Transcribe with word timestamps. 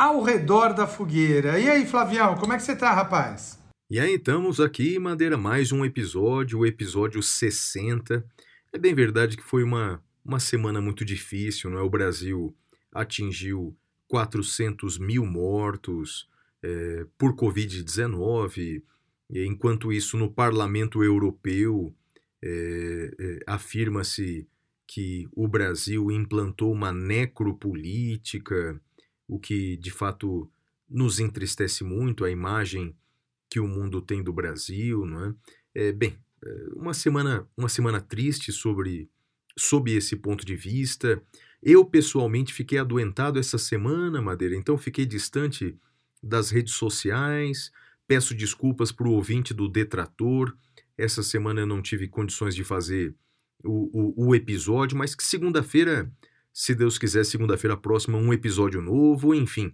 ao 0.00 0.22
redor 0.22 0.72
da 0.72 0.86
fogueira. 0.86 1.60
E 1.60 1.68
aí, 1.68 1.84
Flavião, 1.84 2.34
como 2.34 2.54
é 2.54 2.56
que 2.56 2.62
você 2.62 2.74
tá, 2.74 2.90
rapaz? 2.90 3.62
E 3.90 4.00
aí, 4.00 4.14
estamos 4.14 4.58
aqui, 4.58 4.98
Madeira, 4.98 5.36
mais 5.36 5.72
um 5.72 5.84
episódio, 5.84 6.60
o 6.60 6.66
episódio 6.66 7.22
60. 7.22 8.24
É 8.72 8.78
bem 8.78 8.94
verdade 8.94 9.36
que 9.36 9.42
foi 9.42 9.62
uma, 9.62 10.02
uma 10.24 10.40
semana 10.40 10.80
muito 10.80 11.04
difícil, 11.04 11.68
não 11.68 11.78
é? 11.78 11.82
O 11.82 11.90
Brasil 11.90 12.56
atingiu 12.90 13.76
400 14.08 14.96
mil 14.96 15.26
mortos 15.26 16.26
é, 16.62 17.04
por 17.18 17.36
Covid-19, 17.36 18.82
e 19.28 19.44
enquanto 19.44 19.92
isso, 19.92 20.16
no 20.16 20.30
Parlamento 20.30 21.04
Europeu, 21.04 21.94
é, 22.42 23.10
é, 23.20 23.38
afirma-se 23.46 24.48
que 24.86 25.28
o 25.36 25.46
Brasil 25.46 26.10
implantou 26.10 26.72
uma 26.72 26.90
necropolítica, 26.90 28.80
o 29.30 29.38
que 29.38 29.76
de 29.76 29.92
fato 29.92 30.50
nos 30.88 31.20
entristece 31.20 31.84
muito, 31.84 32.24
a 32.24 32.30
imagem 32.30 32.94
que 33.48 33.60
o 33.60 33.68
mundo 33.68 34.02
tem 34.02 34.22
do 34.22 34.32
Brasil, 34.32 35.06
não 35.06 35.24
é? 35.24 35.34
é 35.74 35.92
bem, 35.92 36.18
é, 36.44 36.66
uma 36.74 36.92
semana, 36.92 37.46
uma 37.56 37.68
semana 37.68 38.00
triste 38.00 38.52
sobre, 38.52 39.08
sob 39.56 39.92
esse 39.92 40.16
ponto 40.16 40.44
de 40.44 40.56
vista. 40.56 41.22
Eu 41.62 41.84
pessoalmente 41.84 42.52
fiquei 42.52 42.78
adoentado 42.78 43.38
essa 43.38 43.56
semana, 43.56 44.20
Madeira, 44.20 44.56
então 44.56 44.76
fiquei 44.76 45.06
distante 45.06 45.78
das 46.20 46.50
redes 46.50 46.74
sociais. 46.74 47.70
Peço 48.08 48.34
desculpas 48.34 48.90
para 48.90 49.06
o 49.06 49.12
ouvinte 49.12 49.54
do 49.54 49.68
Detrator. 49.68 50.56
Essa 50.98 51.22
semana 51.22 51.60
eu 51.60 51.66
não 51.66 51.80
tive 51.80 52.08
condições 52.08 52.54
de 52.54 52.64
fazer 52.64 53.14
o, 53.62 54.24
o, 54.24 54.28
o 54.28 54.34
episódio, 54.34 54.98
mas 54.98 55.14
que 55.14 55.22
segunda-feira, 55.22 56.10
se 56.52 56.74
Deus 56.74 56.98
quiser, 56.98 57.24
segunda-feira 57.24 57.76
próxima, 57.76 58.18
um 58.18 58.32
episódio 58.32 58.80
novo, 58.80 59.34
enfim. 59.34 59.72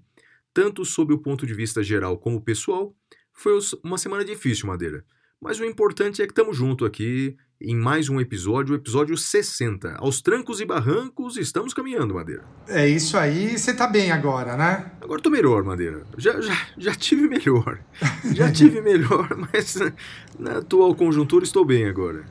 Tanto 0.52 0.84
sob 0.84 1.12
o 1.12 1.18
ponto 1.18 1.46
de 1.46 1.54
vista 1.54 1.82
geral 1.82 2.18
como 2.18 2.40
pessoal, 2.40 2.94
foi 3.32 3.58
uma 3.82 3.98
semana 3.98 4.24
difícil, 4.24 4.66
Madeira. 4.66 5.04
Mas 5.40 5.60
o 5.60 5.64
importante 5.64 6.22
é 6.22 6.26
que 6.26 6.32
estamos 6.32 6.56
juntos 6.56 6.86
aqui 6.86 7.36
em 7.60 7.74
mais 7.74 8.08
um 8.08 8.20
episódio, 8.20 8.74
o 8.74 8.76
episódio 8.76 9.16
60. 9.16 9.96
Aos 9.98 10.20
trancos 10.20 10.60
e 10.60 10.64
barrancos, 10.66 11.36
estamos 11.36 11.72
caminhando, 11.72 12.14
Madeira. 12.14 12.44
É 12.68 12.86
isso 12.86 13.16
aí, 13.16 13.58
você 13.58 13.74
tá 13.74 13.86
bem 13.86 14.10
agora, 14.10 14.56
né? 14.56 14.92
Agora 15.00 15.22
tô 15.22 15.30
melhor, 15.30 15.62
Madeira. 15.64 16.06
Já, 16.18 16.40
já, 16.40 16.66
já 16.76 16.94
tive 16.94 17.28
melhor. 17.28 17.80
Já 18.34 18.50
tive 18.50 18.80
melhor, 18.80 19.28
mas 19.36 19.76
na 20.38 20.58
atual 20.58 20.94
conjuntura 20.94 21.44
estou 21.44 21.64
bem 21.64 21.86
agora. 21.86 22.26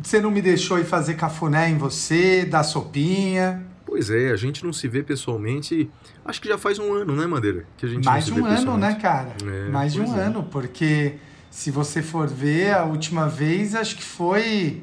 Você 0.00 0.20
não 0.20 0.30
me 0.30 0.40
deixou 0.40 0.78
ir 0.78 0.84
fazer 0.84 1.14
cafuné 1.14 1.70
em 1.70 1.76
você, 1.76 2.44
dar 2.44 2.62
sopinha. 2.62 3.66
Pois 3.84 4.10
é, 4.10 4.30
a 4.30 4.36
gente 4.36 4.64
não 4.64 4.72
se 4.72 4.86
vê 4.86 5.02
pessoalmente. 5.02 5.90
Acho 6.24 6.40
que 6.40 6.48
já 6.48 6.58
faz 6.58 6.78
um 6.78 6.92
ano, 6.92 7.16
né, 7.16 7.26
Madeira? 7.26 7.64
Que 7.76 7.86
a 7.86 7.88
gente 7.88 8.04
Mais 8.04 8.26
de 8.26 8.32
um 8.32 8.44
ano, 8.44 8.76
né, 8.76 8.94
cara? 8.94 9.34
É, 9.42 9.70
Mais 9.70 9.94
de 9.94 10.00
um 10.00 10.16
é. 10.16 10.24
ano, 10.24 10.42
porque 10.50 11.14
se 11.50 11.70
você 11.70 12.02
for 12.02 12.28
ver, 12.28 12.74
a 12.74 12.84
última 12.84 13.28
vez 13.28 13.74
acho 13.74 13.96
que 13.96 14.04
foi 14.04 14.82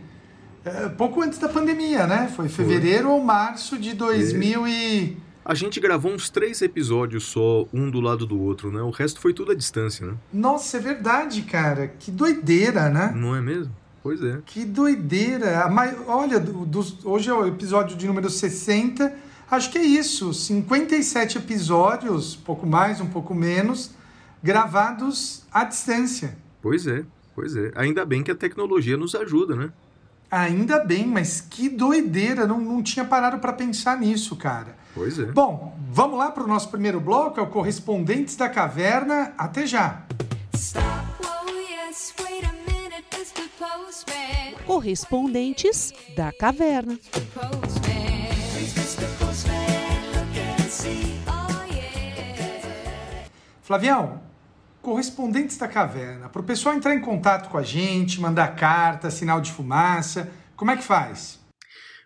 é, 0.66 0.89
pouco 0.89 1.22
antes 1.22 1.38
da 1.38 1.47
pandemia, 1.47 2.07
né? 2.07 2.31
Foi 2.35 2.50
fevereiro 2.50 3.12
ou 3.12 3.23
março 3.23 3.78
de 3.78 3.94
2000 3.94 4.68
e... 4.68 5.18
A 5.45 5.53
gente 5.53 5.79
gravou 5.79 6.12
uns 6.12 6.28
três 6.28 6.59
episódios 6.63 7.25
só, 7.25 7.68
um 7.72 7.91
do 7.91 8.01
lado 8.01 8.25
do 8.25 8.41
outro, 8.41 8.72
né? 8.72 8.81
O 8.81 8.89
resto 8.89 9.19
foi 9.19 9.31
tudo 9.31 9.51
à 9.51 9.56
distância, 9.56 10.07
né? 10.07 10.16
Nossa, 10.34 10.78
é 10.78 10.79
verdade, 10.79 11.44
cara. 11.44 11.94
Que 12.00 12.09
doideira, 12.09 12.89
né? 12.89 13.13
Não 13.16 13.35
é 13.35 13.41
mesmo? 13.41 13.72
Pois 14.05 14.21
é. 14.21 14.38
Que 14.45 14.63
doideira. 14.63 15.61
A 15.63 15.67
mai- 15.67 15.97
Olha, 16.05 16.39
dos- 16.39 17.03
hoje 17.03 17.27
é 17.27 17.33
o 17.33 17.47
episódio 17.47 17.97
de 17.97 18.05
número 18.05 18.29
60. 18.29 19.11
Acho 19.49 19.71
que 19.71 19.79
é 19.79 19.83
isso. 19.83 20.31
57 20.31 21.39
episódios, 21.39 22.35
pouco 22.35 22.67
mais, 22.67 23.01
um 23.01 23.07
pouco 23.07 23.33
menos, 23.33 23.95
gravados 24.44 25.41
à 25.51 25.63
distância. 25.63 26.38
Pois 26.61 26.85
é, 26.85 27.03
pois 27.33 27.55
é. 27.55 27.71
Ainda 27.75 28.05
bem 28.05 28.21
que 28.21 28.29
a 28.29 28.35
tecnologia 28.35 28.95
nos 28.95 29.15
ajuda, 29.15 29.55
né? 29.55 29.71
Ainda 30.29 30.83
bem, 30.85 31.07
mas 31.07 31.41
que 31.41 31.67
doideira. 31.67 32.45
Não, 32.45 32.59
não 32.61 32.83
tinha 32.83 33.05
parado 33.05 33.39
para 33.39 33.53
pensar 33.53 33.97
nisso, 33.99 34.35
cara. 34.35 34.77
Pois 34.94 35.17
é. 35.17 35.25
Bom, 35.25 35.75
vamos 35.91 36.19
lá 36.19 36.29
para 36.29 36.44
o 36.44 36.47
nosso 36.47 36.69
primeiro 36.69 36.99
bloco, 36.99 37.39
é 37.39 37.44
o 37.44 37.47
Correspondentes 37.47 38.35
da 38.35 38.47
Caverna. 38.49 39.33
Até 39.35 39.65
já. 39.65 40.03
Stop, 40.53 40.85
oh 41.23 41.49
yes, 41.49 42.13
wait 42.21 42.45
a. 42.45 42.54
Correspondentes 44.66 45.94
da 46.16 46.31
Caverna. 46.31 47.00
Flavião, 53.62 54.22
correspondentes 54.80 55.58
da 55.58 55.68
caverna, 55.68 56.30
para 56.30 56.40
o 56.40 56.46
pessoal 56.46 56.75
entrar 56.75 56.94
em 56.94 57.02
contato 57.02 57.50
com 57.50 57.58
a 57.58 57.63
gente, 57.63 58.22
mandar 58.22 58.56
carta, 58.56 59.09
sinal 59.09 59.42
de 59.42 59.52
fumaça, 59.52 60.31
como 60.56 60.69
é 60.69 60.78
que 60.78 60.84
faz? 60.84 61.40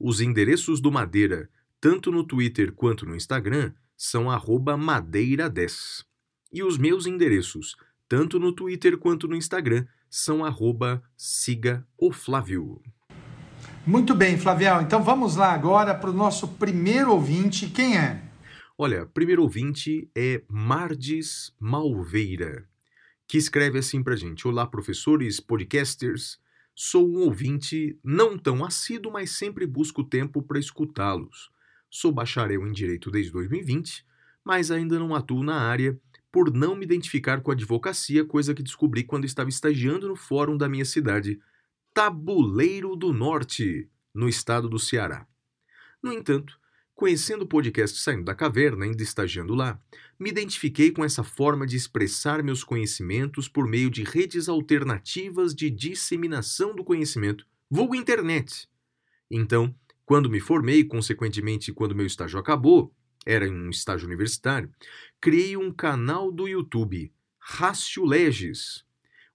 Os 0.00 0.22
endereços 0.22 0.80
do 0.80 0.90
Madeira, 0.90 1.50
tanto 1.78 2.10
no 2.10 2.24
Twitter 2.24 2.72
quanto 2.72 3.04
no 3.04 3.14
Instagram, 3.14 3.74
são 3.94 4.30
arroba 4.30 4.78
madeira10. 4.78 6.06
E 6.50 6.62
os 6.62 6.78
meus 6.78 7.04
endereços, 7.04 7.76
tanto 8.08 8.38
no 8.38 8.50
Twitter 8.50 8.96
quanto 8.96 9.28
no 9.28 9.36
Instagram, 9.36 9.84
são 10.08 10.42
arroba 10.42 11.02
siga 11.18 11.86
o 11.98 12.10
Flávio. 12.10 12.80
Muito 13.86 14.16
bem, 14.16 14.36
Flavião, 14.36 14.82
então 14.82 15.00
vamos 15.00 15.36
lá 15.36 15.52
agora 15.52 15.94
para 15.94 16.10
o 16.10 16.12
nosso 16.12 16.48
primeiro 16.48 17.12
ouvinte. 17.12 17.68
Quem 17.68 17.96
é? 17.96 18.20
Olha, 18.76 19.06
primeiro 19.06 19.42
ouvinte 19.42 20.10
é 20.12 20.42
Mardes 20.48 21.54
Malveira, 21.60 22.68
que 23.28 23.38
escreve 23.38 23.78
assim 23.78 24.02
pra 24.02 24.16
gente: 24.16 24.48
Olá, 24.48 24.66
professores, 24.66 25.38
podcasters. 25.38 26.40
Sou 26.74 27.08
um 27.08 27.20
ouvinte 27.20 27.96
não 28.02 28.36
tão 28.36 28.64
assíduo, 28.64 29.12
mas 29.12 29.30
sempre 29.30 29.64
busco 29.64 30.02
tempo 30.02 30.42
para 30.42 30.58
escutá-los. 30.58 31.52
Sou 31.88 32.10
bacharel 32.10 32.66
em 32.66 32.72
Direito 32.72 33.08
desde 33.08 33.30
2020, 33.30 34.04
mas 34.44 34.72
ainda 34.72 34.98
não 34.98 35.14
atuo 35.14 35.44
na 35.44 35.60
área 35.60 35.96
por 36.32 36.52
não 36.52 36.74
me 36.74 36.84
identificar 36.84 37.40
com 37.40 37.52
a 37.52 37.54
advocacia, 37.54 38.24
coisa 38.24 38.52
que 38.52 38.64
descobri 38.64 39.04
quando 39.04 39.26
estava 39.26 39.48
estagiando 39.48 40.08
no 40.08 40.16
fórum 40.16 40.56
da 40.56 40.68
minha 40.68 40.84
cidade, 40.84 41.38
Tabuleiro 41.96 42.94
do 42.94 43.10
Norte, 43.10 43.88
no 44.14 44.28
estado 44.28 44.68
do 44.68 44.78
Ceará. 44.78 45.26
No 46.02 46.12
entanto, 46.12 46.60
Conhecendo 46.94 47.44
o 47.44 47.46
podcast 47.46 47.98
Saindo 47.98 48.24
da 48.24 48.34
Caverna, 48.34 48.84
ainda 48.84 49.02
estagiando 49.02 49.54
lá, 49.54 49.78
me 50.18 50.30
identifiquei 50.30 50.90
com 50.90 51.04
essa 51.04 51.22
forma 51.22 51.66
de 51.66 51.76
expressar 51.76 52.42
meus 52.42 52.64
conhecimentos 52.64 53.48
por 53.48 53.66
meio 53.66 53.90
de 53.90 54.02
redes 54.02 54.48
alternativas 54.48 55.54
de 55.54 55.68
disseminação 55.68 56.74
do 56.74 56.82
conhecimento, 56.82 57.46
vulgo 57.70 57.94
internet. 57.94 58.66
Então, 59.30 59.74
quando 60.06 60.30
me 60.30 60.40
formei, 60.40 60.84
consequentemente 60.84 61.70
quando 61.70 61.94
meu 61.94 62.06
estágio 62.06 62.38
acabou, 62.38 62.94
era 63.26 63.46
um 63.46 63.68
estágio 63.68 64.06
universitário, 64.06 64.70
criei 65.20 65.54
um 65.54 65.70
canal 65.70 66.32
do 66.32 66.48
YouTube, 66.48 67.12
Rácio 67.38 68.06
Legis, 68.06 68.85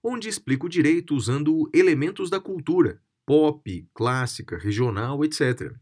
onde 0.02 0.28
explico 0.28 0.68
direito 0.68 1.14
usando 1.14 1.70
elementos 1.72 2.28
da 2.28 2.40
cultura, 2.40 3.00
pop, 3.24 3.88
clássica, 3.94 4.58
regional, 4.58 5.24
etc. 5.24 5.72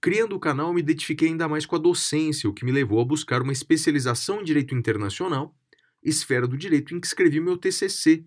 Criando 0.00 0.36
o 0.36 0.40
canal, 0.40 0.72
me 0.72 0.80
identifiquei 0.80 1.28
ainda 1.28 1.48
mais 1.48 1.66
com 1.66 1.76
a 1.76 1.78
docência, 1.78 2.48
o 2.48 2.54
que 2.54 2.64
me 2.64 2.70
levou 2.70 3.00
a 3.00 3.04
buscar 3.04 3.42
uma 3.42 3.52
especialização 3.52 4.40
em 4.40 4.44
Direito 4.44 4.74
Internacional, 4.74 5.56
esfera 6.02 6.46
do 6.46 6.56
direito 6.56 6.94
em 6.94 7.00
que 7.00 7.06
escrevi 7.06 7.40
meu 7.40 7.56
TCC, 7.56 8.24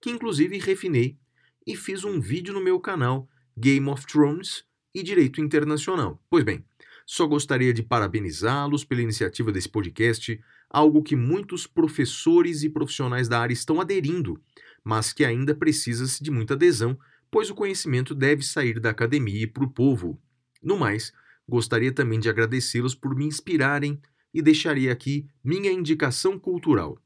que 0.00 0.10
inclusive 0.10 0.58
refinei 0.58 1.18
e 1.66 1.76
fiz 1.76 2.02
um 2.02 2.18
vídeo 2.18 2.54
no 2.54 2.62
meu 2.62 2.80
canal 2.80 3.28
Game 3.56 3.86
of 3.88 4.06
Thrones 4.06 4.64
e 4.94 5.02
Direito 5.02 5.40
Internacional. 5.40 6.22
Pois 6.30 6.42
bem, 6.44 6.64
só 7.04 7.26
gostaria 7.26 7.74
de 7.74 7.82
parabenizá-los 7.82 8.84
pela 8.84 9.02
iniciativa 9.02 9.52
desse 9.52 9.68
podcast, 9.68 10.40
algo 10.70 11.02
que 11.02 11.16
muitos 11.16 11.66
professores 11.66 12.62
e 12.62 12.68
profissionais 12.68 13.28
da 13.28 13.40
área 13.40 13.52
estão 13.52 13.80
aderindo, 13.80 14.40
mas 14.84 15.12
que 15.12 15.24
ainda 15.24 15.54
precisa-se 15.54 16.22
de 16.22 16.30
muita 16.30 16.54
adesão, 16.54 16.98
pois 17.30 17.50
o 17.50 17.54
conhecimento 17.54 18.14
deve 18.14 18.42
sair 18.42 18.80
da 18.80 18.90
academia 18.90 19.42
e 19.42 19.46
para 19.46 19.64
o 19.64 19.70
povo. 19.70 20.20
No 20.62 20.78
mais, 20.78 21.12
gostaria 21.48 21.92
também 21.92 22.18
de 22.18 22.28
agradecê-los 22.28 22.94
por 22.94 23.14
me 23.14 23.24
inspirarem 23.24 24.00
e 24.32 24.42
deixaria 24.42 24.92
aqui 24.92 25.26
minha 25.42 25.72
indicação 25.72 26.38
cultural. 26.38 26.98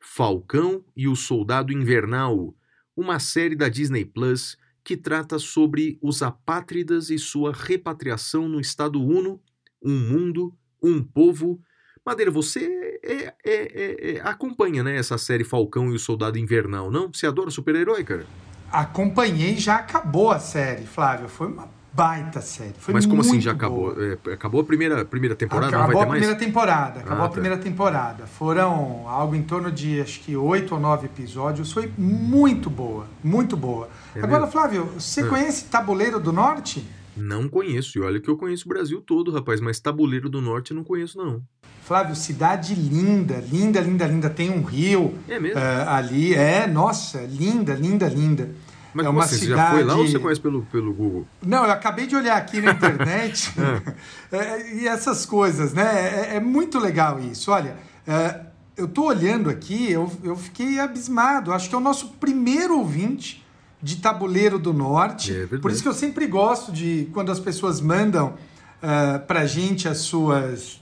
Falcão 0.00 0.84
e 0.96 1.06
o 1.06 1.14
Soldado 1.14 1.72
Invernal, 1.72 2.56
uma 2.96 3.18
série 3.18 3.54
da 3.54 3.68
Disney 3.68 4.04
Plus 4.04 4.56
que 4.84 4.96
trata 4.96 5.38
sobre 5.38 5.98
os 6.02 6.22
apátridas 6.22 7.08
e 7.08 7.18
sua 7.18 7.52
repatriação 7.52 8.48
no 8.48 8.60
Estado 8.60 9.00
Uno, 9.00 9.40
um 9.80 9.96
mundo, 9.96 10.56
um 10.82 11.02
povo. 11.02 11.62
Madeira, 12.04 12.30
você 12.32 12.98
é, 13.02 13.14
é, 13.14 13.32
é, 13.44 14.12
é, 14.16 14.20
acompanha 14.24 14.82
né, 14.82 14.96
essa 14.96 15.16
série 15.16 15.44
Falcão 15.44 15.90
e 15.90 15.94
o 15.94 15.98
Soldado 15.98 16.36
Invernal, 16.38 16.90
não? 16.90 17.08
Você 17.12 17.26
adora 17.26 17.50
super-herói, 17.50 18.02
cara? 18.02 18.26
Acompanhei, 18.72 19.56
já 19.56 19.76
acabou 19.76 20.30
a 20.32 20.38
série, 20.40 20.84
Flávio. 20.84 21.28
Foi 21.28 21.46
uma 21.46 21.68
baita 21.92 22.40
série. 22.40 22.72
Foi 22.78 22.92
Mas 22.92 23.06
como 23.06 23.20
assim 23.20 23.40
já 23.40 23.52
acabou? 23.52 23.94
É, 24.02 24.32
acabou 24.32 24.62
a 24.62 24.64
primeira, 24.64 25.04
primeira 25.04 25.36
temporada? 25.36 25.68
Acabou 25.68 25.86
não 25.88 25.94
vai 25.94 26.02
a 26.02 26.06
ter 26.06 26.08
mais? 26.08 26.20
primeira 26.20 26.44
temporada. 26.44 27.00
Acabou 27.00 27.22
Ah, 27.22 27.24
a 27.24 27.28
tá. 27.28 27.32
primeira 27.32 27.58
temporada. 27.58 28.26
Foram 28.26 29.06
algo 29.06 29.36
em 29.36 29.42
torno 29.42 29.70
de 29.70 30.00
acho 30.00 30.20
que 30.20 30.34
oito 30.36 30.74
ou 30.74 30.80
nove 30.80 31.06
episódios. 31.06 31.70
Foi 31.70 31.92
muito 31.98 32.68
boa, 32.70 33.06
muito 33.22 33.56
boa. 33.56 33.88
É 34.16 34.20
Agora, 34.20 34.40
mesmo? 34.40 34.52
Flávio, 34.52 34.84
você 34.98 35.20
Ah. 35.20 35.28
conhece 35.28 35.66
Tabuleiro 35.66 36.18
do 36.18 36.32
Norte? 36.32 36.84
Não 37.14 37.46
conheço. 37.46 37.98
E 37.98 38.00
olha 38.00 38.18
que 38.20 38.28
eu 38.30 38.38
conheço 38.38 38.64
o 38.64 38.68
Brasil 38.70 39.02
todo, 39.02 39.30
rapaz. 39.30 39.60
Mas 39.60 39.78
Tabuleiro 39.78 40.30
do 40.30 40.40
Norte 40.40 40.70
eu 40.70 40.76
não 40.78 40.82
conheço, 40.84 41.18
não. 41.18 41.42
Flávio, 41.84 42.14
cidade 42.14 42.74
linda, 42.74 43.42
linda, 43.50 43.80
linda, 43.80 44.06
linda. 44.06 44.30
Tem 44.30 44.50
um 44.50 44.62
rio 44.62 45.14
É 45.28 45.38
mesmo? 45.38 45.58
ah, 45.58 45.96
ali. 45.96 46.34
É, 46.34 46.66
nossa, 46.66 47.20
linda, 47.28 47.74
linda, 47.74 48.06
linda. 48.08 48.50
Mas 48.94 49.06
é 49.06 49.08
uma 49.08 49.24
assim? 49.24 49.36
Você 49.36 49.44
cidade. 49.46 49.60
já 49.62 49.70
foi 49.70 49.84
lá 49.84 49.96
ou 49.96 50.06
você 50.06 50.18
conhece 50.18 50.40
pelo, 50.40 50.62
pelo 50.66 50.92
Google? 50.92 51.26
Não, 51.44 51.64
eu 51.64 51.70
acabei 51.70 52.06
de 52.06 52.14
olhar 52.14 52.36
aqui 52.36 52.60
na 52.60 52.72
internet 52.72 53.52
É, 54.30 54.74
e 54.74 54.86
essas 54.86 55.24
coisas, 55.26 55.72
né? 55.72 56.28
É, 56.32 56.36
é 56.36 56.40
muito 56.40 56.78
legal 56.78 57.18
isso. 57.18 57.50
Olha, 57.50 57.76
é, 58.06 58.40
eu 58.76 58.86
tô 58.86 59.04
olhando 59.06 59.50
aqui, 59.50 59.90
eu, 59.90 60.10
eu 60.22 60.36
fiquei 60.36 60.78
abismado. 60.78 61.52
Acho 61.52 61.68
que 61.68 61.74
é 61.74 61.78
o 61.78 61.80
nosso 61.80 62.08
primeiro 62.20 62.78
ouvinte 62.78 63.44
de 63.82 63.96
Tabuleiro 63.96 64.58
do 64.58 64.72
Norte. 64.72 65.32
É 65.32 65.38
verdade. 65.38 65.62
Por 65.62 65.70
isso 65.70 65.82
que 65.82 65.88
eu 65.88 65.94
sempre 65.94 66.26
gosto 66.26 66.70
de 66.70 67.08
quando 67.12 67.32
as 67.32 67.40
pessoas 67.40 67.80
mandam 67.80 68.34
uh, 68.82 69.26
pra 69.26 69.46
gente 69.46 69.88
as 69.88 69.98
suas. 69.98 70.80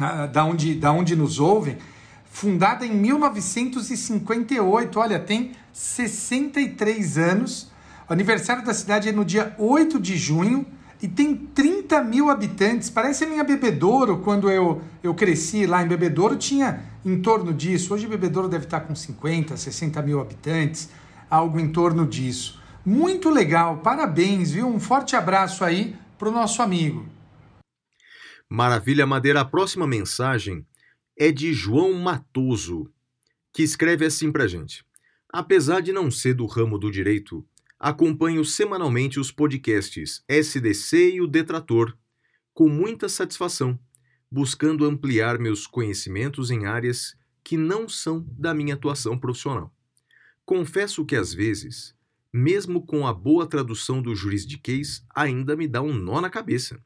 Ah, 0.00 0.26
da, 0.26 0.44
onde, 0.44 0.74
da 0.74 0.92
onde 0.92 1.14
nos 1.14 1.38
ouvem. 1.38 1.76
Fundada 2.30 2.86
em 2.86 2.94
1958, 2.94 4.98
olha, 4.98 5.18
tem 5.18 5.52
63 5.72 7.18
anos. 7.18 7.70
O 8.08 8.12
aniversário 8.12 8.64
da 8.64 8.72
cidade 8.72 9.08
é 9.08 9.12
no 9.12 9.24
dia 9.24 9.54
8 9.58 10.00
de 10.00 10.16
junho 10.16 10.64
e 11.02 11.08
tem 11.08 11.34
30 11.34 12.02
mil 12.02 12.30
habitantes. 12.30 12.88
Parece 12.88 13.24
a 13.24 13.26
minha 13.26 13.44
Bebedouro, 13.44 14.18
quando 14.18 14.50
eu, 14.50 14.80
eu 15.02 15.14
cresci 15.14 15.66
lá 15.66 15.82
em 15.82 15.88
Bebedouro, 15.88 16.36
tinha 16.36 16.80
em 17.04 17.20
torno 17.20 17.52
disso. 17.52 17.92
Hoje 17.92 18.06
Bebedouro 18.06 18.48
deve 18.48 18.64
estar 18.64 18.80
com 18.80 18.94
50, 18.94 19.56
60 19.56 20.02
mil 20.02 20.20
habitantes, 20.20 20.88
algo 21.28 21.58
em 21.58 21.68
torno 21.68 22.06
disso. 22.06 22.60
Muito 22.84 23.28
legal, 23.28 23.78
parabéns, 23.78 24.52
viu? 24.52 24.66
Um 24.66 24.80
forte 24.80 25.14
abraço 25.14 25.64
aí 25.64 25.94
pro 26.18 26.30
nosso 26.30 26.62
amigo. 26.62 27.04
Maravilha, 28.52 29.06
Madeira. 29.06 29.42
A 29.42 29.44
próxima 29.44 29.86
mensagem 29.86 30.66
é 31.16 31.30
de 31.30 31.52
João 31.52 31.92
Matoso, 31.92 32.92
que 33.52 33.62
escreve 33.62 34.04
assim 34.04 34.32
pra 34.32 34.48
gente. 34.48 34.84
Apesar 35.32 35.80
de 35.80 35.92
não 35.92 36.10
ser 36.10 36.34
do 36.34 36.46
ramo 36.46 36.76
do 36.76 36.90
direito, 36.90 37.46
acompanho 37.78 38.44
semanalmente 38.44 39.20
os 39.20 39.30
podcasts 39.30 40.24
SDC 40.28 41.12
e 41.12 41.20
o 41.20 41.28
Detrator 41.28 41.96
com 42.52 42.68
muita 42.68 43.08
satisfação, 43.08 43.78
buscando 44.28 44.84
ampliar 44.84 45.38
meus 45.38 45.64
conhecimentos 45.68 46.50
em 46.50 46.66
áreas 46.66 47.16
que 47.44 47.56
não 47.56 47.88
são 47.88 48.26
da 48.36 48.52
minha 48.52 48.74
atuação 48.74 49.16
profissional. 49.16 49.72
Confesso 50.44 51.04
que 51.04 51.14
às 51.14 51.32
vezes, 51.32 51.94
mesmo 52.32 52.84
com 52.84 53.06
a 53.06 53.14
boa 53.14 53.46
tradução 53.46 54.02
do 54.02 54.12
juridiquês, 54.12 55.04
ainda 55.14 55.54
me 55.54 55.68
dá 55.68 55.80
um 55.80 55.94
nó 55.94 56.20
na 56.20 56.28
cabeça. 56.28 56.82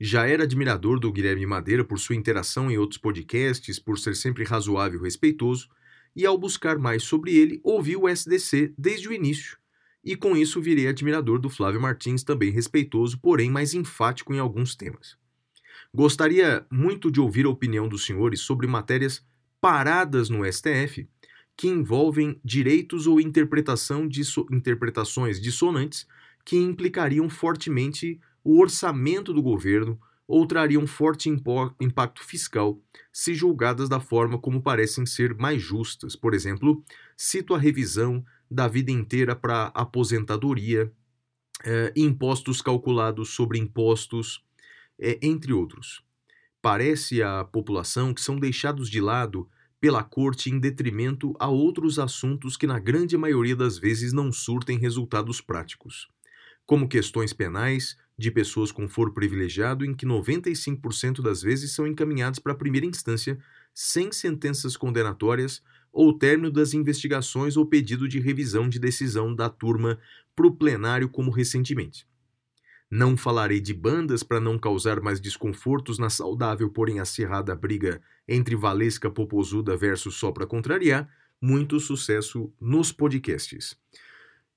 Já 0.00 0.26
era 0.26 0.44
admirador 0.44 1.00
do 1.00 1.12
Guilherme 1.12 1.44
Madeira 1.44 1.84
por 1.84 1.98
sua 1.98 2.14
interação 2.14 2.70
em 2.70 2.78
outros 2.78 2.98
podcasts, 2.98 3.78
por 3.78 3.98
ser 3.98 4.14
sempre 4.14 4.44
razoável 4.44 5.00
e 5.00 5.02
respeitoso, 5.02 5.68
e 6.14 6.24
ao 6.24 6.38
buscar 6.38 6.78
mais 6.78 7.02
sobre 7.02 7.36
ele, 7.36 7.60
ouvi 7.64 7.96
o 7.96 8.08
SDC 8.08 8.72
desde 8.78 9.08
o 9.08 9.12
início, 9.12 9.58
e 10.04 10.16
com 10.16 10.36
isso 10.36 10.60
virei 10.60 10.86
admirador 10.86 11.38
do 11.38 11.50
Flávio 11.50 11.80
Martins, 11.80 12.22
também 12.22 12.50
respeitoso, 12.50 13.18
porém 13.20 13.50
mais 13.50 13.74
enfático 13.74 14.32
em 14.32 14.38
alguns 14.38 14.76
temas. 14.76 15.16
Gostaria 15.92 16.66
muito 16.70 17.10
de 17.10 17.20
ouvir 17.20 17.46
a 17.46 17.50
opinião 17.50 17.88
dos 17.88 18.04
senhores 18.04 18.40
sobre 18.40 18.66
matérias 18.66 19.24
paradas 19.60 20.28
no 20.28 20.44
STF 20.44 21.08
que 21.56 21.66
envolvem 21.66 22.40
direitos 22.44 23.08
ou 23.08 23.20
interpretação 23.20 24.06
disso- 24.06 24.46
interpretações 24.50 25.40
dissonantes 25.40 26.06
que 26.44 26.56
implicariam 26.56 27.28
fortemente 27.28 28.20
o 28.48 28.62
orçamento 28.62 29.34
do 29.34 29.42
governo 29.42 30.00
ou 30.26 30.46
trariam 30.46 30.86
forte 30.86 31.28
impacto 31.28 32.24
fiscal 32.24 32.80
se 33.12 33.34
julgadas 33.34 33.90
da 33.90 34.00
forma 34.00 34.38
como 34.38 34.62
parecem 34.62 35.04
ser 35.04 35.34
mais 35.34 35.60
justas. 35.60 36.16
Por 36.16 36.32
exemplo, 36.32 36.82
cito 37.14 37.54
a 37.54 37.58
revisão 37.58 38.24
da 38.50 38.66
vida 38.66 38.90
inteira 38.90 39.36
para 39.36 39.66
aposentadoria, 39.74 40.90
eh, 41.62 41.92
impostos 41.94 42.62
calculados 42.62 43.34
sobre 43.34 43.58
impostos, 43.58 44.42
eh, 44.98 45.18
entre 45.20 45.52
outros. 45.52 46.02
Parece 46.62 47.22
à 47.22 47.44
população 47.44 48.14
que 48.14 48.20
são 48.22 48.38
deixados 48.38 48.88
de 48.88 48.98
lado 48.98 49.46
pela 49.78 50.02
corte 50.02 50.48
em 50.48 50.58
detrimento 50.58 51.34
a 51.38 51.48
outros 51.48 51.98
assuntos 51.98 52.56
que, 52.56 52.66
na 52.66 52.78
grande 52.78 53.14
maioria 53.14 53.54
das 53.54 53.76
vezes, 53.76 54.14
não 54.14 54.32
surtem 54.32 54.78
resultados 54.78 55.38
práticos, 55.38 56.08
como 56.64 56.88
questões 56.88 57.34
penais 57.34 57.94
de 58.18 58.32
pessoas 58.32 58.72
com 58.72 58.88
foro 58.88 59.12
privilegiado, 59.12 59.84
em 59.84 59.94
que 59.94 60.04
95% 60.04 61.22
das 61.22 61.40
vezes 61.40 61.72
são 61.72 61.86
encaminhados 61.86 62.40
para 62.40 62.52
a 62.52 62.56
primeira 62.56 62.84
instância 62.84 63.38
sem 63.72 64.10
sentenças 64.10 64.76
condenatórias 64.76 65.62
ou 65.92 66.12
término 66.12 66.50
das 66.50 66.74
investigações 66.74 67.56
ou 67.56 67.64
pedido 67.64 68.08
de 68.08 68.18
revisão 68.18 68.68
de 68.68 68.80
decisão 68.80 69.32
da 69.32 69.48
turma 69.48 69.98
para 70.34 70.46
o 70.46 70.54
plenário, 70.54 71.08
como 71.08 71.30
recentemente. 71.30 72.06
Não 72.90 73.16
falarei 73.16 73.60
de 73.60 73.72
bandas 73.72 74.22
para 74.22 74.40
não 74.40 74.58
causar 74.58 75.00
mais 75.00 75.20
desconfortos 75.20 75.98
na 75.98 76.10
saudável, 76.10 76.70
porém 76.70 77.00
acirrada 77.00 77.54
briga 77.54 78.00
entre 78.26 78.56
Valesca 78.56 79.10
Popozuda 79.10 79.76
versus 79.76 80.16
Só 80.16 80.32
para 80.32 80.46
Contrariar. 80.46 81.08
Muito 81.40 81.78
sucesso 81.78 82.52
nos 82.60 82.90
podcasts. 82.90 83.76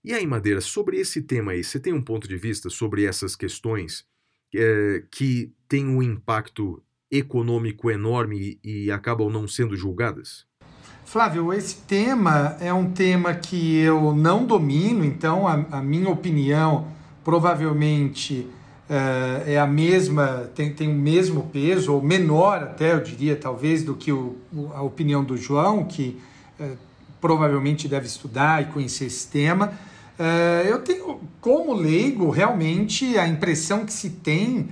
E 0.04 0.16
aí, 0.16 0.26
Madeira, 0.26 0.60
sobre 0.62 0.98
esse 0.98 1.22
tema 1.22 1.52
aí, 1.52 1.64
você 1.64 1.80
tem 1.80 1.94
um 1.94 2.02
ponto 2.02 2.28
de 2.28 2.36
vista 2.36 2.72
sobre 2.72 3.06
essas 3.06 3.36
questões 3.36 4.04
eh, 4.54 5.04
que 5.12 5.54
têm 5.70 5.88
um 5.88 6.02
impacto 6.02 6.82
econômico 7.12 7.92
enorme 7.92 8.60
e, 8.64 8.90
acabam 8.90 9.30
não 9.30 9.48
sendo 9.48 9.78
julgadas? 9.78 10.48
Flávio, 11.06 11.54
esse 11.54 11.76
tema 11.82 12.58
é 12.60 12.74
um 12.74 12.90
tema 12.90 13.36
que 13.36 13.78
eu 13.78 14.16
não 14.16 14.44
domino, 14.44 15.06
então 15.06 15.48
a, 15.48 15.66
a 15.72 15.82
minha 15.84 16.10
opinião 16.10 16.88
provavelmente 17.24 18.48
eh, 18.90 19.54
é 19.54 19.60
a 19.60 19.68
mesma, 19.68 20.50
tem, 20.56 20.74
tem 20.74 20.90
o 20.90 20.96
mesmo 20.96 21.44
peso, 21.54 21.94
ou 21.94 22.02
menor 22.02 22.64
até, 22.64 22.94
eu 22.94 23.04
diria, 23.04 23.36
talvez, 23.36 23.84
do 23.84 23.94
que 23.94 24.12
o, 24.12 24.36
a 24.74 24.82
opinião 24.82 25.24
do 25.24 25.38
João, 25.38 25.86
que 25.86 26.20
eh, 26.60 26.72
provavelmente 27.20 27.88
deve 27.88 28.08
estudar 28.08 28.64
e 28.64 28.66
conhecer 28.66 29.06
esse 29.06 29.28
tema. 29.28 29.91
Eh, 30.24 30.68
eu 30.70 30.78
tenho, 30.84 31.20
como 31.40 31.74
leigo, 31.74 32.30
realmente 32.30 33.18
a 33.18 33.28
impressão 33.28 33.84
que 33.84 33.92
se 33.92 34.12
tem, 34.12 34.68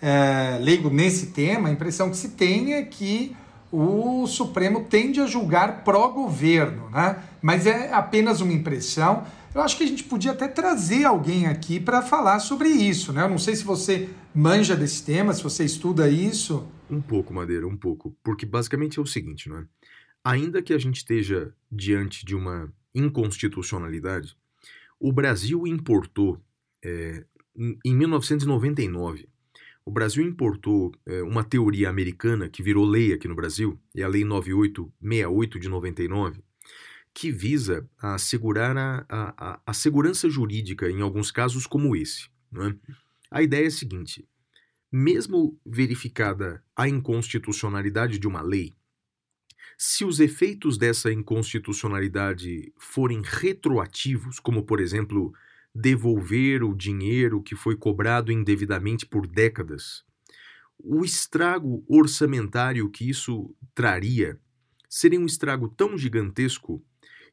eh, 0.00 0.58
leigo 0.62 0.88
nesse 0.88 1.26
tema, 1.26 1.68
a 1.68 1.72
impressão 1.72 2.08
que 2.08 2.16
se 2.16 2.30
tem 2.30 2.72
é 2.72 2.82
que 2.82 3.36
o 3.70 4.26
Supremo 4.26 4.86
tende 4.88 5.20
a 5.20 5.26
julgar 5.26 5.84
pró-governo, 5.84 6.88
né? 6.88 7.22
Mas 7.42 7.66
é 7.66 7.92
apenas 7.92 8.40
uma 8.40 8.54
impressão. 8.54 9.26
Eu 9.54 9.60
acho 9.60 9.76
que 9.76 9.84
a 9.84 9.86
gente 9.86 10.04
podia 10.04 10.32
até 10.32 10.48
trazer 10.48 11.04
alguém 11.04 11.48
aqui 11.48 11.78
para 11.78 12.00
falar 12.00 12.38
sobre 12.38 12.70
isso, 12.70 13.12
né? 13.12 13.24
Eu 13.24 13.28
não 13.28 13.38
sei 13.38 13.54
se 13.54 13.64
você 13.64 14.08
manja 14.34 14.74
desse 14.74 15.04
tema, 15.04 15.34
se 15.34 15.42
você 15.42 15.66
estuda 15.66 16.08
isso. 16.08 16.66
Um 16.88 17.02
pouco, 17.02 17.34
Madeira, 17.34 17.66
um 17.66 17.76
pouco. 17.76 18.16
Porque 18.24 18.46
basicamente 18.46 18.98
é 18.98 19.02
o 19.02 19.06
seguinte, 19.06 19.50
não 19.50 19.58
é? 19.58 19.64
Ainda 20.24 20.62
que 20.62 20.72
a 20.72 20.78
gente 20.78 20.96
esteja 20.96 21.52
diante 21.70 22.24
de 22.24 22.34
uma 22.34 22.72
inconstitucionalidade, 22.94 24.34
o 25.08 25.12
Brasil 25.12 25.66
importou, 25.66 26.40
é, 26.84 27.24
em 27.56 27.78
em 27.84 27.94
1999, 27.96 29.28
o 29.84 29.90
Brasil 29.90 30.24
importou 30.24 30.92
é, 31.06 31.22
uma 31.22 31.44
teoria 31.44 31.88
americana 31.90 32.48
que 32.48 32.62
virou 32.62 32.84
lei 32.86 33.12
aqui 33.12 33.28
no 33.28 33.34
Brasil, 33.34 33.78
é 33.94 34.02
a 34.02 34.08
Lei 34.08 34.24
9868 34.24 35.60
de 35.60 35.68
99, 35.68 36.42
que 37.12 37.30
visa 37.30 37.88
assegurar 37.98 38.76
a, 38.76 39.04
a, 39.08 39.60
a- 39.66 39.74
segurança 39.74 40.28
jurídica 40.30 40.90
em 40.90 41.00
alguns 41.02 41.30
casos 41.30 41.66
como 41.66 41.94
esse. 41.94 42.28
não 42.50 42.66
é? 42.68 42.76
A 43.30 43.42
ideia 43.42 43.64
é 43.64 43.68
a 43.68 43.70
seguinte: 43.70 44.26
mesmo 44.90 45.58
verificada 45.66 46.62
a 46.74 46.88
inconstitucionalidade 46.88 48.18
de 48.18 48.26
uma 48.26 48.42
lei, 48.42 48.72
se 49.76 50.04
os 50.04 50.20
efeitos 50.20 50.78
dessa 50.78 51.12
inconstitucionalidade 51.12 52.72
forem 52.78 53.22
retroativos, 53.24 54.38
como 54.38 54.64
por 54.64 54.80
exemplo 54.80 55.32
devolver 55.74 56.62
o 56.62 56.74
dinheiro 56.74 57.42
que 57.42 57.56
foi 57.56 57.76
cobrado 57.76 58.30
indevidamente 58.30 59.04
por 59.04 59.26
décadas, 59.26 60.04
o 60.78 61.04
estrago 61.04 61.84
orçamentário 61.88 62.88
que 62.90 63.08
isso 63.08 63.54
traria 63.74 64.38
seria 64.88 65.18
um 65.18 65.26
estrago 65.26 65.68
tão 65.68 65.98
gigantesco 65.98 66.84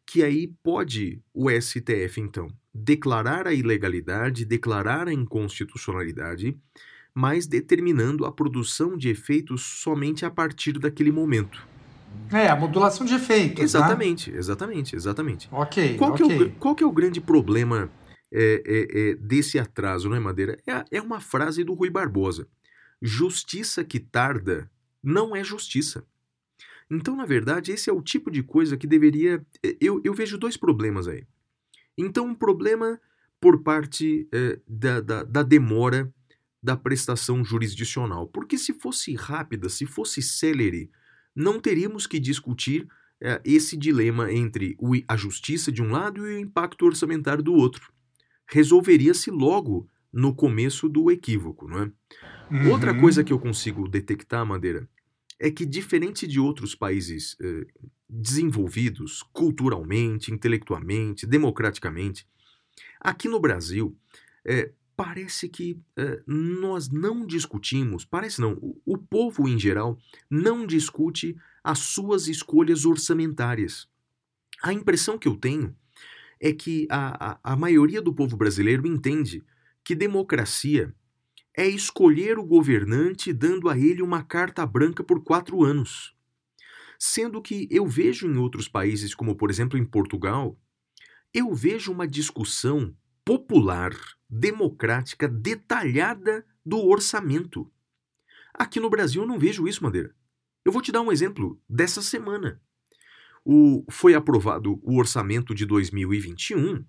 que 0.06 0.24
aí 0.24 0.48
pode 0.64 1.22
o 1.34 1.50
STF 1.50 2.20
então 2.20 2.48
declarar 2.74 3.46
a 3.46 3.54
ilegalidade, 3.54 4.46
declarar 4.46 5.08
a 5.08 5.14
inconstitucionalidade, 5.14 6.58
mas 7.14 7.46
determinando 7.46 8.26
a 8.26 8.32
produção 8.32 8.98
de 8.98 9.10
efeitos 9.10 9.62
somente 9.62 10.26
a 10.26 10.32
partir 10.32 10.80
daquele 10.80 11.12
momento. 11.12 11.71
É, 12.32 12.48
a 12.48 12.56
modulação 12.56 13.06
de 13.06 13.14
efeitos. 13.14 13.64
Exatamente, 13.64 14.32
exatamente, 14.32 14.96
exatamente. 14.96 15.52
Né? 15.52 15.58
Ok, 15.58 15.98
Qual, 15.98 16.14
que 16.14 16.24
é 16.24 16.26
o, 16.26 16.52
qual 16.56 16.76
que 16.76 16.84
é 16.84 16.88
o 16.88 16.92
grande 16.92 17.20
problema 17.20 17.92
é, 18.32 18.64
é, 18.66 19.00
é, 19.00 19.16
desse 19.16 19.60
atraso, 19.60 20.08
não 20.10 20.16
é, 20.16 20.20
Madeira? 20.20 20.58
É, 20.66 20.98
é 20.98 21.02
uma 21.02 21.20
frase 21.20 21.64
do 21.64 21.74
Rui 21.74 21.90
Barbosa. 21.90 22.48
Justiça 23.02 23.84
que 23.84 24.00
tarda 24.00 24.70
não 25.04 25.36
é 25.36 25.44
justiça. 25.44 26.06
Então, 26.90 27.16
na 27.16 27.26
verdade, 27.26 27.72
esse 27.72 27.90
é 27.90 27.94
o 27.94 28.02
tipo 28.02 28.32
de 28.32 28.44
coisa 28.44 28.78
que 28.78 28.88
deveria. 28.88 29.46
é, 29.64 29.76
Eu, 29.82 30.02
eu 30.04 30.14
vejo 30.14 30.38
dois 30.38 30.56
problemas 30.56 31.08
aí. 31.08 31.26
Então, 31.98 32.26
um 32.26 32.36
problema 32.36 33.00
por 33.40 33.64
parte 33.64 34.30
da, 34.68 35.02
da, 35.02 35.24
da 35.24 35.44
demora 35.44 36.14
da 36.62 36.78
prestação 36.78 37.44
jurisdicional. 37.44 38.28
Porque 38.28 38.58
se 38.58 38.74
fosse 38.74 39.16
rápida, 39.16 39.68
se 39.68 39.86
fosse 39.86 40.22
célere, 40.22 40.92
não 41.36 41.60
teríamos 41.60 42.08
que 42.08 42.20
discutir 42.20 42.88
é, 43.22 43.42
esse 43.46 43.78
dilema 43.78 44.32
entre 44.32 44.76
a 45.08 45.16
justiça 45.18 45.72
de 45.72 45.82
um 45.82 45.92
lado 45.92 46.28
e 46.28 46.36
o 46.36 46.40
impacto 46.40 46.86
orçamentário 46.86 47.44
do 47.44 47.54
outro. 47.54 47.92
Resolveria-se 48.48 49.32
logo 49.32 49.88
no 50.12 50.36
começo 50.36 50.90
do 50.90 51.12
equívoco, 51.12 51.68
não 51.68 51.84
é? 51.84 51.92
Outra 52.62 52.94
Uhum. 52.94 52.96
coisa 52.96 53.24
que 53.24 53.34
eu 53.34 53.40
consigo 53.40 53.88
detectar, 53.88 54.46
Madeira, 54.46 54.88
é 55.40 55.50
que 55.52 55.66
diferente 55.66 56.28
de 56.28 56.40
outros 56.40 56.76
países 56.76 57.36
eh, 57.42 57.66
desenvolvidos 58.10 59.24
culturalmente, 59.34 60.32
intelectualmente, 60.32 61.26
democraticamente, 61.26 62.28
aqui 63.00 63.28
no 63.28 63.40
Brasil 63.40 63.98
eh, 64.46 64.72
parece 64.96 65.50
que 65.50 65.80
eh, 65.98 66.22
nós 66.28 66.90
não 66.90 67.26
discutimos, 67.26 68.06
parece 68.06 68.42
não, 68.42 68.54
o, 68.54 68.80
o 68.86 68.98
povo 68.98 69.48
em 69.48 69.58
geral 69.58 69.98
não 70.30 70.66
discute 70.66 71.36
as 71.64 71.80
suas 71.80 72.28
escolhas 72.28 72.86
orçamentárias. 72.86 73.88
A 74.62 74.74
impressão 74.74 75.18
que 75.18 75.28
eu 75.28 75.36
tenho 75.36 75.76
é 76.40 76.52
que 76.52 76.88
a, 76.90 77.34
a, 77.34 77.40
a 77.54 77.56
maioria 77.56 78.02
do 78.02 78.14
povo 78.14 78.36
brasileiro 78.36 78.88
entende 78.88 79.44
que 79.84 79.96
democracia 79.96 80.94
é 81.56 81.68
escolher 81.68 82.38
o 82.38 82.46
governante 82.46 83.34
dando 83.34 83.70
a 83.70 83.78
ele 83.78 84.02
uma 84.02 84.24
carta 84.24 84.66
branca 84.66 85.04
por 85.04 85.24
quatro 85.24 85.64
anos. 85.64 86.16
Sendo 86.98 87.42
que 87.42 87.68
eu 87.72 87.86
vejo 87.86 88.28
em 88.28 88.38
outros 88.38 88.68
países, 88.68 89.14
como 89.14 89.36
por 89.36 89.50
exemplo 89.50 89.78
em 89.78 89.86
Portugal, 89.86 90.58
eu 91.34 91.54
vejo 91.54 91.92
uma 91.92 92.08
discussão 92.08 92.96
popular, 93.26 93.92
democrática, 94.32 95.28
detalhada 95.28 96.46
do 96.66 96.78
orçamento. 96.88 97.70
Aqui 98.54 98.80
no 98.80 98.90
Brasil 98.90 99.24
eu 99.24 99.28
não 99.28 99.38
vejo 99.38 99.68
isso, 99.68 99.84
Madeira. 99.84 100.16
Eu 100.64 100.72
vou 100.72 100.82
te 100.82 100.92
dar 100.92 101.02
um 101.02 101.12
exemplo 101.12 101.60
dessa 101.68 102.02
semana. 102.02 102.62
O, 103.44 103.84
foi 103.90 104.14
aprovado 104.14 104.80
o 104.84 104.98
orçamento 104.98 105.54
de 105.54 105.66
2021 105.66 106.86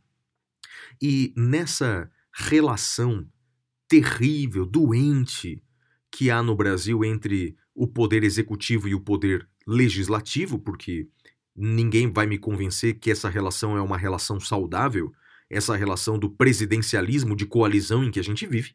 e 1.01 1.33
nessa 1.37 2.11
relação 2.33 3.27
terrível, 3.89 4.65
doente 4.65 5.63
que 6.11 6.31
há 6.31 6.43
no 6.43 6.55
Brasil 6.55 7.05
entre 7.05 7.57
o 7.75 7.87
poder 7.87 8.23
executivo 8.23 8.87
e 8.87 8.95
o 8.95 9.01
poder 9.01 9.49
legislativo, 9.67 10.59
porque 10.59 11.09
ninguém 11.57 12.13
vai 12.13 12.27
me 12.27 12.39
convencer 12.39 12.99
que 12.99 13.11
essa 13.11 13.29
relação 13.29 13.77
é 13.77 13.81
uma 13.81 13.97
relação 13.97 14.39
saudável, 14.39 15.13
essa 15.53 15.77
relação 15.77 16.19
do 16.19 16.31
presidencialismo 16.31 17.37
de 17.37 17.45
coalizão 17.45 18.03
em 18.03 18.11
que 18.11 18.19
a 18.19 18.25
gente 18.25 18.47
vive. 18.47 18.75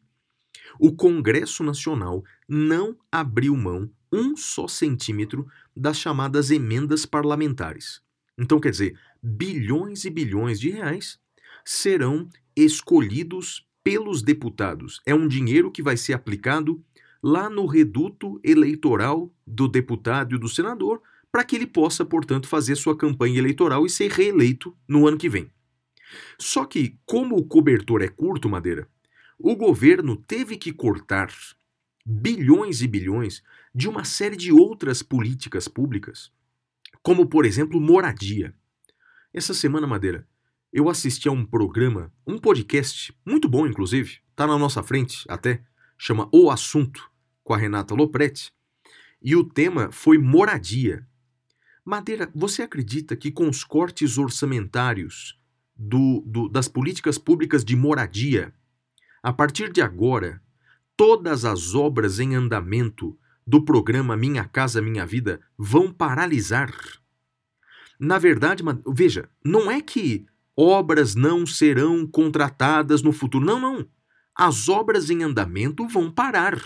O 0.78 0.94
Congresso 0.94 1.64
Nacional 1.64 2.24
não 2.48 2.96
abriu 3.10 3.56
mão 3.56 3.90
um 4.12 4.36
só 4.36 4.68
centímetro 4.68 5.46
das 5.76 5.98
chamadas 5.98 6.50
emendas 6.50 7.04
parlamentares. 7.04 8.00
Então, 8.38 8.60
quer 8.60 8.70
dizer, 8.70 8.98
bilhões 9.22 10.04
e 10.04 10.10
bilhões 10.10 10.60
de 10.60 10.70
reais 10.70 11.18
serão 11.64 12.28
escolhidos 12.56 13.66
pelos 13.82 14.22
deputados. 14.22 15.00
É 15.04 15.14
um 15.14 15.26
dinheiro 15.26 15.70
que 15.70 15.82
vai 15.82 15.96
ser 15.96 16.12
aplicado 16.12 16.82
lá 17.22 17.50
no 17.50 17.66
reduto 17.66 18.40
eleitoral 18.44 19.32
do 19.46 19.66
deputado 19.66 20.36
e 20.36 20.38
do 20.38 20.48
senador, 20.48 21.02
para 21.32 21.44
que 21.44 21.56
ele 21.56 21.66
possa, 21.66 22.04
portanto, 22.04 22.48
fazer 22.48 22.76
sua 22.76 22.96
campanha 22.96 23.38
eleitoral 23.38 23.84
e 23.84 23.90
ser 23.90 24.10
reeleito 24.10 24.76
no 24.86 25.06
ano 25.06 25.18
que 25.18 25.28
vem. 25.28 25.50
Só 26.38 26.64
que, 26.64 26.98
como 27.04 27.36
o 27.36 27.44
cobertor 27.44 28.02
é 28.02 28.08
curto, 28.08 28.48
Madeira, 28.48 28.88
o 29.38 29.54
governo 29.54 30.16
teve 30.16 30.56
que 30.56 30.72
cortar 30.72 31.32
bilhões 32.04 32.82
e 32.82 32.88
bilhões 32.88 33.42
de 33.74 33.88
uma 33.88 34.04
série 34.04 34.36
de 34.36 34.50
outras 34.50 35.02
políticas 35.02 35.68
públicas, 35.68 36.32
como, 37.02 37.26
por 37.26 37.44
exemplo, 37.44 37.80
moradia. 37.80 38.54
Essa 39.32 39.54
semana, 39.54 39.86
Madeira, 39.86 40.26
eu 40.72 40.88
assisti 40.88 41.28
a 41.28 41.32
um 41.32 41.44
programa, 41.44 42.12
um 42.26 42.38
podcast, 42.38 43.14
muito 43.24 43.48
bom, 43.48 43.66
inclusive, 43.66 44.18
tá 44.34 44.46
na 44.46 44.58
nossa 44.58 44.82
frente 44.82 45.24
até, 45.28 45.62
chama 45.96 46.28
O 46.32 46.50
Assunto, 46.50 47.10
com 47.44 47.54
a 47.54 47.58
Renata 47.58 47.94
Lopretti, 47.94 48.52
e 49.22 49.36
o 49.36 49.44
tema 49.44 49.90
foi 49.90 50.18
moradia. 50.18 51.06
Madeira, 51.84 52.30
você 52.34 52.62
acredita 52.62 53.16
que 53.16 53.30
com 53.30 53.48
os 53.48 53.64
cortes 53.64 54.18
orçamentários 54.18 55.37
do, 55.78 56.22
do- 56.26 56.48
das 56.48 56.66
políticas 56.68 57.16
públicas 57.16 57.64
de 57.64 57.76
moradia, 57.76 58.52
a 59.22 59.32
partir 59.32 59.72
de 59.72 59.80
agora, 59.80 60.42
todas 60.96 61.44
as 61.44 61.74
obras 61.74 62.18
em 62.18 62.34
andamento 62.34 63.16
do 63.46 63.64
programa 63.64 64.16
Minha 64.16 64.44
Casa 64.44 64.82
Minha 64.82 65.06
Vida 65.06 65.40
vão 65.56 65.92
paralisar? 65.92 66.74
Na 67.98 68.18
verdade, 68.18 68.62
veja, 68.86 69.28
não 69.44 69.70
é 69.70 69.80
que 69.80 70.26
obras 70.56 71.14
não 71.14 71.46
serão 71.46 72.06
contratadas 72.06 73.02
no 73.02 73.12
futuro. 73.12 73.44
Não, 73.44 73.60
não. 73.60 73.88
As 74.34 74.68
obras 74.68 75.10
em 75.10 75.22
andamento 75.22 75.86
vão 75.88 76.10
parar. 76.10 76.60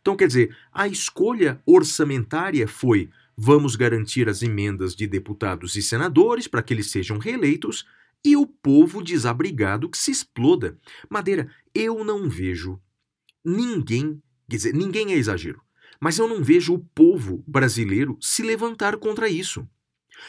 Então, 0.00 0.16
quer 0.16 0.26
dizer, 0.26 0.56
a 0.72 0.86
escolha 0.88 1.60
orçamentária 1.64 2.66
foi: 2.68 3.08
vamos 3.36 3.76
garantir 3.76 4.28
as 4.28 4.42
emendas 4.42 4.94
de 4.94 5.06
deputados 5.06 5.74
e 5.76 5.82
senadores 5.82 6.46
para 6.46 6.62
que 6.62 6.74
eles 6.74 6.90
sejam 6.90 7.16
reeleitos 7.18 7.86
e 8.24 8.36
o 8.36 8.46
povo 8.46 9.02
desabrigado 9.02 9.88
que 9.88 9.98
se 9.98 10.10
exploda. 10.10 10.78
Madeira, 11.08 11.50
eu 11.74 12.04
não 12.04 12.28
vejo 12.28 12.80
ninguém, 13.44 14.22
quer 14.48 14.56
dizer, 14.56 14.74
ninguém 14.74 15.12
é 15.12 15.16
exagero, 15.16 15.60
mas 16.00 16.18
eu 16.18 16.28
não 16.28 16.42
vejo 16.42 16.74
o 16.74 16.78
povo 16.78 17.42
brasileiro 17.46 18.16
se 18.20 18.42
levantar 18.42 18.96
contra 18.96 19.28
isso. 19.28 19.66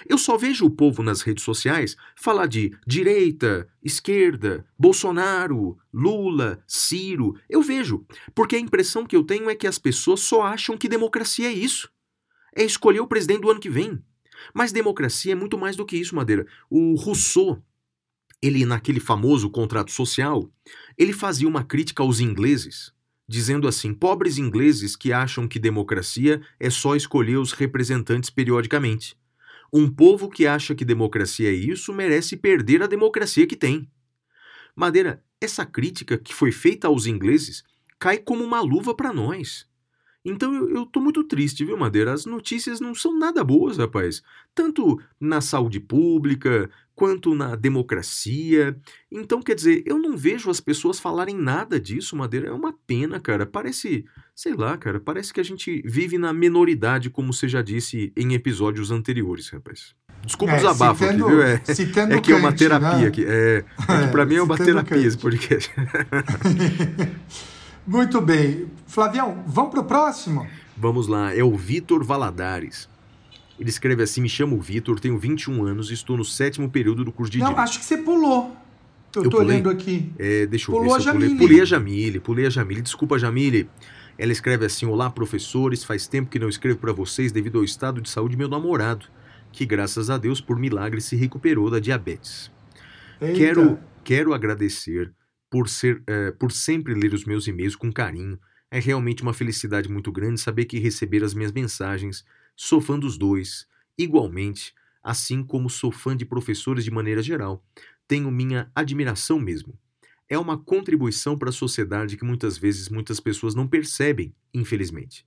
Eu 0.08 0.18
só 0.18 0.38
vejo 0.38 0.66
o 0.66 0.72
povo 0.72 1.04
nas 1.04 1.22
redes 1.22 1.44
sociais 1.44 1.96
falar 2.16 2.48
de 2.48 2.76
direita, 2.88 3.70
esquerda, 3.84 4.66
Bolsonaro, 4.78 5.78
Lula, 5.94 6.64
Ciro. 6.66 7.38
Eu 7.50 7.62
vejo, 7.62 8.06
porque 8.34 8.56
a 8.56 8.60
impressão 8.60 9.06
que 9.06 9.16
eu 9.16 9.24
tenho 9.24 9.50
é 9.50 9.56
que 9.56 9.68
as 9.68 9.78
pessoas 9.78 10.22
só 10.22 10.42
acham 10.42 10.78
que 10.78 10.90
democracia 10.90 11.50
é 11.50 11.54
isso. 11.54 11.92
É 12.56 12.64
escolher 12.64 13.02
o 13.02 13.08
presidente 13.08 13.42
do 13.42 13.52
ano 13.52 13.60
que 13.60 13.70
vem. 13.70 14.02
Mas 14.54 14.72
democracia 14.72 15.34
é 15.34 15.36
muito 15.36 15.58
mais 15.58 15.76
do 15.76 15.86
que 15.86 15.98
isso, 15.98 16.16
Madeira. 16.16 16.46
O 16.70 16.96
Rousseau, 16.96 17.64
ele 18.44 18.66
naquele 18.66 19.00
famoso 19.00 19.50
contrato 19.50 19.90
social, 19.90 20.52
ele 20.98 21.14
fazia 21.14 21.48
uma 21.48 21.64
crítica 21.64 22.04
aos 22.04 22.20
ingleses, 22.20 22.92
dizendo 23.26 23.70
assim: 23.70 23.94
pobres 23.94 24.38
ingleses 24.38 24.98
que 24.98 25.14
acham 25.14 25.48
que 25.48 25.58
democracia 25.58 26.42
é 26.60 26.70
só 26.70 26.94
escolher 26.94 27.38
os 27.38 27.54
representantes 27.54 28.30
periodicamente. 28.30 29.18
Um 29.72 29.90
povo 29.90 30.30
que 30.30 30.46
acha 30.46 30.76
que 30.76 30.84
democracia 30.84 31.50
é 31.50 31.54
isso 31.54 31.94
merece 31.94 32.36
perder 32.36 32.84
a 32.84 32.88
democracia 32.88 33.48
que 33.48 33.56
tem. 33.56 33.90
Madeira, 34.76 35.24
essa 35.40 35.66
crítica 35.66 36.18
que 36.18 36.34
foi 36.34 36.52
feita 36.52 36.88
aos 36.88 37.06
ingleses 37.06 37.64
cai 37.98 38.18
como 38.18 38.44
uma 38.44 38.60
luva 38.60 38.94
para 38.94 39.14
nós. 39.14 39.66
Então 40.25 40.53
eu, 40.53 40.70
eu 40.70 40.86
tô 40.86 41.01
muito 41.01 41.24
triste, 41.24 41.65
viu, 41.65 41.77
Madeira? 41.77 42.13
As 42.13 42.25
notícias 42.25 42.80
não 42.80 42.96
são 42.96 43.18
nada 43.18 43.44
boas, 43.44 43.77
rapaz. 43.77 44.22
Tanto 44.56 45.00
na 45.20 45.42
saúde 45.42 45.80
pública, 45.80 46.70
quanto 46.96 47.34
na 47.34 47.56
democracia. 47.56 48.77
Então, 49.12 49.42
quer 49.42 49.56
dizer, 49.56 49.84
eu 49.86 49.98
não 49.98 50.15
vejo 50.15 50.50
as 50.50 50.60
pessoas 50.60 51.00
falarem 51.00 51.36
nada 51.36 51.80
disso, 51.80 52.15
Madeira. 52.15 52.48
É 52.48 52.51
uma 52.51 52.74
pena, 52.86 53.20
cara. 53.20 53.46
Parece, 53.46 54.06
sei 54.36 54.53
lá, 54.53 54.77
cara, 54.77 55.00
parece 55.00 55.34
que 55.34 55.39
a 55.39 55.44
gente 55.44 55.82
vive 55.86 56.18
na 56.18 56.32
minoridade, 56.32 57.10
como 57.10 57.34
você 57.34 57.48
já 57.48 57.62
disse 57.62 58.13
em 58.15 58.34
episódios 58.34 58.92
anteriores, 58.92 59.50
rapaz. 59.50 59.96
Desculpa 60.25 60.53
É, 60.53 60.56
o 60.56 60.60
desabafo 60.60 61.03
aqui, 61.03 61.18
viu? 61.18 61.42
É, 61.44 61.56
é 62.15 62.22
que 62.22 62.32
é 62.32 62.36
uma 62.36 62.50
Kant, 62.50 62.60
terapia 62.60 63.00
né? 63.00 63.08
aqui. 63.08 63.25
É, 63.25 63.65
é 63.89 64.06
que 64.06 64.12
pra 64.12 64.25
mim 64.25 64.36
é 64.36 64.42
uma 64.42 64.58
terapia 64.58 65.06
esse 65.06 65.18
podcast. 65.18 65.72
Muito 67.86 68.22
bem. 68.22 68.68
Flavião, 68.94 69.44
vamos 69.48 69.72
pro 69.72 69.84
próximo? 69.84 70.46
Vamos 70.78 71.08
lá, 71.08 71.36
é 71.36 71.44
o 71.44 71.56
Vitor 71.58 72.04
Valadares. 72.04 72.88
Ele 73.60 73.70
escreve 73.70 74.04
assim: 74.04 74.22
Me 74.22 74.30
chamo 74.30 74.62
Vitor, 74.62 75.00
tenho 75.00 75.18
21 75.18 75.66
anos 75.66 75.90
e 75.90 75.96
estou 75.96 76.16
no 76.16 76.24
sétimo 76.24 76.70
período 76.70 77.04
do 77.04 77.12
curso 77.12 77.32
de 77.32 77.40
Não, 77.40 77.48
Direito. 77.48 77.64
acho 77.64 77.80
que 77.80 77.86
você 77.86 77.98
pulou. 77.98 78.56
Eu, 79.16 79.24
Eu 79.24 79.30
tô 79.32 79.38
pulei? 79.38 79.56
olhando 79.56 79.70
aqui. 79.72 80.12
É, 80.20 80.46
deixa 80.46 80.70
eu 80.72 80.76
Pulou 80.76 80.94
ver 80.96 81.02
se 81.02 81.10
a 81.10 81.12
eu 81.12 81.16
pulei. 81.16 81.28
Jamile. 81.30 81.40
Pulei 81.48 81.62
a 81.62 81.66
Jamile, 81.66 82.20
pulei 82.20 82.46
a 82.46 82.50
Jamile. 82.52 82.82
Desculpa, 82.84 83.18
Jamile. 83.18 83.68
Ela 84.16 84.32
escreve 84.32 84.64
assim: 84.66 84.86
Olá, 84.86 85.10
professores. 85.10 85.84
Faz 85.84 86.06
tempo 86.08 86.30
que 86.30 86.38
não 86.38 86.48
escrevo 86.50 86.78
para 86.78 86.94
vocês 86.94 87.32
devido 87.32 87.58
ao 87.58 87.64
estado 87.64 88.00
de 88.00 88.10
saúde 88.12 88.32
de 88.34 88.38
meu 88.38 88.48
namorado, 88.48 89.08
que 89.52 89.66
graças 89.66 90.12
a 90.12 90.20
Deus, 90.20 90.40
por 90.40 90.60
milagre, 90.60 91.02
se 91.02 91.16
recuperou 91.16 91.68
da 91.72 91.80
diabetes. 91.80 92.52
Eita. 93.20 93.38
Quero, 93.40 93.80
quero 94.04 94.34
agradecer 94.36 95.12
por, 95.50 95.68
ser, 95.68 96.04
eh, 96.08 96.32
por 96.40 96.52
sempre 96.52 96.94
ler 96.94 97.14
os 97.14 97.26
meus 97.26 97.48
e-mails 97.48 97.76
com 97.76 97.92
carinho. 97.92 98.38
É 98.74 98.80
realmente 98.80 99.22
uma 99.22 99.36
felicidade 99.36 99.88
muito 99.88 100.12
grande 100.12 100.42
saber 100.42 100.65
que 100.65 100.80
receber 100.80 101.24
as 101.24 101.36
minhas 101.36 101.51
mensagens. 101.51 102.25
Sou 102.56 102.82
fã 102.82 102.98
dos 102.98 103.20
dois, 103.20 103.68
igualmente, 103.96 104.74
assim 105.03 105.44
como 105.44 105.70
sou 105.70 105.92
fã 105.92 106.18
de 106.18 106.25
professores 106.25 106.84
de 106.84 106.89
maneira 106.89 107.22
geral. 107.22 107.63
Tenho 108.08 108.32
minha 108.32 108.72
admiração 108.74 109.39
mesmo. 109.39 109.77
É 110.27 110.39
uma 110.39 110.58
contribuição 110.58 111.38
para 111.38 111.50
a 111.50 111.53
sociedade 111.53 112.18
que 112.18 112.25
muitas 112.25 112.58
vezes 112.58 112.89
muitas 112.89 113.20
pessoas 113.20 113.53
não 113.53 113.68
percebem, 113.68 114.34
infelizmente. 114.51 115.24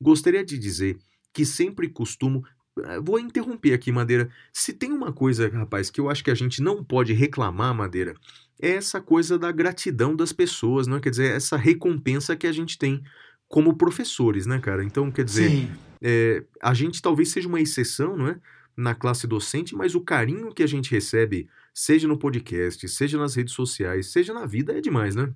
Gostaria 0.00 0.42
de 0.42 0.56
dizer 0.56 0.98
que 1.34 1.44
sempre 1.44 1.90
costumo. 1.90 2.46
Eh, 2.84 3.00
Vou 3.00 3.18
interromper 3.18 3.72
aqui, 3.72 3.90
Madeira. 3.90 4.28
Se 4.52 4.72
tem 4.72 4.92
uma 4.92 5.12
coisa, 5.12 5.48
rapaz, 5.48 5.90
que 5.90 6.00
eu 6.00 6.10
acho 6.10 6.22
que 6.22 6.30
a 6.30 6.34
gente 6.34 6.62
não 6.62 6.82
pode 6.84 7.12
reclamar, 7.12 7.74
Madeira, 7.74 8.14
é 8.60 8.70
essa 8.70 9.00
coisa 9.00 9.38
da 9.38 9.52
gratidão 9.52 10.14
das 10.14 10.32
pessoas, 10.32 10.86
não 10.86 10.96
é? 10.96 11.00
Quer 11.00 11.10
dizer, 11.10 11.34
essa 11.34 11.56
recompensa 11.56 12.36
que 12.36 12.46
a 12.46 12.52
gente 12.52 12.78
tem 12.78 13.02
como 13.48 13.76
professores, 13.76 14.46
né, 14.46 14.58
cara? 14.58 14.82
Então, 14.82 15.10
quer 15.10 15.24
dizer, 15.24 15.68
é, 16.02 16.42
a 16.60 16.74
gente 16.74 17.00
talvez 17.00 17.30
seja 17.30 17.48
uma 17.48 17.60
exceção, 17.60 18.16
não 18.16 18.28
é? 18.28 18.36
Na 18.76 18.94
classe 18.94 19.26
docente, 19.26 19.74
mas 19.74 19.94
o 19.94 20.00
carinho 20.00 20.52
que 20.52 20.62
a 20.62 20.66
gente 20.66 20.90
recebe, 20.90 21.48
seja 21.72 22.06
no 22.06 22.18
podcast, 22.18 22.86
seja 22.88 23.18
nas 23.18 23.34
redes 23.34 23.54
sociais, 23.54 24.12
seja 24.12 24.34
na 24.34 24.44
vida, 24.44 24.76
é 24.76 24.80
demais, 24.80 25.14
né? 25.14 25.32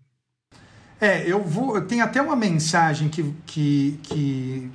É, 1.01 1.31
eu 1.31 1.43
vou. 1.43 1.81
Tenho 1.81 2.05
até 2.05 2.21
uma 2.21 2.37
mensagem 2.37 3.09
que, 3.09 3.23
que, 3.47 3.99
que 4.03 4.71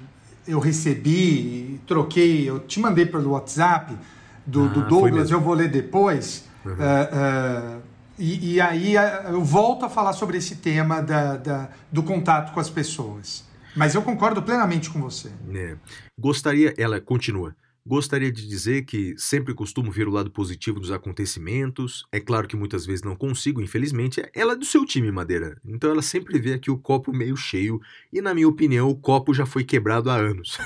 eu 0.47 0.59
recebi, 0.59 1.79
troquei, 1.87 2.49
eu 2.49 2.59
te 2.59 2.79
mandei 2.79 3.05
pelo 3.05 3.31
WhatsApp 3.31 3.97
do, 4.45 4.63
Ah, 4.65 4.67
do 4.67 4.81
Douglas, 4.83 5.31
eu 5.31 5.39
vou 5.41 5.53
ler 5.53 5.69
depois. 5.69 6.45
Uhum. 6.65 6.75
Ah, 6.79 7.09
ah, 7.11 7.77
e, 8.17 8.53
e 8.55 8.61
aí 8.61 8.97
ah, 8.97 9.25
eu 9.29 9.43
volto 9.43 9.85
a 9.85 9.89
falar 9.89 10.13
sobre 10.13 10.37
esse 10.37 10.55
tema 10.57 11.01
da, 11.01 11.35
da- 11.37 11.69
do 11.91 12.01
contato 12.03 12.53
com 12.53 12.59
as 12.59 12.69
pessoas. 12.69 13.43
Mas 13.75 13.93
eu 13.93 14.01
concordo 14.01 14.41
plenamente 14.41 14.89
com 14.89 15.01
você. 15.01 15.29
É. 15.53 15.75
Gostaria, 16.17 16.73
ela 16.77 17.01
continua. 17.01 17.53
Gostaria 17.87 18.31
de 18.31 18.47
dizer 18.47 18.83
que 18.83 19.13
sempre 19.15 19.53
costumo 19.53 19.91
ver 19.91 20.07
o 20.07 20.11
lado 20.11 20.31
positivo 20.31 20.79
dos 20.79 20.89
acontecimentos. 20.89 22.03
É 22.11 22.19
claro 22.19 22.47
que 22.47 22.55
muitas 22.55 22.83
vezes 22.83 23.03
não 23.03 23.15
consigo, 23.15 23.61
infelizmente. 23.61 24.27
Ela 24.33 24.53
é 24.53 24.55
do 24.55 24.65
seu 24.65 24.83
time, 24.83 25.11
Madeira. 25.11 25.61
Então 25.63 25.91
ela 25.91 26.01
sempre 26.01 26.39
vê 26.39 26.53
aqui 26.53 26.71
o 26.71 26.79
copo 26.79 27.13
meio 27.13 27.37
cheio. 27.37 27.79
E, 28.11 28.21
na 28.21 28.33
minha 28.33 28.47
opinião, 28.47 28.89
o 28.89 28.95
copo 28.95 29.35
já 29.35 29.45
foi 29.45 29.63
quebrado 29.63 30.09
há 30.09 30.15
anos. 30.15 30.57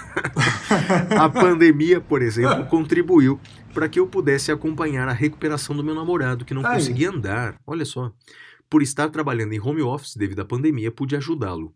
a 1.20 1.28
pandemia, 1.28 2.00
por 2.00 2.22
exemplo, 2.22 2.66
contribuiu 2.68 3.38
para 3.74 3.90
que 3.90 4.00
eu 4.00 4.08
pudesse 4.08 4.50
acompanhar 4.50 5.10
a 5.10 5.14
recuperação 5.14 5.76
do 5.76 5.84
meu 5.84 5.94
namorado, 5.94 6.46
que 6.46 6.54
não 6.54 6.66
Aí. 6.66 6.76
conseguia 6.76 7.10
andar. 7.10 7.60
Olha 7.68 7.84
só. 7.84 8.14
Por 8.70 8.82
estar 8.82 9.10
trabalhando 9.10 9.52
em 9.52 9.60
home 9.60 9.82
office 9.82 10.16
devido 10.16 10.40
à 10.40 10.46
pandemia, 10.46 10.90
pude 10.90 11.18
ajudá-lo. 11.18 11.76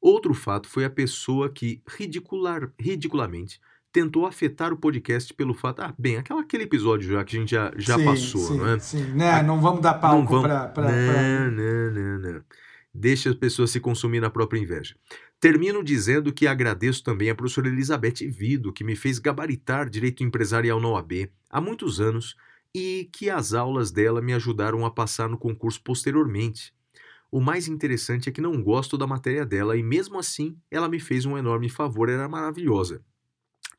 Outro 0.00 0.32
fato 0.32 0.70
foi 0.70 0.86
a 0.86 0.90
pessoa 0.90 1.50
que 1.50 1.82
ridicular, 1.86 2.72
ridiculamente 2.80 3.60
tentou 3.92 4.26
afetar 4.26 4.72
o 4.72 4.76
podcast 4.76 5.32
pelo 5.34 5.54
fato. 5.54 5.80
Ah, 5.82 5.94
bem, 5.98 6.16
aquela, 6.16 6.40
aquele 6.42 6.64
episódio 6.64 7.10
já 7.10 7.24
que 7.24 7.36
a 7.36 7.40
gente 7.40 7.50
já, 7.50 7.72
já 7.76 7.96
Sim, 7.98 8.04
passou, 8.04 8.40
sim, 8.40 8.58
não 8.58 8.68
é? 8.68 8.78
Sim, 8.78 9.04
né? 9.14 9.42
Não 9.42 9.60
vamos 9.60 9.80
dar 9.80 9.94
palco 9.94 10.26
vamos- 10.28 10.42
para. 10.46 10.68
pra- 10.68 10.90
Não, 10.90 11.50
não, 11.50 11.90
não, 11.92 12.18
não. 12.32 12.42
Deixa 12.92 13.30
as 13.30 13.36
pessoas 13.36 13.70
se 13.70 13.78
consumir 13.80 14.20
na 14.20 14.30
própria 14.30 14.58
inveja. 14.60 14.94
Termino 15.38 15.82
dizendo 15.82 16.32
que 16.32 16.46
agradeço 16.46 17.02
também 17.02 17.30
à 17.30 17.34
professora 17.34 17.68
Elizabeth 17.68 18.26
Vido, 18.28 18.72
que 18.72 18.84
me 18.84 18.94
fez 18.96 19.18
gabaritar 19.18 19.88
direito 19.88 20.22
empresarial 20.22 20.80
na 20.80 20.88
OAB 20.88 21.30
há 21.48 21.60
muitos 21.60 22.00
anos 22.00 22.36
e 22.74 23.08
que 23.12 23.30
as 23.30 23.54
aulas 23.54 23.90
dela 23.90 24.20
me 24.20 24.32
ajudaram 24.34 24.84
a 24.84 24.90
passar 24.90 25.28
no 25.28 25.38
concurso 25.38 25.80
posteriormente. 25.82 26.74
O 27.32 27.40
mais 27.40 27.68
interessante 27.68 28.28
é 28.28 28.32
que 28.32 28.40
não 28.40 28.60
gosto 28.62 28.98
da 28.98 29.06
matéria 29.06 29.46
dela 29.46 29.76
e, 29.76 29.82
mesmo 29.82 30.18
assim, 30.18 30.56
ela 30.70 30.88
me 30.88 30.98
fez 31.00 31.24
um 31.24 31.38
enorme 31.38 31.68
favor, 31.68 32.08
era 32.08 32.28
maravilhosa. 32.28 33.00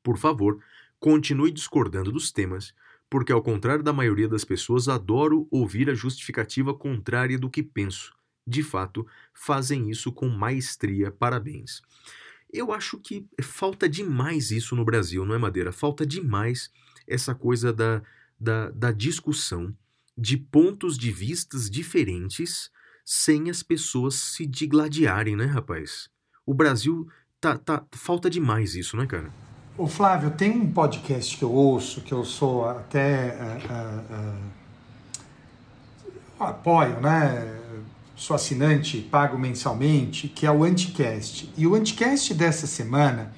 Por 0.03 0.17
favor, 0.17 0.61
continue 0.99 1.51
discordando 1.51 2.11
dos 2.11 2.31
temas, 2.31 2.73
porque, 3.09 3.31
ao 3.31 3.41
contrário 3.41 3.83
da 3.83 3.91
maioria 3.91 4.27
das 4.27 4.45
pessoas, 4.45 4.87
adoro 4.87 5.47
ouvir 5.51 5.89
a 5.89 5.93
justificativa 5.93 6.73
contrária 6.73 7.37
do 7.37 7.49
que 7.49 7.61
penso. 7.61 8.13
De 8.47 8.63
fato, 8.63 9.05
fazem 9.33 9.89
isso 9.89 10.11
com 10.11 10.27
maestria. 10.29 11.11
Parabéns. 11.11 11.81
Eu 12.51 12.71
acho 12.71 12.97
que 12.97 13.25
falta 13.41 13.87
demais 13.87 14.51
isso 14.51 14.75
no 14.75 14.83
Brasil, 14.83 15.25
não 15.25 15.35
é, 15.35 15.37
Madeira? 15.37 15.71
Falta 15.71 16.05
demais 16.05 16.69
essa 17.07 17.33
coisa 17.33 17.71
da, 17.71 18.01
da, 18.39 18.69
da 18.71 18.91
discussão 18.91 19.75
de 20.17 20.37
pontos 20.37 20.97
de 20.97 21.11
vistas 21.11 21.69
diferentes 21.69 22.69
sem 23.05 23.49
as 23.49 23.63
pessoas 23.63 24.15
se 24.15 24.45
digladiarem, 24.45 25.35
né, 25.35 25.45
rapaz? 25.45 26.09
O 26.45 26.53
Brasil 26.53 27.07
tá, 27.39 27.57
tá 27.57 27.85
falta 27.91 28.29
demais 28.29 28.75
isso, 28.75 28.97
né, 28.97 29.05
cara? 29.05 29.33
Ô 29.81 29.87
Flávio, 29.87 30.29
tem 30.29 30.51
um 30.51 30.71
podcast 30.71 31.35
que 31.35 31.43
eu 31.43 31.51
ouço, 31.51 32.01
que 32.01 32.13
eu 32.13 32.23
sou 32.23 32.69
até. 32.69 33.35
ah, 33.41 33.57
ah, 34.11 34.35
ah, 36.39 36.49
apoio, 36.49 36.99
né? 37.01 37.51
Sou 38.15 38.35
assinante, 38.35 38.99
pago 38.99 39.39
mensalmente, 39.39 40.27
que 40.27 40.45
é 40.45 40.51
o 40.51 40.63
Anticast. 40.63 41.51
E 41.57 41.65
o 41.65 41.73
Anticast 41.73 42.31
dessa 42.35 42.67
semana 42.67 43.33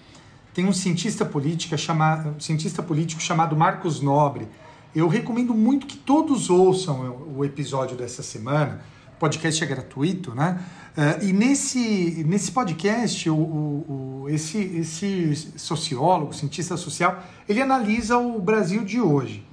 tem 0.54 0.66
um 0.66 0.74
cientista, 0.74 1.24
política 1.24 1.78
chama, 1.78 2.34
um 2.36 2.40
cientista 2.42 2.84
político 2.84 3.22
chamado 3.22 3.56
Marcos 3.56 4.02
Nobre. 4.02 4.46
Eu 4.94 5.08
recomendo 5.08 5.54
muito 5.54 5.88
que 5.88 5.96
todos 5.96 6.50
ouçam 6.50 7.24
o 7.26 7.38
o 7.38 7.46
episódio 7.46 7.96
dessa 7.96 8.22
semana. 8.22 8.84
O 9.16 9.18
podcast 9.18 9.64
é 9.64 9.66
gratuito, 9.66 10.36
né? 10.36 10.62
Eh, 10.96 11.26
e 11.28 11.34
nesse, 11.34 12.24
nesse 12.28 12.52
podcast, 12.52 13.30
o, 13.30 13.36
o- 13.36 14.22
o- 14.24 14.30
esse, 14.30 14.58
esse 14.60 15.36
sociólogo, 15.58 16.34
cientista 16.34 16.78
social, 16.78 17.24
ele 17.50 17.62
analisa 17.62 18.18
o 18.18 18.40
Brasil 18.40 18.84
de 18.84 19.02
hoje. 19.02 19.44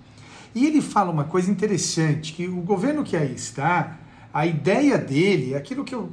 E 0.54 0.66
ele 0.66 0.80
fala 0.82 1.10
uma 1.10 1.24
coisa 1.24 1.50
interessante, 1.50 2.32
que 2.32 2.46
o 2.46 2.56
governo 2.60 3.02
que 3.04 3.16
aí 3.16 3.34
está, 3.34 3.98
a 4.34 4.46
ideia 4.46 4.98
dele, 4.98 5.54
aquilo 5.54 5.84
que 5.84 5.94
eu 5.94 6.10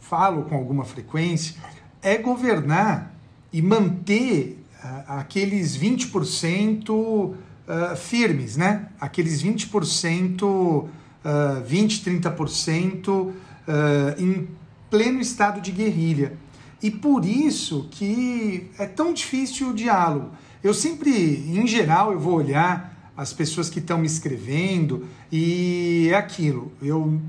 falo 0.00 0.42
com 0.44 0.54
alguma 0.56 0.84
frequência, 0.84 1.56
é 2.02 2.16
governar 2.16 3.14
e 3.52 3.60
manter 3.60 4.64
ah, 4.82 5.18
aqueles 5.20 5.76
20% 5.76 7.34
ah, 7.68 7.96
firmes, 7.96 8.56
né? 8.56 8.88
Aqueles 9.00 9.42
20%, 9.42 10.86
ah, 11.24 11.62
20, 11.66 12.02
30% 12.10 13.30
ah, 13.68 14.14
em 14.18 14.48
pleno 14.90 15.20
estado 15.20 15.60
de 15.60 15.70
guerrilha. 15.70 16.36
E 16.82 16.90
por 16.90 17.24
isso 17.24 17.88
que 17.90 18.70
é 18.78 18.86
tão 18.86 19.12
difícil 19.12 19.70
o 19.70 19.74
diálogo. 19.74 20.30
Eu 20.62 20.74
sempre, 20.74 21.10
em 21.10 21.66
geral, 21.66 22.12
eu 22.12 22.18
vou 22.18 22.34
olhar 22.34 22.90
as 23.16 23.32
pessoas 23.34 23.68
que 23.68 23.80
estão 23.80 23.98
me 23.98 24.06
escrevendo 24.06 25.06
e 25.30 26.08
é 26.10 26.16
aquilo. 26.16 26.72
Eu 26.80 27.20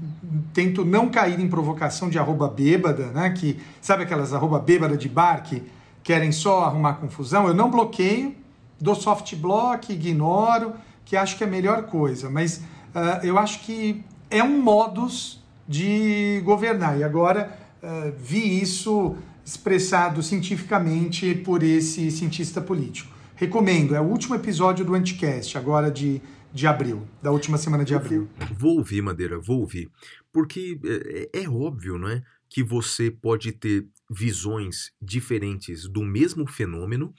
tento 0.53 0.85
não 0.85 1.09
cair 1.09 1.37
em 1.37 1.49
provocação 1.49 2.09
de 2.09 2.17
arroba 2.17 2.47
bêbada, 2.47 3.07
né? 3.07 3.29
Que 3.31 3.59
sabe 3.81 4.03
aquelas 4.03 4.33
arroba 4.33 4.57
bêbada 4.57 4.95
de 4.95 5.09
bar 5.09 5.43
que 5.43 5.61
querem 6.01 6.31
só 6.31 6.63
arrumar 6.63 6.93
confusão? 6.93 7.45
Eu 7.45 7.53
não 7.53 7.69
bloqueio, 7.69 8.33
dou 8.79 8.95
soft 8.95 9.35
block, 9.35 9.91
ignoro, 9.91 10.73
que 11.03 11.17
acho 11.17 11.37
que 11.37 11.43
é 11.43 11.47
a 11.47 11.49
melhor 11.49 11.83
coisa. 11.83 12.29
Mas 12.29 12.61
ah, 12.95 13.19
eu 13.21 13.37
acho 13.37 13.59
que 13.59 14.01
é 14.29 14.41
um 14.41 14.61
modus 14.61 15.40
de 15.67 16.41
governar. 16.43 16.99
E 16.99 17.03
agora 17.03 17.57
eh, 17.81 18.13
vi 18.17 18.61
isso 18.61 19.15
expressado 19.43 20.21
cientificamente 20.21 21.33
por 21.35 21.63
esse 21.63 22.11
cientista 22.11 22.61
político. 22.61 23.11
Recomendo, 23.35 23.95
é 23.95 24.01
o 24.01 24.05
último 24.05 24.35
episódio 24.35 24.85
do 24.85 24.93
Anticast, 24.93 25.57
agora 25.57 25.89
de, 25.89 26.21
de 26.53 26.67
abril, 26.67 27.07
da 27.21 27.31
última 27.31 27.57
semana 27.57 27.83
de 27.83 27.95
abril. 27.95 28.29
Vou 28.57 28.77
ouvir, 28.77 29.01
Madeira, 29.01 29.39
vou 29.39 29.61
ouvir. 29.61 29.89
Porque 30.31 30.79
é, 31.33 31.41
é 31.41 31.49
óbvio, 31.49 31.97
não 31.97 32.07
é? 32.07 32.21
Que 32.47 32.63
você 32.63 33.09
pode 33.09 33.51
ter 33.51 33.87
visões 34.09 34.91
diferentes 35.01 35.87
do 35.87 36.03
mesmo 36.03 36.45
fenômeno 36.45 37.13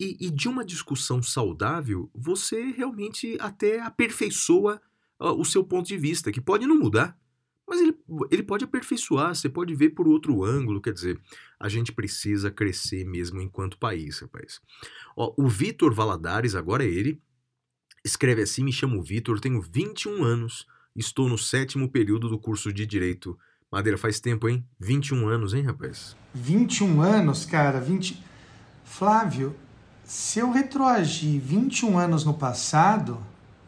e, 0.00 0.16
e 0.20 0.30
de 0.30 0.48
uma 0.48 0.64
discussão 0.64 1.22
saudável, 1.22 2.10
você 2.14 2.70
realmente 2.70 3.36
até 3.40 3.80
aperfeiçoa 3.80 4.80
ah, 5.18 5.32
o 5.32 5.44
seu 5.44 5.64
ponto 5.64 5.86
de 5.88 5.96
vista, 5.96 6.30
que 6.30 6.40
pode 6.40 6.66
não 6.66 6.78
mudar, 6.78 7.18
mas 7.68 7.80
ele, 7.80 7.94
ele 8.30 8.42
pode 8.42 8.64
aperfeiçoar, 8.64 9.34
você 9.34 9.48
pode 9.48 9.74
ver 9.74 9.90
por 9.90 10.08
outro 10.08 10.42
ângulo, 10.42 10.80
quer 10.80 10.92
dizer, 10.92 11.20
a 11.60 11.68
gente 11.68 11.92
precisa 11.92 12.50
crescer 12.50 13.04
mesmo 13.04 13.40
enquanto 13.40 13.78
país, 13.78 14.20
rapaz. 14.20 14.60
Ó, 15.14 15.34
o 15.36 15.46
Vitor 15.46 15.92
Valadares, 15.92 16.54
agora 16.54 16.84
é 16.84 16.88
ele, 16.88 17.20
escreve 18.04 18.42
assim, 18.42 18.64
me 18.64 18.72
chamo 18.72 19.02
Vitor, 19.02 19.38
tenho 19.38 19.60
21 19.60 20.24
anos, 20.24 20.66
estou 20.96 21.28
no 21.28 21.36
sétimo 21.36 21.90
período 21.90 22.28
do 22.28 22.38
curso 22.38 22.72
de 22.72 22.86
Direito. 22.86 23.38
Madeira, 23.70 23.98
faz 23.98 24.18
tempo, 24.18 24.48
hein? 24.48 24.66
21 24.80 25.28
anos, 25.28 25.52
hein, 25.52 25.62
rapaz? 25.62 26.16
21 26.32 27.02
anos, 27.02 27.44
cara, 27.44 27.78
20. 27.78 28.22
Flávio, 28.82 29.54
se 30.02 30.38
eu 30.38 30.50
retroagir 30.50 31.38
21 31.38 31.98
anos 31.98 32.24
no 32.24 32.32
passado, 32.32 33.18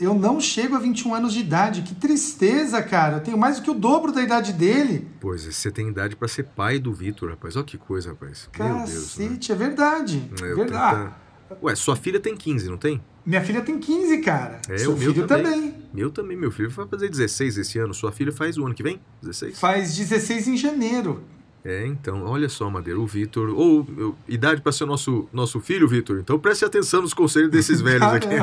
eu 0.00 0.14
não 0.14 0.40
chego 0.40 0.74
a 0.74 0.78
21 0.78 1.14
anos 1.14 1.32
de 1.32 1.40
idade. 1.40 1.82
Que 1.82 1.94
tristeza, 1.94 2.82
cara. 2.82 3.16
Eu 3.18 3.20
tenho 3.20 3.38
mais 3.38 3.56
do 3.58 3.62
que 3.62 3.70
o 3.70 3.74
dobro 3.74 4.10
da 4.12 4.22
idade 4.22 4.52
dele. 4.52 5.06
Pois 5.20 5.46
é, 5.46 5.50
você 5.50 5.70
tem 5.70 5.88
idade 5.88 6.16
pra 6.16 6.26
ser 6.28 6.44
pai 6.44 6.78
do 6.78 6.92
Vitor, 6.92 7.30
rapaz. 7.30 7.56
Olha 7.56 7.64
que 7.64 7.76
coisa, 7.78 8.10
rapaz. 8.10 8.48
Meu 8.58 8.68
Deus. 8.78 9.16
né? 9.18 9.26
Cacete, 9.28 9.52
é 9.52 9.54
verdade. 9.54 10.30
Eu 10.42 10.56
verdade. 10.56 11.04
tenta- 11.04 11.30
Ué, 11.62 11.74
sua 11.74 11.96
filha 11.96 12.20
tem 12.20 12.36
15, 12.36 12.68
não 12.68 12.76
tem? 12.76 13.02
Minha 13.26 13.42
filha 13.42 13.60
tem 13.60 13.78
15, 13.78 14.18
cara. 14.18 14.60
É, 14.68 14.78
Seu 14.78 14.92
o 14.94 14.96
meu 14.98 15.12
filho 15.12 15.26
também. 15.26 15.44
também. 15.52 15.74
Meu 15.92 16.10
também, 16.10 16.36
meu 16.36 16.50
filho 16.50 16.70
vai 16.70 16.86
fazer 16.86 17.08
16 17.08 17.58
esse 17.58 17.78
ano. 17.78 17.92
Sua 17.92 18.12
filha 18.12 18.30
faz 18.32 18.56
o 18.56 18.64
ano 18.64 18.74
que 18.74 18.82
vem? 18.82 19.00
16? 19.20 19.58
Faz 19.58 19.96
16 19.96 20.46
em 20.48 20.56
janeiro. 20.56 21.22
É, 21.62 21.84
então, 21.86 22.24
olha 22.24 22.48
só, 22.48 22.70
Madeira, 22.70 22.98
o 22.98 23.06
Vitor. 23.06 23.50
Ou 23.50 23.86
eu- 23.98 24.16
idade 24.28 24.62
para 24.62 24.72
ser 24.72 24.86
nosso, 24.86 25.28
nosso 25.32 25.60
filho, 25.60 25.86
Vitor. 25.88 26.18
Então 26.20 26.38
preste 26.38 26.64
atenção 26.64 27.02
nos 27.02 27.12
conselhos 27.12 27.50
desses 27.50 27.80
velhos 27.82 28.08
aqui. 28.08 28.28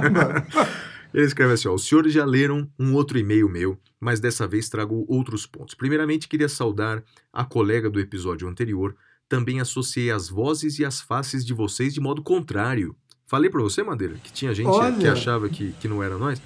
Ele 1.14 1.26
escreve 1.26 1.54
assim: 1.54 1.68
ó, 1.68 1.74
os 1.74 1.86
senhores 1.88 2.14
já 2.14 2.26
leram 2.26 2.70
um 2.78 2.94
outro 2.94 3.18
e-mail 3.18 3.48
meu, 3.50 3.78
mas 4.00 4.20
dessa 4.20 4.48
vez 4.48 4.70
trago 4.70 5.06
outros 5.08 5.46
pontos. 5.46 5.74
Primeiramente, 5.76 6.28
queria 6.28 6.50
saudar 6.50 7.04
a 7.32 7.44
colega 7.46 7.90
do 7.90 8.00
episódio 8.00 8.48
anterior. 8.48 8.96
Também 9.30 9.60
associei 9.60 10.10
as 10.12 10.30
vozes 10.30 10.80
e 10.80 10.86
as 10.86 11.02
faces 11.02 11.46
de 11.46 11.54
vocês 11.54 11.94
de 11.94 12.00
modo 12.00 12.22
contrário. 12.22 12.96
Falei 13.26 13.50
pra 13.50 13.62
você, 13.62 13.84
Madeira, 13.84 14.16
que 14.24 14.32
tinha 14.32 14.54
gente 14.54 14.68
Olha. 14.68 14.96
que 14.96 15.08
achava 15.08 15.50
que, 15.50 15.74
que 15.82 15.88
não 15.88 16.02
era 16.02 16.18
nós. 16.18 16.42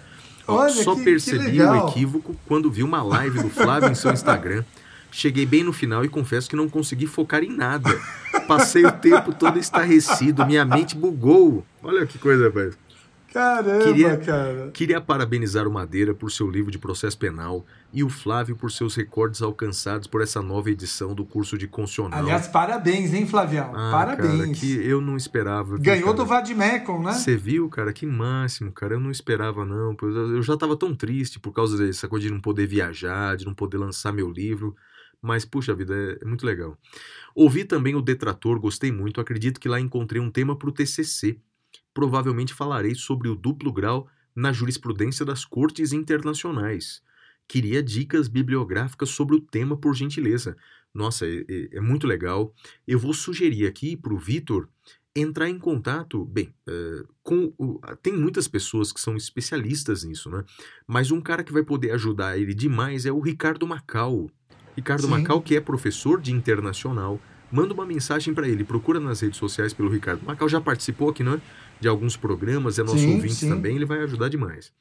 Ó, 0.47 0.55
Olha, 0.61 0.73
Só 0.73 0.93
que- 0.93 0.99
que 0.99 1.05
percebi 1.05 1.45
o 1.61 1.71
legal. 1.71 1.89
equívoco 1.89 2.35
quando 2.47 2.71
vi 2.71 2.81
uma 2.81 3.03
live 3.03 3.39
do 3.43 3.49
Flávio 3.49 3.89
em 3.91 3.95
seu 3.95 4.11
Instagram. 4.11 4.63
Cheguei 5.11 5.45
bem 5.45 5.63
no 5.63 5.71
final 5.73 6.03
e 6.05 6.09
confesso 6.09 6.49
que 6.49 6.55
não 6.55 6.67
consegui 6.69 7.05
focar 7.05 7.43
em 7.43 7.55
nada. 7.55 7.89
Passei 8.47 8.83
o 8.85 8.91
tempo 8.91 9.31
todo 9.33 9.59
estarrecido, 9.59 10.45
minha 10.45 10.65
mente 10.65 10.95
bugou. 10.95 11.63
Olha 11.83 12.05
que 12.07 12.17
coisa, 12.17 12.45
rapaz. 12.45 12.75
Caramba, 13.33 13.83
Queria- 13.85 14.17
cara. 14.17 14.71
Queria 14.71 14.99
parabenizar 15.01 15.67
o 15.67 15.71
Madeira 15.71 16.13
por 16.13 16.29
seu 16.31 16.49
livro 16.49 16.69
de 16.69 16.77
processo 16.77 17.17
penal 17.17 17.65
e 17.93 18.03
o 18.03 18.09
Flávio 18.09 18.55
por 18.55 18.71
seus 18.71 18.95
recordes 18.95 19.41
alcançados 19.41 20.05
por 20.07 20.21
essa 20.21 20.41
nova 20.41 20.69
edição 20.69 21.15
do 21.15 21.25
curso 21.25 21.57
de 21.57 21.67
constitucional. 21.67 22.19
Aliás, 22.19 22.47
parabéns, 22.47 23.13
hein, 23.13 23.25
Flavião? 23.25 23.71
ah, 23.73 23.91
parabéns. 23.91 24.37
Cara, 24.37 24.53
que 24.53 24.85
eu 24.85 24.99
não 24.99 25.15
esperava. 25.15 25.77
Ganhou 25.77 26.05
cara? 26.07 26.17
do 26.17 26.25
Vadimecum, 26.25 27.03
né? 27.03 27.13
Você 27.13 27.37
viu, 27.37 27.69
cara? 27.69 27.93
Que 27.93 28.05
máximo, 28.05 28.71
cara. 28.71 28.95
Eu 28.95 28.99
não 28.99 29.11
esperava, 29.11 29.65
não. 29.65 29.95
eu 30.01 30.41
já 30.43 30.57
tava 30.57 30.75
tão 30.75 30.93
triste 30.93 31.39
por 31.39 31.53
causa 31.53 31.77
dessa 31.77 32.07
coisa 32.07 32.27
de 32.27 32.33
não 32.33 32.41
poder 32.41 32.67
viajar, 32.67 33.37
de 33.37 33.45
não 33.45 33.53
poder 33.53 33.77
lançar 33.77 34.11
meu 34.11 34.29
livro. 34.29 34.75
Mas, 35.21 35.45
puxa 35.45 35.73
vida, 35.73 35.93
é, 35.95 36.17
é 36.21 36.25
muito 36.25 36.45
legal. 36.45 36.75
Ouvi 37.35 37.63
também 37.63 37.95
o 37.95 38.01
Detrator, 38.01 38.59
gostei 38.59 38.91
muito. 38.91 39.21
Acredito 39.21 39.59
que 39.59 39.69
lá 39.69 39.79
encontrei 39.79 40.19
um 40.21 40.31
tema 40.31 40.57
para 40.57 40.67
o 40.67 40.71
TCC. 40.71 41.39
Provavelmente 41.93 42.53
falarei 42.53 42.95
sobre 42.95 43.27
o 43.29 43.35
duplo 43.35 43.71
grau 43.71 44.07
na 44.35 44.53
jurisprudência 44.53 45.25
das 45.25 45.43
cortes 45.43 45.91
internacionais. 45.93 47.01
Queria 47.47 47.83
dicas 47.83 48.27
bibliográficas 48.27 49.09
sobre 49.09 49.35
o 49.35 49.41
tema, 49.41 49.75
por 49.75 49.93
gentileza. 49.93 50.55
Nossa, 50.93 51.25
é, 51.25 51.45
é- 51.49 51.69
é 51.77 51.81
muito 51.81 52.07
legal. 52.07 52.53
Eu 52.87 52.97
vou 52.97 53.13
sugerir 53.13 53.67
aqui 53.67 53.97
para 53.97 54.13
o 54.13 54.17
Vitor 54.17 54.69
entrar 55.13 55.49
em 55.49 55.59
contato, 55.59 56.23
bem, 56.23 56.53
eh, 56.67 57.03
com 57.21 57.51
o- 57.57 57.81
tem 58.01 58.13
muitas 58.13 58.47
pessoas 58.47 58.93
que 58.93 59.01
são 59.01 59.17
especialistas 59.17 60.05
nisso, 60.05 60.29
né? 60.29 60.45
Mas 60.87 61.11
um 61.11 61.19
cara 61.19 61.43
que 61.43 61.51
vai 61.51 61.63
poder 61.63 61.91
ajudar 61.91 62.37
ele 62.37 62.53
demais 62.53 63.05
é 63.05 63.11
o 63.11 63.19
Ricardo 63.19 63.67
Macau. 63.67 64.29
Ricardo 64.73 65.03
Sim. 65.03 65.09
Macau, 65.09 65.41
que 65.41 65.57
é 65.57 65.59
professor 65.59 66.21
de 66.21 66.31
internacional, 66.31 67.19
manda 67.51 67.73
uma 67.73 67.85
mensagem 67.85 68.33
para 68.33 68.47
ele, 68.47 68.63
procura 68.63 69.01
nas 69.01 69.19
redes 69.19 69.37
sociais 69.37 69.73
pelo 69.73 69.89
Ricardo 69.89 70.25
Macau, 70.25 70.47
já 70.47 70.61
participou 70.61 71.09
aqui, 71.09 71.23
né? 71.23 71.41
De 71.81 71.87
alguns 71.87 72.15
programas, 72.15 72.77
é 72.79 72.83
nosso 72.83 72.97
Sim, 72.99 73.15
ouvinte 73.15 73.35
sim. 73.35 73.49
também, 73.49 73.75
ele 73.75 73.85
vai 73.85 73.99
ajudar 74.03 74.29
demais. 74.29 74.71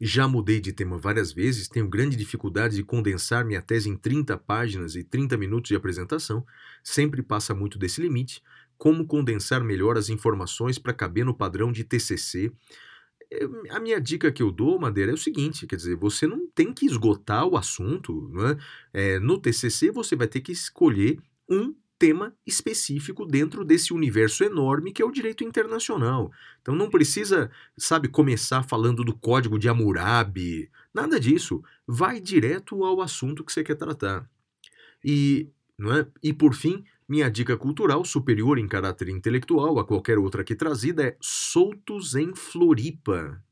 Já 0.00 0.26
mudei 0.26 0.60
de 0.60 0.72
tema 0.72 0.96
várias 0.96 1.30
vezes, 1.30 1.68
tenho 1.68 1.86
grande 1.86 2.16
dificuldade 2.16 2.74
de 2.76 2.82
condensar 2.82 3.44
minha 3.44 3.60
tese 3.60 3.90
em 3.90 3.96
30 3.96 4.38
páginas 4.38 4.94
e 4.94 5.04
30 5.04 5.36
minutos 5.36 5.68
de 5.68 5.76
apresentação, 5.76 6.46
sempre 6.82 7.22
passa 7.22 7.54
muito 7.54 7.78
desse 7.78 8.00
limite. 8.00 8.42
Como 8.78 9.06
condensar 9.06 9.62
melhor 9.62 9.98
as 9.98 10.08
informações 10.08 10.78
para 10.78 10.94
caber 10.94 11.24
no 11.26 11.34
padrão 11.34 11.70
de 11.70 11.84
TCC? 11.84 12.50
Eu- 13.30 13.62
A 13.70 13.78
minha 13.78 14.00
dica 14.00 14.32
que 14.32 14.42
eu 14.42 14.50
dou, 14.50 14.78
Madeira, 14.80 15.10
é 15.10 15.14
o 15.14 15.18
seguinte: 15.18 15.66
quer 15.66 15.76
dizer, 15.76 15.96
você 15.96 16.26
não 16.26 16.48
tem 16.48 16.72
que 16.72 16.86
esgotar 16.86 17.46
o 17.46 17.56
assunto. 17.58 18.32
É? 18.94 19.16
É, 19.16 19.20
no 19.20 19.38
TCC, 19.38 19.90
você 19.90 20.16
vai 20.16 20.26
ter 20.26 20.40
que 20.40 20.50
escolher 20.52 21.18
um 21.48 21.74
tema 22.00 22.34
específico 22.46 23.26
dentro 23.26 23.62
desse 23.62 23.92
universo 23.92 24.42
enorme 24.42 24.90
que 24.90 25.02
é 25.02 25.04
o 25.04 25.12
direito 25.12 25.44
internacional. 25.44 26.32
Então 26.62 26.74
não 26.74 26.88
precisa, 26.88 27.50
sabe, 27.76 28.08
começar 28.08 28.62
falando 28.62 29.04
do 29.04 29.14
código 29.14 29.58
de 29.58 29.68
Hammurabi, 29.68 30.70
nada 30.94 31.20
disso. 31.20 31.62
Vai 31.86 32.18
direto 32.18 32.82
ao 32.84 33.02
assunto 33.02 33.44
que 33.44 33.52
você 33.52 33.62
quer 33.62 33.74
tratar. 33.74 34.26
E, 35.04 35.50
não 35.78 35.94
é? 35.94 36.06
e 36.22 36.32
por 36.32 36.54
fim, 36.54 36.82
minha 37.06 37.30
dica 37.30 37.54
cultural 37.54 38.02
superior 38.02 38.58
em 38.58 38.66
caráter 38.66 39.10
intelectual 39.10 39.78
a 39.78 39.84
qualquer 39.84 40.18
outra 40.18 40.40
aqui 40.40 40.54
trazida 40.54 41.04
é 41.04 41.16
Soltos 41.20 42.14
em 42.14 42.34
Floripa. 42.34 43.42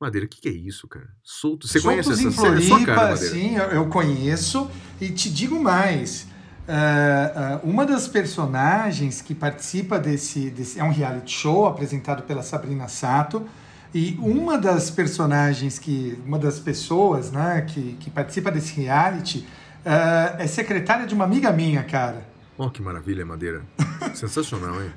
Madeira, 0.00 0.26
o 0.26 0.28
que, 0.28 0.40
que 0.40 0.48
é 0.48 0.52
isso, 0.52 0.88
cara? 0.88 1.14
Soltos. 1.22 1.70
Você 1.70 1.80
conhece 1.80 2.08
Soltos 2.08 2.26
essa 2.26 2.28
em 2.28 2.32
série? 2.32 2.64
É 2.64 2.66
Floripa, 2.66 2.76
sua 2.76 2.86
cara, 2.86 3.10
Madeira. 3.12 3.34
sim, 3.34 3.54
eu, 3.54 3.64
eu 3.66 3.88
conheço. 3.88 4.68
E 5.00 5.10
te 5.10 5.30
digo 5.30 5.62
mais. 5.62 6.31
Ah, 6.68 7.60
uma 7.62 7.84
das 7.84 8.06
personagens 8.06 9.20
que 9.20 9.34
participa 9.34 9.98
desse, 9.98 10.50
desse. 10.50 10.78
É 10.78 10.84
um 10.84 10.92
reality 10.92 11.32
show 11.32 11.66
apresentado 11.66 12.22
pela 12.22 12.42
Sabrina 12.42 12.88
Sato. 12.88 13.46
E 13.94 14.16
uma 14.20 14.56
das 14.56 14.90
personagens 14.90 15.78
que. 15.78 16.18
Uma 16.24 16.38
das 16.38 16.58
pessoas 16.58 17.30
né, 17.30 17.62
que, 17.62 17.94
que 18.00 18.10
participa 18.10 18.50
desse 18.50 18.80
reality 18.80 19.46
ah, 19.84 20.36
é 20.38 20.46
secretária 20.46 21.06
de 21.06 21.14
uma 21.14 21.24
amiga 21.24 21.52
minha, 21.52 21.82
cara. 21.82 22.26
Ó, 22.58 22.68
que 22.68 22.80
maravilha, 22.80 23.26
Madeira. 23.26 23.62
Sensacional, 24.14 24.80
hein? 24.82 24.90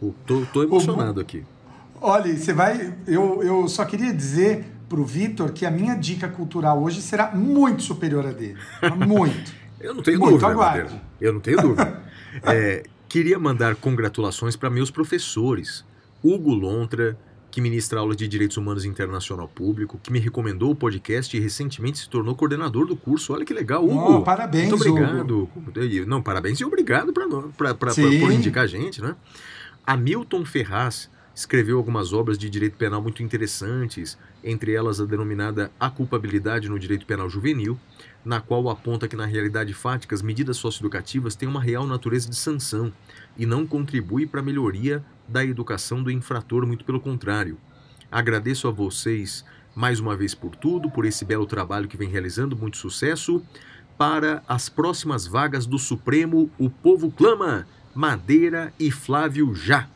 Pô, 0.00 0.14
tô, 0.26 0.46
tô 0.46 0.62
emocionado 0.62 1.20
aqui. 1.20 1.44
Olha, 2.00 2.34
você 2.36 2.52
vai. 2.52 2.94
Eu, 3.06 3.42
eu 3.42 3.68
só 3.68 3.84
queria 3.84 4.12
dizer 4.12 4.64
pro 4.90 5.04
Vitor 5.04 5.52
que 5.52 5.64
a 5.64 5.70
minha 5.70 5.94
dica 5.94 6.28
cultural 6.28 6.82
hoje 6.82 7.00
será 7.00 7.30
muito 7.34 7.82
superior 7.82 8.26
à 8.26 8.32
dele. 8.32 8.58
Muito. 9.06 9.52
Eu 9.80 9.94
não 9.94 10.02
tenho 10.02 10.18
Muito 10.18 10.32
dúvida, 10.32 10.48
aguarde. 10.48 11.00
Eu 11.18 11.32
não 11.32 11.40
tenho 11.40 11.56
dúvida. 11.62 12.02
É, 12.44 12.84
queria 13.08 13.40
mandar 13.40 13.74
congratulações 13.74 14.54
para 14.54 14.70
meus 14.70 14.88
professores. 14.88 15.84
Hugo 16.22 16.54
Lontra, 16.54 17.18
que 17.50 17.60
ministra 17.60 17.98
aula 17.98 18.14
de 18.14 18.28
Direitos 18.28 18.56
Humanos 18.56 18.84
Internacional 18.84 19.48
Público, 19.48 19.98
que 20.00 20.12
me 20.12 20.20
recomendou 20.20 20.70
o 20.70 20.74
podcast 20.76 21.36
e 21.36 21.40
recentemente 21.40 21.98
se 21.98 22.08
tornou 22.08 22.36
coordenador 22.36 22.86
do 22.86 22.94
curso. 22.94 23.32
Olha 23.32 23.44
que 23.44 23.52
legal, 23.52 23.84
Hugo. 23.84 24.18
Oh, 24.18 24.22
parabéns, 24.22 24.68
Muito 24.68 24.88
obrigado. 24.88 25.48
E, 25.76 26.04
Não, 26.04 26.22
parabéns 26.22 26.60
e 26.60 26.64
obrigado 26.64 27.12
pra, 27.12 27.26
pra, 27.26 27.74
pra, 27.74 27.74
pra- 27.74 27.94
por 27.94 28.30
indicar 28.30 28.62
a 28.64 28.68
gente, 28.68 29.02
né? 29.02 29.16
Hamilton 29.84 30.44
Ferraz 30.44 31.10
escreveu 31.40 31.78
algumas 31.78 32.12
obras 32.12 32.36
de 32.36 32.50
direito 32.50 32.76
penal 32.76 33.00
muito 33.00 33.22
interessantes, 33.22 34.18
entre 34.44 34.74
elas 34.74 35.00
a 35.00 35.06
denominada 35.06 35.72
A 35.80 35.88
Culpabilidade 35.88 36.68
no 36.68 36.78
Direito 36.78 37.06
Penal 37.06 37.30
Juvenil, 37.30 37.78
na 38.22 38.42
qual 38.42 38.68
aponta 38.68 39.08
que 39.08 39.16
na 39.16 39.24
realidade 39.24 39.72
fática 39.72 40.14
as 40.14 40.20
medidas 40.20 40.58
socioeducativas 40.58 41.34
têm 41.34 41.48
uma 41.48 41.62
real 41.62 41.86
natureza 41.86 42.28
de 42.28 42.36
sanção 42.36 42.92
e 43.38 43.46
não 43.46 43.66
contribui 43.66 44.26
para 44.26 44.40
a 44.40 44.42
melhoria 44.42 45.02
da 45.26 45.42
educação 45.42 46.02
do 46.02 46.10
infrator, 46.10 46.66
muito 46.66 46.84
pelo 46.84 47.00
contrário. 47.00 47.56
Agradeço 48.12 48.68
a 48.68 48.70
vocês 48.70 49.42
mais 49.74 49.98
uma 49.98 50.14
vez 50.14 50.34
por 50.34 50.54
tudo, 50.54 50.90
por 50.90 51.06
esse 51.06 51.24
belo 51.24 51.46
trabalho 51.46 51.88
que 51.88 51.96
vem 51.96 52.10
realizando, 52.10 52.54
muito 52.54 52.76
sucesso. 52.76 53.42
Para 53.96 54.42
as 54.46 54.68
próximas 54.68 55.26
vagas 55.26 55.64
do 55.64 55.78
Supremo, 55.78 56.50
o 56.58 56.68
povo 56.68 57.10
clama 57.10 57.66
Madeira 57.94 58.74
e 58.78 58.90
Flávio 58.90 59.54
já. 59.54 59.88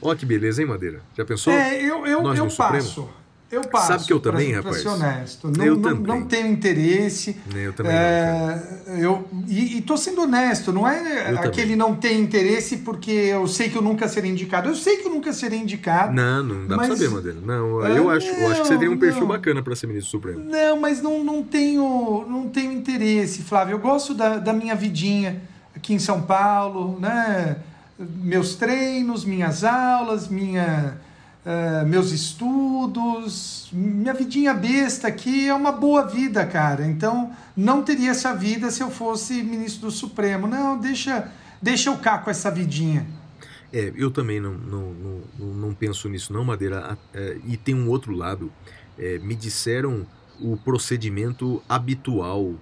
Ó 0.00 0.14
que 0.14 0.24
beleza, 0.26 0.62
hein, 0.62 0.68
Madeira? 0.68 1.00
Já 1.16 1.24
pensou? 1.24 1.52
É, 1.52 1.82
eu, 1.82 2.06
eu, 2.06 2.22
Nós 2.22 2.38
eu 2.38 2.44
no 2.44 2.50
Supremo? 2.50 2.72
passo. 2.84 3.08
Eu 3.50 3.62
passo. 3.62 3.86
Sabe 3.86 4.04
que 4.04 4.12
eu 4.12 4.20
pra- 4.20 4.32
também, 4.32 4.48
pra 4.50 4.58
rapaz? 4.58 4.82
ser 4.82 4.88
honesto. 4.88 5.50
Não, 5.56 5.64
Eu 5.64 5.76
não, 5.76 5.82
também. 5.82 6.06
não 6.06 6.26
tenho 6.26 6.46
interesse. 6.48 7.34
Nem 7.50 7.62
eu 7.64 7.72
também 7.72 7.92
não. 7.92 7.98
É, 7.98 8.62
eu, 8.98 9.26
e, 9.48 9.78
e 9.78 9.80
tô 9.80 9.96
sendo 9.96 10.20
honesto, 10.20 10.70
não 10.70 10.86
é 10.86 11.30
Eu 11.32 11.38
aquele 11.38 11.62
também. 11.62 11.76
não 11.76 11.94
tem 11.96 12.20
interesse 12.20 12.76
porque 12.78 13.10
eu 13.10 13.48
sei 13.48 13.70
que 13.70 13.76
eu 13.78 13.80
nunca 13.80 14.06
serei 14.06 14.30
indicado. 14.30 14.68
Eu 14.68 14.74
sei 14.74 14.98
que 14.98 15.06
eu 15.06 15.10
nunca 15.10 15.32
serei 15.32 15.58
indicado. 15.60 16.12
Não, 16.12 16.42
não 16.42 16.66
dá 16.66 16.76
Mas- 16.76 16.88
pra 16.88 16.96
saber, 16.96 17.08
Madeira. 17.08 17.38
Não, 17.42 17.80
Ah, 17.80 17.88
eu 17.88 18.10
acho, 18.10 18.26
eu 18.28 18.50
acho 18.50 18.60
que 18.60 18.68
você 18.68 18.76
tem 18.76 18.88
um 18.90 18.98
perfil 18.98 19.22
não. 19.22 19.28
bacana 19.28 19.62
pra 19.62 19.74
ser 19.74 19.86
ministro 19.86 20.10
Supremo. 20.10 20.40
Não, 20.44 20.78
mas 20.78 21.00
não, 21.00 21.24
não, 21.24 21.42
tenho, 21.42 22.26
não 22.28 22.50
tenho 22.50 22.70
interesse, 22.70 23.40
Flávio. 23.44 23.72
Eu 23.76 23.78
gosto 23.78 24.12
da, 24.12 24.36
da 24.36 24.52
minha 24.52 24.74
vidinha 24.74 25.40
aqui 25.74 25.94
em 25.94 25.98
São 25.98 26.20
Paulo, 26.20 27.00
né? 27.00 27.56
Meus 27.98 28.54
treinos, 28.54 29.24
minhas 29.24 29.64
aulas, 29.64 30.28
minha, 30.28 30.98
eh, 31.44 31.84
meus 31.84 32.12
estudos, 32.12 33.68
minha 33.72 34.14
vidinha 34.14 34.54
besta 34.54 35.08
aqui 35.08 35.48
é 35.48 35.54
uma 35.54 35.72
boa 35.72 36.06
vida, 36.06 36.46
cara. 36.46 36.86
Então, 36.86 37.32
não 37.56 37.82
teria 37.82 38.10
essa 38.10 38.32
vida 38.34 38.70
se 38.70 38.82
eu 38.82 38.90
fosse 38.90 39.42
ministro 39.42 39.86
do 39.86 39.90
Supremo. 39.90 40.46
Não, 40.46 40.78
deixa, 40.78 41.28
deixa 41.60 41.90
eu 41.90 41.96
cá 41.98 42.18
com 42.18 42.30
essa 42.30 42.50
vidinha. 42.52 43.04
É, 43.72 43.92
eu 43.96 44.10
também 44.12 44.38
não, 44.40 44.52
não, 44.52 44.94
não, 45.38 45.46
não- 45.54 45.74
penso 45.74 46.08
nisso, 46.08 46.32
não, 46.32 46.44
Madeira. 46.44 46.96
É, 47.12 47.36
e 47.46 47.56
tem 47.56 47.74
um 47.74 47.88
outro 47.88 48.12
lado. 48.12 48.52
É, 48.96 49.18
me 49.18 49.34
disseram 49.34 50.06
o 50.40 50.56
procedimento 50.56 51.60
habitual 51.68 52.54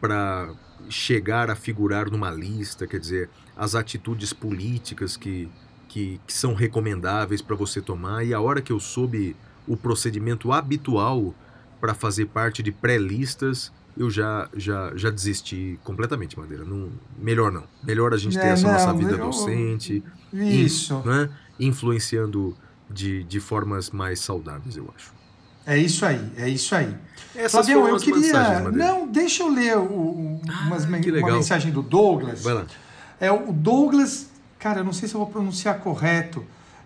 para 0.00 0.50
chegar 0.88 1.50
a 1.50 1.56
figurar 1.56 2.10
numa 2.10 2.30
lista, 2.30 2.86
quer 2.86 2.98
dizer, 3.00 3.28
as 3.56 3.74
atitudes 3.74 4.32
políticas 4.32 5.16
que, 5.16 5.48
que, 5.88 6.20
que 6.26 6.32
são 6.32 6.54
recomendáveis 6.54 7.42
para 7.42 7.54
você 7.56 7.80
tomar. 7.80 8.24
E 8.24 8.32
a 8.34 8.40
hora 8.40 8.60
que 8.62 8.72
eu 8.72 8.80
soube 8.80 9.36
o 9.66 9.76
procedimento 9.76 10.52
habitual 10.52 11.34
para 11.80 11.94
fazer 11.94 12.26
parte 12.26 12.62
de 12.62 12.72
pré-listas, 12.72 13.72
eu 13.96 14.10
já, 14.10 14.48
já, 14.56 14.92
já 14.96 15.10
desisti 15.10 15.78
completamente, 15.84 16.38
Madeira. 16.38 16.64
Não, 16.64 16.90
melhor 17.18 17.50
não. 17.52 17.64
Melhor 17.82 18.12
a 18.14 18.16
gente 18.16 18.38
ter 18.38 18.46
É, 18.48 18.50
essa 18.50 18.70
nossa 18.70 18.86
não, 18.92 18.96
vida 18.98 19.12
eu- 19.12 19.18
docente 19.26 20.02
Isso. 20.32 21.02
né, 21.04 21.28
influenciando 21.58 22.56
de, 22.90 23.22
de 23.24 23.40
formas 23.40 23.90
mais 23.90 24.20
saudáveis, 24.20 24.76
eu 24.76 24.92
acho. 24.96 25.19
É 25.72 25.78
isso 25.78 26.04
aí, 26.04 26.20
é 26.36 26.48
isso 26.48 26.74
aí. 26.74 26.92
Essas 27.34 27.52
Flavião, 27.52 27.86
eu 27.88 27.96
queria. 27.98 28.60
Não, 28.72 29.06
deixa 29.06 29.42
eu 29.44 29.48
ler 29.48 29.76
o- 29.78 29.82
o- 29.82 30.40
umas 30.66 30.84
men- 30.84 31.00
que 31.00 31.10
uma 31.12 31.32
mensagem 31.32 31.70
do 31.70 31.80
Douglas. 31.82 32.42
Vai 32.42 32.54
lá. 32.54 32.66
É 33.20 33.30
o 33.30 33.52
Douglas, 33.52 34.26
cara, 34.58 34.80
eu 34.80 34.84
não 34.84 34.92
sei 34.92 35.08
se 35.08 35.14
eu 35.14 35.20
vou 35.20 35.28
pronunciar 35.28 35.78
correto. 35.78 36.40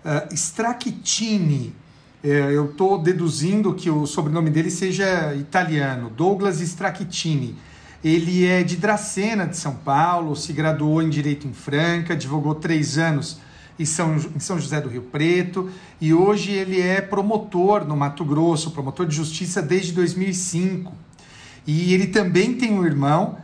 Uh, 0.04 0.34
Stracchini. 0.34 1.74
É, 2.22 2.28
eu 2.52 2.66
estou 2.70 2.98
deduzindo 2.98 3.74
que 3.74 3.90
o 3.90 4.06
sobrenome 4.06 4.48
dele 4.50 4.70
seja 4.70 5.34
italiano. 5.34 6.10
Douglas 6.10 6.60
Stracchini. 6.60 7.54
Ele 8.02 8.46
é 8.46 8.62
de 8.62 8.76
Dracena, 8.76 9.46
de 9.46 9.56
São 9.56 9.74
Paulo, 9.74 10.34
se 10.36 10.52
graduou 10.52 11.00
em 11.02 11.08
Direito 11.08 11.46
em 11.46 11.52
Franca, 11.54 12.12
advogou 12.14 12.54
três 12.54 12.98
anos 12.98 13.38
em 13.78 13.84
São, 13.84 14.16
em 14.16 14.40
São 14.40 14.58
José 14.58 14.80
do 14.80 14.88
Rio 14.88 15.02
Preto 15.02 15.70
e 16.00 16.14
hoje 16.14 16.52
ele 16.52 16.80
é 16.80 17.00
promotor 17.00 17.84
no 17.84 17.96
Mato 17.96 18.24
Grosso, 18.24 18.70
promotor 18.70 19.06
de 19.06 19.16
justiça 19.16 19.60
desde 19.60 19.92
2005. 19.92 20.92
E 21.66 21.94
ele 21.94 22.08
também 22.08 22.54
tem 22.54 22.72
um 22.72 22.84
irmão 22.84 23.38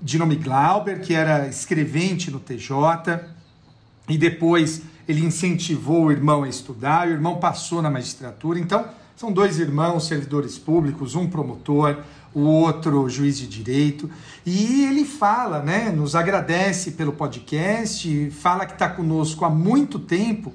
de 0.00 0.18
nome 0.18 0.36
Glauber, 0.36 1.00
que 1.00 1.14
era 1.14 1.46
escrevente 1.48 2.30
no 2.30 2.40
TJ, 2.40 3.20
e 4.08 4.18
depois 4.18 4.82
ele 5.08 5.24
incentivou 5.24 6.06
o 6.06 6.12
irmão 6.12 6.42
a 6.42 6.48
estudar, 6.48 7.08
e 7.08 7.12
o 7.12 7.14
irmão 7.14 7.38
passou 7.38 7.80
na 7.80 7.90
magistratura. 7.90 8.58
Então, 8.58 8.86
são 9.16 9.32
dois 9.32 9.58
irmãos 9.58 10.06
servidores 10.06 10.58
públicos, 10.58 11.14
um 11.14 11.28
promotor, 11.28 11.98
o 12.34 12.40
outro 12.40 13.08
juiz 13.08 13.38
de 13.38 13.46
direito. 13.46 14.10
E 14.44 14.84
ele 14.84 15.04
fala, 15.04 15.60
né, 15.60 15.90
nos 15.90 16.14
agradece 16.14 16.92
pelo 16.92 17.12
podcast, 17.12 18.30
fala 18.30 18.66
que 18.66 18.72
está 18.72 18.88
conosco 18.88 19.44
há 19.44 19.50
muito 19.50 19.98
tempo. 19.98 20.52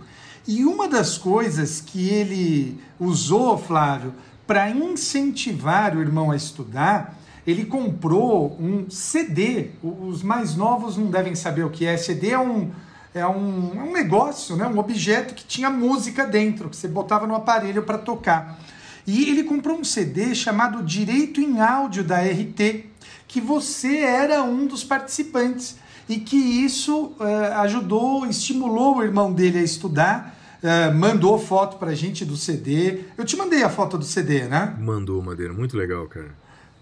E 0.48 0.64
uma 0.64 0.88
das 0.88 1.18
coisas 1.18 1.82
que 1.82 2.10
ele 2.10 2.80
usou, 3.00 3.58
Flávio, 3.58 4.14
para 4.46 4.70
incentivar 4.70 5.96
o 5.96 6.02
irmão 6.02 6.32
a 6.32 6.36
estudar, 6.36 7.18
ele 7.46 7.66
comprou 7.66 8.58
um 8.60 8.90
CD. 8.90 9.72
Os 9.84 10.24
mais 10.24 10.56
novos 10.56 10.98
não 10.98 11.08
devem 11.08 11.36
saber 11.36 11.64
o 11.64 11.70
que 11.70 11.86
é. 11.86 11.98
CD 11.98 12.32
é 12.32 12.40
um, 12.40 12.72
é 13.14 13.26
um, 13.26 13.72
é 13.76 13.84
um 13.84 13.92
negócio, 13.92 14.56
né? 14.56 14.68
um 14.68 14.78
objeto 14.78 15.34
que 15.34 15.46
tinha 15.46 15.70
música 15.70 16.26
dentro, 16.26 16.70
que 16.70 16.76
você 16.76 16.88
botava 16.88 17.26
no 17.28 17.36
aparelho 17.36 17.84
para 17.84 17.98
tocar. 17.98 18.60
E 19.08 19.30
ele 19.30 19.44
comprou 19.44 19.78
um 19.78 19.84
CD 19.84 20.34
chamado 20.34 20.84
Direito 20.84 21.40
em 21.40 21.60
Áudio 21.60 22.04
da 22.04 22.20
RT, 22.22 22.86
que 23.28 23.40
você 23.40 23.98
era 23.98 24.44
um 24.44 24.66
dos 24.66 24.84
participantes. 24.84 25.78
E 26.08 26.18
que 26.20 26.36
isso 26.36 27.14
eh, 27.20 27.54
ajudou, 27.58 28.28
estimulou 28.28 28.98
o 28.98 29.04
irmão 29.04 29.34
dele 29.34 29.58
a 29.58 29.64
estudar, 29.64 30.38
eh, 30.62 30.92
mandou 30.92 31.40
foto 31.40 31.78
pra 31.78 31.96
gente 31.96 32.24
do 32.24 32.38
CD. 32.38 33.06
Eu 33.18 33.26
te 33.26 33.36
mandei 33.36 33.64
a 33.64 33.70
foto 33.70 33.98
do 33.98 34.06
CD, 34.06 34.44
né? 34.44 34.76
Mandou, 34.80 35.20
Madeira. 35.22 35.52
Muito 35.52 35.76
legal, 35.76 36.06
cara. 36.06 36.30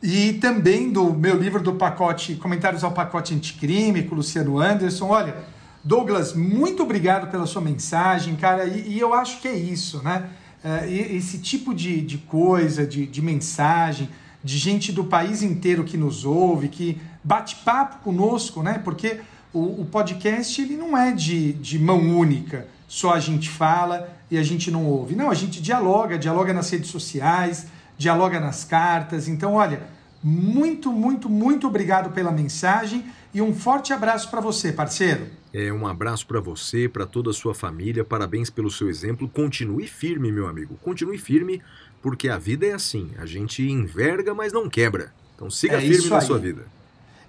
E 0.01 0.33
também 0.33 0.91
do 0.91 1.13
meu 1.13 1.37
livro 1.37 1.61
do 1.61 1.75
pacote 1.75 2.35
Comentários 2.35 2.83
ao 2.83 2.91
Pacote 2.91 3.33
Anticrime, 3.33 4.03
com 4.03 4.15
o 4.15 4.17
Luciano 4.17 4.59
Anderson. 4.59 5.07
Olha, 5.07 5.37
Douglas, 5.81 6.33
muito 6.33 6.83
obrigado 6.83 7.31
pela 7.31 7.45
sua 7.45 7.61
mensagem, 7.61 8.35
cara. 8.35 8.65
E, 8.65 8.95
e 8.95 8.99
eu 8.99 9.13
acho 9.13 9.39
que 9.39 9.47
é 9.47 9.55
isso, 9.55 10.03
né? 10.03 10.29
É, 10.63 10.89
esse 10.89 11.39
tipo 11.39 11.73
de, 11.73 12.01
de 12.01 12.17
coisa, 12.17 12.87
de, 12.87 13.05
de 13.05 13.21
mensagem, 13.21 14.09
de 14.43 14.57
gente 14.57 14.91
do 14.91 15.03
país 15.03 15.41
inteiro 15.41 15.83
que 15.83 15.97
nos 15.97 16.23
ouve, 16.23 16.69
que 16.69 17.01
bate 17.23 17.57
papo 17.57 17.97
conosco, 18.03 18.63
né? 18.63 18.79
Porque 18.83 19.19
o, 19.53 19.81
o 19.81 19.85
podcast 19.85 20.61
ele 20.61 20.75
não 20.75 20.97
é 20.97 21.11
de, 21.11 21.53
de 21.53 21.77
mão 21.77 21.99
única, 22.17 22.67
só 22.87 23.13
a 23.13 23.19
gente 23.19 23.49
fala 23.49 24.09
e 24.29 24.37
a 24.37 24.43
gente 24.43 24.71
não 24.71 24.85
ouve. 24.85 25.15
Não, 25.15 25.29
a 25.29 25.33
gente 25.33 25.61
dialoga, 25.61 26.17
dialoga 26.17 26.53
nas 26.53 26.69
redes 26.69 26.89
sociais, 26.89 27.67
dialoga 27.97 28.39
nas 28.39 28.63
cartas. 28.63 29.27
Então, 29.27 29.53
olha, 29.53 29.83
muito, 30.23 30.91
muito, 30.91 31.29
muito 31.29 31.67
obrigado 31.67 32.11
pela 32.11 32.31
mensagem 32.31 33.05
e 33.33 33.41
um 33.41 33.53
forte 33.53 33.91
abraço 33.91 34.29
para 34.29 34.39
você, 34.39 34.71
parceiro. 34.71 35.27
É, 35.53 35.71
um 35.71 35.85
abraço 35.85 36.25
para 36.25 36.39
você, 36.39 36.89
para 36.89 37.05
toda 37.05 37.29
a 37.29 37.33
sua 37.33 37.53
família. 37.53 38.03
Parabéns 38.03 38.49
pelo 38.49 38.71
seu 38.71 38.89
exemplo. 38.89 39.29
Continue 39.29 39.87
firme, 39.87 40.31
meu 40.31 40.47
amigo. 40.47 40.75
Continue 40.81 41.17
firme, 41.17 41.61
porque 42.01 42.27
a 42.27 42.37
vida 42.39 42.65
é 42.65 42.73
assim. 42.73 43.11
A 43.19 43.25
gente 43.25 43.61
enverga, 43.61 44.33
mas 44.33 44.51
não 44.51 44.67
quebra. 44.67 45.13
Então 45.35 45.49
siga 45.51 45.77
É 45.77 45.81
firme 45.81 46.09
na 46.09 46.17
aí. 46.17 46.25
sua 46.25 46.39
vida. 46.39 46.65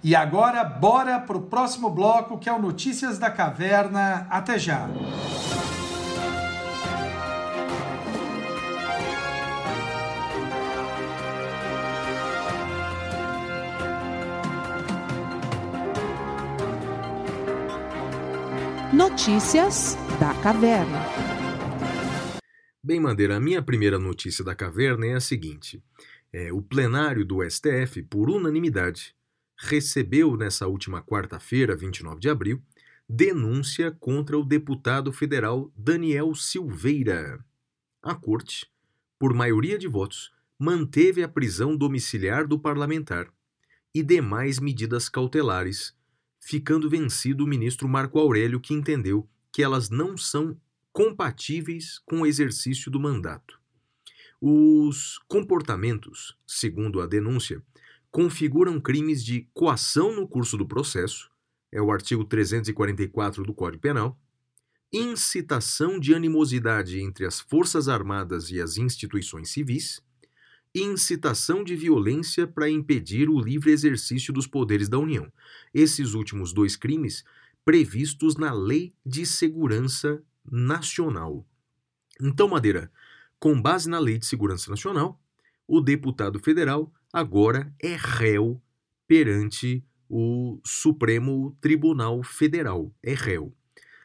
E 0.03 0.15
agora, 0.15 0.63
bora 0.63 1.19
pro 1.19 1.41
próximo 1.41 1.89
bloco, 1.89 2.37
que 2.37 2.49
é 2.49 2.53
o 2.53 2.61
Notícias 2.61 3.17
da 3.19 3.29
Caverna. 3.29 4.27
Até 4.29 4.57
já. 4.57 4.87
Notícias 18.93 19.97
da 20.19 20.33
Caverna. 20.41 20.99
Bem, 22.83 22.99
Madeira, 22.99 23.35
a 23.35 23.39
minha 23.39 23.61
primeira 23.61 23.97
notícia 23.97 24.45
da 24.45 24.53
caverna 24.53 25.07
é 25.07 25.13
a 25.15 25.19
seguinte: 25.19 25.83
É, 26.31 26.53
o 26.53 26.61
plenário 26.61 27.25
do 27.25 27.43
STF, 27.43 28.03
por 28.03 28.29
unanimidade, 28.29 29.15
recebeu 29.57 30.37
nessa 30.37 30.67
última 30.67 31.01
quarta-feira, 31.01 31.75
29 31.75 32.19
de 32.19 32.29
abril, 32.29 32.61
denúncia 33.09 33.91
contra 33.91 34.37
o 34.37 34.45
deputado 34.45 35.11
federal 35.11 35.71
Daniel 35.75 36.35
Silveira. 36.35 37.43
A 38.03 38.13
corte, 38.13 38.67
por 39.17 39.33
maioria 39.33 39.79
de 39.79 39.87
votos, 39.87 40.31
manteve 40.59 41.23
a 41.23 41.27
prisão 41.27 41.75
domiciliar 41.75 42.47
do 42.47 42.59
parlamentar 42.59 43.27
e 43.93 44.03
demais 44.03 44.59
medidas 44.59 45.09
cautelares, 45.09 45.94
ficando 46.45 46.87
vencido 46.87 47.43
o 47.43 47.47
ministro 47.47 47.89
Marco 47.89 48.19
Aurélio, 48.19 48.59
que 48.59 48.71
entendeu 48.71 49.27
que 49.51 49.63
elas 49.63 49.89
não 49.89 50.15
são 50.15 50.55
compatíveis 50.93 51.97
com 52.05 52.21
o 52.21 52.25
exercício 52.25 52.91
do 52.91 52.99
mandato. 52.99 53.59
Os 54.39 55.17
comportamentos, 55.27 56.37
segundo 56.45 57.01
a 57.01 57.07
denúncia, 57.07 57.63
configuram 58.11 58.79
crimes 58.79 59.25
de 59.25 59.49
coação 59.55 60.15
no 60.15 60.27
curso 60.27 60.55
do 60.55 60.67
processo, 60.67 61.31
é 61.71 61.81
o 61.81 61.91
artigo 61.91 62.23
344 62.23 63.43
do 63.43 63.51
Código 63.51 63.81
Penal, 63.81 64.15
incitação 64.93 65.99
de 65.99 66.13
animosidade 66.13 66.99
entre 66.99 67.25
as 67.25 67.39
Forças 67.39 67.89
Armadas 67.89 68.51
e 68.51 68.61
as 68.61 68.77
instituições 68.77 69.49
civis 69.49 69.99
incitação 70.75 71.63
de 71.63 71.75
violência 71.75 72.45
para 72.45 72.69
impedir 72.69 73.29
o 73.29 73.39
livre 73.39 73.71
exercício 73.71 74.33
dos 74.33 74.45
poderes 74.45 74.89
da 74.89 74.99
União. 74.99 75.31
Esses 75.73 76.13
últimos 76.13 76.51
dois 76.53 76.75
crimes 76.75 77.23
previstos 77.63 78.35
na 78.35 78.53
Lei 78.53 78.93
de 79.05 79.25
Segurança 79.25 80.21
Nacional. 80.49 81.47
Então, 82.21 82.47
Madeira, 82.47 82.91
com 83.39 83.59
base 83.59 83.89
na 83.89 83.99
Lei 83.99 84.17
de 84.17 84.25
Segurança 84.25 84.69
Nacional, 84.69 85.19
o 85.67 85.81
deputado 85.81 86.39
federal 86.39 86.93
agora 87.11 87.73
é 87.81 87.95
réu 87.95 88.61
perante 89.07 89.83
o 90.09 90.59
Supremo 90.65 91.57
Tribunal 91.59 92.21
Federal. 92.23 92.93
É 93.01 93.13
réu. 93.13 93.55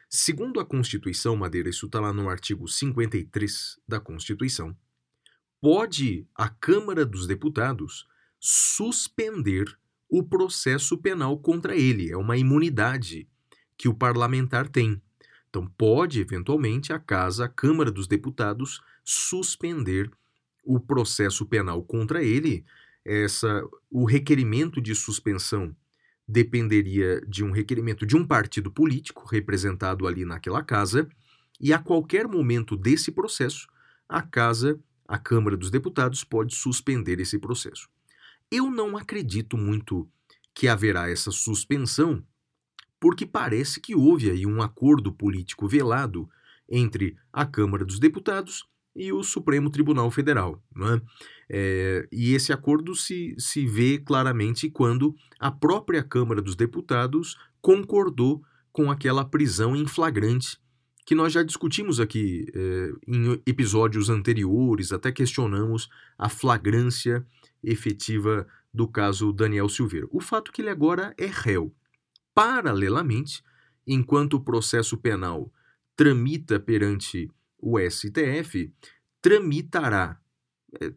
Segundo 0.09 0.59
a 0.59 0.65
Constituição, 0.65 1.35
Madeira, 1.35 1.69
isso 1.69 1.85
está 1.85 1.99
lá 1.99 2.11
no 2.11 2.29
artigo 2.29 2.67
53 2.67 3.79
da 3.87 3.99
Constituição, 3.99 4.75
pode 5.61 6.27
a 6.35 6.49
Câmara 6.49 7.05
dos 7.05 7.27
Deputados 7.27 8.07
suspender 8.39 9.65
o 10.09 10.23
processo 10.23 10.97
penal 10.97 11.37
contra 11.37 11.75
ele. 11.75 12.11
É 12.11 12.17
uma 12.17 12.35
imunidade 12.35 13.29
que 13.77 13.87
o 13.87 13.93
parlamentar 13.93 14.67
tem. 14.67 15.01
Então, 15.49 15.67
pode, 15.77 16.19
eventualmente, 16.19 16.91
a 16.91 16.99
Casa, 16.99 17.45
a 17.45 17.49
Câmara 17.49 17.91
dos 17.91 18.07
Deputados, 18.07 18.81
suspender 19.03 20.11
o 20.63 20.79
processo 20.79 21.45
penal 21.45 21.83
contra 21.83 22.23
ele. 22.23 22.65
Essa, 23.05 23.63
o 23.89 24.05
requerimento 24.05 24.81
de 24.81 24.95
suspensão 24.95 25.75
dependeria 26.27 27.21
de 27.27 27.43
um 27.43 27.51
requerimento 27.51 28.05
de 28.05 28.15
um 28.15 28.25
partido 28.25 28.71
político 28.71 29.27
representado 29.27 30.07
ali 30.07 30.23
naquela 30.23 30.63
casa, 30.63 31.07
e 31.59 31.73
a 31.73 31.79
qualquer 31.79 32.27
momento 32.27 32.75
desse 32.75 33.11
processo, 33.11 33.67
a 34.07 34.21
Casa, 34.21 34.79
a 35.11 35.17
Câmara 35.17 35.57
dos 35.57 35.69
Deputados, 35.69 36.23
pode 36.23 36.55
suspender 36.55 37.19
esse 37.19 37.37
processo. 37.37 37.89
Eu 38.49 38.71
não 38.71 38.95
acredito 38.95 39.57
muito 39.57 40.09
que 40.55 40.69
haverá 40.69 41.09
essa 41.09 41.31
suspensão, 41.31 42.25
porque 42.97 43.25
parece 43.25 43.81
que 43.81 43.93
houve 43.93 44.31
aí 44.31 44.45
um 44.45 44.61
acordo 44.61 45.11
político 45.11 45.67
velado 45.67 46.29
entre 46.69 47.17
a 47.33 47.45
Câmara 47.45 47.83
dos 47.83 47.99
Deputados 47.99 48.65
e 48.95 49.11
o 49.11 49.21
Supremo 49.21 49.69
Tribunal 49.69 50.09
Federal. 50.09 50.63
Não 50.73 50.93
é? 50.93 51.01
É, 51.49 52.07
e 52.09 52.33
esse 52.33 52.53
acordo 52.53 52.95
se, 52.95 53.35
se 53.37 53.65
vê 53.67 53.97
claramente 53.97 54.69
quando 54.69 55.13
a 55.37 55.51
própria 55.51 56.01
Câmara 56.01 56.41
dos 56.41 56.55
Deputados 56.55 57.37
concordou 57.61 58.41
com 58.71 58.89
aquela 58.89 59.25
prisão 59.25 59.75
em 59.75 59.85
flagrante 59.85 60.57
que 61.05 61.15
nós 61.15 61.33
já 61.33 61.43
discutimos 61.43 61.99
aqui 61.99 62.45
é, 62.53 62.91
em 63.07 63.41
episódios 63.45 64.09
anteriores, 64.09 64.91
até 64.91 65.11
questionamos 65.11 65.89
a 66.17 66.29
flagrância 66.29 67.25
efetiva 67.63 68.47
do 68.73 68.87
caso 68.87 69.33
Daniel 69.33 69.67
Silveira. 69.67 70.07
O 70.11 70.21
fato 70.21 70.51
é 70.51 70.53
que 70.53 70.61
ele 70.61 70.69
agora 70.69 71.13
é 71.17 71.25
réu. 71.25 71.73
Paralelamente, 72.33 73.43
enquanto 73.85 74.35
o 74.35 74.41
processo 74.41 74.97
penal 74.97 75.51
tramita 75.95 76.59
perante 76.59 77.29
o 77.57 77.77
STF, 77.79 78.73
tramitará 79.21 80.19
é, 80.81 80.93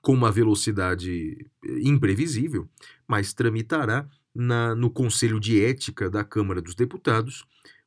com 0.00 0.12
uma 0.12 0.30
velocidade 0.30 1.50
imprevisível, 1.82 2.68
mas 3.06 3.32
tramitará 3.32 4.08
na, 4.34 4.74
no 4.74 4.90
Conselho 4.90 5.40
de 5.40 5.62
Ética 5.62 6.10
da 6.10 6.24
Câmara 6.24 6.60
dos 6.60 6.74
Deputados 6.74 7.44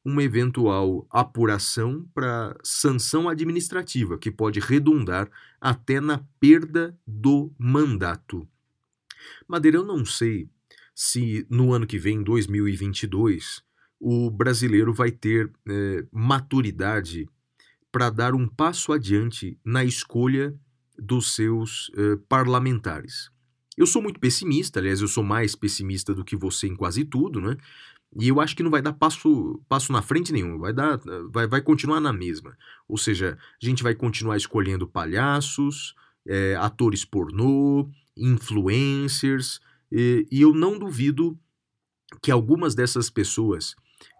uma 0.07 0.23
eventual 0.23 1.05
apuração 1.09 2.07
para 2.13 2.57
sanção 2.63 3.27
administrativa, 3.27 4.17
que 4.17 4.31
pode 4.31 4.61
redundar 4.61 5.29
até 5.59 5.99
na 5.99 6.23
perda 6.39 6.97
do 7.05 7.53
mandato. 7.59 8.47
Madeira, 9.45 9.79
eu 9.79 9.83
não 9.83 10.05
sei 10.05 10.49
se 10.95 11.45
no 11.49 11.73
ano 11.73 11.85
que 11.85 11.99
vem, 11.99 12.23
2022, 12.23 13.61
o 13.99 14.31
brasileiro 14.31 14.93
vai 14.93 15.11
ter 15.11 15.51
é, 15.67 16.05
maturidade 16.09 17.27
para 17.91 18.09
dar 18.09 18.33
um 18.33 18.47
passo 18.47 18.93
adiante 18.93 19.59
na 19.61 19.83
escolha 19.83 20.57
dos 20.97 21.35
seus 21.35 21.89
uh, 21.89 22.17
parlamentares. 22.29 23.29
Eu 23.75 23.85
sou 23.85 24.01
muito 24.01 24.19
pessimista, 24.19 24.79
aliás, 24.79 25.01
eu 25.01 25.07
sou 25.07 25.23
mais 25.23 25.53
pessimista 25.53 26.13
do 26.13 26.23
que 26.23 26.35
você 26.35 26.67
em 26.67 26.75
quase 26.75 27.03
tudo, 27.03 27.41
né? 27.41 27.57
E 28.19 28.29
eu 28.29 28.41
acho 28.41 28.55
que 28.55 28.63
não 28.63 28.71
vai 28.71 28.81
dar 28.81 28.93
passo, 28.93 29.61
passo 29.69 29.91
na 29.91 30.01
frente 30.01 30.33
nenhum, 30.33 30.57
vai, 30.57 30.73
dar, 30.73 30.99
vai, 31.29 31.47
vai 31.47 31.61
continuar 31.61 31.99
na 31.99 32.11
mesma. 32.11 32.57
Ou 32.87 32.97
seja, 32.97 33.37
a 33.61 33.65
gente 33.65 33.83
vai 33.83 33.93
continuar 33.93 34.37
escolhendo 34.37 34.87
palhaços, 34.87 35.93
é, 36.25 36.55
atores 36.55 37.05
pornô, 37.05 37.89
influencers, 38.15 39.59
e, 39.91 40.27
e 40.31 40.41
eu 40.41 40.53
não 40.53 40.79
duvido 40.79 41.37
que 42.21 42.31
algumas 42.31 42.73
dessas 42.73 43.09
pessoas 43.09 43.75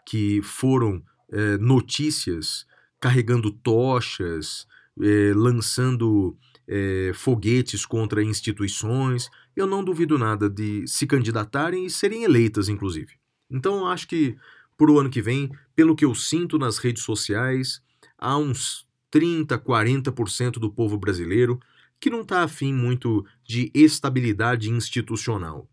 que 0.05 0.41
foram 0.43 1.01
é, 1.31 1.57
notícias 1.57 2.65
carregando 2.99 3.51
tochas, 3.51 4.67
é, 5.01 5.33
lançando 5.36 6.38
é, 6.67 7.12
foguetes 7.13 7.86
contra 7.86 8.23
instituições. 8.23 9.29
Eu 9.55 9.65
não 9.65 9.83
duvido 9.83 10.17
nada 10.17 10.49
de 10.49 10.86
se 10.88 11.07
candidatarem 11.07 11.86
e 11.86 11.89
serem 11.89 12.23
eleitas, 12.23 12.69
inclusive. 12.69 13.13
Então, 13.49 13.79
eu 13.79 13.88
acho 13.88 14.07
que 14.07 14.36
para 14.77 14.91
o 14.91 14.99
ano 14.99 15.10
que 15.10 15.21
vem, 15.21 15.51
pelo 15.75 15.95
que 15.95 16.05
eu 16.05 16.13
sinto 16.13 16.57
nas 16.57 16.77
redes 16.77 17.03
sociais, 17.03 17.81
há 18.17 18.38
uns 18.38 18.88
30, 19.10 19.57
40% 19.57 20.53
do 20.53 20.71
povo 20.71 20.97
brasileiro 20.97 21.60
que 21.99 22.10
não 22.10 22.21
está 22.21 22.43
afim 22.43 22.73
muito 22.73 23.25
de 23.43 23.71
estabilidade 23.73 24.69
institucional. 24.69 25.67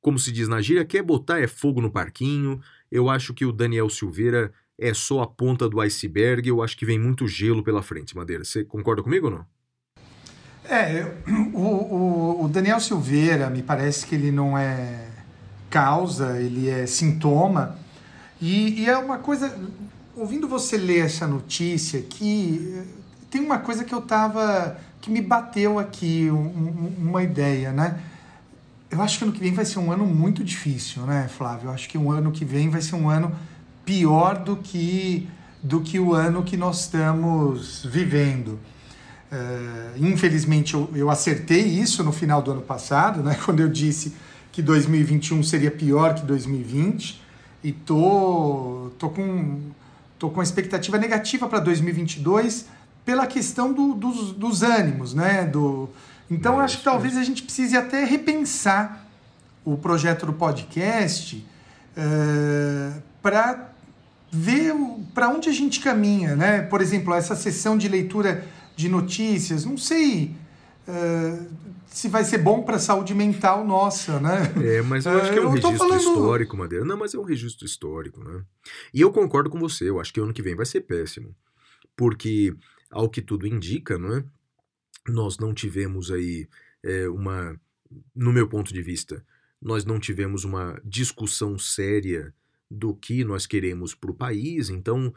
Como 0.00 0.18
se 0.18 0.30
diz 0.30 0.48
na 0.48 0.60
gíria, 0.60 0.84
quer 0.84 1.02
botar 1.02 1.40
é 1.40 1.46
fogo 1.46 1.80
no 1.80 1.90
parquinho. 1.90 2.60
Eu 2.90 3.08
acho 3.08 3.32
que 3.34 3.44
o 3.44 3.52
Daniel 3.52 3.88
Silveira 3.88 4.52
é 4.78 4.92
só 4.92 5.22
a 5.22 5.26
ponta 5.26 5.68
do 5.68 5.80
iceberg. 5.80 6.48
Eu 6.48 6.62
acho 6.62 6.76
que 6.76 6.86
vem 6.86 6.98
muito 6.98 7.26
gelo 7.26 7.62
pela 7.62 7.82
frente, 7.82 8.14
Madeira. 8.14 8.44
Você 8.44 8.64
concorda 8.64 9.02
comigo 9.02 9.26
ou 9.26 9.32
não? 9.32 9.46
É, 10.64 11.04
o, 11.52 11.58
o, 11.58 12.44
o, 12.44 12.48
Daniel 12.48 12.80
Silveira, 12.80 13.50
me 13.50 13.62
parece 13.62 14.06
que 14.06 14.14
ele 14.14 14.30
não 14.30 14.56
é 14.56 15.13
causa, 15.74 16.40
ele 16.40 16.70
é 16.70 16.86
sintoma. 16.86 17.76
E, 18.40 18.82
e, 18.82 18.88
é 18.88 18.96
uma 18.96 19.18
coisa, 19.18 19.52
ouvindo 20.16 20.46
você 20.46 20.76
ler 20.76 21.04
essa 21.04 21.26
notícia 21.26 21.98
aqui, 21.98 22.80
tem 23.28 23.40
uma 23.40 23.58
coisa 23.58 23.82
que 23.82 23.92
eu 23.92 24.00
tava, 24.00 24.78
que 25.00 25.10
me 25.10 25.20
bateu 25.20 25.80
aqui, 25.80 26.30
um, 26.30 26.92
uma 26.96 27.24
ideia, 27.24 27.72
né? 27.72 28.00
Eu 28.88 29.02
acho 29.02 29.18
que 29.18 29.24
ano 29.24 29.32
que 29.32 29.40
vem 29.40 29.52
vai 29.52 29.64
ser 29.64 29.80
um 29.80 29.90
ano 29.90 30.06
muito 30.06 30.44
difícil, 30.44 31.02
né, 31.02 31.26
Flávio? 31.26 31.66
Eu 31.66 31.72
acho 31.72 31.88
que 31.88 31.98
o 31.98 32.02
um 32.02 32.12
ano 32.12 32.30
que 32.30 32.44
vem 32.44 32.70
vai 32.70 32.80
ser 32.80 32.94
um 32.94 33.10
ano 33.10 33.34
pior 33.84 34.38
do 34.38 34.56
que, 34.56 35.28
do 35.60 35.80
que 35.80 35.98
o 35.98 36.14
ano 36.14 36.44
que 36.44 36.56
nós 36.56 36.82
estamos 36.82 37.84
vivendo. 37.84 38.60
Uh, 39.32 40.06
infelizmente, 40.06 40.74
eu, 40.74 40.88
eu 40.94 41.10
acertei 41.10 41.62
isso 41.62 42.04
no 42.04 42.12
final 42.12 42.40
do 42.40 42.52
ano 42.52 42.62
passado, 42.62 43.24
né, 43.24 43.36
quando 43.44 43.58
eu 43.58 43.68
disse 43.68 44.14
que 44.54 44.62
2021 44.62 45.42
seria 45.42 45.70
pior 45.70 46.14
que 46.14 46.22
2020, 46.22 47.20
e 47.64 47.72
tô, 47.72 48.92
tô, 49.00 49.10
com, 49.10 49.58
tô 50.16 50.30
com 50.30 50.40
expectativa 50.40 50.96
negativa 50.96 51.48
para 51.48 51.58
2022 51.58 52.66
pela 53.04 53.26
questão 53.26 53.72
do, 53.72 53.94
dos, 53.94 54.30
dos 54.30 54.62
ânimos. 54.62 55.12
Né, 55.12 55.44
do, 55.44 55.88
então, 56.30 56.60
é, 56.60 56.64
acho 56.64 56.78
que 56.78 56.84
talvez 56.84 57.16
a 57.16 57.24
gente 57.24 57.42
precise 57.42 57.76
até 57.76 58.04
repensar 58.04 59.04
o 59.64 59.76
projeto 59.76 60.24
do 60.24 60.32
podcast 60.32 61.44
uh, 61.96 63.02
para 63.20 63.70
ver 64.30 64.72
para 65.12 65.28
onde 65.30 65.48
a 65.48 65.52
gente 65.52 65.80
caminha, 65.80 66.36
né? 66.36 66.60
Por 66.62 66.80
exemplo, 66.80 67.12
essa 67.14 67.34
sessão 67.34 67.76
de 67.76 67.88
leitura 67.88 68.44
de 68.76 68.88
notícias, 68.88 69.64
não 69.64 69.76
sei 69.76 70.34
uh, 70.86 71.46
se 71.94 72.08
vai 72.08 72.24
ser 72.24 72.38
bom 72.38 72.64
para 72.64 72.74
a 72.74 72.80
saúde 72.80 73.14
mental 73.14 73.64
nossa, 73.64 74.18
né? 74.18 74.52
É, 74.64 74.82
mas 74.82 75.06
eu 75.06 75.12
acho 75.12 75.32
que 75.32 75.38
é 75.38 75.40
um 75.40 75.46
uh, 75.46 75.50
registro 75.50 75.78
falando... 75.78 76.00
histórico, 76.00 76.56
Madeira. 76.56 76.84
Não, 76.84 76.96
mas 76.96 77.14
é 77.14 77.18
um 77.18 77.22
registro 77.22 77.64
histórico, 77.64 78.22
né? 78.24 78.44
E 78.92 79.00
eu 79.00 79.12
concordo 79.12 79.48
com 79.48 79.60
você, 79.60 79.88
eu 79.88 80.00
acho 80.00 80.12
que 80.12 80.18
ano 80.18 80.32
que 80.32 80.42
vem 80.42 80.56
vai 80.56 80.66
ser 80.66 80.80
péssimo. 80.80 81.36
Porque, 81.96 82.52
ao 82.90 83.08
que 83.08 83.22
tudo 83.22 83.46
indica, 83.46 83.96
não 83.96 84.16
é? 84.16 84.24
Nós 85.08 85.38
não 85.38 85.54
tivemos 85.54 86.10
aí 86.10 86.48
é, 86.82 87.08
uma. 87.08 87.56
No 88.12 88.32
meu 88.32 88.48
ponto 88.48 88.74
de 88.74 88.82
vista, 88.82 89.24
nós 89.62 89.84
não 89.84 90.00
tivemos 90.00 90.42
uma 90.42 90.80
discussão 90.84 91.56
séria 91.56 92.34
do 92.68 92.92
que 92.92 93.22
nós 93.22 93.46
queremos 93.46 93.94
para 93.94 94.10
o 94.10 94.14
país. 94.14 94.68
Então, 94.68 95.14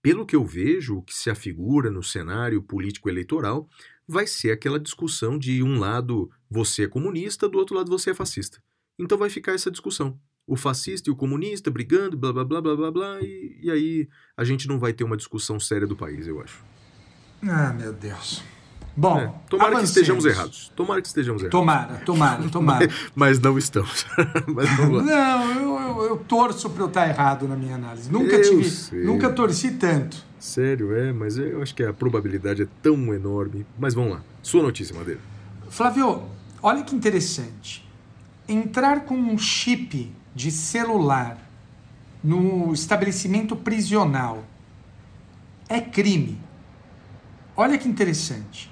pelo 0.00 0.24
que 0.24 0.36
eu 0.36 0.44
vejo, 0.44 0.98
o 0.98 1.02
que 1.02 1.12
se 1.12 1.28
afigura 1.28 1.90
no 1.90 2.04
cenário 2.04 2.62
político 2.62 3.08
eleitoral 3.08 3.68
vai 4.06 4.26
ser 4.26 4.50
aquela 4.52 4.78
discussão 4.78 5.38
de 5.38 5.62
um 5.62 5.78
lado 5.78 6.30
você 6.50 6.84
é 6.84 6.88
comunista, 6.88 7.48
do 7.48 7.58
outro 7.58 7.74
lado 7.76 7.90
você 7.90 8.10
é 8.10 8.14
fascista. 8.14 8.58
Então 8.98 9.18
vai 9.18 9.28
ficar 9.30 9.52
essa 9.52 9.70
discussão. 9.70 10.18
O 10.46 10.56
fascista 10.56 11.08
e 11.08 11.12
o 11.12 11.16
comunista 11.16 11.70
brigando, 11.70 12.16
blá 12.18 12.32
blá 12.32 12.44
blá 12.44 12.60
blá 12.60 12.76
blá 12.76 12.90
blá, 12.90 13.18
e, 13.22 13.58
e 13.62 13.70
aí 13.70 14.08
a 14.36 14.44
gente 14.44 14.68
não 14.68 14.78
vai 14.78 14.92
ter 14.92 15.02
uma 15.04 15.16
discussão 15.16 15.58
séria 15.58 15.86
do 15.86 15.96
país, 15.96 16.26
eu 16.26 16.40
acho. 16.40 16.62
Ah, 17.46 17.72
meu 17.72 17.92
Deus. 17.92 18.42
Bom, 18.96 19.18
É, 19.18 19.26
tomara 19.50 19.70
que 19.70 19.76
avancemos. 19.78 19.88
estejamos 19.90 20.24
errados. 20.24 20.72
Tomara 20.76 21.02
que 21.02 21.08
estejamos 21.08 21.42
errados. 21.42 21.50
Tomara, 21.58 21.96
tomara, 22.04 22.48
tomara. 22.48 22.88
Mas 23.16 23.40
não 23.40 23.58
estamos. 23.58 24.06
Mas 24.46 24.70
vamos 24.76 24.98
lá. 24.98 25.02
Não, 25.02 25.50
eu, 25.54 25.80
eu, 25.80 26.02
eu 26.10 26.16
torço 26.18 26.70
para 26.70 26.82
eu 26.84 26.86
estar 26.86 27.08
errado 27.08 27.48
na 27.48 27.56
minha 27.56 27.74
análise. 27.74 28.12
Nunca 28.12 28.36
Eu 28.36 28.42
tive, 28.42 28.70
sei. 28.70 29.02
nunca 29.02 29.30
torci 29.32 29.72
tanto. 29.72 30.16
Sério, 30.44 30.94
é, 30.94 31.10
mas 31.10 31.38
eu 31.38 31.62
acho 31.62 31.74
que 31.74 31.82
a 31.82 31.90
probabilidade 31.90 32.64
é 32.64 32.68
tão 32.82 33.14
enorme. 33.14 33.64
Mas 33.78 33.94
vamos 33.94 34.12
lá. 34.12 34.22
Sua 34.42 34.62
notícia, 34.62 34.94
Madeira. 34.94 35.18
Flávio, 35.70 36.24
olha 36.62 36.82
que 36.82 36.94
interessante. 36.94 37.88
Entrar 38.46 39.06
com 39.06 39.14
um 39.14 39.38
chip 39.38 40.12
de 40.34 40.50
celular 40.50 41.38
no 42.22 42.74
estabelecimento 42.74 43.56
prisional 43.56 44.44
é 45.66 45.80
crime. 45.80 46.38
Olha 47.56 47.78
que 47.78 47.88
interessante. 47.88 48.70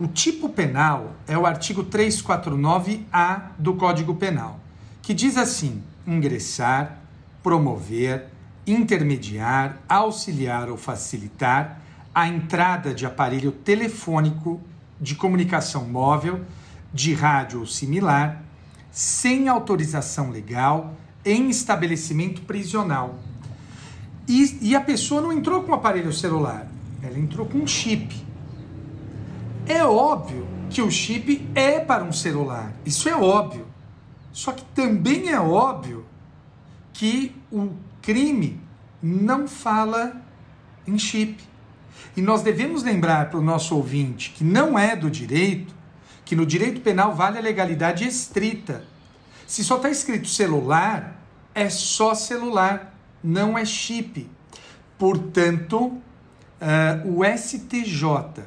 O 0.00 0.06
tipo 0.06 0.48
penal 0.48 1.14
é 1.28 1.36
o 1.36 1.44
artigo 1.44 1.84
349-A 1.84 3.50
do 3.58 3.74
Código 3.74 4.14
Penal, 4.14 4.58
que 5.02 5.12
diz 5.12 5.36
assim: 5.36 5.82
ingressar, 6.06 7.02
promover, 7.42 8.31
intermediar, 8.66 9.78
auxiliar 9.88 10.68
ou 10.68 10.76
facilitar 10.76 11.80
a 12.14 12.28
entrada 12.28 12.94
de 12.94 13.06
aparelho 13.06 13.52
telefônico 13.52 14.60
de 15.00 15.14
comunicação 15.14 15.88
móvel, 15.88 16.40
de 16.92 17.14
rádio 17.14 17.60
ou 17.60 17.66
similar, 17.66 18.42
sem 18.90 19.48
autorização 19.48 20.30
legal 20.30 20.94
em 21.24 21.48
estabelecimento 21.48 22.42
prisional. 22.42 23.18
E, 24.28 24.58
e 24.60 24.76
a 24.76 24.80
pessoa 24.80 25.20
não 25.20 25.32
entrou 25.32 25.62
com 25.62 25.72
o 25.72 25.74
aparelho 25.74 26.12
celular, 26.12 26.68
ela 27.02 27.18
entrou 27.18 27.46
com 27.46 27.58
um 27.58 27.66
chip. 27.66 28.14
É 29.66 29.84
óbvio 29.84 30.46
que 30.70 30.82
o 30.82 30.90
chip 30.90 31.48
é 31.54 31.80
para 31.80 32.04
um 32.04 32.12
celular, 32.12 32.72
isso 32.84 33.08
é 33.08 33.16
óbvio. 33.16 33.66
Só 34.32 34.52
que 34.52 34.64
também 34.66 35.30
é 35.30 35.40
óbvio 35.40 36.04
que 36.92 37.34
o 37.50 37.70
crime 38.02 38.60
não 39.02 39.48
fala 39.48 40.20
em 40.86 40.98
chip. 40.98 41.42
E 42.16 42.20
nós 42.20 42.42
devemos 42.42 42.82
lembrar 42.82 43.30
para 43.30 43.38
o 43.38 43.42
nosso 43.42 43.74
ouvinte 43.74 44.28
que 44.30 44.44
não 44.44 44.78
é 44.78 44.94
do 44.94 45.10
direito, 45.10 45.74
que 46.24 46.36
no 46.36 46.44
direito 46.44 46.82
penal 46.82 47.14
vale 47.14 47.38
a 47.38 47.40
legalidade 47.40 48.06
estrita. 48.06 48.84
Se 49.46 49.64
só 49.64 49.76
está 49.76 49.88
escrito 49.88 50.28
celular, 50.28 51.18
é 51.54 51.70
só 51.70 52.14
celular, 52.14 52.94
não 53.22 53.56
é 53.56 53.64
chip. 53.64 54.28
Portanto, 54.98 55.96
eh, 56.60 57.00
o 57.04 57.24
STJ, 57.24 58.42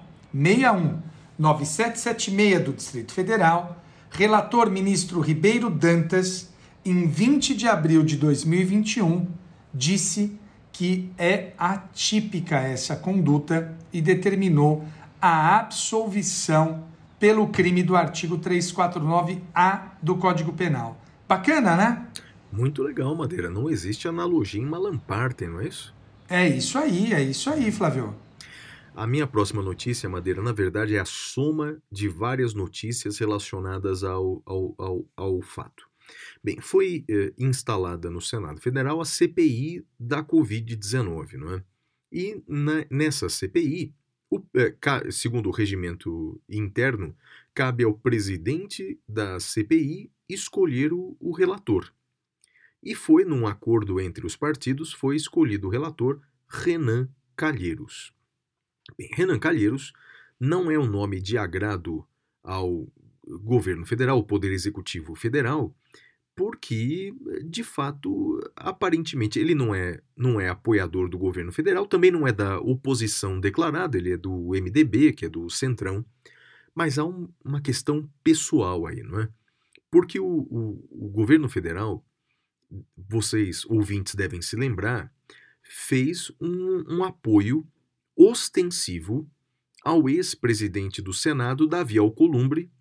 619776 1.40 2.64
do 2.64 2.74
Distrito 2.74 3.14
Federal, 3.14 3.82
relator 4.12 4.70
ministro 4.70 5.20
Ribeiro 5.20 5.70
Dantas, 5.70 6.52
em 6.86 7.08
20 7.08 7.56
de 7.56 7.68
abril 7.68 8.04
de 8.04 8.18
2021, 8.18 9.28
disse 9.74 10.38
que 10.72 11.12
é 11.18 11.54
atípica 11.58 12.58
essa 12.58 12.96
conduta 12.96 13.76
e 13.92 14.02
determinou 14.02 14.84
a 15.22 15.58
absolvição 15.58 16.84
pelo 17.20 17.48
crime 17.48 17.82
do 17.84 17.96
artigo 17.96 18.38
349-A 18.38 19.94
do 20.02 20.18
Código 20.18 20.52
Penal. 20.52 21.00
Bacana, 21.28 21.78
né? 21.78 22.06
Muito 22.52 22.84
legal, 22.84 23.16
Madeira. 23.16 23.50
Não 23.50 23.70
existe 23.70 24.08
analogia 24.08 24.62
em 24.62 24.66
Malamparten, 24.66 25.48
não 25.48 25.62
é 25.62 25.68
isso? 25.68 25.94
É 26.30 26.48
isso 26.48 26.78
aí, 26.78 27.14
é 27.14 27.22
isso 27.22 27.50
aí, 27.50 27.72
Flávio. 27.72 28.14
A 28.96 29.08
minha 29.08 29.26
próxima 29.26 29.62
notícia, 29.62 30.08
Madeira, 30.08 30.42
na 30.42 30.52
verdade 30.52 30.96
é 30.96 31.00
a 31.00 31.06
soma 31.06 31.82
de 31.92 32.08
várias 32.08 32.54
notícias 32.54 33.18
relacionadas 33.18 34.04
ao, 34.04 34.42
ao, 34.46 34.76
ao, 34.78 35.06
ao 35.16 35.42
fato. 35.42 35.90
Bem, 36.44 36.60
foi 36.60 37.04
eh, 37.10 37.34
instalada 37.40 38.10
no 38.12 38.22
Senado 38.22 38.62
Federal 38.62 39.02
a 39.02 39.06
CPI 39.06 39.84
da 40.00 40.24
Covid-19, 40.24 41.34
não 41.34 41.54
é? 41.56 41.64
E 42.12 42.44
na- 42.48 42.86
nessa 42.92 43.30
CPI, 43.30 43.96
o- 44.30 44.44
eh, 44.54 44.76
segundo 45.12 45.48
o 45.50 45.52
regimento 45.52 46.40
interno, 46.48 47.16
cabe 47.54 47.84
ao 47.84 47.94
presidente 47.98 49.00
da 49.08 49.40
CPI 49.40 50.12
escolher 50.30 50.94
o, 50.94 51.16
o 51.20 51.32
relator. 51.32 51.92
E 52.84 52.94
foi 52.94 53.24
num 53.26 53.48
acordo 53.48 54.00
entre 54.00 54.26
os 54.26 54.36
partidos, 54.36 54.94
foi 54.94 55.16
escolhido 55.16 55.68
o 55.68 55.72
relator 55.72 56.22
Renan 56.48 57.10
Calheiros. 57.36 58.14
Bem, 58.98 59.10
Renan 59.14 59.40
Calheiros 59.40 59.94
não 60.40 60.70
é 60.70 60.78
um 60.78 60.86
nome 60.88 61.20
de 61.22 61.38
agrado 61.38 62.06
ao 62.44 62.88
governo 63.26 63.86
federal, 63.86 64.18
ao 64.18 64.24
Poder 64.24 64.52
Executivo 64.52 65.16
Federal, 65.16 65.74
porque, 66.36 67.14
de 67.46 67.64
fato, 67.64 68.40
aparentemente 68.56 69.40
ele 69.40 69.54
não 69.54 69.74
é, 69.74 70.02
não 70.18 70.42
é 70.42 70.50
apoiador 70.50 71.08
do 71.08 71.18
governo 71.18 71.52
federal, 71.52 71.86
também 71.86 72.10
não 72.12 72.28
é 72.28 72.32
da 72.32 72.60
oposição 72.60 73.40
declarada, 73.40 73.98
ele 73.98 74.12
é 74.14 74.18
do 74.18 74.56
MDB, 74.56 75.14
que 75.14 75.26
é 75.26 75.30
do 75.30 75.50
Centrão, 75.50 76.04
mas 76.74 76.98
há 76.98 77.06
um- 77.06 77.30
uma 77.46 77.62
questão 77.62 78.10
pessoal 78.24 78.88
aí, 78.88 79.04
não 79.04 79.20
é? 79.20 79.30
Porque 79.92 80.20
o, 80.20 80.26
o- 80.26 80.88
o 80.90 81.10
governo 81.10 81.48
federal, 81.48 82.04
vocês 82.98 83.64
ouvintes 83.66 84.16
devem 84.16 84.42
se 84.42 84.56
lembrar, 84.56 85.14
fez 85.62 86.32
um, 86.42 86.98
um 86.98 87.04
apoio 87.04 87.66
ostensivo 88.16 89.30
ao 89.84 90.08
ex-presidente 90.08 91.02
do 91.02 91.14
Senado, 91.14 91.68
Davi 91.68 91.98
Alcolumbre, 91.98 92.72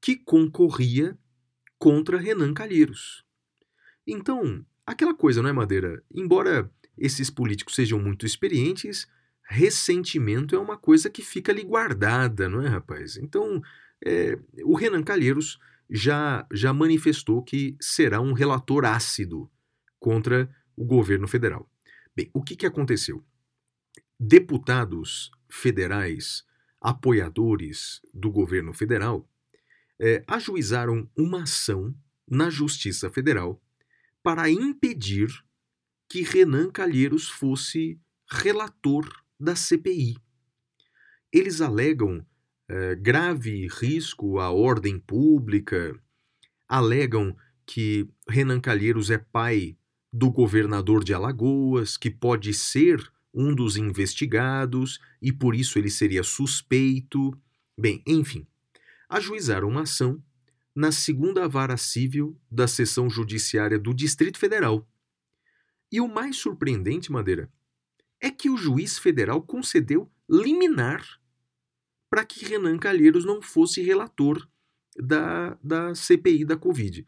que 0.00 0.16
concorria 0.16 1.16
contra 1.78 2.18
Renan 2.18 2.54
Calheiros. 2.54 3.24
Então, 4.06 4.64
aquela 4.86 5.14
coisa, 5.14 5.42
não 5.42 5.50
é, 5.50 5.52
Madeira? 5.52 6.02
Embora 6.12 6.70
esses 6.96 7.30
políticos 7.30 7.74
sejam 7.74 7.98
muito 7.98 8.24
experientes, 8.24 9.06
ressentimento 9.42 10.54
é 10.56 10.58
uma 10.58 10.76
coisa 10.76 11.10
que 11.10 11.22
fica 11.22 11.52
ali 11.52 11.62
guardada, 11.62 12.48
não 12.48 12.62
é, 12.62 12.68
rapaz? 12.68 13.16
Então, 13.16 13.60
é, 14.04 14.38
o 14.64 14.74
Renan 14.74 15.02
Calheiros 15.02 15.58
já, 15.88 16.46
já 16.52 16.72
manifestou 16.72 17.42
que 17.42 17.76
será 17.80 18.20
um 18.20 18.32
relator 18.32 18.84
ácido 18.84 19.50
contra 20.00 20.48
o 20.76 20.84
governo 20.84 21.28
federal. 21.28 21.70
Bem, 22.16 22.30
o 22.32 22.42
que, 22.42 22.56
que 22.56 22.66
aconteceu? 22.66 23.24
Deputados 24.24 25.32
federais, 25.48 26.44
apoiadores 26.80 28.00
do 28.14 28.30
governo 28.30 28.72
federal, 28.72 29.28
eh, 29.98 30.22
ajuizaram 30.28 31.10
uma 31.16 31.42
ação 31.42 31.92
na 32.30 32.48
Justiça 32.48 33.10
Federal 33.10 33.60
para 34.22 34.48
impedir 34.48 35.28
que 36.08 36.22
Renan 36.22 36.70
Calheiros 36.70 37.28
fosse 37.28 37.98
relator 38.30 39.10
da 39.40 39.56
CPI. 39.56 40.16
Eles 41.32 41.60
alegam 41.60 42.24
eh, 42.68 42.94
grave 42.94 43.66
risco 43.66 44.38
à 44.38 44.52
ordem 44.52 45.00
pública, 45.00 46.00
alegam 46.68 47.36
que 47.66 48.08
Renan 48.28 48.60
Calheiros 48.60 49.10
é 49.10 49.18
pai 49.18 49.76
do 50.12 50.30
governador 50.30 51.02
de 51.02 51.12
Alagoas, 51.12 51.96
que 51.96 52.08
pode 52.08 52.54
ser 52.54 53.12
um 53.32 53.54
dos 53.54 53.76
investigados 53.76 55.00
e 55.20 55.32
por 55.32 55.54
isso 55.54 55.78
ele 55.78 55.90
seria 55.90 56.22
suspeito. 56.22 57.36
Bem, 57.78 58.02
enfim, 58.06 58.46
ajuizaram 59.08 59.68
uma 59.68 59.82
ação 59.82 60.22
na 60.74 60.90
segunda 60.90 61.48
vara 61.48 61.76
civil 61.76 62.38
da 62.50 62.66
seção 62.66 63.08
judiciária 63.08 63.78
do 63.78 63.94
Distrito 63.94 64.38
Federal. 64.38 64.88
E 65.90 66.00
o 66.00 66.08
mais 66.08 66.36
surpreendente, 66.36 67.12
Madeira, 67.12 67.50
é 68.20 68.30
que 68.30 68.48
o 68.48 68.56
juiz 68.56 68.98
federal 68.98 69.42
concedeu 69.42 70.10
liminar 70.28 71.04
para 72.08 72.24
que 72.24 72.44
Renan 72.44 72.78
Calheiros 72.78 73.24
não 73.24 73.42
fosse 73.42 73.82
relator 73.82 74.48
da, 74.96 75.58
da 75.62 75.94
CPI 75.94 76.44
da 76.44 76.56
Covid. 76.56 77.06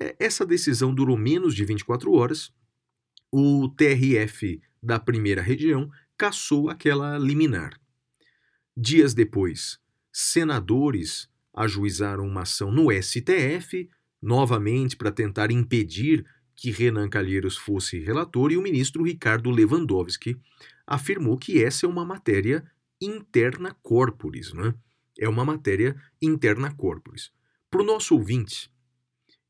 É, 0.00 0.16
Essa 0.18 0.44
decisão 0.44 0.94
durou 0.94 1.16
menos 1.16 1.54
de 1.54 1.64
24 1.64 2.12
horas. 2.12 2.52
O 3.30 3.68
TRF 3.68 4.60
da 4.82 4.98
primeira 4.98 5.42
região 5.42 5.90
cassou 6.16 6.68
aquela 6.68 7.18
liminar. 7.18 7.78
Dias 8.76 9.14
depois, 9.14 9.78
senadores 10.12 11.28
ajuizaram 11.54 12.26
uma 12.26 12.42
ação 12.42 12.70
no 12.70 12.90
STF, 12.90 13.88
novamente 14.20 14.96
para 14.96 15.10
tentar 15.10 15.50
impedir 15.50 16.26
que 16.54 16.70
Renan 16.70 17.08
Calheiros 17.08 17.56
fosse 17.56 17.98
relator, 17.98 18.52
e 18.52 18.56
o 18.56 18.62
ministro 18.62 19.02
Ricardo 19.02 19.50
Lewandowski 19.50 20.38
afirmou 20.86 21.36
que 21.36 21.62
essa 21.62 21.86
é 21.86 21.88
uma 21.88 22.04
matéria 22.04 22.64
interna 23.00 23.76
corporis, 23.82 24.52
né? 24.52 24.74
É 25.18 25.28
uma 25.28 25.44
matéria 25.44 25.96
interna 26.20 26.72
corporis. 26.74 27.30
Para 27.70 27.82
o 27.82 27.84
nosso 27.84 28.14
ouvinte, 28.14 28.70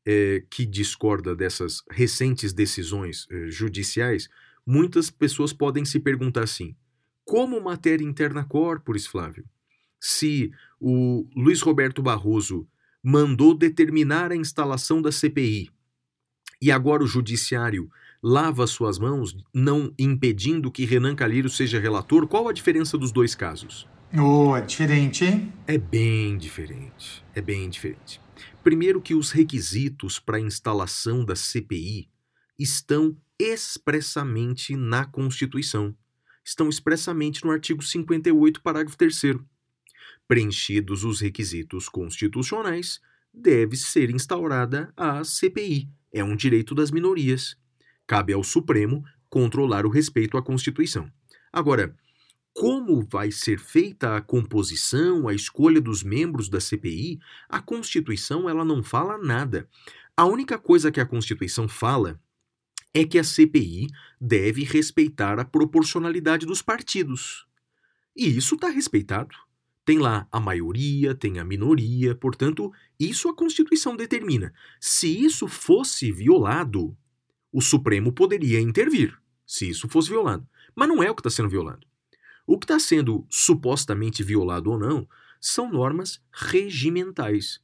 eh, 0.05 0.43
que 0.49 0.65
discorda 0.65 1.35
dessas 1.35 1.83
recentes 1.91 2.53
decisões 2.53 3.27
eh, 3.29 3.49
judiciais, 3.49 4.29
muitas 4.67 5.09
pessoas 5.09 5.53
podem 5.53 5.85
se 5.85 5.97
perguntar 5.97 6.43
assim: 6.43 6.75
como 7.23 7.61
matéria 7.61 8.03
interna 8.03 8.43
corporis, 8.43 9.07
Flávio? 9.07 9.45
Se 9.99 10.51
o 10.79 11.25
Luiz 11.35 11.61
Roberto 11.61 12.03
Barroso 12.03 12.67
mandou 13.01 13.55
determinar 13.55 14.31
a 14.31 14.35
instalação 14.35 15.01
da 15.01 15.11
CPI 15.11 15.71
e 16.61 16.71
agora 16.71 17.03
o 17.03 17.07
judiciário 17.07 17.89
lava 18.21 18.67
suas 18.67 18.99
mãos, 18.99 19.35
não 19.53 19.93
impedindo 19.97 20.71
que 20.71 20.85
Renan 20.85 21.15
Calheiro 21.15 21.49
seja 21.49 21.79
relator, 21.79 22.27
qual 22.27 22.47
a 22.47 22.53
diferença 22.53 22.97
dos 22.97 23.11
dois 23.11 23.33
casos? 23.35 23.87
Oh, 24.17 24.55
é 24.55 24.61
diferente, 24.61 25.25
hein? 25.25 25.53
É 25.67 25.77
bem 25.77 26.37
diferente. 26.37 27.23
É 27.35 27.41
bem 27.41 27.69
diferente. 27.69 28.19
Primeiro 28.63 29.01
que 29.01 29.13
os 29.13 29.31
requisitos 29.31 30.19
para 30.19 30.37
a 30.37 30.41
instalação 30.41 31.23
da 31.23 31.35
CPI 31.35 32.09
estão 32.57 33.15
expressamente 33.39 34.75
na 34.75 35.05
Constituição. 35.05 35.95
Estão 36.43 36.69
expressamente 36.69 37.43
no 37.43 37.51
artigo 37.51 37.83
58, 37.83 38.61
parágrafo 38.61 38.97
3 38.97 39.35
Preenchidos 40.27 41.03
os 41.03 41.21
requisitos 41.21 41.87
constitucionais, 41.87 42.99
deve 43.33 43.75
ser 43.75 44.09
instaurada 44.09 44.91
a 44.95 45.23
CPI. 45.23 45.89
É 46.11 46.23
um 46.23 46.35
direito 46.35 46.73
das 46.73 46.89
minorias. 46.89 47.55
Cabe 48.05 48.33
ao 48.33 48.43
Supremo 48.43 49.03
controlar 49.29 49.85
o 49.85 49.89
respeito 49.89 50.37
à 50.37 50.41
Constituição. 50.41 51.11
Agora, 51.51 51.95
como 52.53 53.07
vai 53.11 53.31
ser 53.31 53.59
feita 53.59 54.15
a 54.15 54.21
composição, 54.21 55.27
a 55.27 55.33
escolha 55.33 55.79
dos 55.79 56.01
membros 56.01 56.49
da 56.49 56.59
CPI, 56.59 57.19
a 57.47 57.61
Constituição 57.61 58.49
ela 58.49 58.65
não 58.65 58.81
fala 58.81 59.17
nada. 59.17 59.69
A 60.15 60.25
única 60.25 60.57
coisa 60.57 60.91
que 60.91 60.99
a 60.99 61.05
Constituição 61.05 61.67
fala 61.67 62.19
é 62.99 63.05
que 63.05 63.19
a 63.19 63.23
CPI 63.23 63.89
deve 64.19 64.63
respeitar 64.63 65.39
a 65.39 65.45
proporcionalidade 65.45 66.47
dos 66.47 66.63
partidos. 66.63 67.45
E 68.15 68.37
isso 68.37 68.55
está 68.55 68.69
respeitado. 68.69 69.35
Tem 69.85 69.99
lá 69.99 70.27
a 70.31 70.39
maioria, 70.39 71.13
tem 71.13 71.37
a 71.37 71.45
minoria, 71.45 72.15
portanto, 72.15 72.73
isso 72.99 73.29
a 73.29 73.35
Constituição 73.35 73.95
determina. 73.95 74.51
Se 74.81 75.07
isso 75.07 75.47
fosse 75.47 76.11
violado, 76.11 76.97
o 77.51 77.61
Supremo 77.61 78.11
poderia 78.11 78.59
intervir, 78.59 79.15
se 79.45 79.69
isso 79.69 79.87
fosse 79.87 80.09
violado. 80.09 80.47
Mas 80.75 80.89
não 80.89 81.03
é 81.03 81.11
o 81.11 81.15
que 81.15 81.21
está 81.21 81.29
sendo 81.29 81.49
violado. 81.49 81.85
O 82.47 82.57
que 82.57 82.65
está 82.65 82.79
sendo 82.79 83.27
supostamente 83.29 84.23
violado 84.23 84.71
ou 84.71 84.79
não 84.79 85.07
são 85.39 85.71
normas 85.71 86.19
regimentais. 86.31 87.61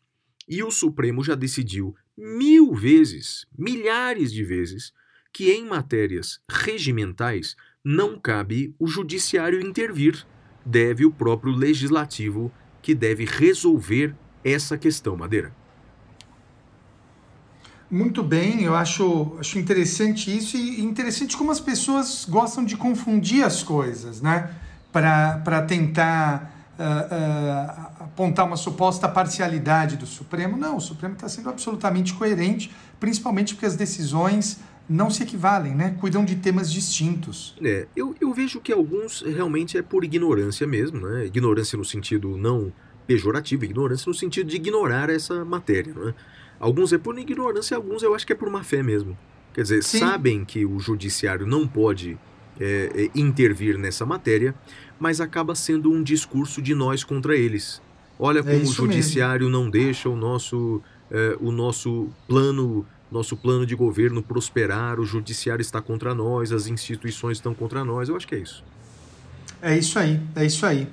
E 0.48 0.62
o 0.62 0.70
Supremo 0.70 1.24
já 1.24 1.34
decidiu 1.34 1.96
mil 2.16 2.76
vezes, 2.76 3.48
milhares 3.58 4.32
de 4.32 4.44
vezes, 4.44 4.94
que 5.34 5.52
em 5.52 5.66
matérias 5.66 6.40
regimentais 6.48 7.56
não 7.84 8.18
cabe 8.20 8.74
o 8.80 8.88
judiciário 8.88 9.60
intervir, 9.60 10.26
deve 10.64 11.06
o 11.06 11.12
próprio 11.12 11.52
legislativo 11.52 12.52
que 12.82 12.94
deve 12.94 13.26
resolver 13.26 14.16
essa 14.44 14.78
questão, 14.78 15.18
Madeira. 15.18 15.54
Muito 17.90 18.24
bem, 18.24 18.64
eu 18.64 18.76
acho, 18.76 19.36
acho 19.40 19.60
interessante 19.60 20.36
isso 20.36 20.58
e 20.58 20.82
interessante 20.82 21.38
como 21.38 21.52
as 21.52 21.60
pessoas 21.60 22.26
gostam 22.28 22.66
de 22.66 22.76
confundir 22.76 23.44
as 23.44 23.62
coisas, 23.62 24.22
né? 24.22 24.50
Para 24.92 25.62
tentar 25.68 26.74
uh, 26.80 26.84
uh, 26.84 28.04
apontar 28.04 28.46
uma 28.46 28.58
suposta 28.58 29.08
parcialidade 29.08 29.96
do 29.96 30.06
Supremo. 30.06 30.58
Não, 30.58 30.78
o 30.78 30.82
Supremo 30.82 31.14
está 31.14 31.30
sendo 31.30 31.50
absolutamente 31.50 32.14
coerente, 32.14 32.72
principalmente 33.00 33.54
porque 33.54 33.66
as 33.66 33.76
decisões 33.76 34.60
não 34.88 35.10
se 35.10 35.24
equivalem, 35.24 35.74
né? 35.74 35.96
Cuidam 36.00 36.26
de 36.26 36.36
temas 36.36 36.72
distintos. 36.72 37.56
É, 37.64 37.88
eu, 37.96 38.16
eu 38.20 38.34
vejo 38.34 38.60
que 38.60 38.72
alguns 38.72 39.22
realmente 39.22 39.78
é 39.78 39.82
por 39.82 40.04
ignorância 40.04 40.68
mesmo, 40.68 41.08
né? 41.08 41.26
Ignorância 41.26 41.78
no 41.78 41.86
sentido 41.86 42.38
não 42.38 42.72
pejorativo, 43.08 43.66
ignorância 43.66 44.10
no 44.10 44.14
sentido 44.14 44.48
de 44.48 44.56
ignorar 44.56 45.10
essa 45.10 45.44
matéria, 45.46 45.94
né? 45.94 46.14
Alguns 46.60 46.94
é 46.94 46.98
por 46.98 47.18
ignorância, 47.18 47.76
alguns 47.76 48.04
eu 48.04 48.16
acho 48.16 48.26
que 48.26 48.34
é 48.34 48.36
por 48.36 48.50
má 48.50 48.64
fé 48.64 48.82
mesmo. 48.82 49.18
Quer 49.54 49.64
dizer, 49.64 49.84
Sim. 49.84 50.00
sabem 50.00 50.46
que 50.46 50.66
o 50.66 50.80
judiciário 50.80 51.46
não 51.46 51.68
pode 51.68 52.18
é, 52.60 52.90
é, 52.96 53.20
intervir 53.20 53.78
nessa 53.78 54.06
matéria, 54.06 54.56
mas 55.00 55.20
acaba 55.20 55.56
sendo 55.56 55.92
um 55.92 56.02
discurso 56.02 56.62
de 56.62 56.74
nós 56.74 57.04
contra 57.04 57.36
eles. 57.36 57.82
Olha 58.18 58.42
como 58.42 58.56
o 58.56 58.60
É 58.60 58.64
isso 58.64 58.74
judiciário 58.74 59.50
não 59.50 59.70
deixa 59.70 60.08
o 60.10 60.16
nosso, 60.16 60.82
é, 61.12 61.38
o 61.40 61.52
nosso 61.52 62.10
plano 62.28 62.86
nosso 63.14 63.38
plano 63.38 63.66
de 63.66 63.76
governo 63.76 64.22
prosperar, 64.22 65.00
o 65.00 65.06
judiciário 65.06 65.62
está 65.62 65.82
contra 65.82 66.14
nós, 66.14 66.52
as 66.52 66.68
instituições 66.68 67.38
estão 67.38 67.54
contra 67.54 67.86
nós. 67.86 68.10
Eu 68.10 68.16
acho 68.16 68.28
que 68.28 68.36
é 68.36 68.40
isso. 68.40 68.64
É 69.62 69.78
isso 69.78 69.98
aí, 69.98 70.20
é 70.36 70.46
isso 70.46 70.66
aí. 70.66 70.88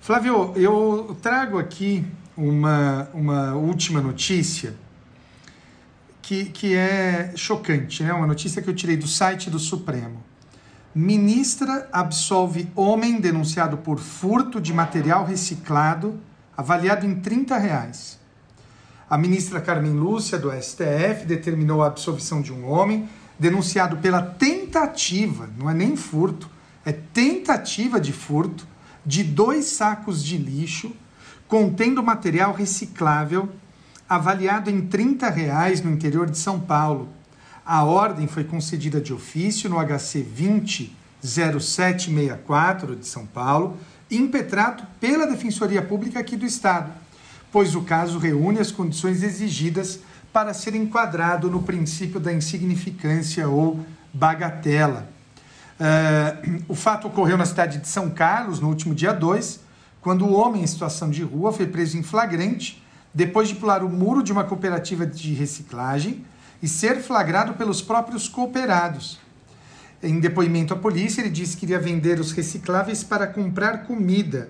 Flávio, 0.00 0.52
eu 0.56 1.16
trago 1.22 1.58
aqui 1.58 2.04
uma, 2.36 3.08
uma 3.12 3.54
última 3.54 4.00
notícia 4.00 4.74
que, 6.22 6.46
que 6.46 6.74
é 6.74 7.32
chocante, 7.36 8.02
né? 8.02 8.12
Uma 8.12 8.26
notícia 8.26 8.62
que 8.62 8.68
eu 8.68 8.74
tirei 8.74 8.96
do 8.96 9.06
site 9.06 9.50
do 9.50 9.58
Supremo. 9.58 10.24
Ministra 10.94 11.88
absolve 11.92 12.68
homem 12.74 13.20
denunciado 13.20 13.76
por 13.76 13.98
furto 14.00 14.60
de 14.60 14.72
material 14.72 15.24
reciclado 15.24 16.18
avaliado 16.56 17.06
em 17.06 17.14
30 17.14 17.56
reais. 17.56 18.19
A 19.10 19.18
ministra 19.18 19.60
Carmen 19.60 19.92
Lúcia, 19.92 20.38
do 20.38 20.52
STF, 20.52 21.26
determinou 21.26 21.82
a 21.82 21.88
absolvição 21.88 22.40
de 22.40 22.52
um 22.52 22.70
homem 22.70 23.08
denunciado 23.36 23.96
pela 23.96 24.22
tentativa, 24.22 25.50
não 25.58 25.68
é 25.68 25.74
nem 25.74 25.96
furto, 25.96 26.48
é 26.86 26.92
tentativa 26.92 28.00
de 28.00 28.12
furto, 28.12 28.64
de 29.04 29.24
dois 29.24 29.64
sacos 29.64 30.24
de 30.24 30.36
lixo 30.36 30.94
contendo 31.48 32.00
material 32.04 32.52
reciclável 32.52 33.48
avaliado 34.08 34.70
em 34.70 34.80
30 34.82 35.28
reais 35.28 35.82
no 35.82 35.90
interior 35.90 36.30
de 36.30 36.38
São 36.38 36.60
Paulo. 36.60 37.08
A 37.66 37.82
ordem 37.82 38.28
foi 38.28 38.44
concedida 38.44 39.00
de 39.00 39.12
ofício 39.12 39.68
no 39.68 39.84
HC 39.84 40.22
200764 41.22 42.94
de 42.94 43.08
São 43.08 43.26
Paulo, 43.26 43.76
impetrado 44.08 44.84
pela 45.00 45.26
Defensoria 45.26 45.82
Pública 45.82 46.20
aqui 46.20 46.36
do 46.36 46.46
Estado, 46.46 46.92
pois 47.52 47.74
o 47.74 47.82
caso 47.82 48.18
reúne 48.18 48.58
as 48.58 48.70
condições 48.70 49.22
exigidas 49.22 50.00
para 50.32 50.54
ser 50.54 50.74
enquadrado 50.74 51.50
no 51.50 51.62
princípio 51.62 52.20
da 52.20 52.32
insignificância 52.32 53.48
ou 53.48 53.80
bagatela. 54.12 55.08
Uh, 55.80 56.62
o 56.68 56.74
fato 56.74 57.08
ocorreu 57.08 57.36
na 57.36 57.46
cidade 57.46 57.78
de 57.78 57.88
São 57.88 58.10
Carlos 58.10 58.60
no 58.60 58.68
último 58.68 58.94
dia 58.94 59.12
2, 59.12 59.60
quando 60.00 60.24
o 60.24 60.32
homem 60.32 60.62
em 60.62 60.66
situação 60.66 61.10
de 61.10 61.22
rua 61.22 61.52
foi 61.52 61.66
preso 61.66 61.96
em 61.96 62.02
flagrante 62.02 62.82
depois 63.12 63.48
de 63.48 63.56
pular 63.56 63.82
o 63.82 63.88
muro 63.88 64.22
de 64.22 64.30
uma 64.32 64.44
cooperativa 64.44 65.04
de 65.06 65.34
reciclagem 65.34 66.24
e 66.62 66.68
ser 66.68 67.00
flagrado 67.00 67.54
pelos 67.54 67.82
próprios 67.82 68.28
cooperados. 68.28 69.18
Em 70.02 70.20
depoimento 70.20 70.72
à 70.72 70.76
polícia, 70.76 71.20
ele 71.20 71.30
disse 71.30 71.56
que 71.56 71.66
iria 71.66 71.78
vender 71.78 72.20
os 72.20 72.32
recicláveis 72.32 73.02
para 73.02 73.26
comprar 73.26 73.84
comida. 73.84 74.48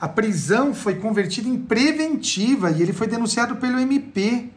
A 0.00 0.06
prisão 0.08 0.74
foi 0.74 0.96
convertida 0.96 1.48
em 1.48 1.56
preventiva 1.58 2.70
e 2.70 2.82
ele 2.82 2.92
foi 2.92 3.06
denunciado 3.06 3.56
pelo 3.56 3.78
MP. 3.78 4.50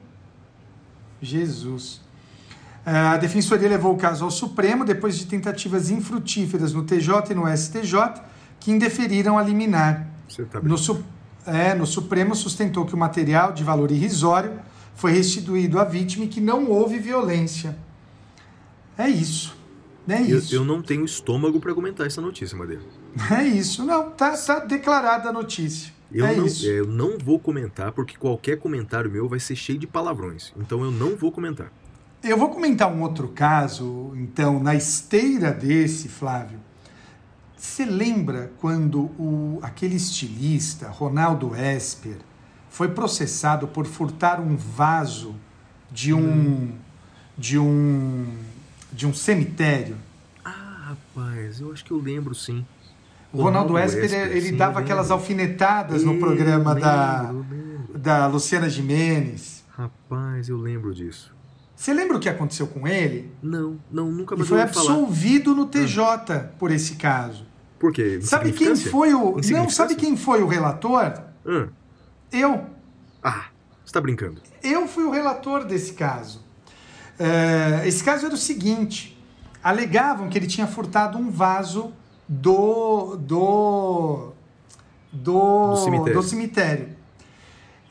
Jesus. 1.21 2.01
A 2.85 3.17
Defensoria 3.17 3.69
levou 3.69 3.93
o 3.93 3.97
caso 3.97 4.25
ao 4.25 4.31
Supremo 4.31 4.83
depois 4.83 5.17
de 5.17 5.25
tentativas 5.25 5.89
infrutíferas 5.89 6.73
no 6.73 6.83
TJ 6.83 7.31
e 7.31 7.35
no 7.35 7.45
STJ, 7.55 8.21
que 8.59 8.71
indeferiram 8.71 9.37
a 9.37 9.43
liminar. 9.43 10.07
Tá 10.51 10.59
No, 10.61 10.77
Su- 10.77 11.03
é, 11.45 11.73
no 11.73 11.85
Supremo 11.85 12.35
sustentou 12.35 12.85
que 12.85 12.93
o 12.93 12.97
material 12.97 13.51
de 13.53 13.63
valor 13.63 13.91
irrisório 13.91 14.59
foi 14.95 15.11
restituído 15.11 15.79
à 15.79 15.83
vítima 15.83 16.25
e 16.25 16.27
que 16.27 16.41
não 16.41 16.69
houve 16.69 16.99
violência. 16.99 17.77
É 18.97 19.07
isso. 19.07 19.55
É 20.07 20.21
eu, 20.21 20.39
isso. 20.39 20.53
eu 20.55 20.65
não 20.65 20.81
tenho 20.81 21.05
estômago 21.05 21.59
para 21.59 21.73
comentar 21.73 22.07
essa 22.07 22.19
notícia, 22.21 22.57
Madeira. 22.57 22.81
É 23.31 23.43
isso. 23.43 23.85
Não, 23.85 24.11
tá, 24.11 24.35
tá 24.35 24.59
declarada 24.59 25.29
a 25.29 25.33
notícia. 25.33 25.93
Eu, 26.11 26.25
é 26.25 26.35
não, 26.35 26.45
isso. 26.45 26.65
eu 26.65 26.87
não 26.87 27.17
vou 27.17 27.39
comentar 27.39 27.91
porque 27.91 28.17
qualquer 28.17 28.57
comentário 28.57 29.11
meu 29.11 29.27
vai 29.27 29.39
ser 29.39 29.55
cheio 29.55 29.77
de 29.77 29.85
palavrões. 29.85 30.51
Então 30.57 30.83
eu 30.83 30.91
não 30.91 31.15
vou 31.15 31.31
comentar. 31.31 31.71
Eu 32.23 32.37
vou 32.37 32.49
comentar 32.49 32.91
um 32.91 33.01
outro 33.01 33.29
caso, 33.29 34.11
então, 34.15 34.61
na 34.61 34.75
esteira 34.75 35.53
desse, 35.53 36.09
Flávio. 36.09 36.59
Você 37.55 37.85
lembra 37.85 38.51
quando 38.59 39.03
o, 39.17 39.59
aquele 39.61 39.95
estilista, 39.95 40.89
Ronaldo 40.89 41.55
Esper, 41.55 42.17
foi 42.69 42.89
processado 42.89 43.67
por 43.67 43.85
furtar 43.85 44.39
um 44.39 44.55
vaso 44.55 45.35
de 45.91 46.13
um 46.13 46.71
de 47.37 47.57
um 47.57 48.27
de 48.91 49.07
um 49.07 49.13
cemitério? 49.13 49.95
Ah, 50.43 50.95
rapaz, 51.15 51.61
eu 51.61 51.71
acho 51.71 51.85
que 51.85 51.91
eu 51.91 52.01
lembro 52.01 52.35
sim. 52.35 52.65
O 53.31 53.43
Ronaldo, 53.43 53.77
Esper, 53.77 54.11
ele 54.31 54.51
dava 54.53 54.79
aquelas 54.79 55.11
alfinetadas 55.11 56.03
no 56.03 56.17
programa 56.17 56.73
da, 56.73 57.31
da 57.95 58.27
Luciana 58.27 58.69
Gimenez. 58.69 59.63
Rapaz, 59.69 60.49
eu 60.49 60.57
lembro 60.57 60.93
disso. 60.93 61.33
Você 61.75 61.93
lembra 61.93 62.17
o 62.17 62.19
que 62.19 62.27
aconteceu 62.27 62.67
com 62.67 62.87
ele? 62.87 63.31
Não, 63.41 63.79
não, 63.89 64.11
nunca 64.11 64.33
Ele 64.35 64.39
mais 64.39 64.49
foi 64.49 64.59
ouvi 64.59 64.73
falar. 64.73 64.91
absolvido 64.91 65.55
no 65.55 65.65
TJ 65.65 66.49
por 66.57 66.71
esse 66.71 66.95
caso. 66.95 67.45
Por 67.79 67.93
quê? 67.93 68.19
Sabe 68.21 68.51
quem 68.51 68.75
foi 68.75 69.13
o. 69.13 69.37
Não, 69.51 69.69
sabe 69.69 69.95
quem 69.95 70.17
foi 70.17 70.43
o 70.43 70.47
relator? 70.47 71.13
Ah, 71.45 71.67
Eu. 72.31 72.65
ah, 73.23 73.45
você 73.85 73.93
tá 73.93 74.01
brincando. 74.01 74.41
Eu 74.61 74.87
fui 74.87 75.05
o 75.05 75.09
relator 75.09 75.63
desse 75.63 75.93
caso. 75.93 76.43
É, 77.17 77.87
esse 77.87 78.03
caso 78.03 78.25
era 78.25 78.35
o 78.35 78.37
seguinte: 78.37 79.17
alegavam 79.63 80.27
que 80.27 80.37
ele 80.37 80.47
tinha 80.47 80.67
furtado 80.67 81.17
um 81.17 81.31
vaso 81.31 81.93
do 82.29 83.15
do 83.15 84.31
do, 85.11 85.71
Do 85.71 85.75
cemitério. 85.77 86.13
do 86.13 86.23
cemitério. 86.23 86.89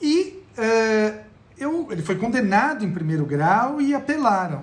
E 0.01 0.45
é, 0.57 1.25
eu, 1.59 1.89
ele 1.91 2.03
foi 2.03 2.15
condenado 2.15 2.85
em 2.85 2.93
primeiro 2.93 3.27
grau 3.27 3.81
e 3.81 3.93
apelaram. 3.93 4.63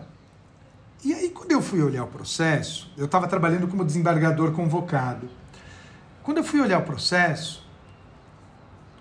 E 1.03 1.13
aí, 1.13 1.29
quando 1.29 1.51
eu 1.51 1.61
fui 1.61 1.81
olhar 1.81 2.05
o 2.05 2.07
processo, 2.07 2.91
eu 2.97 3.05
estava 3.05 3.27
trabalhando 3.27 3.67
como 3.67 3.83
desembargador 3.83 4.53
convocado. 4.53 5.29
Quando 6.23 6.37
eu 6.37 6.43
fui 6.43 6.61
olhar 6.61 6.79
o 6.79 6.83
processo, 6.83 7.67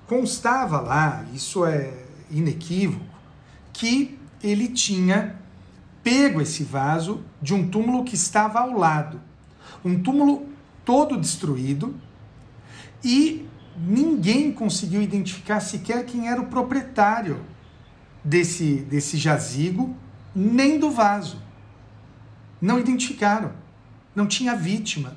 constava 0.07 0.81
lá, 0.81 1.25
isso 1.33 1.65
é 1.65 1.95
inequívoco, 2.31 3.07
que 3.73 4.19
ele 4.43 4.69
tinha 4.69 5.37
pego 6.03 6.43
esse 6.43 6.65
vaso 6.65 7.23
de 7.41 7.55
um 7.55 7.67
túmulo 7.69 8.05
que 8.05 8.17
estava 8.17 8.59
ao 8.59 8.73
lado. 8.73 9.21
Um 9.83 10.03
túmulo 10.03 10.54
todo 10.85 11.19
destruído 11.19 11.95
e 13.03 13.47
ninguém 13.77 14.53
conseguiu 14.53 15.03
identificar 15.03 15.61
sequer 15.61 16.05
quem 16.07 16.29
era 16.29 16.41
o 16.41 16.47
proprietário 16.47 17.45
desse, 18.23 18.77
desse 18.77 19.17
jazigo, 19.17 19.97
nem 20.35 20.79
do 20.79 20.91
vaso. 20.91 21.43
Não 22.61 22.79
identificaram. 22.79 23.53
Não 24.15 24.27
tinha 24.27 24.55
vítima. 24.55 25.17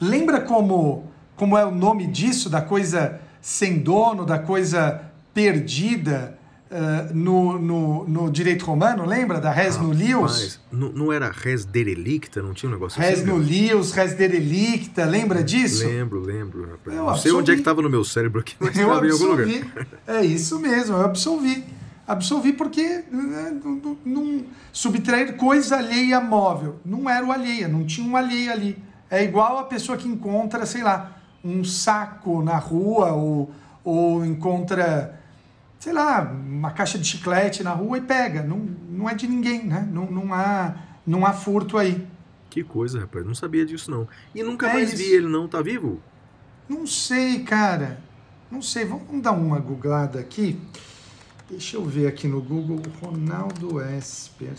Lembra 0.00 0.40
como, 0.40 1.10
como 1.34 1.56
é 1.56 1.64
o 1.64 1.74
nome 1.74 2.06
disso, 2.06 2.48
da 2.48 2.60
coisa 2.60 3.20
sem 3.40 3.78
dono, 3.78 4.24
da 4.24 4.38
coisa 4.38 5.10
perdida 5.32 6.37
eh, 6.70 7.08
no, 7.14 7.58
no, 7.58 8.04
no 8.08 8.30
direito 8.30 8.64
romano? 8.64 9.04
Lembra 9.06 9.40
da 9.40 9.50
res 9.50 9.76
nullius? 9.78 10.32
Rapaz, 10.32 10.60
não, 10.70 10.92
não 10.92 11.12
era 11.12 11.30
res 11.30 11.64
derelicta? 11.64 12.42
Não 12.42 12.52
tinha 12.54 12.68
um 12.68 12.72
negócio 12.72 13.00
Res 13.00 13.14
assim? 13.14 13.24
cara? 13.26 13.36
nullius, 13.36 13.92
res 13.92 14.14
derelicta, 14.14 15.04
lembra 15.04 15.42
disso? 15.42 15.86
Lembro, 15.86 16.20
lembro, 16.20 16.62
rapaz. 16.70 16.96
Eu 16.96 17.04
não 17.06 17.16
sei 17.16 17.32
onde 17.32 17.50
é 17.50 17.54
que 17.54 17.60
absolvi. 17.60 17.62
tava 17.64 17.82
no 17.82 17.90
meu 17.90 18.04
cérebro 18.04 18.40
aqui, 18.40 18.54
mas 18.60 18.76
Eu 18.78 18.88
tava 18.88 19.06
em 19.06 19.10
algum 19.10 19.26
lugar. 19.26 19.46
É 20.06 20.24
isso 20.24 20.58
mesmo, 20.58 20.96
eu 20.96 21.04
absolvi. 21.04 21.64
Absolvi 22.06 22.54
porque 22.54 23.04
né, 23.10 23.60
não, 23.62 23.70
não- 23.72 23.98
não- 24.04 24.44
subtrair 24.72 25.36
coisa 25.36 25.76
alheia 25.76 26.18
móvel. 26.20 26.76
Não 26.84 27.08
era 27.08 27.24
o 27.26 27.30
alheia, 27.30 27.68
não 27.68 27.84
tinha 27.84 28.06
um 28.08 28.16
alheia 28.16 28.52
ali. 28.52 28.78
É 29.10 29.22
igual 29.22 29.58
a 29.58 29.64
pessoa 29.64 29.96
que 29.98 30.08
encontra, 30.08 30.64
sei 30.64 30.82
lá, 30.82 31.18
um 31.44 31.62
saco 31.64 32.42
na 32.42 32.56
rua 32.56 33.12
ou, 33.12 33.50
ou 33.84 34.24
encontra, 34.24 35.17
sei 35.78 35.92
lá, 35.92 36.22
uma 36.22 36.70
caixa 36.70 36.98
de 36.98 37.06
chiclete 37.06 37.62
na 37.62 37.72
rua 37.72 37.98
e 37.98 38.00
pega. 38.00 38.42
Não, 38.42 38.58
não 38.90 39.08
é 39.08 39.14
de 39.14 39.26
ninguém, 39.26 39.64
né? 39.66 39.88
Não, 39.92 40.10
não, 40.10 40.32
há, 40.34 40.74
não 41.06 41.24
há 41.26 41.32
furto 41.32 41.78
aí. 41.78 42.06
Que 42.50 42.64
coisa, 42.64 43.00
rapaz. 43.00 43.24
Não 43.24 43.34
sabia 43.34 43.64
disso, 43.64 43.90
não. 43.90 44.08
E 44.34 44.42
nunca 44.42 44.68
É 44.68 44.72
mais 44.74 44.92
isso. 44.92 45.02
vi 45.02 45.12
ele, 45.12 45.28
não. 45.28 45.46
Tá 45.46 45.60
vivo? 45.62 46.00
Não 46.68 46.86
sei, 46.86 47.40
cara. 47.40 48.00
Não 48.50 48.62
sei. 48.62 48.84
Vamos 48.84 49.22
dar 49.22 49.32
uma 49.32 49.58
googlada 49.58 50.18
aqui. 50.18 50.58
Deixa 51.50 51.76
eu 51.76 51.84
ver 51.84 52.06
aqui 52.06 52.26
no 52.28 52.40
Google. 52.42 52.80
Ronaldo 53.02 53.80
Esper. 53.80 54.52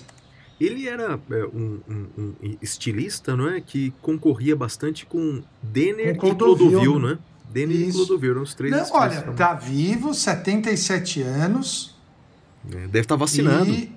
Ele 0.59 0.87
era 0.89 1.19
é, 1.31 1.45
um, 1.45 1.79
um- 1.87 2.07
um 2.17 2.57
estilista, 2.61 3.35
não 3.35 3.47
é? 3.49 3.61
Que 3.61 3.91
concorria 4.01 4.55
bastante 4.55 5.05
com 5.05 5.41
Denner 5.63 6.17
Com 6.17 6.27
e 6.27 6.35
Clodovil, 6.35 6.69
Clodovil, 6.81 6.99
né? 6.99 7.13
né? 7.13 7.19
E 7.55 7.87
Isso. 7.87 7.97
Clodovil 7.97 8.31
eram 8.31 8.41
os 8.43 8.53
três 8.53 8.71
Não, 8.71 8.99
olha, 8.99 9.21
tá 9.33 9.53
vivo, 9.53 10.13
77 10.13 11.21
anos. 11.21 11.97
É, 12.67 12.87
Deve 12.87 12.99
estar 12.99 13.15
vacinado. 13.15 13.69
E 13.69 13.91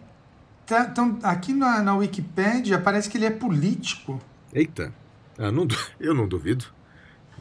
tá, 0.67 0.89
então, 0.91 1.19
aqui 1.23 1.53
na, 1.53 1.83
na 1.83 1.95
Wikipédia 1.95 2.79
parece 2.79 3.09
que 3.09 3.19
ele 3.19 3.27
é 3.27 3.31
político. 3.31 4.21
Eita. 4.53 4.93
Ah, 5.39 5.51
não, 5.51 5.67
eu 6.01 6.15
não 6.15 6.27
duvido. 6.27 6.67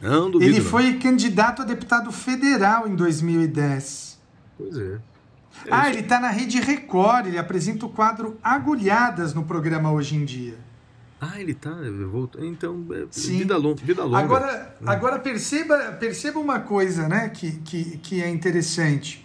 Não 0.00 0.30
duvido. 0.30 0.50
ele 0.50 0.60
não. 0.60 0.68
foi 0.68 0.98
candidato 0.98 1.62
a 1.62 1.64
deputado 1.64 2.10
federal 2.10 2.88
em 2.88 2.94
2010. 2.94 4.20
Pois 4.58 4.76
é. 4.76 4.98
É 5.66 5.68
ah, 5.70 5.88
ele 5.88 6.02
tá 6.02 6.18
na 6.18 6.28
Rede 6.28 6.60
Record. 6.60 7.26
Ele 7.26 7.38
apresenta 7.38 7.86
o 7.86 7.88
quadro 7.88 8.38
Agulhadas 8.42 9.32
no 9.32 9.44
programa 9.44 9.92
Hoje 9.92 10.16
em 10.16 10.24
Dia. 10.24 10.56
Ah, 11.24 11.40
ele 11.40 11.54
tá. 11.54 11.70
vou- 12.10 12.28
Então, 12.40 12.84
é, 12.90 13.06
Sim. 13.12 13.38
vida, 13.38 13.56
long, 13.56 13.76
vida 13.76 14.02
longa. 14.04 14.18
Agora, 14.18 14.76
agora 14.84 15.18
perceba, 15.20 15.92
perceba 15.92 16.40
uma 16.40 16.58
coisa 16.58 17.08
né, 17.08 17.28
que, 17.28 17.52
que, 17.60 17.96
que 17.98 18.20
é 18.20 18.28
interessante. 18.28 19.24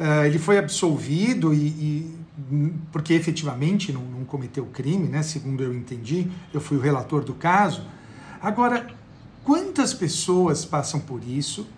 Ah, 0.00 0.26
ele 0.26 0.38
foi 0.40 0.58
absolvido 0.58 1.54
e, 1.54 1.58
e- 1.68 2.18
porque 2.90 3.14
efetivamente 3.14 3.92
não, 3.92 4.02
não 4.02 4.24
cometeu 4.24 4.66
crime, 4.66 5.06
né, 5.08 5.22
segundo 5.22 5.62
eu 5.62 5.72
entendi. 5.72 6.28
Eu 6.52 6.60
fui 6.60 6.76
o 6.76 6.80
relator 6.80 7.22
do 7.22 7.34
caso. 7.34 7.82
Agora, 8.42 8.88
quantas 9.44 9.94
pessoas 9.94 10.64
passam 10.64 10.98
por 10.98 11.20
isso 11.22 11.68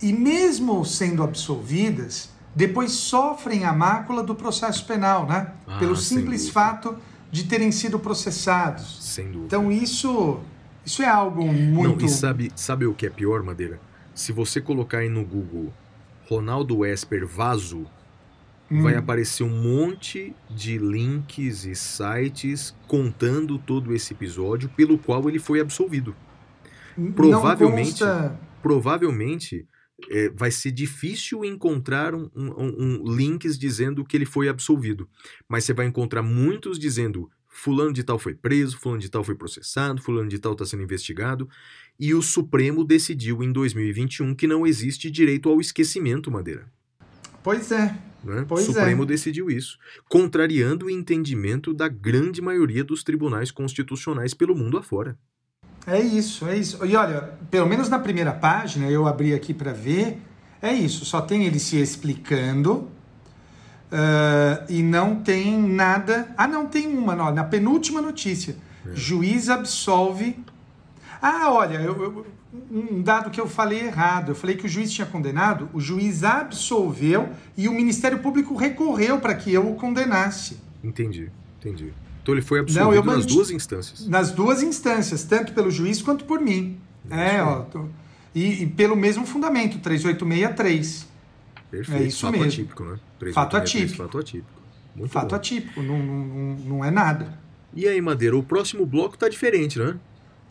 e 0.00 0.14
mesmo 0.14 0.82
sendo 0.84 1.22
absolvidas, 1.22 2.30
depois 2.54 2.92
sofrem 2.92 3.64
a 3.64 3.72
mácula 3.74 4.22
do 4.22 4.34
processo 4.34 4.86
penal, 4.86 5.26
né? 5.26 5.52
Ah, 5.66 5.78
Pelo 5.78 5.94
simples 5.96 6.42
dúvida. 6.42 6.52
fato 6.52 6.96
de 7.34 7.44
terem 7.44 7.72
sido 7.72 7.98
processados. 7.98 8.98
Sem 9.04 9.26
dúvida. 9.26 9.46
Então 9.46 9.72
isso, 9.72 10.40
isso 10.86 11.02
é 11.02 11.08
algo 11.08 11.44
muito. 11.52 12.00
Não, 12.00 12.06
e 12.06 12.08
sabe, 12.08 12.52
sabe 12.54 12.86
o 12.86 12.94
que 12.94 13.06
é 13.06 13.10
pior, 13.10 13.42
Madeira? 13.42 13.80
Se 14.14 14.30
você 14.32 14.60
colocar 14.60 14.98
aí 14.98 15.08
no 15.08 15.24
Google 15.24 15.72
Ronaldo 16.28 16.84
Esper 16.86 17.26
Vaso, 17.26 17.86
Hum. 18.70 18.82
vai 18.82 18.94
aparecer 18.96 19.42
um 19.42 19.50
monte 19.50 20.34
de 20.48 20.78
links 20.78 21.64
e 21.66 21.74
sites 21.74 22.74
contando 22.88 23.58
todo 23.58 23.92
esse 23.94 24.14
episódio 24.14 24.68
pelo 24.70 24.96
qual 24.96 25.28
ele 25.28 25.38
foi 25.38 25.60
absolvido. 25.60 26.14
Provavelmente- 27.14 27.90
consta- 28.04 28.38
Provavelmente 28.62 29.66
é, 30.10 30.28
vai 30.30 30.50
ser 30.50 30.70
difícil 30.72 31.44
encontrar 31.44 32.14
um, 32.14 32.28
um- 32.34 32.74
um 33.04 33.14
links 33.16 33.58
dizendo 33.58 34.04
que 34.04 34.16
ele 34.16 34.26
foi 34.26 34.48
absolvido, 34.48 35.08
mas 35.48 35.64
você 35.64 35.72
vai 35.72 35.86
encontrar 35.86 36.22
muitos 36.22 36.78
dizendo 36.78 37.30
fulano 37.48 37.92
de 37.92 38.02
tal 38.02 38.18
foi 38.18 38.34
preso, 38.34 38.76
fulano 38.78 39.00
de 39.00 39.08
tal 39.08 39.22
foi 39.22 39.36
processado, 39.36 40.02
fulano 40.02 40.28
de 40.28 40.38
tal 40.40 40.52
está 40.52 40.66
sendo 40.66 40.82
investigado, 40.82 41.48
e 41.98 42.12
o 42.12 42.20
Supremo 42.20 42.82
decidiu 42.84 43.42
em 43.44 43.52
2021 43.52 44.34
que 44.34 44.48
não 44.48 44.66
existe 44.66 45.08
direito 45.08 45.48
ao 45.48 45.60
esquecimento, 45.60 46.30
Madeira. 46.32 46.66
Pois 47.44 47.70
é. 47.70 47.96
né? 48.24 48.44
Pois 48.48 48.66
o 48.66 48.70
é. 48.70 48.74
Supremo 48.74 49.06
decidiu 49.06 49.48
isso, 49.48 49.78
contrariando 50.08 50.86
o 50.86 50.90
entendimento 50.90 51.72
da 51.72 51.86
grande 51.86 52.42
maioria 52.42 52.82
dos 52.82 53.04
tribunais 53.04 53.52
constitucionais 53.52 54.34
pelo 54.34 54.56
mundo 54.56 54.76
afora. 54.76 55.16
É 55.86 56.00
isso, 56.00 56.46
é 56.48 56.56
isso. 56.56 56.84
E 56.84 56.96
olha, 56.96 57.30
pelo 57.50 57.68
menos 57.68 57.88
na 57.88 57.98
primeira 57.98 58.32
página, 58.32 58.86
eu 58.88 59.06
abri 59.06 59.34
aqui 59.34 59.52
para 59.52 59.72
ver, 59.72 60.18
é 60.62 60.72
isso. 60.72 61.04
Só 61.04 61.20
tem 61.20 61.44
ele 61.44 61.58
se 61.58 61.76
explicando 61.80 62.88
ah, 63.92 64.64
e 64.68 64.82
não 64.82 65.16
tem 65.16 65.58
nada. 65.60 66.28
Ah, 66.36 66.46
não, 66.48 66.66
tem 66.66 66.86
uma, 66.96 67.14
não, 67.14 67.32
na 67.32 67.44
penúltima 67.44 68.00
notícia. 68.00 68.56
É. 68.86 68.90
Juiz 68.94 69.48
absolve. 69.48 70.38
Ah, 71.20 71.50
olha, 71.50 71.76
eu- 71.78 72.02
eu- 72.02 72.26
um 72.70 73.02
dado 73.02 73.30
que 73.30 73.40
eu 73.40 73.48
falei 73.48 73.80
errado. 73.86 74.30
Eu 74.30 74.34
falei 74.34 74.56
que 74.56 74.64
o 74.66 74.68
juiz 74.68 74.92
tinha 74.92 75.06
condenado, 75.06 75.68
o 75.72 75.80
juiz 75.80 76.22
absolveu 76.22 77.28
e 77.56 77.68
o 77.68 77.72
Ministério 77.72 78.20
Público 78.20 78.54
recorreu 78.54 79.18
para 79.20 79.34
que 79.34 79.52
eu 79.52 79.68
o 79.70 79.74
condenasse. 79.74 80.56
Entendi, 80.82 81.30
entendi. 81.58 81.92
Então 82.24 82.34
ele 82.34 82.40
foi 82.42 82.58
Não, 82.60 82.64
absolvido 82.64 82.94
eu 82.96 83.04
nas 83.04 83.26
duas 83.26 83.50
instâncias. 83.50 84.08
Nas 84.08 84.30
duas 84.32 84.62
instâncias, 84.62 85.24
tanto 85.24 85.52
pelo 85.52 85.70
juiz 85.70 86.00
quanto 86.00 86.24
por 86.24 86.40
mim. 86.40 86.80
É, 87.10 87.42
ó. 87.42 87.60
tô- 87.60 87.84
E, 88.34 88.62
e 88.62 88.66
pelo 88.66 88.96
mesmo 88.96 89.26
fundamento, 89.26 89.78
3863. 89.78 91.06
Perfeito. 91.70 92.02
É 92.02 92.06
isso 92.06 92.20
fato 92.22 92.32
mesmo. 92.32 92.46
atípico, 92.46 92.82
né? 92.82 92.98
Fato 93.32 93.50
3863, 93.50 93.82
atípico. 93.90 94.02
Fato 94.02 94.18
atípico. 94.18 94.60
Muito 94.96 95.10
Fato 95.12 95.28
bom. 95.30 95.36
atípico, 95.36 95.82
não, 95.82 95.98
não, 95.98 96.24
não, 96.24 96.56
não 96.56 96.84
é 96.84 96.90
nada. 96.90 97.38
E 97.74 97.86
aí, 97.86 98.00
Madeira, 98.00 98.36
o 98.36 98.42
próximo 98.42 98.86
bloco 98.86 99.18
tá 99.18 99.28
diferente, 99.28 99.78
né? 99.78 99.96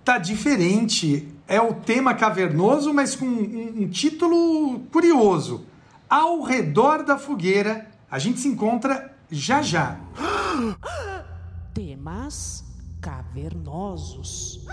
Tá 0.06 0.18
diferente. 0.20 1.28
É 1.48 1.60
o 1.60 1.74
tema 1.74 2.14
cavernoso, 2.14 2.94
mas 2.94 3.16
com 3.16 3.26
um, 3.26 3.84
um 3.84 3.88
título 3.90 4.82
curioso. 4.92 5.66
Ao 6.10 6.42
redor 6.44 7.04
da 7.04 7.18
fogueira, 7.18 7.88
a 8.12 8.20
gente 8.20 8.40
se 8.40 8.48
encontra 8.48 9.12
já 9.32 9.62
já. 9.64 9.98
temas 11.74 12.64
cavernosos. 13.02 14.64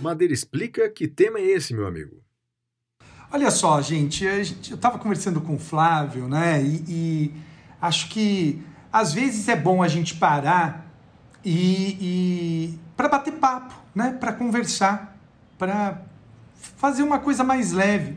Madeira 0.00 0.34
explica 0.34 0.88
que 0.90 1.08
tema 1.08 1.38
é 1.38 1.42
esse, 1.42 1.74
meu 1.74 1.86
amigo. 1.86 2.22
Olha 3.30 3.50
só, 3.50 3.80
gente, 3.80 4.26
gente 4.44 4.70
eu 4.70 4.76
estava 4.76 4.98
conversando 4.98 5.40
com 5.40 5.56
o 5.56 5.58
Flávio, 5.58 6.28
né? 6.28 6.62
E, 6.62 6.84
e 6.88 7.34
acho 7.80 8.08
que 8.10 8.62
às 8.94 9.12
vezes 9.12 9.48
é 9.48 9.56
bom 9.56 9.82
a 9.82 9.88
gente 9.88 10.14
parar 10.14 10.88
e, 11.44 11.98
e 12.00 12.78
para 12.96 13.08
bater 13.08 13.32
papo, 13.32 13.74
né? 13.92 14.16
Para 14.20 14.32
conversar, 14.32 15.18
para 15.58 16.00
fazer 16.76 17.02
uma 17.02 17.18
coisa 17.18 17.42
mais 17.42 17.72
leve. 17.72 18.16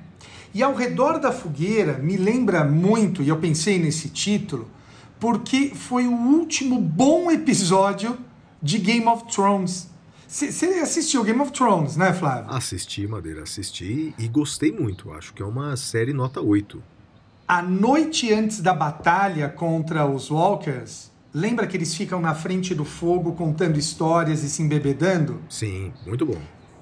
E 0.53 0.61
ao 0.61 0.75
redor 0.75 1.19
da 1.19 1.32
fogueira 1.32 1.97
me 1.97 2.15
lembra 2.15 2.63
muito, 2.63 3.23
e 3.23 3.30
eu 3.30 3.38
pensei 3.38 3.80
nesse 3.80 4.09
título, 4.09 4.69
porque 5.19 5.71
foi 5.73 6.05
o 6.05 6.13
último 6.13 6.80
bom 6.80 7.32
episódio 7.32 8.15
de 8.61 8.78
Game 8.78 9.07
of 9.07 9.25
Thrones. 9.34 9.89
Você 10.28 10.65
assistiu 10.84 11.23
Game 11.23 11.39
of 11.39 11.51
Thrones, 11.53 11.97
né, 11.97 12.13
Flávio? 12.13 12.53
Assisti, 12.53 13.07
Madeira, 13.07 13.41
assisti 13.41 14.13
e 14.19 14.28
gostei 14.28 14.71
muito. 14.71 15.11
Acho 15.11 15.34
que 15.34 15.41
é 15.41 15.45
uma 15.45 15.75
série 15.75 16.13
nota 16.13 16.39
8. 16.39 16.84
A 17.48 17.62
noite 17.62 18.34
antes 18.34 18.60
da 18.60 18.74
batalha 18.74 19.48
contra 19.48 20.06
os 20.06 20.30
Walkers, 20.30 21.10
lembra 21.34 21.66
que 21.66 21.78
eles 21.78 21.95
ficam 21.95 22.20
na 22.20 22.36
frente 22.36 22.76
do 22.76 22.84
fogo 22.84 23.32
contando 23.32 23.80
histórias 23.80 24.43
e 24.43 24.50
se 24.50 24.62
embebedando? 24.62 25.39
Sim, 25.48 25.93
muito 26.06 26.26
bom. 26.26 26.36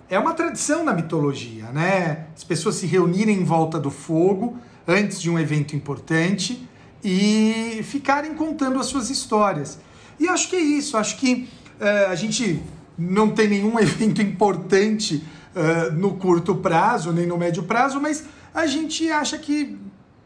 É 0.10 0.18
uma 0.18 0.34
tradição 0.34 0.84
na 0.84 0.92
mitologia, 0.92 1.66
né? 1.66 2.26
As 2.36 2.44
pessoas 2.44 2.78
se 2.78 2.88
reunirem 2.88 3.42
em 3.42 3.44
volta 3.44 3.80
do 3.80 3.92
fogo 3.92 4.58
antes 4.88 5.22
de 5.22 5.30
um 5.30 5.38
evento 5.38 5.76
importante 5.76 6.68
e 7.04 7.82
ficarem 7.84 8.34
contando 8.34 8.80
as 8.80 8.88
suas 8.88 9.12
histórias. 9.12 9.78
E 10.20 10.28
acho 10.28 10.50
que 10.50 10.56
é 10.56 10.62
isso, 10.62 10.98
acho 10.98 11.18
que 11.18 11.48
eh, 11.80 12.08
a 12.10 12.16
gente 12.16 12.60
não 12.98 13.30
tem 13.30 13.48
nenhum 13.48 13.78
evento 13.78 14.20
importante 14.20 15.24
eh, 15.56 15.92
no 15.92 16.16
curto 16.16 16.56
prazo, 16.56 17.14
nem 17.14 17.28
no 17.28 17.38
médio 17.38 17.62
prazo, 17.62 18.02
mas 18.02 18.24
a 18.52 18.66
gente 18.66 19.12
acha 19.12 19.38
que 19.38 19.78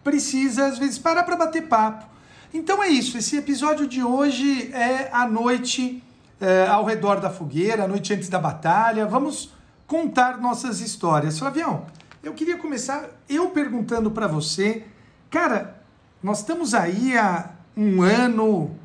precisa, 0.04 0.68
às 0.68 0.78
vezes, 0.78 0.98
parar 0.98 1.24
para 1.24 1.36
bater 1.36 1.68
papo. 1.68 2.06
Então 2.54 2.82
é 2.84 2.88
isso, 2.88 3.18
esse 3.18 3.38
episódio 3.38 3.88
de 3.88 4.04
hoje 4.04 4.72
é 4.74 5.10
a 5.12 5.28
noite 5.28 6.04
eh, 6.42 6.66
ao 6.68 6.84
redor 6.84 7.20
da 7.20 7.30
fogueira, 7.30 7.84
a 7.84 7.88
noite 7.88 8.12
antes 8.14 8.28
da 8.28 8.40
batalha. 8.40 9.06
Vamos 9.06 9.54
contar 9.86 10.40
nossas 10.40 10.82
histórias. 10.82 11.38
Flavião, 11.38 11.86
eu 12.24 12.34
queria 12.34 12.58
começar 12.58 13.10
eu 13.30 13.50
perguntando 13.50 14.10
para 14.10 14.26
você, 14.26 14.84
cara, 15.30 15.82
nós 16.24 16.40
estamos 16.40 16.74
aí 16.74 17.18
há 17.18 17.52
um 17.78 18.02
ano, 18.02 18.76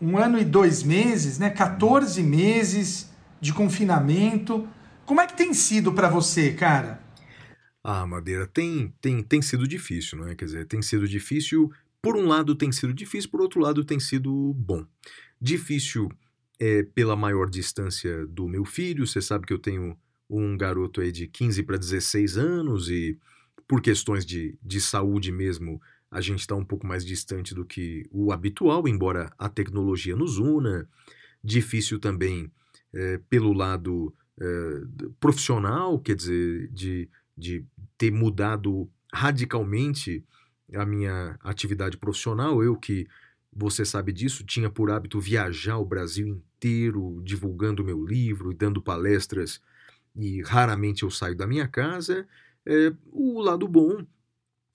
um 0.00 0.18
ano 0.18 0.38
e 0.38 0.44
dois 0.44 0.82
meses, 0.82 1.38
né? 1.38 1.48
14 1.48 2.22
meses 2.22 3.10
de 3.40 3.52
confinamento. 3.52 4.68
Como 5.04 5.20
é 5.20 5.26
que 5.26 5.34
tem 5.34 5.54
sido 5.54 5.92
para 5.92 6.08
você, 6.08 6.52
cara? 6.52 7.00
Ah, 7.88 8.04
Madeira, 8.04 8.48
tem, 8.48 8.92
tem, 9.00 9.22
tem 9.22 9.40
sido 9.40 9.64
difícil, 9.64 10.18
não 10.18 10.26
é? 10.26 10.34
Quer 10.34 10.46
dizer, 10.46 10.66
tem 10.66 10.82
sido 10.82 11.06
difícil. 11.06 11.70
Por 12.02 12.16
um 12.16 12.26
lado 12.26 12.56
tem 12.56 12.72
sido 12.72 12.92
difícil, 12.92 13.30
por 13.30 13.40
outro 13.40 13.60
lado 13.60 13.84
tem 13.84 14.00
sido 14.00 14.52
bom. 14.54 14.84
Difícil 15.40 16.10
é 16.58 16.82
pela 16.82 17.14
maior 17.14 17.48
distância 17.48 18.26
do 18.26 18.48
meu 18.48 18.64
filho. 18.64 19.06
Você 19.06 19.22
sabe 19.22 19.46
que 19.46 19.52
eu 19.52 19.58
tenho 19.60 19.96
um 20.28 20.56
garoto 20.56 21.00
aí 21.00 21.12
de 21.12 21.28
15 21.28 21.62
para 21.62 21.76
16 21.76 22.36
anos 22.36 22.90
e 22.90 23.16
por 23.68 23.80
questões 23.80 24.26
de, 24.26 24.58
de 24.60 24.80
saúde 24.80 25.30
mesmo, 25.30 25.80
a 26.10 26.20
gente 26.20 26.40
está 26.40 26.56
um 26.56 26.64
pouco 26.64 26.84
mais 26.84 27.04
distante 27.04 27.54
do 27.54 27.64
que 27.64 28.04
o 28.10 28.32
habitual, 28.32 28.88
embora 28.88 29.32
a 29.38 29.48
tecnologia 29.48 30.16
nos 30.16 30.38
una. 30.38 30.88
Difícil 31.40 32.00
também 32.00 32.50
é, 32.92 33.20
pelo 33.30 33.52
lado 33.52 34.12
é, 34.40 34.80
profissional, 35.20 36.00
quer 36.00 36.16
dizer, 36.16 36.68
de, 36.72 37.08
de 37.36 37.64
ter 37.98 38.10
mudado 38.10 38.88
radicalmente 39.12 40.24
a 40.74 40.84
minha 40.84 41.38
atividade 41.42 41.96
profissional. 41.96 42.62
Eu 42.62 42.76
que, 42.76 43.06
você 43.52 43.84
sabe 43.84 44.12
disso, 44.12 44.44
tinha 44.44 44.68
por 44.68 44.90
hábito 44.90 45.20
viajar 45.20 45.78
o 45.78 45.84
Brasil 45.84 46.26
inteiro 46.26 47.20
divulgando 47.24 47.84
meu 47.84 48.04
livro 48.04 48.52
e 48.52 48.54
dando 48.54 48.82
palestras 48.82 49.60
e 50.14 50.42
raramente 50.42 51.02
eu 51.02 51.10
saio 51.10 51.36
da 51.36 51.46
minha 51.46 51.68
casa. 51.68 52.26
É, 52.64 52.92
o 53.12 53.40
lado 53.40 53.68
bom 53.68 54.04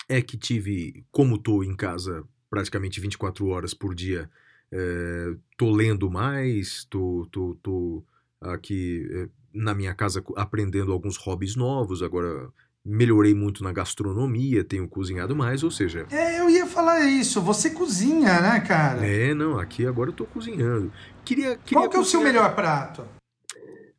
é 0.07 0.21
que 0.21 0.37
tive, 0.37 1.05
como 1.11 1.35
estou 1.35 1.63
em 1.63 1.75
casa 1.75 2.23
praticamente 2.49 2.99
24 2.99 3.47
horas 3.47 3.73
por 3.73 3.95
dia, 3.95 4.29
é, 4.71 5.35
tô 5.57 5.71
lendo 5.71 6.09
mais, 6.09 6.85
tô 6.85 8.03
aqui 8.39 9.07
é, 9.11 9.29
na 9.53 9.73
minha 9.73 9.93
casa 9.93 10.23
aprendendo 10.35 10.91
alguns 10.91 11.17
hobbies 11.17 11.55
novos, 11.55 12.01
agora 12.01 12.49
melhorei 12.83 13.33
muito 13.33 13.63
na 13.63 13.71
gastronomia, 13.71 14.63
tenho 14.63 14.87
cozinhado 14.87 15.35
mais, 15.35 15.63
ou 15.63 15.69
seja... 15.69 16.07
É, 16.09 16.39
eu 16.39 16.49
ia 16.49 16.65
falar 16.65 17.01
isso, 17.01 17.39
você 17.41 17.69
cozinha, 17.69 18.41
né, 18.41 18.59
cara? 18.61 19.05
É, 19.05 19.33
não, 19.33 19.59
aqui 19.59 19.85
agora 19.85 20.09
eu 20.09 20.13
tô 20.13 20.25
cozinhando. 20.25 20.91
Queria, 21.23 21.55
queria 21.57 21.83
Qual 21.83 21.89
que 21.89 21.97
é 21.97 21.99
o 21.99 22.05
seu 22.05 22.21
melhor 22.21 22.55
prato? 22.55 23.05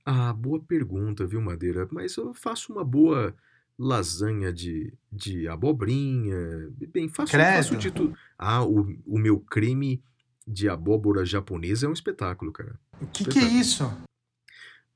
Ah, 0.04 0.32
boa 0.32 0.58
pergunta, 0.60 1.24
viu, 1.26 1.40
Madeira? 1.40 1.88
Mas 1.92 2.16
eu 2.16 2.34
faço 2.34 2.72
uma 2.72 2.84
boa 2.84 3.34
lasanha 3.78 4.52
de, 4.52 4.92
de 5.10 5.46
abobrinha. 5.46 6.68
Bem, 6.92 7.08
faço, 7.08 7.32
faço 7.36 7.76
de 7.76 7.90
tudo. 7.90 8.16
Ah, 8.36 8.64
o, 8.64 8.96
o 9.06 9.18
meu 9.18 9.38
creme 9.38 10.02
de 10.46 10.68
abóbora 10.68 11.24
japonesa 11.24 11.86
é 11.86 11.88
um 11.88 11.92
espetáculo, 11.92 12.50
cara. 12.50 12.78
O 13.00 13.06
que, 13.06 13.24
que 13.24 13.38
é 13.38 13.44
isso? 13.44 13.90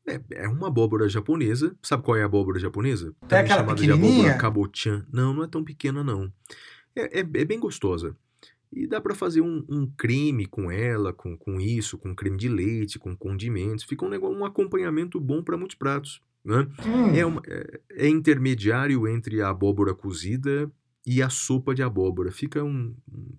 É, 0.07 0.20
é 0.44 0.48
uma 0.48 0.68
abóbora 0.68 1.09
japonesa. 1.09 1.74
Sabe 1.82 2.02
qual 2.02 2.16
é 2.16 2.22
a 2.22 2.26
abóbora 2.26 2.59
japonesa? 2.59 3.14
É 3.30 3.38
aquela 3.38 3.61
chamada 3.61 3.82
de 3.82 3.90
abóbora 3.90 4.34
kabotian. 4.38 5.04
Não, 5.12 5.34
não 5.34 5.42
é 5.42 5.46
tão 5.48 5.64
pequena, 5.64 6.04
não. 6.04 6.32
É, 6.94 7.18
é, 7.18 7.20
é 7.20 7.44
bem 7.44 7.59
gostosa. 7.59 8.16
E 8.72 8.86
dá 8.86 9.00
pra 9.00 9.14
fazer 9.14 9.40
um, 9.40 9.64
um 9.68 9.86
creme 9.96 10.44
com 10.46 10.70
ela, 10.70 11.12
com, 11.12 11.36
com 11.36 11.61
isso, 11.61 11.96
com 11.98 12.14
creme 12.14 12.36
de 12.36 12.48
leite, 12.48 12.98
com 12.98 13.16
condimentos. 13.16 13.84
Fica 13.84 14.04
um, 14.04 14.09
negócio, 14.09 14.36
um 14.36 14.44
acompanhamento 14.44 15.18
bom 15.20 15.42
para 15.42 15.57
muitos 15.57 15.76
pratos. 15.76 16.20
Né? 16.44 16.66
Hum, 16.86 17.14
É, 17.16 17.26
uma- 17.26 17.42
é- 17.46 17.80
é 17.90 18.09
intermediário 18.09 19.09
entre 19.09 19.40
a 19.42 19.48
abóbora 19.48 19.92
cozida 19.94 20.70
e 21.04 21.22
a 21.22 21.28
sopa 21.28 21.74
de 21.74 21.82
abóbora. 21.82 22.30
Fica 22.30 22.62
um- 22.62 22.94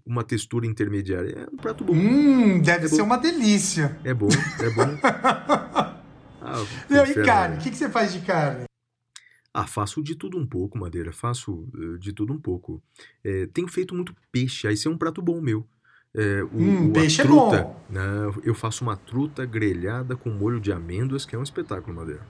uma 0.06 0.24
textura 0.24 0.66
intermediária. 0.66 1.48
É 1.48 1.54
um 1.54 1.58
prato 1.58 1.84
bom. 1.84 1.94
hum, 1.94 2.62
deve 2.62 2.86
É 2.86 2.90
ser 2.90 3.02
uma 3.02 3.18
delícia. 3.18 3.98
É 4.04 4.14
bom, 4.14 4.28
é 4.62 4.70
bom. 4.70 4.98
Meu, 6.90 7.06
e 7.06 7.14
carne? 7.26 7.58
O 7.58 7.60
que, 7.60 7.70
que 7.72 7.78
você 7.78 7.90
faz 7.90 8.12
de 8.14 8.20
carne? 8.22 8.66
Ah, 9.54 9.66
faço 9.66 10.04
de 10.04 10.16
tudo 10.16 10.38
um 10.38 10.46
pouco, 10.46 10.78
Madeira. 10.78 11.12
Faço 11.12 11.68
eh, 11.76 11.98
de 12.00 12.14
tudo 12.14 12.32
um 12.34 12.40
pouco. 12.40 12.82
Eh, 13.24 13.48
tenho 13.54 13.68
feito 13.68 13.96
muito 13.96 14.16
peixe. 14.32 14.68
Aí 14.68 14.76
isso 14.76 14.88
é 14.88 14.92
um 14.92 14.98
prato 14.98 15.22
bom 15.22 15.42
meu. 15.42 15.66
Eh, 16.16 16.44
o, 16.44 16.48
Hum, 16.62 16.90
o- 16.90 16.94
peixe 16.94 17.22
é 17.22 17.26
truta, 17.26 17.64
bom. 17.64 17.82
né, 17.90 18.02
eu 18.44 18.54
faço 18.54 18.84
uma 18.84 18.96
truta 18.96 19.46
grelhada 19.46 20.16
com 20.16 20.30
molho 20.30 20.60
de 20.60 20.72
amêndoas, 20.72 21.26
que 21.26 21.36
é 21.36 21.40
um 21.40 21.44
espetáculo, 21.44 21.96
Madeira. 21.96 22.22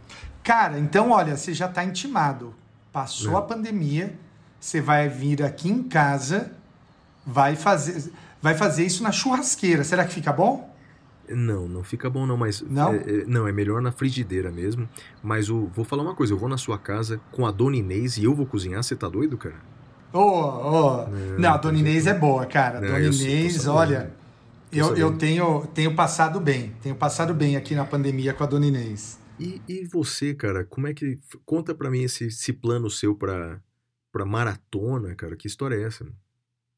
Cara, 0.43 0.79
então 0.79 1.11
olha, 1.11 1.35
você 1.35 1.53
já 1.53 1.67
tá 1.67 1.83
intimado. 1.83 2.55
Passou 2.93 3.35
É. 3.35 3.39
a 3.39 3.41
pandemia, 3.41 4.17
você 4.59 4.79
vai 4.81 5.09
vir 5.09 5.43
aqui 5.43 5.69
em 5.69 5.83
casa, 5.83 6.51
vai 7.25 7.55
fazer, 7.57 8.09
vai 8.41 8.55
fazer 8.55 8.85
isso 8.85 9.03
na 9.03 9.11
churrasqueira. 9.11 9.83
Será 9.83 10.05
que 10.05 10.13
fica 10.13 10.31
bom? 10.31 10.73
Não, 11.29 11.67
não 11.67 11.83
fica 11.83 12.09
bom 12.09 12.25
não, 12.25 12.37
mas 12.37 12.61
Não? 12.61 12.93
é, 12.93 12.97
é- 12.97 13.25
não 13.25 13.47
é 13.47 13.51
melhor 13.51 13.81
na 13.81 13.91
frigideira 13.91 14.51
mesmo. 14.51 14.87
Mas 15.21 15.49
o, 15.49 15.67
vou 15.67 15.83
falar 15.85 16.03
uma 16.03 16.15
coisa, 16.15 16.33
eu 16.33 16.37
vou 16.37 16.47
na 16.49 16.57
sua 16.57 16.77
casa 16.77 17.19
com 17.31 17.45
a 17.45 17.51
Dona 17.51 17.75
Inês 17.77 18.17
e 18.17 18.23
eu 18.23 18.33
vou 18.33 18.45
cozinhar. 18.45 18.81
Você 18.83 18.95
tá 18.95 19.09
doido, 19.09 19.37
cara? 19.37 19.55
Ô, 20.13 20.19
ô. 20.19 21.07
Não, 21.37 21.53
a 21.53 21.57
Dona 21.57 21.77
Inês 21.79 22.07
é 22.07 22.13
boa, 22.13 22.45
cara. 22.45 22.79
Não, 22.79 22.87
Dona 22.87 22.99
Inês, 22.99 23.55
sabendo. 23.55 23.75
olha, 23.77 24.11
eu, 24.71 24.95
eu 24.95 25.17
tenho, 25.17 25.65
tenho 25.73 25.93
passado 25.95 26.39
bem. 26.39 26.73
Tenho 26.81 26.95
passado 26.95 27.33
bem 27.33 27.55
aqui 27.57 27.75
na 27.75 27.83
pandemia 27.85 28.33
com 28.33 28.43
a 28.43 28.47
Dona 28.47 28.65
Inês. 28.67 29.19
E, 29.39 29.61
e 29.67 29.85
você, 29.85 30.33
cara, 30.33 30.63
como 30.65 30.87
é 30.87 30.93
que 30.93 31.19
conta 31.45 31.75
pra 31.75 31.91
mim 31.91 32.03
esse, 32.03 32.25
esse 32.27 32.51
plano 32.53 32.89
seu 32.89 33.13
pra, 33.13 33.59
pra 34.11 34.25
maratona, 34.25 35.13
cara? 35.13 35.35
Que 35.35 35.45
história 35.47 35.75
é 35.75 35.83
essa? 35.83 36.05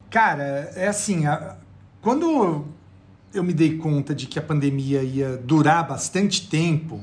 Cara, 0.09 0.43
é 0.75 0.87
assim, 0.87 1.25
a- 1.25 1.57
quando 2.01 2.65
eu 3.33 3.43
me 3.43 3.53
dei 3.53 3.77
conta 3.77 4.13
de 4.15 4.25
que 4.25 4.39
a 4.39 4.41
pandemia 4.41 5.03
ia 5.03 5.37
durar 5.37 5.87
bastante 5.87 6.47
tempo, 6.47 7.01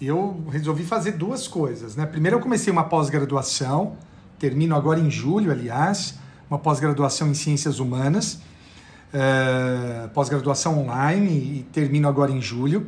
eu 0.00 0.44
resolvi 0.50 0.84
fazer 0.84 1.12
duas 1.12 1.46
coisas, 1.48 1.96
né? 1.96 2.06
Primeiro 2.06 2.36
eu 2.36 2.40
comecei 2.40 2.72
uma 2.72 2.84
pós-graduação, 2.84 3.96
termino 4.38 4.74
agora 4.74 5.00
em 5.00 5.10
julho, 5.10 5.50
aliás, 5.50 6.18
uma 6.50 6.58
pós-graduação 6.58 7.28
em 7.28 7.34
Ciências 7.34 7.78
Humanas, 7.78 8.40
eh, 9.12 10.08
pós-graduação 10.12 10.78
online 10.78 11.30
e 11.30 11.66
termino 11.72 12.08
agora 12.08 12.30
em 12.30 12.40
julho. 12.40 12.86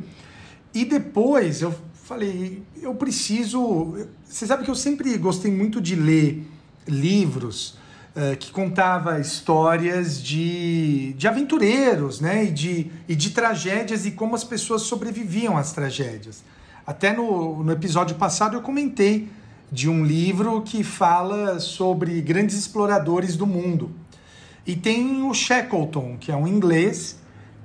E 0.73 0.85
depois 0.85 1.61
eu 1.61 1.73
falei, 1.93 2.63
eu 2.81 2.93
preciso. 2.95 3.95
Você 4.23 4.45
sabe 4.45 4.63
que 4.63 4.71
eu 4.71 4.75
sempre 4.75 5.17
gostei 5.17 5.51
muito 5.51 5.81
de 5.81 5.95
ler 5.95 6.45
livros 6.87 7.77
eh, 8.15 8.35
que 8.35 8.51
contava 8.51 9.19
histórias 9.19 10.21
de, 10.21 11.13
de 11.13 11.27
aventureiros, 11.27 12.19
né? 12.19 12.45
E 12.45 12.51
de, 12.51 12.91
e 13.07 13.15
de 13.15 13.29
tragédias 13.29 14.05
e 14.05 14.11
como 14.11 14.35
as 14.35 14.43
pessoas 14.43 14.81
sobreviviam 14.83 15.57
às 15.57 15.73
tragédias. 15.73 16.43
Até 16.85 17.13
no, 17.13 17.63
no 17.63 17.71
episódio 17.71 18.15
passado 18.15 18.55
eu 18.57 18.61
comentei 18.61 19.29
de 19.71 19.87
um 19.87 20.03
livro 20.03 20.61
que 20.63 20.83
fala 20.83 21.59
sobre 21.59 22.19
grandes 22.21 22.57
exploradores 22.57 23.35
do 23.35 23.45
mundo. 23.45 23.91
E 24.65 24.75
tem 24.75 25.23
o 25.23 25.33
Shackleton, 25.33 26.17
que 26.19 26.31
é 26.31 26.35
um 26.35 26.47
inglês 26.47 27.19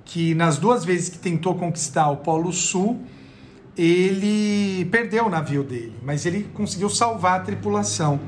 que 0.05 0.35
nas 0.35 0.59
duas 0.59 0.85
vezes 0.85 1.09
que 1.09 1.19
tentou 1.19 1.55
conquistar 1.55 2.11
o 2.11 2.19
Polo 2.19 2.53
Sul, 2.53 3.01
ele 3.77 4.85
perdeu 4.87 5.27
o 5.27 5.31
navio 5.31 5.65
dele, 5.65 5.95
mas 6.03 6.27
ele 6.27 6.47
conseguiu 6.55 6.89
salvar 6.89 7.41
a 7.41 7.43
tripulação. 7.43 8.21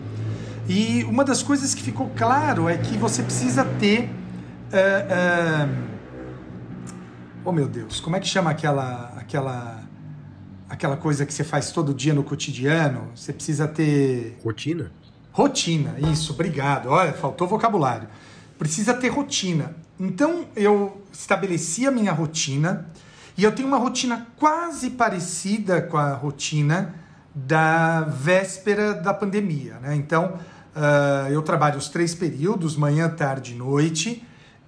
E 0.69 1.05
uma 1.05 1.25
das 1.25 1.43
coisas 1.43 1.75
que 1.75 1.83
ficou 1.83 2.11
claro 2.17 2.69
é 2.69 2.77
que 2.77 2.97
você 2.99 3.23
precisa 3.23 3.65
ter. 3.65 4.11
eh, 4.73 5.07
eh, 5.11 5.69
oh 7.45 7.53
meu 7.53 7.69
Deus, 7.69 8.01
como 8.01 8.17
é 8.17 8.21
que 8.21 8.27
chama 8.27 8.51
aquela, 8.51 9.13
aquela, 9.17 9.83
aquela 10.69 10.97
coisa 10.97 11.25
que 11.25 11.33
você 11.33 11.45
faz 11.45 11.71
todo 11.71 11.95
dia 11.95 12.13
no 12.13 12.25
cotidiano? 12.25 13.09
Você 13.15 13.33
precisa 13.33 13.69
ter 13.69 14.39
Rotina? 14.43 14.91
Rotina, 15.33 15.97
isso, 16.11 16.33
obrigado. 16.33 16.89
Olha, 16.89 17.13
faltou 17.13 17.47
vocabulário. 17.47 18.09
Precisa 18.59 18.95
ter 18.95 19.09
rotina. 19.09 19.77
Então 20.01 20.47
eu 20.57 21.03
estabeleci 21.13 21.87
a 21.87 21.91
minha 21.91 22.11
rotina 22.11 22.91
e 23.37 23.45
eu 23.45 23.53
tenho 23.53 23.69
uma 23.69 23.77
rotina 23.77 24.27
quase 24.37 24.91
parecida 24.91 25.83
com 25.83 25.99
a 25.99 26.15
rotina 26.15 26.95
da 27.35 28.01
véspera 28.01 28.95
da 28.95 29.13
pandemia. 29.13 29.75
Né? 29.83 29.95
Então 29.95 30.39
ah, 30.77 31.29
eu 31.31 31.41
trabalho 31.41 31.79
os 31.79 31.89
três 31.89 32.15
períodos, 32.15 32.77
manhã, 32.77 33.09
tarde 33.09 33.55
e 33.55 33.57
noite, 33.57 34.23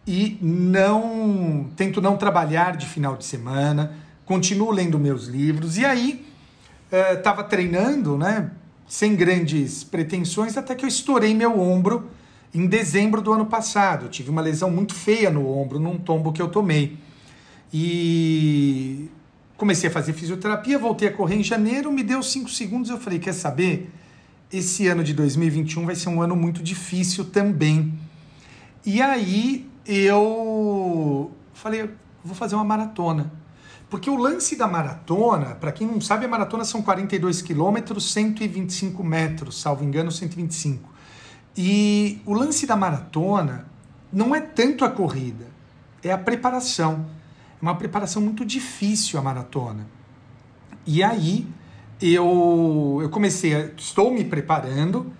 e 0.06 0.38
não 0.40 1.68
tento 1.76 2.00
não 2.00 2.16
trabalhar 2.16 2.78
de 2.78 2.86
final 2.86 3.14
de 3.14 3.26
semana, 3.26 3.92
continuo 4.24 4.70
lendo 4.70 4.98
meus 4.98 5.26
livros, 5.26 5.76
e 5.76 5.84
aí 5.84 6.26
estava 6.90 7.44
treinando, 7.44 8.16
né? 8.16 8.50
Sem 8.86 9.14
grandes 9.14 9.84
pretensões, 9.84 10.56
até 10.56 10.74
que 10.74 10.86
eu 10.86 10.88
estourei 10.88 11.34
meu 11.34 11.60
ombro 11.60 12.08
em 12.54 12.66
dezembro 12.66 13.20
do 13.20 13.30
ano 13.30 13.44
passado. 13.44 14.06
Eu 14.06 14.08
tive 14.08 14.30
uma 14.30 14.40
lesão 14.40 14.70
muito 14.70 14.94
feia 14.94 15.28
no 15.28 15.46
ombro, 15.46 15.78
num 15.78 15.98
tombo 15.98 16.32
que 16.32 16.40
eu 16.40 16.48
tomei. 16.48 16.96
E 17.70 19.10
comecei 19.58 19.90
a 19.90 19.92
fazer 19.92 20.14
fisioterapia, 20.14 20.78
voltei 20.78 21.08
a 21.08 21.12
correr 21.12 21.34
em 21.34 21.44
janeiro, 21.44 21.92
me 21.92 22.02
deu 22.02 22.22
cinco 22.22 22.48
segundos, 22.48 22.88
eu 22.88 22.98
falei, 22.98 23.18
quer 23.18 23.34
saber? 23.34 23.90
Esse 24.50 24.86
ano 24.88 25.04
de 25.04 25.12
2021 25.12 25.84
vai 25.84 25.94
ser 25.94 26.08
um 26.08 26.22
ano 26.22 26.34
muito 26.34 26.62
difícil 26.62 27.26
também. 27.26 27.98
E 28.84 29.02
aí 29.02 29.68
eu 29.84 31.30
falei, 31.52 31.90
vou 32.24 32.34
fazer 32.34 32.54
uma 32.54 32.64
maratona. 32.64 33.30
Porque 33.90 34.08
o 34.08 34.16
lance 34.16 34.56
da 34.56 34.66
maratona, 34.66 35.54
para 35.54 35.72
quem 35.72 35.86
não 35.86 36.00
sabe, 36.00 36.26
a 36.26 36.28
maratona 36.28 36.64
são 36.64 36.82
42 36.82 37.40
quilômetros, 37.42 38.12
125 38.12 39.02
metros, 39.02 39.60
salvo 39.60 39.82
engano, 39.82 40.12
125. 40.12 40.88
E 41.56 42.20
o 42.24 42.34
lance 42.34 42.66
da 42.66 42.76
maratona 42.76 43.66
não 44.12 44.34
é 44.34 44.40
tanto 44.40 44.84
a 44.84 44.90
corrida, 44.90 45.46
é 46.02 46.12
a 46.12 46.18
preparação. 46.18 47.06
É 47.60 47.62
uma 47.62 47.74
preparação 47.74 48.22
muito 48.22 48.44
difícil 48.44 49.18
a 49.18 49.22
maratona. 49.22 49.86
E 50.86 51.02
aí 51.02 51.46
eu, 52.00 52.98
eu 53.02 53.08
comecei, 53.10 53.54
a, 53.54 53.68
estou 53.76 54.10
me 54.12 54.24
preparando. 54.24 55.12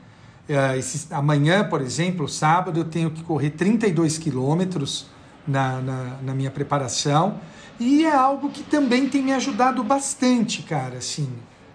Eh, 0.49 0.79
esse- 0.79 1.13
amanhã, 1.13 1.65
por 1.69 1.81
exemplo, 1.81 2.29
sábado, 2.29 2.81
eu 2.81 2.85
tenho 2.85 3.11
que 3.11 3.23
correr 3.23 3.51
32 3.51 4.17
quilômetros 4.19 5.07
na, 5.47 5.81
na, 5.81 6.17
na 6.23 6.35
minha 6.35 6.51
preparação. 6.51 7.41
E 7.81 8.05
é 8.05 8.15
algo 8.15 8.49
que 8.51 8.63
também 8.63 9.09
tem 9.09 9.23
me 9.23 9.33
ajudado 9.33 9.83
bastante, 9.85 10.63
cara, 10.63 10.99
assim, 10.99 11.29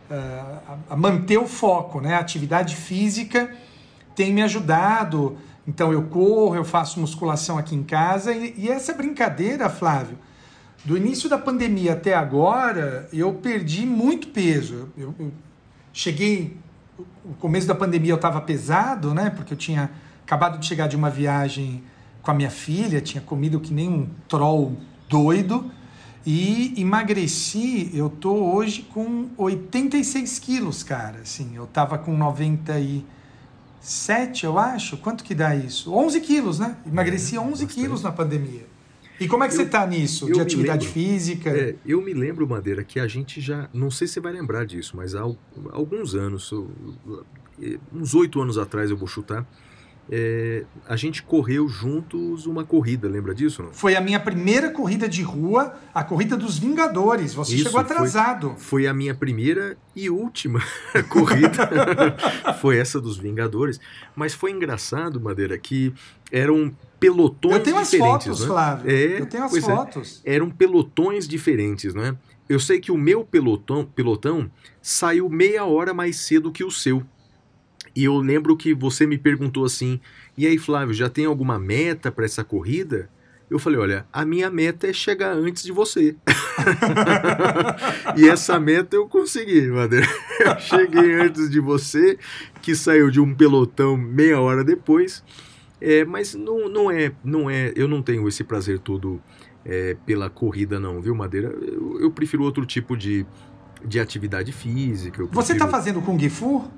eh, 0.10 0.16
a, 0.90 0.94
a 0.94 0.98
manter 0.98 1.38
o 1.38 1.48
foco, 1.48 2.02
né? 2.02 2.16
A 2.16 2.20
atividade 2.20 2.76
física 2.76 3.54
tem 4.16 4.34
me 4.34 4.42
ajudado. 4.42 5.38
Então 5.68 5.94
eu 5.94 6.04
corro, 6.04 6.56
eu 6.56 6.66
faço 6.66 7.00
musculação 7.00 7.58
aqui 7.58 7.74
em 7.76 7.84
casa 7.84 8.34
e, 8.34 8.54
e 8.58 8.70
essa 8.70 8.94
brincadeira, 8.94 9.70
Flávio, 9.70 10.18
do 10.84 10.98
início 10.98 11.30
da 11.30 11.38
pandemia 11.38 11.94
até 11.94 12.14
agora, 12.14 13.08
eu 13.14 13.34
perdi 13.36 13.86
muito 13.86 14.28
peso. 14.28 14.90
Eu, 14.98 15.16
eu 15.18 15.32
cheguei, 15.94 16.58
o 17.24 17.34
começo 17.40 17.68
da 17.68 17.76
pandemia 17.76 18.12
eu 18.12 18.18
estava 18.18 18.42
pesado, 18.42 19.14
né? 19.14 19.30
Porque 19.30 19.54
eu 19.54 19.58
tinha 19.58 19.90
acabado 20.26 20.60
de 20.60 20.66
chegar 20.66 20.88
de 20.88 20.96
uma 20.96 21.10
viagem 21.10 21.84
com 22.22 22.32
a 22.32 22.34
minha 22.34 22.50
filha, 22.50 23.02
tinha 23.02 23.22
comido 23.22 23.60
que 23.60 23.74
nem 23.74 23.90
um 23.90 24.08
troll 24.28 24.78
doido 25.08 25.72
e 26.26 26.74
emagreci. 26.78 27.92
Eu 27.94 28.10
tô 28.10 28.34
hoje 28.34 28.84
com 28.84 29.30
86 29.38 30.40
quilos, 30.40 30.82
cara. 30.84 31.20
Assim, 31.22 31.56
eu 31.56 31.68
tava 31.68 31.98
com 31.98 32.18
97, 32.18 34.46
eu 34.46 34.60
acho. 34.60 34.98
Quanto 34.98 35.24
que 35.24 35.34
dá 35.36 35.56
isso? 35.56 35.94
11 35.94 36.20
quilos, 36.22 36.60
né? 36.60 36.78
Emagreci 36.86 37.38
11 37.38 37.52
bastante. 37.52 37.74
quilos 37.74 38.02
na 38.02 38.12
pandemia. 38.12 38.73
E 39.24 39.28
como 39.28 39.44
é 39.44 39.48
que 39.48 39.54
Eu- 39.54 39.58
você 39.58 39.66
tá 39.66 39.86
nisso? 39.88 40.26
De 40.32 40.40
atividade 40.42 40.86
lembro. 40.88 40.94
física? 41.02 41.50
É, 41.50 41.76
eu 41.86 42.02
me 42.02 42.14
lembro, 42.14 42.48
Madeira, 42.48 42.84
que 42.84 43.00
a 43.00 43.08
gente 43.08 43.40
já. 43.40 43.70
Não 43.74 43.90
sei 43.90 44.08
se 44.08 44.16
você 44.16 44.20
vai 44.20 44.34
lembrar 44.34 44.66
disso, 44.66 44.96
mas 44.98 45.16
há 45.16 45.22
al- 45.22 45.38
alguns 45.72 46.14
anos, 46.16 46.52
uns 47.92 48.14
oito 48.16 48.42
anos 48.42 48.58
atrás 48.58 48.90
eu 48.90 48.98
vou 48.98 49.08
chutar, 49.08 49.48
é, 50.12 50.66
a 50.88 50.96
gente 50.96 51.24
correu 51.24 51.68
juntos 51.68 52.46
uma 52.46 52.64
corrida, 52.66 53.08
lembra 53.08 53.34
disso? 53.34 53.64
Não? 53.64 53.74
Foi 53.74 53.96
a 53.96 54.02
minha 54.02 54.20
primeira 54.20 54.70
corrida 54.70 55.08
de 55.08 55.22
rua, 55.22 55.74
a 55.94 56.04
corrida 56.04 56.36
dos 56.36 56.58
Vingadores. 56.60 57.34
Você 57.34 57.56
Isso, 57.56 57.64
chegou 57.66 57.82
foi- 57.84 57.92
atrasado. 57.92 58.56
Foi 58.58 58.86
a 58.88 58.94
minha 58.94 59.16
primeira 59.16 59.78
e 59.96 60.10
última 60.10 60.60
corrida. 61.10 61.70
foi 62.60 62.78
essa 62.78 63.00
dos 63.00 63.18
Vingadores. 63.18 63.80
Mas 64.16 64.34
foi 64.34 64.52
engraçado, 64.52 65.20
Madeira, 65.22 65.58
que 65.58 65.94
eram 66.32 66.76
pelotões 67.00 67.56
Eu 67.56 67.64
tenho 67.64 67.78
as 67.78 67.90
diferentes. 67.92 68.26
fotos, 68.26 68.40
né? 68.42 68.48
Flávio. 68.48 68.92
É, 68.92 69.20
eu 69.22 69.26
tenho 69.26 69.44
as 69.44 69.54
é. 69.56 69.62
fotos. 69.62 70.22
eram 70.26 70.50
pelotões 70.50 71.28
diferentes, 71.28 71.94
né? 71.94 72.16
Eu 72.50 72.60
sei 72.60 72.80
que 72.80 72.92
o 72.92 72.98
meu 72.98 73.24
pelotão, 73.24 73.86
pelotão 73.86 74.52
saiu 74.82 75.30
meia 75.30 75.64
hora 75.66 75.94
mais 75.94 76.18
cedo 76.18 76.52
que 76.52 76.64
o 76.64 76.70
seu. 76.70 77.02
E 77.96 78.04
eu 78.06 78.18
lembro 78.18 78.56
que 78.58 78.74
você 78.74 79.06
me 79.06 79.18
perguntou 79.18 79.66
assim: 79.66 80.00
"E 80.38 80.48
aí, 80.48 80.58
Flávio, 80.58 80.94
já 80.94 81.10
tem 81.10 81.26
alguma 81.26 81.60
meta 81.60 82.12
para 82.12 82.26
essa 82.26 82.44
corrida?" 82.44 83.10
Eu 83.50 83.60
falei: 83.60 83.80
"Olha, 83.80 84.06
a 84.12 84.26
minha 84.26 84.50
meta 84.50 84.88
é 84.88 84.94
chegar 84.94 85.34
antes 85.34 85.64
de 85.64 85.72
você." 85.72 86.16
e 88.18 88.28
essa 88.28 88.60
meta 88.60 88.96
eu 88.96 89.08
consegui, 89.08 89.68
Madeira. 89.68 90.08
Eu 90.40 90.60
cheguei 90.60 91.14
antes 91.14 91.50
de 91.50 91.60
você, 91.60 92.18
que 92.62 92.76
saiu 92.76 93.10
de 93.10 93.20
um 93.20 93.34
pelotão 93.34 93.96
meia 93.96 94.40
hora 94.42 94.64
depois. 94.64 95.24
É, 95.80 96.04
mas 96.04 96.34
não, 96.34 96.68
não 96.68 96.90
é, 96.92 97.12
não 97.24 97.50
é, 97.50 97.72
eu 97.76 97.88
não 97.88 98.02
tenho 98.02 98.28
esse 98.28 98.44
prazer 98.44 98.80
todo 98.80 99.22
é, 99.66 99.96
pela 100.06 100.30
corrida 100.30 100.80
não, 100.80 101.00
viu, 101.02 101.14
Madeira? 101.14 101.50
Eu, 101.50 102.00
eu 102.02 102.12
prefiro 102.12 102.44
outro 102.44 102.66
tipo 102.66 102.98
de, 102.98 103.26
de 103.86 104.00
atividade 104.00 104.52
física. 104.52 105.24
Você 105.26 105.54
prefiro- 105.54 105.60
tá 105.60 105.68
fazendo 105.68 106.02
Kung 106.02 106.30
Fu? 106.30 106.70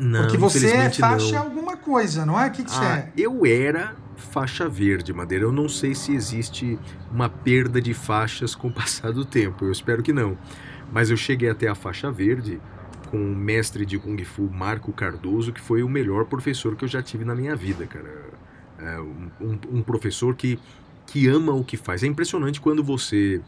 Não, 0.00 0.22
Porque 0.22 0.36
você 0.36 0.66
é 0.68 0.90
faixa 0.90 1.36
não. 1.36 1.42
alguma 1.42 1.76
coisa, 1.76 2.26
não 2.26 2.38
é? 2.38 2.48
O 2.48 2.50
que, 2.50 2.64
que 2.64 2.70
você 2.70 2.84
Ah, 2.84 2.98
é? 2.98 3.12
eu 3.16 3.46
era 3.46 3.94
faixa 4.16 4.68
verde, 4.68 5.12
Madeira. 5.12 5.44
Eu 5.44 5.52
não 5.52 5.68
sei 5.68 5.94
se 5.94 6.14
existe 6.14 6.78
uma 7.10 7.28
perda 7.28 7.80
de 7.80 7.94
faixas 7.94 8.54
com 8.54 8.68
o 8.68 8.72
passar 8.72 9.12
do 9.12 9.24
tempo. 9.24 9.64
Eu 9.64 9.72
espero 9.72 10.02
que 10.02 10.12
não. 10.12 10.36
Mas 10.92 11.10
eu 11.10 11.16
cheguei 11.16 11.48
até 11.48 11.68
a 11.68 11.74
faixa 11.74 12.10
verde 12.10 12.60
com 13.10 13.16
o 13.18 13.34
mestre 13.36 13.86
de 13.86 13.98
Kung 13.98 14.22
Fu 14.24 14.50
Marco 14.52 14.92
Cardoso, 14.92 15.52
que 15.52 15.60
foi 15.60 15.82
o 15.82 15.88
melhor 15.88 16.24
professor 16.26 16.76
que 16.76 16.84
eu 16.84 16.88
já 16.88 17.02
tive 17.02 17.24
na 17.24 17.34
minha 17.34 17.54
vida, 17.56 17.86
cara. 17.86 18.26
É 18.78 19.00
um, 19.00 19.30
um- 19.40 19.78
um 19.78 19.82
professor 19.82 20.34
que, 20.34 20.58
que 21.06 21.26
ama 21.28 21.52
o 21.52 21.64
que 21.64 21.76
faz. 21.76 22.02
É 22.02 22.06
impressionante 22.06 22.60
quando 22.60 22.82
você 22.84 23.40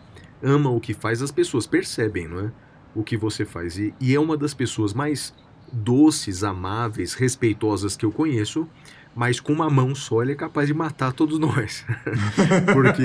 ama 0.43 0.71
o 0.71 0.81
que 0.81 0.95
faz, 0.95 1.21
as 1.21 1.31
pessoas 1.33 1.67
percebem, 1.67 2.27
não 2.29 2.41
é? 2.47 2.51
O 2.95 3.03
que 3.03 3.17
você 3.17 3.45
faz. 3.45 3.77
E, 3.79 3.93
e 4.01 4.15
é 4.15 4.21
uma 4.21 4.37
das 4.37 4.55
pessoas 4.55 4.95
mais 4.95 5.35
doces, 5.73 6.43
amáveis, 6.45 7.15
respeitosas 7.15 7.97
que 7.97 8.05
eu 8.05 8.13
conheço, 8.13 8.69
mas 9.15 9.41
com 9.41 9.53
uma 9.53 9.69
mão 9.69 9.95
só 9.95 10.23
ele 10.23 10.33
é 10.33 10.35
capaz 10.35 10.69
de 10.69 10.75
matar 10.75 11.13
todos 11.13 11.39
nós. 11.39 11.85
porque, 12.73 13.03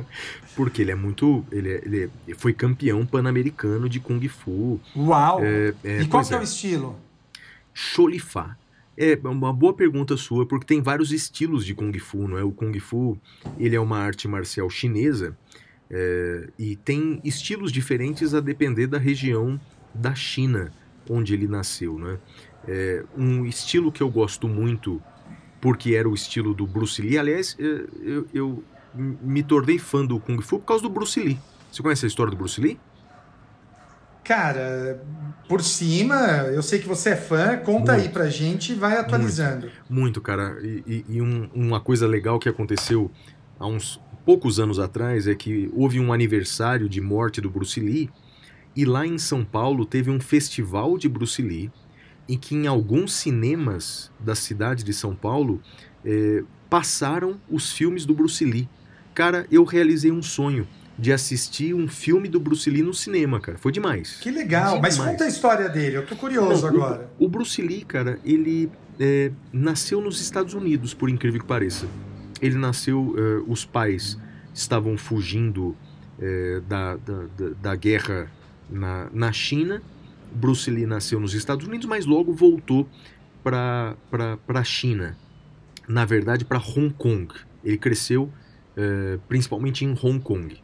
porque 0.56 0.82
ele 0.82 0.92
é 0.92 0.94
muito. 0.94 1.44
Ele, 1.52 1.70
é- 1.70 1.82
ele 1.84 2.10
é- 2.28 2.34
foi 2.34 2.52
campeão 2.52 3.04
pan-americano 3.04 3.88
de 3.88 4.00
Kung 4.00 4.26
Fu. 4.28 4.80
Uau! 4.96 5.40
É, 5.42 5.74
é, 5.84 6.02
e 6.02 6.06
qual 6.06 6.24
que 6.24 6.32
é 6.32 6.36
é. 6.36 6.40
o 6.40 6.42
estilo? 6.42 6.98
Cholifá. 7.74 8.56
É 8.96 9.18
uma 9.24 9.52
boa 9.52 9.72
pergunta 9.72 10.16
sua, 10.16 10.46
porque 10.46 10.66
tem 10.66 10.82
vários 10.82 11.12
estilos 11.12 11.64
de 11.64 11.74
Kung 11.74 11.98
Fu, 11.98 12.28
não 12.28 12.38
é? 12.38 12.44
O 12.44 12.52
Kung 12.52 12.78
Fu, 12.78 13.18
ele 13.58 13.74
é 13.74 13.80
uma 13.80 13.98
arte 13.98 14.28
marcial 14.28 14.68
chinesa 14.68 15.36
é, 15.90 16.48
e 16.58 16.76
tem 16.76 17.20
estilos 17.24 17.72
diferentes 17.72 18.34
a 18.34 18.40
depender 18.40 18.86
da 18.86 18.98
região 18.98 19.60
da 19.94 20.14
China 20.14 20.72
onde 21.12 21.34
ele 21.34 21.46
nasceu, 21.46 21.98
né? 21.98 22.18
É, 22.66 23.04
um 23.16 23.44
estilo 23.44 23.90
que 23.92 24.02
eu 24.02 24.08
gosto 24.10 24.48
muito, 24.48 25.02
porque 25.60 25.94
era 25.94 26.08
o 26.08 26.14
estilo 26.14 26.54
do 26.54 26.66
Bruce 26.66 27.00
Lee. 27.02 27.18
Aliás, 27.18 27.56
é, 27.58 27.84
eu, 28.02 28.26
eu 28.32 28.64
me 28.94 29.42
tornei 29.42 29.78
fã 29.78 30.04
do 30.04 30.18
Kung 30.20 30.40
Fu 30.40 30.58
por 30.58 30.66
causa 30.66 30.82
do 30.82 30.88
Bruce 30.88 31.18
Lee. 31.20 31.38
Você 31.70 31.82
conhece 31.82 32.04
a 32.04 32.08
história 32.08 32.30
do 32.30 32.36
Bruce 32.36 32.60
Lee? 32.60 32.78
Cara, 34.24 35.02
por 35.48 35.60
cima, 35.62 36.14
eu 36.54 36.62
sei 36.62 36.78
que 36.78 36.86
você 36.86 37.10
é 37.10 37.16
fã, 37.16 37.56
conta 37.56 37.92
aí 37.92 38.02
Muito. 38.02 38.12
pra 38.12 38.28
gente 38.30 38.72
e 38.72 38.74
vai 38.76 38.96
atualizando. 38.96 39.68
Muito, 39.90 40.20
cara. 40.20 40.58
E, 40.62 40.82
e- 40.86 41.04
e 41.16 41.22
um- 41.22 41.48
uma 41.52 41.80
coisa 41.80 42.06
legal 42.06 42.38
que 42.38 42.48
aconteceu 42.48 43.10
há 43.58 43.66
uns 43.66 44.00
poucos 44.24 44.60
anos 44.60 44.78
atrás 44.78 45.26
é 45.26 45.34
que 45.34 45.68
houve 45.74 45.98
um 45.98 46.12
aniversário 46.12 46.88
de 46.88 47.00
morte 47.00 47.40
do 47.40 47.50
Bruce 47.50 47.80
Lee 47.80 48.08
e 48.74 48.84
lá 48.84 49.06
em 49.06 49.18
São 49.18 49.44
Paulo 49.44 49.84
teve 49.84 50.10
um 50.10 50.20
festival 50.20 50.96
de 50.96 51.08
Bruce 51.08 51.40
Lee 51.42 51.70
em 52.28 52.38
que 52.38 52.54
em 52.54 52.66
alguns 52.66 53.12
cinemas 53.12 54.10
da 54.18 54.34
cidade 54.34 54.84
de 54.84 54.92
São 54.92 55.14
Paulo 55.14 55.60
eh, 56.04 56.44
passaram 56.70 57.38
os 57.50 57.72
filmes 57.72 58.06
do 58.06 58.14
Bruce 58.14 58.44
Lee. 58.44 58.68
Cara, 59.14 59.46
eu 59.50 59.64
realizei 59.64 60.10
um 60.10 60.22
sonho 60.22 60.66
de 60.98 61.12
assistir 61.12 61.74
um 61.74 61.88
filme 61.88 62.28
do 62.28 62.38
Bruce 62.38 62.68
Lee 62.70 62.82
no 62.82 62.94
cinema, 62.94 63.40
cara. 63.40 63.58
Foi 63.58 63.72
demais. 63.72 64.18
Que 64.20 64.30
legal, 64.30 64.80
mas 64.80 64.94
Demais. 64.94 65.12
conta 65.12 65.24
a 65.24 65.28
história 65.28 65.68
dele, 65.68 65.96
eu 65.96 66.06
tô 66.06 66.14
curioso 66.16 66.62
Não, 66.62 66.68
agora. 66.68 67.10
O, 67.18 67.26
o 67.26 67.28
Bruce 67.28 67.60
Lee, 67.60 67.84
cara, 67.84 68.18
ele 68.24 68.70
é, 69.00 69.32
nasceu 69.52 70.00
nos 70.00 70.20
Estados 70.20 70.54
Unidos, 70.54 70.94
por 70.94 71.10
incrível 71.10 71.40
que 71.40 71.46
pareça. 71.46 71.86
Ele 72.40 72.56
nasceu, 72.56 73.14
é, 73.18 73.42
os 73.50 73.64
pais 73.64 74.18
estavam 74.54 74.96
fugindo 74.96 75.76
é, 76.20 76.60
da, 76.68 76.96
da, 76.96 77.22
da, 77.36 77.48
da 77.60 77.76
guerra 77.76 78.30
na, 78.72 79.08
na 79.12 79.32
China. 79.32 79.82
Bruce 80.34 80.70
Lee 80.70 80.86
nasceu 80.86 81.20
nos 81.20 81.34
Estados 81.34 81.66
Unidos, 81.66 81.86
mas 81.86 82.06
logo 82.06 82.32
voltou 82.32 82.88
para 83.42 83.96
a 84.48 84.64
China. 84.64 85.16
Na 85.88 86.04
verdade, 86.04 86.44
para 86.44 86.58
Hong 86.58 86.90
Kong. 86.90 87.28
Ele 87.64 87.76
cresceu 87.76 88.30
é, 88.76 89.18
principalmente 89.28 89.84
em 89.84 89.90
Hong 89.90 90.20
Kong. 90.20 90.56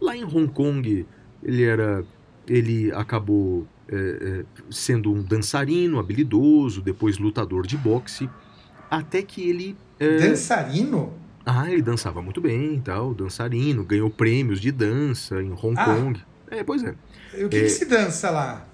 Lá 0.00 0.16
em 0.16 0.24
Hong 0.24 0.48
Kong, 0.48 1.06
ele 1.42 1.62
era. 1.62 2.04
Ele 2.46 2.92
acabou 2.92 3.66
é, 3.88 3.96
é, 3.96 4.44
sendo 4.70 5.12
um 5.12 5.22
dançarino 5.22 5.98
habilidoso, 5.98 6.82
depois 6.82 7.18
lutador 7.18 7.66
de 7.66 7.76
boxe, 7.76 8.28
até 8.90 9.22
que 9.22 9.42
ele. 9.48 9.76
Dançarino? 9.98 11.12
ah, 11.46 11.70
ele 11.70 11.82
dançava 11.82 12.20
muito 12.22 12.40
bem 12.40 12.76
e 12.76 12.80
tal, 12.80 13.14
dançarino, 13.14 13.84
ganhou 13.84 14.10
prêmios 14.10 14.60
de 14.60 14.72
dança 14.72 15.42
em 15.42 15.52
Hong 15.52 15.74
Ah. 15.76 15.84
Kong. 15.84 16.20
É, 16.50 16.62
pois 16.62 16.82
é. 16.82 16.94
O 17.42 17.48
que, 17.48 17.56
É. 17.56 17.60
que 17.62 17.68
se 17.68 17.84
dança 17.86 18.30
lá? 18.30 18.64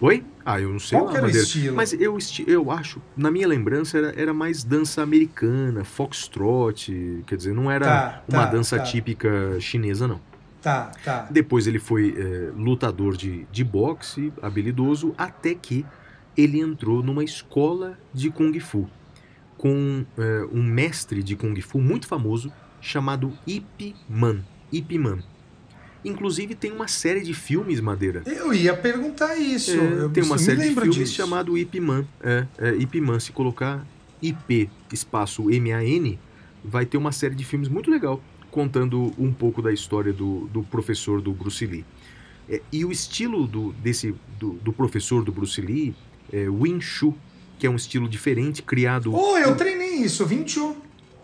Oi? 0.00 0.24
Ah, 0.44 0.58
eu 0.60 0.70
não 0.70 0.78
sei 0.78 0.98
Qual 0.98 1.14
era 1.14 1.26
o 1.26 1.30
estilo? 1.30 1.76
Mas 1.76 1.92
eu, 1.92 2.16
eu 2.46 2.70
acho, 2.70 3.02
na 3.16 3.30
minha 3.30 3.46
lembrança, 3.46 3.98
era, 3.98 4.14
era 4.20 4.34
mais 4.34 4.64
dança 4.64 5.02
americana, 5.02 5.84
foxtrot, 5.84 7.22
quer 7.26 7.36
dizer, 7.36 7.54
não 7.54 7.70
era 7.70 7.86
Tá, 7.86 8.22
uma 8.28 8.46
tá, 8.46 8.50
dança 8.50 8.78
tá. 8.78 8.82
típica 8.82 9.60
chinesa, 9.60 10.08
não. 10.08 10.20
Tá, 10.62 10.90
tá. 11.04 11.28
Depois 11.30 11.66
ele 11.66 11.78
foi 11.78 12.14
é, 12.16 12.50
lutador 12.56 13.16
de, 13.16 13.46
de 13.52 13.62
boxe, 13.64 14.32
habilidoso, 14.42 15.14
até 15.16 15.54
que 15.54 15.84
ele 16.36 16.60
entrou 16.60 17.02
numa 17.02 17.22
escola 17.24 17.98
de 18.12 18.30
Kung 18.30 18.58
Fu 18.60 18.88
com 19.58 20.06
é, 20.16 20.46
um 20.50 20.62
mestre 20.62 21.22
de 21.22 21.36
Kung 21.36 21.60
Fu 21.60 21.78
muito 21.78 22.06
famoso 22.06 22.50
chamado 22.80 23.32
Ip 23.46 23.94
Man. 24.08 24.38
Ip 24.72 24.96
Man. 24.96 25.18
Inclusive 26.04 26.54
tem 26.54 26.72
uma 26.72 26.88
série 26.88 27.20
de 27.20 27.34
filmes, 27.34 27.80
Madeira. 27.80 28.22
Eu 28.26 28.54
ia 28.54 28.74
perguntar 28.74 29.36
isso. 29.36 29.78
É, 29.78 30.08
tem 30.08 30.22
uma 30.22 30.38
série 30.38 30.68
de 30.68 30.74
filmes 30.74 30.94
disso. 30.94 31.14
chamado 31.14 31.56
Ip 31.58 31.78
Man. 31.78 32.04
É, 32.22 32.46
é, 32.58 32.74
Ip 32.76 33.00
Man, 33.00 33.20
se 33.20 33.32
colocar 33.32 33.84
IP 34.22 34.70
espaço 34.92 35.50
M-A-N, 35.50 36.18
vai 36.64 36.86
ter 36.86 36.96
uma 36.96 37.12
série 37.12 37.34
de 37.34 37.44
filmes 37.44 37.68
muito 37.68 37.90
legal 37.90 38.22
contando 38.50 39.14
um 39.16 39.32
pouco 39.32 39.62
da 39.62 39.72
história 39.72 40.12
do, 40.12 40.48
do 40.52 40.62
professor 40.62 41.20
do 41.20 41.32
Bruce 41.32 41.64
Lee. 41.64 41.84
É, 42.48 42.60
e 42.72 42.84
o 42.84 42.90
estilo 42.90 43.46
do, 43.46 43.72
desse, 43.74 44.14
do, 44.38 44.54
do 44.54 44.72
professor 44.72 45.22
do 45.24 45.30
Bruce 45.30 45.60
Lee 45.60 45.94
é 46.32 46.48
Wing 46.48 46.80
Chun, 46.80 47.14
que 47.58 47.66
é 47.66 47.70
um 47.70 47.76
estilo 47.76 48.08
diferente, 48.08 48.62
criado... 48.62 49.14
Oh, 49.14 49.38
eu 49.38 49.54
treinei 49.54 49.96
isso, 49.96 50.26
21. 50.26 50.74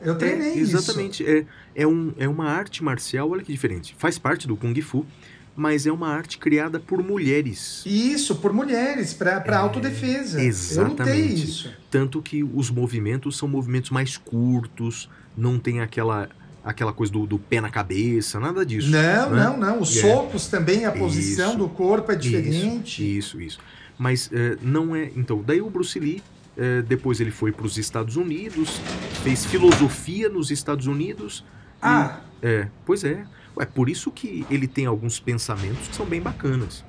Eu 0.00 0.16
treinei 0.16 0.50
É, 0.50 0.58
isso. 0.58 0.76
exatamente. 0.76 1.24
É, 1.26 1.44
é, 1.74 1.86
um, 1.86 2.12
é 2.18 2.28
uma 2.28 2.46
arte 2.50 2.82
marcial, 2.84 3.30
olha 3.30 3.42
que 3.42 3.52
diferente. 3.52 3.94
Faz 3.98 4.18
parte 4.18 4.46
do 4.46 4.56
Kung 4.56 4.78
Fu, 4.82 5.06
mas 5.54 5.86
é 5.86 5.92
uma 5.92 6.08
arte 6.08 6.36
criada 6.38 6.78
por 6.78 7.02
mulheres. 7.02 7.82
Isso, 7.86 8.36
por 8.36 8.52
mulheres, 8.52 9.14
pra 9.14 9.42
É, 9.44 9.54
autodefesa. 9.54 10.38
Eu 10.38 10.44
lutei 10.44 10.48
exatamente. 10.48 11.44
isso. 11.44 11.72
Tanto 11.90 12.20
que 12.20 12.42
os 12.44 12.70
movimentos 12.70 13.38
são 13.38 13.48
movimentos 13.48 13.90
mais 13.90 14.16
curtos, 14.18 15.08
não 15.36 15.58
tem 15.58 15.80
aquela, 15.80 16.28
aquela 16.62 16.92
coisa 16.92 17.12
do, 17.12 17.26
do 17.26 17.38
pé 17.38 17.60
na 17.60 17.70
cabeça, 17.70 18.38
nada 18.38 18.66
disso. 18.66 18.90
Não, 18.90 19.30
né? 19.30 19.44
não, 19.44 19.56
não. 19.56 19.80
Os 19.80 19.96
É. 19.96 20.00
socos 20.02 20.46
também, 20.46 20.84
a 20.84 20.92
posição 20.92 21.50
Isso. 21.50 21.58
do 21.58 21.68
corpo 21.70 22.12
é 22.12 22.16
diferente. 22.16 23.16
Isso, 23.18 23.40
isso. 23.40 23.58
Mas 23.98 24.28
eh, 24.30 24.58
não 24.60 24.94
é. 24.94 25.10
Então, 25.16 25.42
daí 25.42 25.62
o 25.62 25.70
Bruce 25.70 25.98
Lee, 25.98 26.22
eh, 26.56 26.82
depois 26.82 27.20
ele 27.20 27.30
foi 27.30 27.52
para 27.52 27.66
os 27.66 27.76
Estados 27.78 28.16
Unidos, 28.16 28.80
fez 29.22 29.44
filosofia 29.44 30.28
nos 30.28 30.50
Estados 30.50 30.86
Unidos. 30.86 31.44
e- 31.48 31.78
Ah, 31.82 32.20
É, 32.42 32.68
pois 32.84 33.02
é. 33.04 33.24
É 33.58 33.64
por 33.64 33.88
isso 33.88 34.10
que 34.10 34.44
ele 34.50 34.66
tem 34.68 34.84
alguns 34.86 35.18
pensamentos 35.18 35.88
que 35.88 35.96
são 35.96 36.04
bem 36.04 36.20
bacanas. 36.20 36.84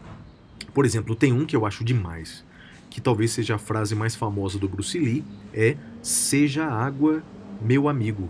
Por 0.73 0.85
exemplo, 0.85 1.15
tem 1.15 1.31
um 1.31 1.45
que 1.45 1.55
eu 1.55 1.65
acho 1.65 1.83
demais, 1.83 2.43
que 2.89 2.99
talvez 2.99 3.31
seja 3.31 3.55
a 3.55 3.57
frase 3.57 3.95
mais 3.95 4.15
famosa 4.15 4.59
do 4.59 4.67
Bruce 4.67 4.97
Lee, 4.99 5.23
é 5.53 5.75
Seja 6.01 6.65
água, 6.65 7.23
meu 7.61 7.87
amigo. 7.89 8.29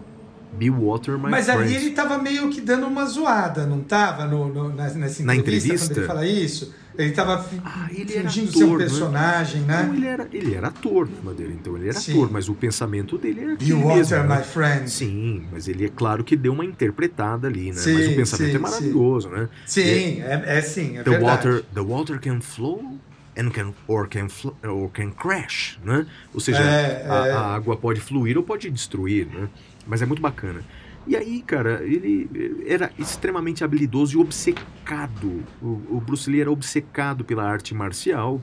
Be 0.53 0.69
water, 0.69 1.17
my 1.17 1.29
mas 1.29 1.45
friend. 1.45 1.63
ali 1.63 1.75
ele 1.75 1.91
tava 1.91 2.17
meio 2.17 2.49
que 2.49 2.61
dando 2.61 2.87
uma 2.87 3.05
zoada, 3.05 3.65
não 3.67 3.81
tava? 3.81 4.25
No, 4.25 4.47
no- 4.47 4.69
na- 4.69 4.83
nessa 4.85 4.95
entrevista, 4.95 5.23
Na 5.25 5.35
entrevista? 5.35 5.87
quando 5.87 5.97
ele 5.97 6.07
fala 6.07 6.25
isso? 6.25 6.73
Ele 6.97 7.11
tava 7.11 7.43
fi- 7.43 7.61
Ah, 7.63 7.87
fingindo 7.89 8.51
ser 8.51 8.63
um 8.63 8.71
né? 8.71 8.77
personagem, 8.77 9.61
né? 9.61 9.83
Não, 9.83 9.93
ele 9.93 10.07
era, 10.07 10.27
ele 10.33 10.55
era 10.55 10.67
ator, 10.69 11.07
né, 11.07 11.17
Madeira? 11.23 11.53
Então 11.53 11.75
ele 11.77 11.89
era 11.89 11.99
Sim. 11.99 12.13
ator, 12.13 12.31
mas 12.31 12.49
o 12.49 12.55
pensamento 12.55 13.17
dele 13.17 13.41
era 13.41 13.49
Be 13.49 13.55
aquele 13.55 13.73
water, 13.83 13.95
mesmo. 13.97 14.23
né? 14.23 14.37
my 14.37 14.43
friend. 14.43 14.89
Sim, 14.89 15.47
mas 15.51 15.67
ele 15.67 15.85
é 15.85 15.89
claro 15.89 16.23
que 16.23 16.35
deu 16.35 16.53
uma 16.53 16.65
interpretada 16.65 17.47
ali, 17.47 17.67
né? 17.67 17.73
Sim, 17.81 17.93
mas 17.93 18.07
o 18.07 18.15
pensamento 18.15 18.51
sim, 18.51 18.57
é 18.57 18.59
maravilhoso, 18.59 19.29
né? 19.29 19.47
Sim, 19.65 20.21
é, 20.21 20.43
é 20.57 20.61
sim, 20.61 20.97
é 20.97 21.03
the 21.03 21.11
verdade. 21.11 21.23
water, 21.47 21.63
the 21.73 21.81
water 21.81 22.19
can 22.19 22.41
flow 22.41 22.97
and 23.37 23.51
can 23.51 23.71
or 23.87 24.07
can 24.07 24.27
or 24.67 24.89
can 24.89 25.11
crash, 25.11 25.77
né? 25.83 26.07
Ou 26.33 26.39
seja, 26.39 26.63
É, 26.63 27.05
a, 27.07 27.27
é. 27.27 27.31
a 27.33 27.53
água 27.55 27.77
pode 27.77 28.01
fluir 28.01 28.35
ou 28.37 28.43
pode 28.43 28.69
destruir, 28.71 29.27
né? 29.27 29.47
Mas 29.85 30.01
é 30.01 30.05
muito 30.07 30.21
bacana. 30.21 30.61
E 31.07 31.15
aí, 31.15 31.41
cara, 31.41 31.81
ele 31.83 32.29
era 32.67 32.91
extremamente 32.99 33.63
habilidoso 33.63 34.17
e 34.17 34.21
obcecado. 34.21 35.41
O, 35.61 35.97
o 35.97 36.03
Bruce 36.05 36.29
Lee 36.29 36.41
era 36.41 36.51
obcecado 36.51 37.23
pela 37.23 37.43
arte 37.43 37.73
marcial. 37.73 38.41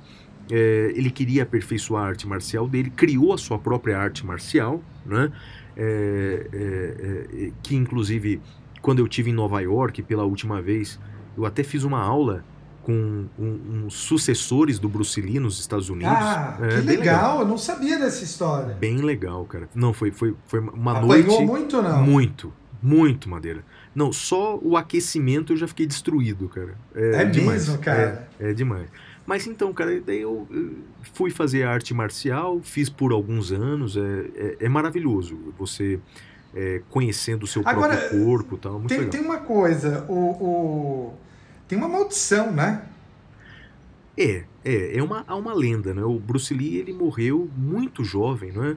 É, 0.50 0.92
ele 0.94 1.10
queria 1.10 1.42
aperfeiçoar 1.42 2.04
a 2.04 2.06
arte 2.08 2.26
marcial 2.26 2.66
dele, 2.68 2.90
criou 2.90 3.32
a 3.32 3.38
sua 3.38 3.58
própria 3.58 3.98
arte 3.98 4.24
marcial, 4.24 4.82
né? 5.04 5.30
É, 5.76 6.46
é, 6.52 7.46
é, 7.46 7.52
que 7.62 7.74
inclusive 7.74 8.40
quando 8.80 9.00
eu 9.00 9.08
tive 9.08 9.30
em 9.30 9.34
Nova 9.34 9.60
York 9.60 10.02
pela 10.02 10.24
última 10.24 10.62
vez, 10.62 11.00
eu 11.36 11.44
até 11.44 11.62
fiz 11.62 11.84
uma 11.84 12.00
aula 12.00 12.44
com 12.84 13.26
um- 13.38 13.84
uns 13.86 13.94
sucessores 13.94 14.78
do 14.78 14.88
Bruce 14.88 15.20
Lee 15.20 15.40
nos 15.40 15.58
Estados 15.58 15.88
Unidos. 15.88 16.12
Ah, 16.16 16.58
É, 16.60 16.68
que 16.68 16.82
bem 16.82 16.96
legal, 16.98 17.40
eu 17.40 17.46
não 17.48 17.56
sabia 17.58 17.98
dessa 17.98 18.22
história. 18.22 18.74
Bem 18.74 18.98
legal, 18.98 19.44
cara. 19.46 19.68
Não, 19.74 19.92
foi, 19.92 20.10
foi, 20.10 20.34
foi 20.46 20.60
uma 20.60 20.98
Apanhou 20.98 21.26
noite. 21.26 21.44
muito 21.46 21.82
não? 21.82 22.02
Muito, 22.02 22.52
muito 22.82 23.28
madeira. 23.28 23.64
Não, 23.94 24.12
só 24.12 24.58
o 24.62 24.76
aquecimento 24.76 25.52
eu 25.52 25.56
já 25.56 25.66
fiquei 25.66 25.86
destruído, 25.86 26.48
cara. 26.48 26.74
É, 26.94 27.22
É 27.22 27.24
demais. 27.24 27.66
mesmo, 27.68 27.78
cara? 27.82 28.28
É, 28.38 28.50
é 28.50 28.52
demais. 28.52 28.86
Mas 29.26 29.46
então, 29.46 29.72
cara, 29.72 29.98
daí 30.04 30.20
eu 30.20 30.46
eh, 30.52 30.74
fui 31.14 31.30
fazer 31.30 31.62
arte 31.62 31.94
marcial, 31.94 32.60
fiz 32.62 32.90
por 32.90 33.10
alguns 33.12 33.50
anos, 33.52 33.96
é, 33.96 34.00
é, 34.36 34.56
é 34.66 34.68
maravilhoso 34.68 35.38
você 35.58 35.98
é, 36.54 36.82
conhecendo 36.90 37.44
o 37.44 37.46
seu 37.46 37.62
Agora, 37.64 37.96
próprio 37.96 38.24
corpo 38.26 38.54
e 38.54 38.58
tal, 38.58 38.72
muito 38.74 38.88
Tem, 38.88 38.98
legal. 38.98 39.10
tem 39.12 39.20
uma 39.22 39.38
coisa, 39.38 40.04
o, 40.08 40.14
o- 40.14 41.14
tem 41.68 41.78
uma 41.78 41.88
maldição, 41.88 42.52
né? 42.52 42.82
É, 44.16 44.44
é, 44.64 44.98
é 44.98 45.02
uma, 45.02 45.24
há 45.26 45.34
uma 45.34 45.52
lenda, 45.52 45.92
né? 45.92 46.02
O 46.02 46.18
Bruce 46.18 46.54
Lee, 46.54 46.76
ele 46.76 46.92
morreu 46.92 47.48
muito 47.56 48.04
jovem, 48.04 48.52
né? 48.52 48.76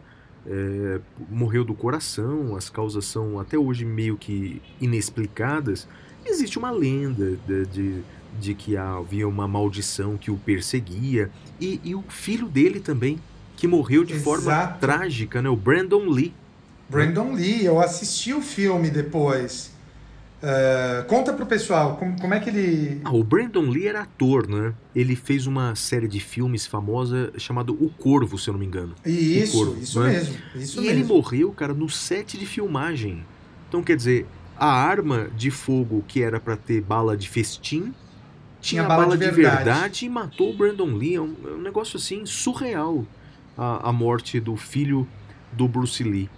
É, 0.50 1.00
morreu 1.30 1.64
do 1.66 1.74
coração, 1.74 2.56
as 2.56 2.70
causas 2.70 3.06
são 3.06 3.40
até 3.40 3.58
hoje 3.58 3.84
meio 3.86 4.18
que 4.18 4.62
inexplicadas. 4.80 5.88
Existe 6.26 6.58
uma 6.58 6.72
lenda 6.72 7.38
de, 7.46 7.66
de, 7.66 8.04
de 8.40 8.54
que 8.54 8.78
havia 8.78 9.28
uma 9.28 9.48
maldição 9.48 10.18
que 10.18 10.32
o 10.32 10.38
perseguia. 10.38 11.30
E, 11.60 11.80
e 11.84 11.94
o 11.94 12.02
filho 12.08 12.48
dele 12.48 12.80
também, 12.80 13.20
que 13.56 13.68
morreu 13.68 14.04
de 14.04 14.18
forma 14.20 14.52
Exato. 14.52 14.80
trágica, 14.80 15.42
né? 15.42 15.50
O 15.50 15.56
Brandon 15.56 16.06
Lee. 16.10 16.34
Brandon 16.90 17.34
Lee, 17.34 17.66
eu 17.66 17.80
assisti 17.80 18.34
o 18.34 18.42
filme 18.42 18.90
depois. 18.90 19.76
Ah, 20.42 21.04
conta 21.08 21.34
pro 21.34 21.46
pessoal, 21.48 21.98
como, 21.98 22.20
como 22.20 22.34
é 22.34 22.40
que 22.40 22.50
ele. 22.50 23.02
Ah, 23.04 23.12
o 23.14 23.24
Brandon 23.24 23.70
Lee 23.70 23.88
era 23.88 24.02
ator, 24.02 24.48
né? 24.48 24.76
Ele 24.94 25.16
fez 25.16 25.48
uma 25.48 25.76
série 25.76 26.08
de 26.08 26.20
filmes 26.20 26.66
famosa 26.68 27.32
chamada 27.38 27.72
O 27.72 27.90
Corvo, 27.90 28.38
se 28.38 28.50
eu 28.50 28.54
não 28.54 28.60
me 28.60 28.66
engano. 28.66 28.98
Isso, 29.06 29.58
corvo, 29.58 29.80
isso 29.82 30.00
né? 30.00 30.10
mesmo. 30.14 30.44
Isso 30.54 30.80
e 30.80 30.82
mesmo. 30.82 31.00
ele 31.00 31.04
morreu, 31.04 31.52
cara, 31.54 31.74
no 31.74 31.90
set 31.90 32.38
de 32.38 32.46
filmagem. 32.46 33.28
Então, 33.68 33.84
quer 33.84 33.96
dizer, 33.96 34.28
a 34.56 34.68
arma 34.72 35.30
de 35.36 35.50
fogo 35.52 36.04
que 36.08 36.22
era 36.22 36.40
pra 36.40 36.56
ter 36.56 36.82
bala 36.82 37.18
de 37.18 37.28
festim 37.30 37.96
Tinha 38.60 38.84
a 38.84 38.86
bala 38.86 39.18
de 39.18 39.30
verdade. 39.32 39.64
verdade 39.64 40.06
e 40.06 40.10
matou 40.10 40.52
o 40.52 40.54
Brandon 40.58 40.94
Lee. 40.96 41.16
É 41.16 41.22
um, 41.22 41.36
é 41.46 41.50
um 41.54 41.62
negócio 41.62 41.98
assim 41.98 42.26
surreal 42.26 43.08
a, 43.56 43.90
a 43.90 43.94
morte 43.94 44.40
do 44.40 44.56
filho 44.56 45.08
do 45.52 45.68
Bruce 45.68 46.04
Lee. 46.04 46.30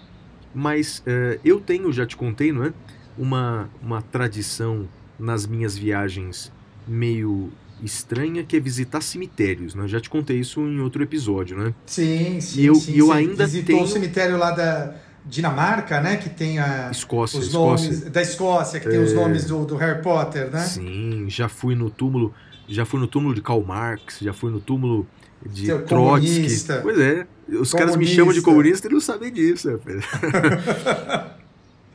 Mas 0.53 1.03
eh, 1.05 1.39
eu 1.43 1.59
tenho, 1.61 1.91
já 1.91 2.05
te 2.05 2.17
contei, 2.17 2.51
não 2.51 2.63
é? 2.65 2.73
Uma, 3.17 3.69
uma 3.81 4.01
tradição 4.01 4.87
nas 5.19 5.45
minhas 5.45 5.77
viagens 5.77 6.51
meio 6.87 7.51
estranha 7.83 8.43
que 8.43 8.55
é 8.55 8.59
visitar 8.59 9.01
cemitérios, 9.01 9.75
né? 9.75 9.87
Já 9.87 9.99
te 9.99 10.09
contei 10.09 10.37
isso 10.39 10.59
em 10.61 10.79
outro 10.79 11.01
episódio, 11.03 11.57
né? 11.57 11.73
Sim, 11.85 12.39
sim. 12.41 12.61
E 12.61 12.65
eu- 12.65 12.75
sim, 12.75 12.95
eu 12.97 13.07
Você 13.07 13.13
ainda 13.13 13.45
visitou 13.45 13.75
tenho- 13.75 13.87
o 13.87 13.87
cemitério 13.87 14.37
lá 14.37 14.51
da 14.51 14.93
Dinamarca, 15.25 16.01
né? 16.01 16.17
Que 16.17 16.29
tem 16.29 16.59
a, 16.59 16.89
Escócia, 16.91 17.39
os 17.39 17.47
Escócia. 17.47 17.89
nomes 17.89 18.01
da 18.09 18.21
Escócia, 18.21 18.79
que 18.79 18.89
tem 18.89 18.99
os 19.01 19.11
É. 19.11 19.15
nomes 19.15 19.45
do, 19.45 19.65
do 19.65 19.75
Harry 19.75 20.01
Potter, 20.01 20.49
né? 20.49 20.59
Sim, 20.59 21.25
já 21.29 21.47
fui 21.49 21.75
no 21.75 21.89
túmulo, 21.89 22.33
já 22.67 22.85
fui 22.85 22.99
no 22.99 23.07
túmulo 23.07 23.33
de 23.35 23.41
Karl 23.41 23.63
Marx, 23.63 24.19
já 24.21 24.33
fui 24.33 24.49
no 24.51 24.59
túmulo 24.59 25.05
de 25.45 25.65
Seu 25.67 25.85
Trotsky. 25.85 26.27
comunista. 26.35 26.79
Pois 26.81 26.99
é, 26.99 27.27
os 27.49 27.71
caras 27.73 27.95
me 27.95 28.05
chamam 28.05 28.33
de 28.33 28.41
Comunista. 28.41 28.87
comunista 28.87 28.87
e 28.87 28.91
não 28.91 28.99
sabem 28.99 29.31
disso. 29.31 29.69
rapaz. 29.71 30.03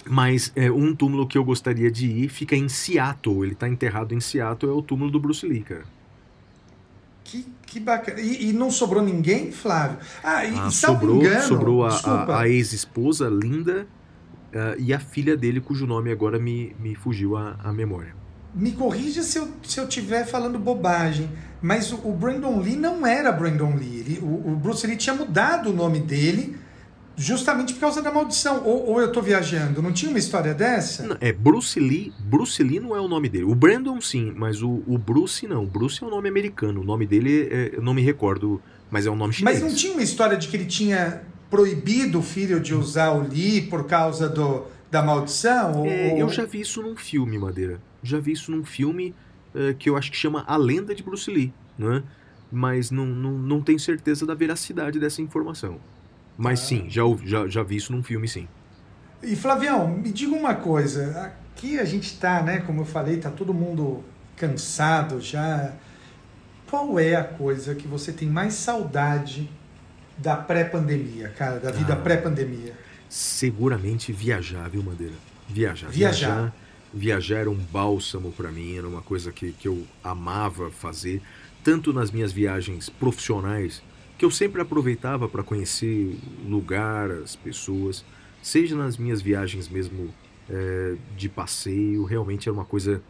Mas 0.08 0.52
é, 0.54 0.70
um 0.70 0.94
túmulo 0.94 1.26
que 1.26 1.38
eu 1.38 1.44
gostaria 1.44 1.90
de 1.90 2.06
ir 2.06 2.28
fica 2.28 2.54
em 2.54 2.68
Seattle. 2.68 3.44
Ele 3.44 3.54
tá 3.54 3.68
enterrado 3.68 4.14
em 4.14 4.20
Seattle, 4.20 4.70
é 4.70 4.74
o 4.74 4.82
túmulo 4.82 5.10
do 5.10 5.18
Bruce 5.18 5.46
Lee, 5.46 5.62
cara. 5.62 5.84
Que, 7.24 7.46
que 7.66 7.80
bacana. 7.80 8.20
E, 8.20 8.50
e 8.50 8.52
não 8.52 8.70
sobrou 8.70 9.02
ninguém, 9.02 9.50
Flávio? 9.50 9.98
Ah, 10.22 10.44
e 10.44 10.54
Ah, 10.58 10.70
sobrou 10.70 11.16
engano, 11.16 11.42
sobrou 11.42 11.84
a, 11.84 11.88
a- 11.96 12.40
a 12.40 12.48
ex-esposa, 12.48 13.28
Linda, 13.30 13.86
ah, 14.54 14.74
e 14.78 14.92
a 14.92 15.00
filha 15.00 15.36
dele, 15.36 15.60
cujo 15.60 15.86
nome 15.86 16.12
agora 16.12 16.38
me, 16.38 16.76
me 16.78 16.94
fugiu 16.94 17.36
à, 17.36 17.56
à 17.64 17.72
memória. 17.72 18.14
me 18.54 18.72
corrija 18.72 19.22
se 19.22 19.38
eu 19.38 19.48
se 19.62 19.80
eu 19.80 19.88
estiver 19.88 20.26
falando 20.26 20.58
bobagem, 20.58 21.28
mas 21.62 21.90
o, 21.92 21.96
o 22.06 22.12
Brandon 22.12 22.60
Lee 22.60 22.76
não 22.76 23.06
era 23.06 23.32
Brandon 23.32 23.74
Lee. 23.74 24.00
Ele- 24.00 24.18
o, 24.22 24.52
o 24.52 24.56
Bruce 24.56 24.86
Lee 24.86 24.96
tinha 24.96 25.14
mudado 25.16 25.70
o 25.70 25.72
nome 25.72 26.00
dele 26.00 26.56
justamente 27.16 27.72
por 27.74 27.80
causa 27.80 28.02
da 28.02 28.10
maldição. 28.10 28.62
Ou, 28.64 28.90
ou 28.90 29.00
eu 29.00 29.10
tô 29.12 29.20
viajando? 29.22 29.80
Não 29.82 29.92
tinha 29.92 30.10
uma 30.10 30.18
história 30.18 30.52
dessa? 30.54 31.06
Não, 31.06 31.16
É 31.20 31.32
Bruce 31.32 31.78
Lee. 31.78 32.12
Bruce 32.18 32.62
Lee 32.62 32.80
não 32.80 32.94
é 32.94 33.00
o 33.00 33.08
nome 33.08 33.28
dele. 33.28 33.44
O 33.44 33.54
Brandon 33.54 34.00
sim, 34.00 34.32
mas 34.36 34.62
o, 34.62 34.82
o 34.86 34.98
Bruce 34.98 35.46
não. 35.46 35.64
O 35.64 35.66
Bruce 35.66 36.02
é 36.02 36.06
o 36.06 36.10
nome 36.10 36.28
americano. 36.28 36.80
O 36.80 36.84
nome 36.84 37.06
dele 37.06 37.48
é, 37.50 37.70
eu 37.76 37.82
não 37.82 37.94
me 37.94 38.02
recordo, 38.02 38.60
mas 38.90 39.06
é 39.06 39.10
um 39.10 39.16
nome 39.16 39.32
chinês. 39.32 39.60
Mas 39.60 39.70
não 39.70 39.76
tinha 39.76 39.92
uma 39.92 40.02
história 40.02 40.36
de 40.36 40.48
que 40.48 40.56
ele 40.56 40.66
tinha 40.66 41.22
proibido 41.50 42.18
o 42.18 42.22
filho 42.22 42.58
de 42.58 42.74
usar 42.74 43.10
o 43.12 43.28
Lee 43.28 43.62
por 43.62 43.84
causa 43.86 44.28
do, 44.28 44.64
da 44.90 45.02
maldição? 45.02 45.80
Ou- 45.80 45.86
É, 45.86 46.20
eu 46.20 46.28
já 46.28 46.44
vi 46.44 46.60
isso 46.60 46.82
num 46.82 46.96
filme, 46.96 47.38
Madeira. 47.38 47.80
Já 48.02 48.18
vi 48.18 48.32
isso 48.32 48.50
num 48.50 48.64
filme 48.64 49.14
é, 49.54 49.72
que 49.72 49.88
eu 49.88 49.96
acho 49.96 50.10
que 50.10 50.16
chama 50.16 50.42
A 50.48 50.56
Lenda 50.56 50.94
de 50.94 51.02
Bruce 51.02 51.30
Lee, 51.30 51.52
né? 51.78 52.02
Mas 52.50 52.90
não, 52.90 53.06
não, 53.06 53.32
não 53.32 53.60
tenho 53.62 53.78
certeza 53.80 54.26
da 54.26 54.34
veracidade 54.34 54.98
dessa 54.98 55.22
informação. 55.22 55.78
Mas 56.36 56.60
sim, 56.60 56.86
já, 56.88 57.02
já, 57.24 57.46
já 57.46 57.62
vi 57.62 57.76
isso 57.76 57.92
num 57.92 58.02
filme, 58.02 58.26
sim. 58.28 58.48
E 59.22 59.34
Flavião, 59.36 59.88
me 59.88 60.10
diga 60.12 60.34
uma 60.34 60.54
coisa. 60.54 61.32
Aqui 61.54 61.78
a 61.78 61.84
gente 61.84 62.18
tá, 62.18 62.42
né? 62.42 62.58
Como 62.60 62.80
eu 62.82 62.84
falei, 62.84 63.18
tá 63.18 63.30
todo 63.30 63.54
mundo 63.54 64.02
cansado 64.36 65.20
já. 65.20 65.72
Qual 66.68 66.98
é 66.98 67.14
a 67.14 67.24
coisa 67.24 67.74
que 67.74 67.86
você 67.86 68.12
tem 68.12 68.28
mais 68.28 68.54
saudade 68.54 69.48
da 70.18 70.36
pré-pandemia, 70.36 71.28
cara? 71.30 71.58
Da 71.60 71.70
vida 71.70 71.92
Ah. 71.94 71.96
pré-pandemia? 71.96 72.74
Seguramente 73.08 74.12
viajar, 74.12 74.68
viu, 74.68 74.82
Madeira? 74.82 75.14
Viajar. 75.48 75.88
Viajar. 75.88 76.52
Viajar 76.92 77.38
era 77.38 77.50
um 77.50 77.56
bálsamo 77.56 78.30
pra 78.32 78.50
mim, 78.50 78.76
era 78.76 78.86
uma 78.88 79.02
coisa 79.02 79.32
que, 79.32 79.52
que 79.52 79.66
eu 79.68 79.84
amava 80.02 80.70
fazer, 80.70 81.20
tanto 81.62 81.92
nas 81.92 82.10
minhas 82.10 82.32
viagens 82.32 82.88
profissionais, 82.88 83.82
que 84.16 84.24
eu 84.24 84.30
sempre 84.30 84.60
aproveitava 84.62 85.28
para 85.28 85.42
conhecer 85.44 86.18
o 86.44 86.48
lugar, 86.48 87.10
as 87.10 87.36
pessoas, 87.36 88.04
seja 88.40 88.76
nas 88.76 88.96
minhas 88.96 89.20
viagens 89.22 89.68
mesmo 89.68 90.14
é, 90.48 90.96
de 91.08 91.28
passeio, 91.28 92.04
realmente 92.04 92.48
era 92.48 92.54
uma 92.54 92.64
coisa 92.64 93.02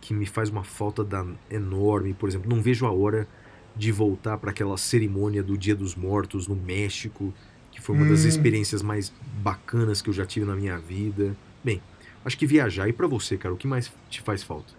que 0.00 0.14
me 0.14 0.26
faz 0.26 0.48
uma 0.50 0.64
falta 0.64 1.04
da- 1.04 1.26
enorme. 1.50 2.14
Por 2.14 2.28
exemplo, 2.28 2.48
não 2.50 2.62
vejo 2.62 2.86
a 2.86 2.92
hora 2.92 3.28
de 3.74 3.92
voltar 3.92 4.38
para 4.38 4.50
aquela 4.50 4.76
cerimônia 4.76 5.42
do 5.42 5.56
Dia 5.56 5.76
dos 5.76 5.94
Mortos 5.94 6.48
no 6.48 6.56
México, 6.56 7.34
que 7.70 7.80
foi 7.80 7.94
uma 7.94 8.06
das 8.06 8.24
Hum. 8.24 8.28
experiências 8.28 8.82
mais 8.82 9.10
bacanas 9.20 10.02
que 10.02 10.10
eu 10.10 10.14
já 10.14 10.26
tive 10.26 10.46
na 10.46 10.56
minha 10.56 10.78
vida. 10.78 11.38
Bem, 11.62 11.84
acho 12.24 12.36
que 12.38 12.46
viajar. 12.46 12.88
E 12.88 12.92
para 12.92 13.06
você, 13.06 13.38
cara, 13.38 13.54
o 13.54 13.58
que 13.58 13.66
mais 13.68 13.92
te 14.08 14.20
faz 14.22 14.42
falta? 14.42 14.74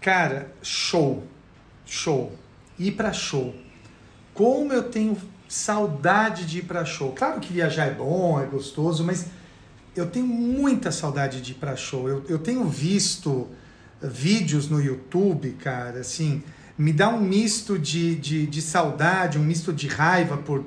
Cara, 0.00 0.56
show. 0.62 1.26
Show. 1.84 2.38
Ir 2.78 2.92
pra 2.92 3.12
show. 3.12 3.54
Como 4.40 4.72
eu 4.72 4.84
tenho 4.84 5.18
saudade 5.46 6.46
de 6.46 6.60
ir 6.60 6.62
pra 6.62 6.82
show. 6.82 7.12
Claro 7.12 7.40
que 7.40 7.52
viajar 7.52 7.88
é 7.88 7.90
bom, 7.90 8.40
é 8.40 8.46
gostoso, 8.46 9.04
mas 9.04 9.26
eu 9.94 10.06
tenho 10.06 10.26
muita 10.26 10.90
saudade 10.90 11.42
de 11.42 11.52
ir 11.52 11.56
pra 11.56 11.76
show. 11.76 12.08
Eu, 12.08 12.24
eu 12.26 12.38
tenho 12.38 12.64
visto 12.64 13.46
eh, 14.02 14.08
vídeos 14.08 14.66
no 14.66 14.80
YouTube, 14.80 15.50
cara, 15.62 16.00
assim, 16.00 16.42
me 16.78 16.90
dá 16.90 17.10
um 17.10 17.20
misto 17.20 17.78
de, 17.78 18.14
de, 18.14 18.46
de 18.46 18.62
saudade, 18.62 19.36
um 19.36 19.42
misto 19.42 19.74
de 19.74 19.86
raiva 19.86 20.38
por 20.38 20.64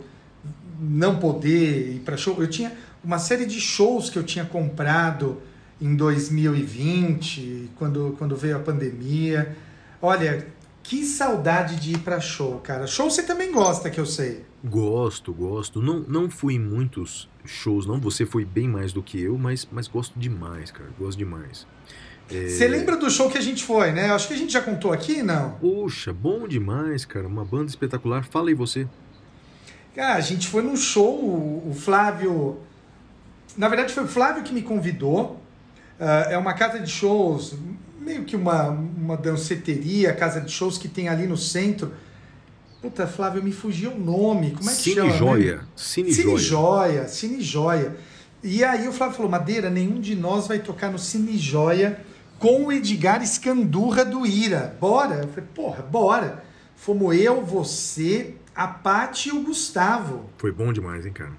não 0.80 1.17
poder 1.17 1.95
ir 1.95 2.01
pra 2.01 2.15
show. 2.15 2.36
Eu 2.39 2.47
tinha 2.47 2.74
uma 3.03 3.17
série 3.17 3.47
de 3.47 3.59
shows 3.59 4.07
que 4.07 4.19
eu 4.19 4.24
tinha 4.24 4.45
comprado 4.45 5.41
em 5.82 5.95
2020, 5.95 7.71
quando, 7.76 8.15
quando 8.19 8.36
veio 8.36 8.55
a 8.55 8.59
pandemia. 8.59 9.57
Olha, 9.99 10.53
que 10.84 11.06
saudade 11.06 11.78
de 11.78 11.94
ir 11.94 12.00
pra 12.00 12.20
show, 12.20 12.60
cara. 12.60 12.86
Show 12.86 13.10
você 13.10 13.24
também 13.24 13.52
gosta, 13.52 13.90
que 13.90 14.00
eu 14.00 14.06
sei. 14.06 14.46
Gosto, 14.64 15.34
gosto. 15.34 15.82
Não, 15.82 16.00
não 16.02 16.30
fui 16.30 16.56
em 16.56 16.60
muitos 16.60 17.30
shows, 17.46 17.86
não. 17.86 18.00
Você 18.02 18.26
foi 18.26 18.44
bem 18.44 18.68
mais 18.68 18.92
do 18.92 19.02
que 19.02 19.20
eu, 19.20 19.38
mas, 19.38 19.68
mas 19.72 19.88
gosto 19.88 20.20
demais, 20.20 20.72
cara. 20.72 20.90
Gosto 21.00 21.18
demais. 21.18 21.66
É, 22.30 22.48
Você 22.48 22.68
lembra 22.68 22.98
do 22.98 23.10
show 23.10 23.30
que 23.30 23.38
a 23.38 23.42
gente 23.42 23.64
foi, 23.64 23.92
né? 23.92 24.12
Acho 24.12 24.28
que 24.28 24.34
a 24.34 24.38
gente 24.38 24.52
já 24.52 24.62
contou 24.62 24.92
aqui, 24.92 25.24
não? 25.24 25.52
Poxa, 25.52 26.14
bom 26.14 26.48
demais, 26.48 27.06
cara. 27.06 27.28
Uma 27.28 27.46
banda 27.46 27.68
espetacular. 27.68 28.26
Fala 28.26 28.50
aí 28.50 28.54
você. 28.54 28.88
Cara, 29.96 30.16
a 30.16 30.22
gente 30.22 30.47
foi 30.47 30.64
num 30.64 30.76
show, 30.76 31.16
o 31.16 31.74
Flávio. 31.74 32.60
Na 33.55 33.68
verdade, 33.70 33.93
foi 33.93 34.04
o 34.04 34.08
Flávio 34.08 34.43
que 34.43 34.54
me 34.54 34.62
convidou. 34.62 35.39
Ah, 36.00 36.28
é 36.30 36.38
uma 36.38 36.54
casa 36.54 36.80
de 36.80 36.89
shows, 36.89 37.55
meio 38.04 38.24
que 38.24 38.36
uma, 38.36 38.70
uma 38.70 39.17
danceteria, 39.17 40.13
casa 40.13 40.42
de 40.42 40.51
shows 40.51 40.78
que 40.78 40.88
tem 40.88 41.09
ali 41.09 41.25
no 41.28 41.38
centro. 41.38 41.92
Puta, 42.82 43.08
Flávio, 43.08 43.42
me 43.42 43.51
fugiu 43.51 43.92
o 43.92 44.00
nome. 44.00 44.51
Como 44.51 44.70
é 44.70 44.74
que 44.74 44.80
Cine 44.80 44.96
chama? 44.96 45.12
né? 45.12 45.17
Joia. 45.17 45.62
Cine, 45.75 46.13
Cine 46.13 46.38
Joia. 46.38 46.39
Joia, 46.39 47.08
Cine 47.08 47.42
Joia. 47.42 47.96
E 48.43 48.63
aí 48.63 48.88
o 48.88 48.92
Flávio 48.92 49.16
falou: 49.16 49.32
Madeira, 49.32 49.70
nenhum 49.70 50.01
de 50.01 50.16
nós 50.16 50.47
vai 50.47 50.59
tocar 50.59 50.92
no 50.92 51.00
Cine 51.00 51.38
Joia 51.38 52.01
com 52.39 52.66
o 52.66 52.71
Edgar 52.74 53.24
Escandurra 53.24 54.04
do 54.04 54.25
Ira. 54.25 54.75
Bora? 54.82 55.16
Eu 55.24 55.28
falei: 55.30 55.50
porra, 55.55 55.82
bora. 55.82 56.43
Fomos 56.75 57.16
eu, 57.16 57.42
você, 57.46 58.36
a 58.54 58.67
Paty 58.67 59.30
e 59.30 59.32
o 59.32 59.42
Gustavo. 59.43 60.25
Foi 60.38 60.51
bom 60.51 60.74
demais, 60.74 61.05
hein, 61.05 61.13
cara. 61.13 61.32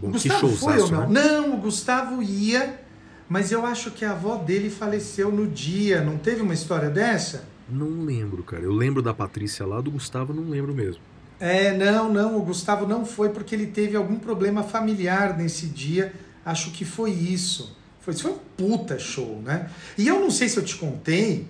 Bom, 0.00 0.08
O 0.08 0.12
que 0.12 0.26
Gustavo 0.28 0.56
foi 0.56 0.78
ou 0.80 0.90
não? 0.90 1.08
né? 1.10 1.22
Não, 1.22 1.54
o 1.54 1.56
Gustavo 1.58 2.22
ia, 2.22 2.80
mas 3.28 3.52
eu 3.52 3.66
acho 3.66 3.90
que 3.90 4.04
a 4.04 4.12
avó 4.12 4.36
dele 4.36 4.70
faleceu 4.70 5.30
no 5.30 5.46
dia. 5.46 6.02
Não 6.02 6.16
teve 6.16 6.42
uma 6.42 6.54
história 6.54 6.88
dessa? 6.88 7.44
Não 7.68 8.04
lembro, 8.04 8.42
cara. 8.42 8.62
Eu 8.62 8.72
lembro 8.72 9.02
da 9.02 9.12
Patrícia 9.12 9.66
lá, 9.66 9.80
do 9.80 9.90
Gustavo 9.90 10.32
não 10.32 10.44
lembro 10.44 10.74
mesmo. 10.74 11.02
É, 11.38 11.76
não, 11.76 12.12
não, 12.12 12.36
o 12.36 12.42
Gustavo 12.42 12.86
não 12.86 13.04
foi 13.04 13.28
porque 13.28 13.54
ele 13.54 13.66
teve 13.66 13.96
algum 13.96 14.18
problema 14.18 14.62
familiar 14.62 15.36
nesse 15.36 15.66
dia. 15.66 16.12
Acho 16.44 16.70
que 16.70 16.84
foi 16.84 17.10
isso. 17.10 17.76
Foi, 18.00 18.14
foi 18.14 18.32
um 18.32 18.38
puta 18.56 18.98
show, 18.98 19.40
né? 19.44 19.70
E 19.96 20.08
eu 20.08 20.18
não 20.20 20.30
sei 20.30 20.48
se 20.48 20.56
eu 20.56 20.64
te 20.64 20.76
contei 20.76 21.46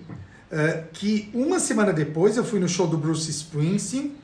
eh, 0.50 0.84
que 0.92 1.30
uma 1.32 1.60
semana 1.60 1.92
depois 1.92 2.36
eu 2.36 2.44
fui 2.44 2.58
no 2.58 2.68
show 2.68 2.86
do 2.86 2.98
Bruce 2.98 3.30
Springsteen 3.30 4.14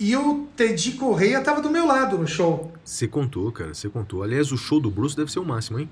e 0.00 0.16
o 0.16 0.48
Teddy 0.56 0.92
Correia 0.92 1.40
tava 1.40 1.60
do 1.60 1.70
meu 1.70 1.86
lado 1.86 2.16
no 2.16 2.26
show. 2.26 2.72
Você 2.84 3.06
contou, 3.06 3.52
cara. 3.52 3.74
Você 3.74 3.88
contou. 3.88 4.22
Aliás, 4.22 4.50
o 4.50 4.56
show 4.56 4.80
do 4.80 4.90
Bruce 4.90 5.16
deve 5.16 5.30
ser 5.30 5.38
o 5.38 5.44
máximo, 5.44 5.78
hein? 5.78 5.88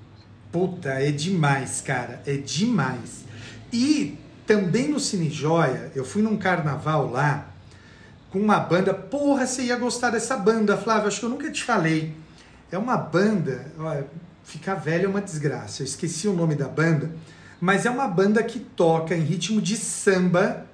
Puta, 0.51 0.89
é 0.89 1.11
demais, 1.11 1.81
cara. 1.81 2.21
É 2.25 2.35
demais. 2.35 3.23
E 3.71 4.17
também 4.45 4.89
no 4.89 4.99
Cine 4.99 5.29
Joia, 5.29 5.91
eu 5.95 6.03
fui 6.03 6.21
num 6.21 6.37
carnaval 6.37 7.09
lá 7.09 7.47
com 8.29 8.39
uma 8.39 8.59
banda. 8.59 8.93
Porra, 8.93 9.45
você 9.45 9.63
ia 9.63 9.75
gostar 9.77 10.09
dessa 10.09 10.35
banda, 10.35 10.77
Flávio. 10.77 11.07
Acho 11.07 11.19
que 11.19 11.25
eu 11.25 11.29
nunca 11.29 11.49
te 11.51 11.63
falei. 11.63 12.13
É 12.71 12.77
uma 12.77 12.97
banda. 12.97 13.71
Olha, 13.77 14.07
ficar 14.43 14.75
velho 14.75 15.05
é 15.05 15.07
uma 15.07 15.21
desgraça. 15.21 15.81
Eu 15.81 15.85
esqueci 15.85 16.27
o 16.27 16.33
nome 16.33 16.55
da 16.55 16.67
banda. 16.67 17.11
Mas 17.59 17.85
é 17.85 17.89
uma 17.89 18.07
banda 18.07 18.41
que 18.43 18.59
toca 18.59 19.15
em 19.15 19.21
ritmo 19.21 19.61
de 19.61 19.77
samba. 19.77 20.65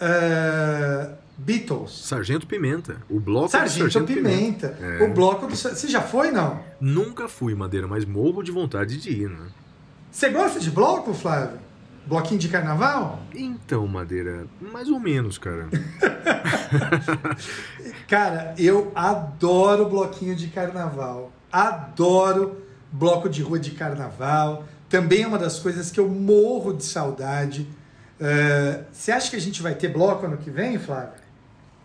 ah, 0.00 1.12
Beatles. 1.38 2.06
Sargento 2.06 2.46
Pimenta. 2.46 2.96
O 3.10 3.20
bloco 3.20 3.48
do 3.48 3.50
Sargento, 3.50 4.04
Pimenta. 4.04 4.76
É. 4.80 5.04
O 5.04 5.12
bloco 5.12 5.46
do. 5.46 5.54
Você 5.54 5.86
já 5.88 6.00
foi, 6.00 6.30
não? 6.30 6.60
Nunca 6.80 7.28
fui, 7.28 7.54
Madeira, 7.54 7.86
mas 7.86 8.04
morro 8.04 8.42
de 8.42 8.50
vontade 8.50 8.96
de 8.96 9.10
ir, 9.10 9.28
né? 9.28 9.46
Você 10.10 10.30
gosta 10.30 10.58
de 10.58 10.70
bloco, 10.70 11.12
Flávio? 11.12 11.58
Bloquinho 12.06 12.38
de 12.40 12.48
carnaval? 12.48 13.20
Então, 13.34 13.86
Madeira, 13.86 14.46
mais 14.60 14.88
ou 14.88 14.98
menos, 15.00 15.38
cara. 15.38 15.68
Cara, 18.08 18.54
eu 18.58 18.92
adoro 18.94 19.88
bloquinho 19.88 20.34
de 20.34 20.48
carnaval. 20.48 21.32
Adoro 21.50 22.62
bloco 22.92 23.28
de 23.28 23.42
rua 23.42 23.58
de 23.58 23.72
carnaval. 23.72 24.64
Também 24.88 25.22
é 25.22 25.26
uma 25.26 25.38
das 25.38 25.58
coisas 25.58 25.90
que 25.90 25.98
eu 25.98 26.08
morro 26.08 26.72
de 26.72 26.84
saudade. 26.84 27.66
Eh, 28.20 28.84
Você 28.92 29.12
acha 29.12 29.30
que 29.30 29.36
a 29.36 29.40
gente 29.40 29.62
vai 29.62 29.74
ter 29.74 29.88
bloco 29.88 30.26
ano 30.26 30.36
que 30.36 30.50
vem, 30.50 30.78
Flávio? 30.78 31.10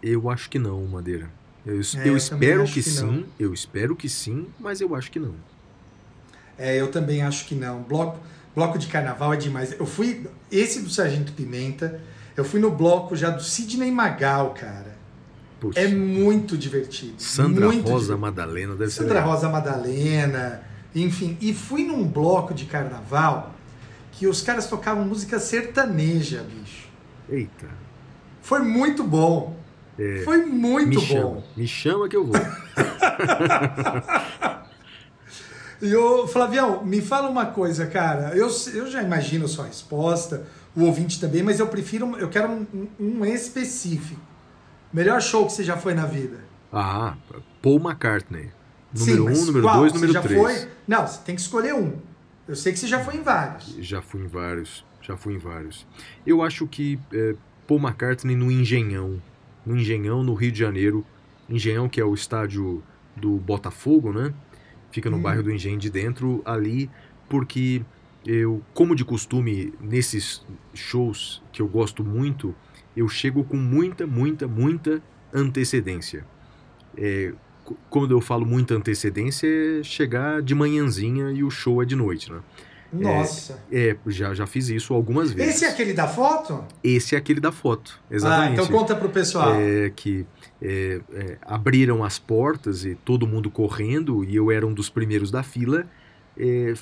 Eu 0.01 0.29
acho 0.29 0.49
que 0.49 0.59
não, 0.59 0.85
Madeira. 0.85 1.29
Eu, 1.65 1.75
É, 1.75 2.09
eu 2.09 2.17
espero 2.17 2.65
que, 2.65 2.73
que 2.73 2.83
sim, 2.83 3.25
eu 3.39 3.53
espero 3.53 3.95
que 3.95 4.09
sim, 4.09 4.47
mas 4.59 4.81
eu 4.81 4.95
acho 4.95 5.11
que 5.11 5.19
não. 5.19 5.35
É, 6.57 6.79
eu 6.79 6.89
também 6.89 7.21
acho 7.21 7.45
que 7.45 7.55
não. 7.55 7.81
Bloco, 7.83 8.19
bloco 8.55 8.77
de 8.77 8.87
carnaval 8.87 9.33
é 9.33 9.37
demais. 9.37 9.75
Eu 9.79 9.85
fui. 9.85 10.27
Esse 10.51 10.81
do 10.81 10.89
Sargento 10.89 11.33
Pimenta, 11.33 12.01
eu 12.35 12.43
fui 12.43 12.59
no 12.59 12.71
bloco 12.71 13.15
já 13.15 13.29
do 13.29 13.43
Sidney 13.43 13.91
Magal, 13.91 14.53
cara. 14.53 14.97
Putz, 15.59 15.77
É 15.77 15.87
muito 15.87 16.57
divertido. 16.57 17.13
Sandra 17.19 17.67
muito 17.67 17.83
Rosa 17.83 18.05
divertido. 18.05 18.17
Madalena 18.17 18.75
deve 18.75 18.89
ser 18.91 19.03
Sandra. 19.03 19.21
Rosa 19.21 19.47
Madalena, 19.47 20.63
enfim. 20.95 21.37
E 21.39 21.53
fui 21.53 21.83
num 21.83 22.07
bloco 22.07 22.53
de 22.53 22.65
carnaval 22.65 23.53
que 24.11 24.25
os 24.27 24.41
caras 24.41 24.67
tocavam 24.67 25.05
música 25.05 25.39
sertaneja, 25.39 26.43
bicho. 26.43 26.87
Eita, 27.29 27.67
Foi 28.41 28.59
muito 28.59 29.03
bom. 29.03 29.60
Foi 30.23 30.45
muito 30.45 30.89
me 30.89 30.95
bom. 30.95 31.01
chama, 31.01 31.43
me 31.55 31.67
chama 31.67 32.09
que 32.09 32.15
eu 32.15 32.25
vou. 32.25 32.35
E 35.81 35.95
ô, 35.95 36.27
Flavião, 36.27 36.85
me 36.85 37.01
fala 37.01 37.27
uma 37.27 37.47
coisa, 37.47 37.87
cara. 37.87 38.35
Eu, 38.35 38.49
eu 38.73 38.89
já 38.89 39.01
imagino 39.01 39.45
a 39.45 39.47
sua 39.47 39.65
resposta, 39.65 40.45
o 40.75 40.83
ouvinte 40.83 41.19
também, 41.19 41.41
mas 41.41 41.59
eu 41.59 41.67
prefiro, 41.67 42.15
eu 42.17 42.29
quero 42.29 42.51
um, 42.51 42.87
um 42.99 43.25
específico. 43.25 44.21
Melhor 44.93 45.19
show 45.21 45.45
que 45.47 45.53
você 45.53 45.63
já 45.63 45.77
foi 45.77 45.95
na 45.95 46.05
vida? 46.05 46.39
Ah, 46.71 47.15
Paul 47.61 47.79
McCartney. 47.79 48.51
Número 48.93 49.23
1, 49.23 49.25
mas 49.25 49.39
um, 49.39 49.45
número 49.45 49.63
qual? 49.63 49.79
2, 49.79 49.91
Você 49.91 49.95
número 49.97 50.13
já 50.13 50.21
3. 50.21 50.41
Foi? 50.41 50.67
Não, 50.87 51.07
você 51.07 51.19
tem 51.25 51.33
que 51.35 51.41
escolher 51.41 51.73
um. 51.73 51.93
Eu 52.47 52.55
sei 52.55 52.73
que 52.73 52.79
você 52.79 52.87
já 52.87 53.03
foi 53.03 53.15
em 53.15 53.23
vários. 53.23 53.75
Já 53.79 54.01
fui 54.01 54.21
em 54.21 54.27
vários, 54.27 54.85
já 55.01 55.17
fui 55.17 55.33
em 55.33 55.37
vários. 55.39 55.87
Eu 56.27 56.43
acho 56.43 56.67
que 56.67 56.99
é, 57.11 57.33
Paul 57.65 57.79
McCartney 57.79 58.35
no 58.35 58.51
Engenhão, 58.51 59.19
no 59.65 59.77
Engenhão, 59.77 60.23
no 60.23 60.33
Rio 60.33 60.51
de 60.51 60.59
Janeiro. 60.59 61.05
Engenhão, 61.49 61.89
que 61.89 61.99
é 61.99 62.05
o 62.05 62.13
estádio 62.13 62.81
do 63.15 63.37
Botafogo, 63.37 64.11
né? 64.13 64.33
Fica 64.91 65.09
no 65.09 65.17
Hum. 65.17 65.21
bairro 65.21 65.43
do 65.43 65.51
Engenho 65.51 65.77
de 65.77 65.89
Dentro, 65.89 66.41
ali, 66.45 66.89
porque 67.29 67.81
eu, 68.25 68.61
como 68.73 68.95
de 68.95 69.03
costume, 69.03 69.73
nesses 69.81 70.45
shows 70.73 71.41
que 71.51 71.61
eu 71.61 71.67
gosto 71.67 72.03
muito, 72.03 72.55
eu 72.95 73.07
chego 73.07 73.43
com 73.43 73.57
muita, 73.57 74.05
muita, 74.05 74.47
muita 74.47 75.01
antecedência. 75.33 76.25
É, 76.97 77.33
quando 77.89 78.11
eu 78.11 78.21
falo 78.21 78.45
muita 78.45 78.75
antecedência, 78.75 79.47
é 79.47 79.83
chegar 79.83 80.41
de 80.41 80.53
manhãzinha 80.53 81.31
e 81.31 81.43
o 81.43 81.49
show 81.49 81.81
é 81.81 81.85
de 81.85 81.95
noite, 81.95 82.31
né? 82.31 82.39
Nossa. 82.93 83.59
É, 83.71 83.95
já, 84.07 84.33
já 84.33 84.45
fiz 84.45 84.67
isso 84.69 84.93
algumas 84.93 85.31
vezes. 85.31 85.55
Esse 85.55 85.65
é 85.65 85.69
aquele 85.69 85.93
da 85.93 86.07
foto? 86.07 86.63
Esse 86.83 87.15
é 87.15 87.17
aquele 87.17 87.39
da 87.39 87.51
foto, 87.51 87.99
Ah, 88.09 88.15
exatamente. 88.15 88.53
então 88.53 88.67
conta 88.67 88.95
pro 88.95 89.09
pessoal. 89.09 89.53
É, 89.55 89.89
que 89.95 90.25
é, 90.61 90.99
é, 91.13 91.37
abriram 91.43 92.03
as 92.03 92.19
portas 92.19 92.83
e 92.85 92.95
todo 92.95 93.25
mundo 93.27 93.49
correndo, 93.49 94.23
e 94.23 94.35
eu 94.35 94.51
era 94.51 94.65
um 94.67 94.73
dos 94.73 94.89
primeiros 94.89 95.31
da 95.31 95.41
fila. 95.43 95.85
É, 96.37 96.73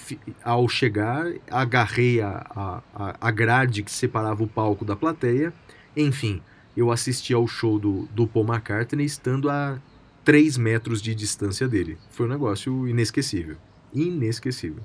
ao 0.44 0.68
chegar, 0.70 1.26
agarrei 1.50 2.22
a, 2.22 2.46
a, 2.56 2.82
a- 2.96 3.16
a 3.20 3.32
grade 3.32 3.82
que 3.84 3.92
separava 3.92 4.44
o 4.44 4.48
palco 4.48 4.86
da 4.86 4.96
plateia. 4.96 5.52
Enfim, 5.98 6.42
eu 6.78 6.92
assisti 6.92 7.34
ao 7.34 7.48
show 7.48 7.80
do, 7.80 8.08
do 8.14 8.28
Paul 8.28 8.46
McCartney 8.48 9.06
estando 9.06 9.50
a 9.50 9.80
3 10.24 10.56
metros 10.58 11.02
de 11.02 11.16
distância 11.16 11.68
dele. 11.68 11.98
Foi 12.12 12.26
um 12.28 12.30
negócio 12.30 12.88
inesquecível. 12.88 13.58
Inesquecível. 13.94 14.84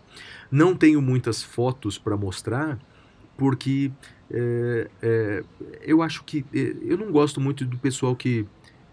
Não 0.51 0.75
tenho 0.75 1.01
muitas 1.03 1.43
fotos 1.43 1.99
para 1.99 2.17
mostrar, 2.17 2.79
porque 3.37 3.91
é, 4.31 4.89
é, 5.03 5.45
eu 5.83 6.03
acho 6.03 6.25
que. 6.25 6.45
é, 6.55 6.75
eu 6.83 6.97
não 6.97 7.11
gosto 7.11 7.41
muito 7.41 7.65
do 7.65 7.79
pessoal 7.79 8.15
que, 8.17 8.47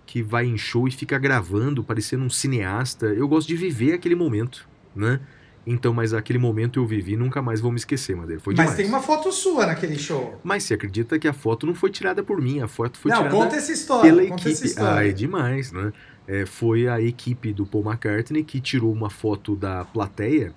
que 0.05 0.21
vai 0.21 0.45
em 0.45 0.57
show 0.57 0.87
e 0.87 0.91
fica 0.91 1.17
gravando, 1.17 1.83
parecendo 1.83 2.23
um 2.23 2.29
cineasta. 2.29 3.07
Eu 3.07 3.27
gosto 3.27 3.47
de 3.47 3.55
viver 3.55 3.93
aquele 3.93 4.15
momento, 4.15 4.67
né? 4.95 5.19
Então, 5.65 5.93
mas 5.93 6.13
aquele 6.13 6.39
momento 6.39 6.79
eu 6.79 6.87
vivi 6.87 7.15
nunca 7.15 7.41
mais 7.41 7.61
vou 7.61 7.71
me 7.71 7.77
esquecer, 7.77 8.15
Madeira. 8.15 8.41
Foi 8.41 8.53
Mas 8.55 8.65
demais. 8.65 8.77
tem 8.77 8.87
uma 8.87 8.99
foto 8.99 9.31
sua 9.31 9.67
naquele 9.67 9.97
show. 9.97 10.39
Mas 10.43 10.63
você 10.63 10.73
acredita 10.73 11.19
que 11.19 11.27
a 11.27 11.33
foto 11.33 11.67
não 11.67 11.75
foi 11.75 11.91
tirada 11.91 12.23
por 12.23 12.41
mim, 12.41 12.61
a 12.61 12.67
foto 12.67 12.97
foi 12.97 13.11
não, 13.11 13.19
tirada 13.19 13.35
conta 13.35 13.55
essa 13.55 13.71
história. 13.71 14.11
pela 14.11 14.27
conta 14.27 14.49
essa 14.49 14.65
equipe. 14.65 14.79
Ah, 14.79 14.85
história. 14.85 15.09
é 15.09 15.13
demais, 15.13 15.71
né? 15.71 15.93
É, 16.27 16.45
foi 16.45 16.87
a 16.87 17.01
equipe 17.01 17.53
do 17.53 17.65
Paul 17.65 17.85
McCartney 17.85 18.43
que 18.43 18.61
tirou 18.61 18.93
uma 18.93 19.09
foto 19.09 19.55
da 19.55 19.85
plateia. 19.85 20.55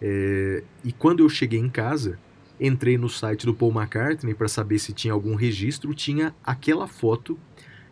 é, 0.00 0.64
e 0.84 0.92
quando 0.92 1.20
eu 1.20 1.28
cheguei 1.28 1.58
em 1.60 1.68
casa, 1.70 2.18
entrei 2.60 2.98
no 2.98 3.08
site 3.08 3.46
do 3.46 3.54
Paul 3.54 3.72
McCartney 3.72 4.34
para 4.34 4.48
saber 4.48 4.78
se 4.78 4.92
tinha 4.92 5.12
algum 5.12 5.34
registro. 5.34 5.94
Tinha 5.94 6.34
aquela 6.44 6.86
foto 6.86 7.38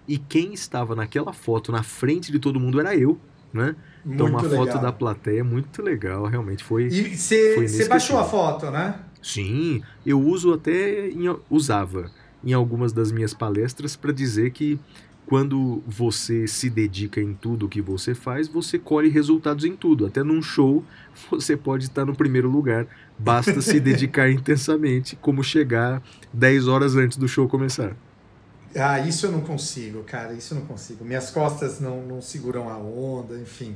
e 0.07 0.19
quem 0.19 0.55
estava 0.55 0.95
naquela 0.95 1.33
foto 1.33 1.73
na 1.73 1.83
frente 1.83 2.31
de 2.33 2.39
todo 2.39 2.61
mundo 2.61 2.81
era 2.81 2.97
eu, 2.97 3.21
né? 3.53 3.77
Então 4.09 4.29
Muito 4.29 4.37
uma 4.37 4.43
foto 4.45 4.79
legal. 4.79 4.79
da 4.79 4.93
plateia 4.93 5.45
muito 5.45 5.83
legal, 5.83 6.27
realmente 6.27 6.63
foi. 6.65 6.85
E 6.87 7.69
você 7.69 7.89
baixou 7.89 8.19
a 8.19 8.25
foto, 8.25 8.71
né? 8.71 9.01
Sim, 9.23 9.83
eu 10.05 10.21
uso 10.21 10.53
até 10.53 11.09
em- 11.11 11.37
usava 11.51 12.11
em 12.45 12.53
algumas 12.53 12.93
das 12.93 13.11
minhas 13.11 13.35
palestras 13.35 13.97
para 13.97 14.13
dizer 14.13 14.51
que 14.53 14.79
quando 15.27 15.83
você 15.87 16.47
se 16.47 16.71
dedica 16.71 17.21
em 17.21 17.35
tudo 17.35 17.69
que 17.69 17.83
você 17.83 18.15
faz, 18.15 18.47
você 18.47 18.79
colhe 18.79 19.09
resultados 19.09 19.65
em 19.65 19.75
tudo. 19.75 20.07
Até 20.07 20.23
num 20.23 20.41
show 20.41 20.85
você 21.31 21.57
pode 21.57 21.85
estar 21.85 22.05
no 22.05 22.15
primeiro 22.15 22.49
lugar, 22.49 22.87
basta 23.19 23.61
se 23.61 23.79
dedicar 23.81 24.31
intensamente, 24.31 25.17
como 25.17 25.43
chegar 25.43 26.03
10 26.33 26.69
horas 26.69 26.97
antes 26.97 27.19
do 27.19 27.27
show 27.29 27.49
começar. 27.49 27.97
Ah, 28.75 29.01
isso 29.01 29.27
eu 29.27 29.33
não 29.33 29.41
consigo, 29.41 30.03
cara. 30.05 30.35
Isso 30.35 30.55
eu 30.55 30.61
não 30.61 30.67
consigo. 30.67 31.05
Minhas 31.05 31.31
costas 31.31 31.81
não, 31.81 32.03
não 32.03 32.21
seguram 32.21 32.69
a 32.69 32.77
onda, 32.77 33.37
enfim. 33.39 33.75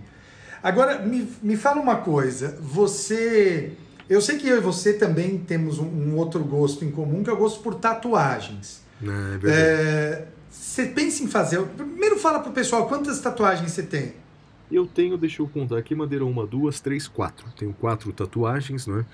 Agora, 0.63 0.99
me, 0.99 1.27
me 1.43 1.57
fala 1.57 1.81
uma 1.81 1.97
coisa. 1.97 2.59
Você. 2.61 3.73
Eu 4.09 4.21
sei 4.21 4.39
que 4.39 4.47
eu 4.47 4.59
e 4.59 4.61
você 4.61 4.93
também 4.93 5.39
temos 5.39 5.79
um, 5.79 5.87
um 5.87 6.17
outro 6.17 6.45
gosto 6.45 6.85
em 6.85 6.91
comum, 6.91 7.23
que 7.23 7.31
é 7.31 7.33
o 7.33 7.37
gosto 7.37 7.63
por 7.63 7.77
tatuagens. 7.77 8.83
Né, 9.01 9.35
é 9.35 9.39
verdade. 9.39 9.63
É, 9.63 10.27
Você 10.51 10.87
pensa 10.87 11.23
em 11.23 11.29
fazer. 11.29 11.63
Primeiro 11.63 12.19
fala 12.19 12.41
pro 12.41 12.53
pessoal 12.53 12.87
quantas 12.89 13.21
tatuagens 13.21 13.71
você 13.71 13.83
tem. 13.83 14.15
Eu 14.71 14.87
tenho, 14.87 15.17
deixa 15.17 15.43
eu 15.43 15.49
contar 15.49 15.79
aqui, 15.79 15.95
madeira 15.95 16.25
uma, 16.25 16.47
duas, 16.47 16.81
três, 16.81 17.09
quatro. 17.09 17.47
Tenho 17.57 17.73
quatro 17.73 18.13
tatuagens, 18.13 18.87
não 18.87 19.01
é? 19.01 19.05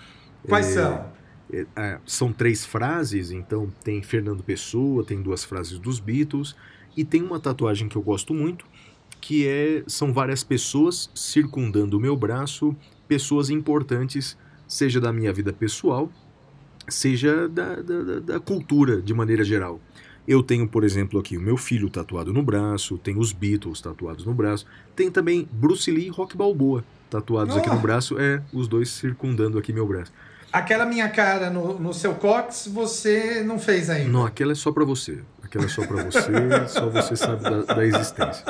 Quais 0.49 0.67
É, 0.69 0.73
são? 0.75 1.07
É, 1.53 1.67
é, 1.77 1.99
são 2.05 2.33
três 2.33 2.65
frases, 2.65 3.31
então 3.31 3.73
tem 3.85 4.03
Fernando 4.03 4.43
Pessoa, 4.43 5.05
tem 5.05 5.23
duas 5.23 5.45
frases 5.45 5.79
dos 5.79 5.99
Beatles, 6.01 6.55
e 6.97 7.05
tem 7.05 7.23
uma 7.23 7.39
tatuagem 7.41 7.89
que 7.89 7.97
eu 7.97 8.03
gosto 8.03 8.35
muito, 8.35 8.67
que 9.21 9.47
é 9.47 9.83
são 9.87 10.13
várias 10.13 10.43
pessoas 10.45 11.11
circundando 11.15 11.97
o 11.97 12.01
meu 12.01 12.17
braço, 12.17 12.75
pessoas 13.09 13.49
importantes, 13.49 14.37
seja 14.69 15.01
da 15.01 15.13
minha 15.13 15.33
vida 15.33 15.53
pessoal, 15.53 16.11
seja 16.89 17.49
da, 17.49 17.77
da- 17.77 18.21
da 18.21 18.41
cultura 18.41 19.01
de 19.01 19.15
maneira 19.15 19.45
geral. 19.45 19.81
Eu 20.27 20.43
tenho, 20.43 20.67
por 20.67 20.83
exemplo, 20.85 21.21
aqui 21.21 21.37
o 21.37 21.41
meu 21.41 21.57
filho 21.57 21.89
tatuado 21.89 22.33
no 22.33 22.43
braço, 22.43 22.99
tenho 22.99 23.19
os 23.21 23.33
Beatles 23.33 23.81
tatuados 23.81 24.25
no 24.27 24.35
braço, 24.35 24.67
tem 24.95 25.11
também 25.11 25.49
Bruce 25.53 25.91
Lee 25.91 26.07
e 26.07 26.11
Rock 26.11 26.37
Balboa 26.37 26.85
tatuados 27.09 27.57
aqui 27.57 27.71
Oh. 27.71 27.75
no 27.75 27.81
braço, 27.81 28.19
é, 28.19 28.43
os 28.53 28.67
dois 28.67 28.89
circundando 28.91 29.57
aqui 29.59 29.73
meu 29.73 29.87
braço. 29.87 30.13
Aquela 30.53 30.85
minha 30.87 31.09
cara 31.09 31.51
no, 31.51 31.79
no 31.79 31.93
seu 31.95 32.15
cox, 32.15 32.69
você 32.73 33.43
não 33.45 33.59
fez 33.59 33.89
ainda. 33.91 34.11
Não, 34.11 34.25
aquela 34.27 34.53
é 34.53 34.55
só 34.55 34.73
pra 34.73 34.85
você. 34.85 35.21
Aquela 35.43 35.67
é 35.67 35.69
só 35.69 35.87
pra 35.87 36.03
você, 36.03 36.21
só 36.69 36.89
você 36.91 37.15
sabe 37.15 37.43
da, 37.43 37.63
da 37.75 37.87
existência. 37.87 38.45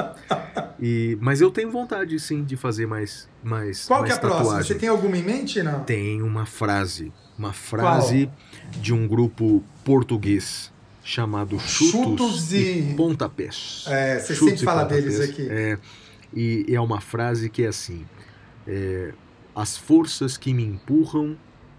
E, 0.80 1.18
mas 1.20 1.40
eu 1.40 1.50
tenho 1.50 1.70
vontade, 1.70 2.18
sim, 2.20 2.44
de 2.44 2.56
fazer 2.56 2.86
mais, 2.86 3.28
mais, 3.42 3.86
Qual 3.86 4.02
que 4.02 4.08
mais 4.08 4.14
é 4.14 4.16
a 4.16 4.20
próxima? 4.20 4.44
tatuagem. 4.46 4.68
Você 4.72 4.78
tem 4.78 4.88
alguma 4.88 5.16
em 5.18 5.22
mente, 5.22 5.62
não? 5.62 5.80
Tem 5.84 6.22
uma 6.22 6.46
frase, 6.46 7.12
uma 7.38 7.52
frase 7.52 8.30
de 8.80 8.94
um 8.94 9.06
grupo 9.06 9.62
português 9.84 10.72
chamado 11.06 11.56
Chutos, 11.60 11.90
Chutos 11.90 12.52
e... 12.52 12.56
e- 12.90 12.94
Pontapés. 12.96 13.84
É, 13.86 14.18
você 14.18 14.34
Chutes 14.34 14.58
sempre 14.58 14.64
fala 14.64 14.84
deles 14.84 15.20
aqui. 15.20 15.46
É, 15.48 15.78
e 16.34 16.66
é 16.68 16.80
uma 16.80 17.00
frase 17.00 17.48
que 17.48 17.62
é 17.62 17.68
assim: 17.68 18.04
é, 18.66 19.12
as 19.54 19.76
forças 19.76 20.36
que 20.36 20.52
me 20.52 20.64
empurram, 20.64 21.36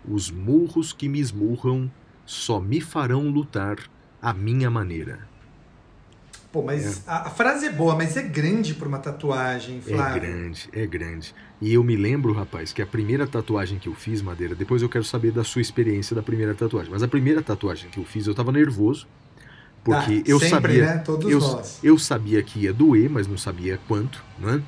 os 0.08 0.32
murros 0.32 0.94
que 0.94 1.10
me 1.10 1.20
esmurram, 1.20 1.91
só 2.26 2.62
me 2.62 2.80
farão 2.80 3.28
lutar 3.30 3.78
à 4.22 4.34
minha 4.34 4.72
maneira. 4.72 5.28
Pô, 6.49 6.64
mas 6.64 7.04
a, 7.06 7.28
a 7.28 7.30
frase 7.30 7.66
é 7.66 7.72
boa, 7.72 7.94
mas 7.95 8.16
é 8.16 8.24
grande 8.24 8.74
pra 8.74 8.88
uma 8.88 8.99
tatuagem, 8.99 9.80
É 9.86 9.90
Flávio. 9.91 10.22
grande, 10.22 10.70
é 10.72 10.88
grande. 10.88 11.36
E 11.60 11.74
eu 11.74 11.84
me 11.84 11.98
lembro, 11.98 12.32
rapaz, 12.32 12.72
que 12.72 12.82
a 12.82 12.88
primeira 12.88 13.28
tatuagem 13.28 13.78
que 13.78 13.90
eu 13.90 13.94
fiz, 13.94 14.22
Madeira, 14.22 14.56
depois 14.56 14.82
eu 14.82 14.88
quero 14.88 15.04
saber 15.04 15.32
da 15.32 15.44
sua 15.44 15.62
experiência 15.62 16.16
da 16.16 16.24
primeira 16.24 16.56
tatuagem. 16.56 16.90
Mas 16.90 17.04
a 17.04 17.08
primeira 17.08 17.41
tatuagem 17.44 17.90
que 17.90 17.99
eu 17.99 18.06
fiz, 18.06 18.26
eu 18.28 18.34
tava 18.34 18.52
nervoso. 18.54 19.06
Porque 19.88 20.22
Tá, 20.22 20.30
eu 20.30 20.38
sempre, 20.40 20.74
sabia. 20.74 20.86
né? 20.86 20.98
Todos 20.98 21.32
eu, 21.32 21.40
nós. 21.40 21.80
eu 21.82 21.98
sabia 21.98 22.44
que 22.44 22.60
ia 22.60 22.74
doer, 22.74 23.10
mas 23.10 23.26
não 23.26 23.38
sabia 23.38 23.80
quanto, 23.88 24.22
né? 24.38 24.62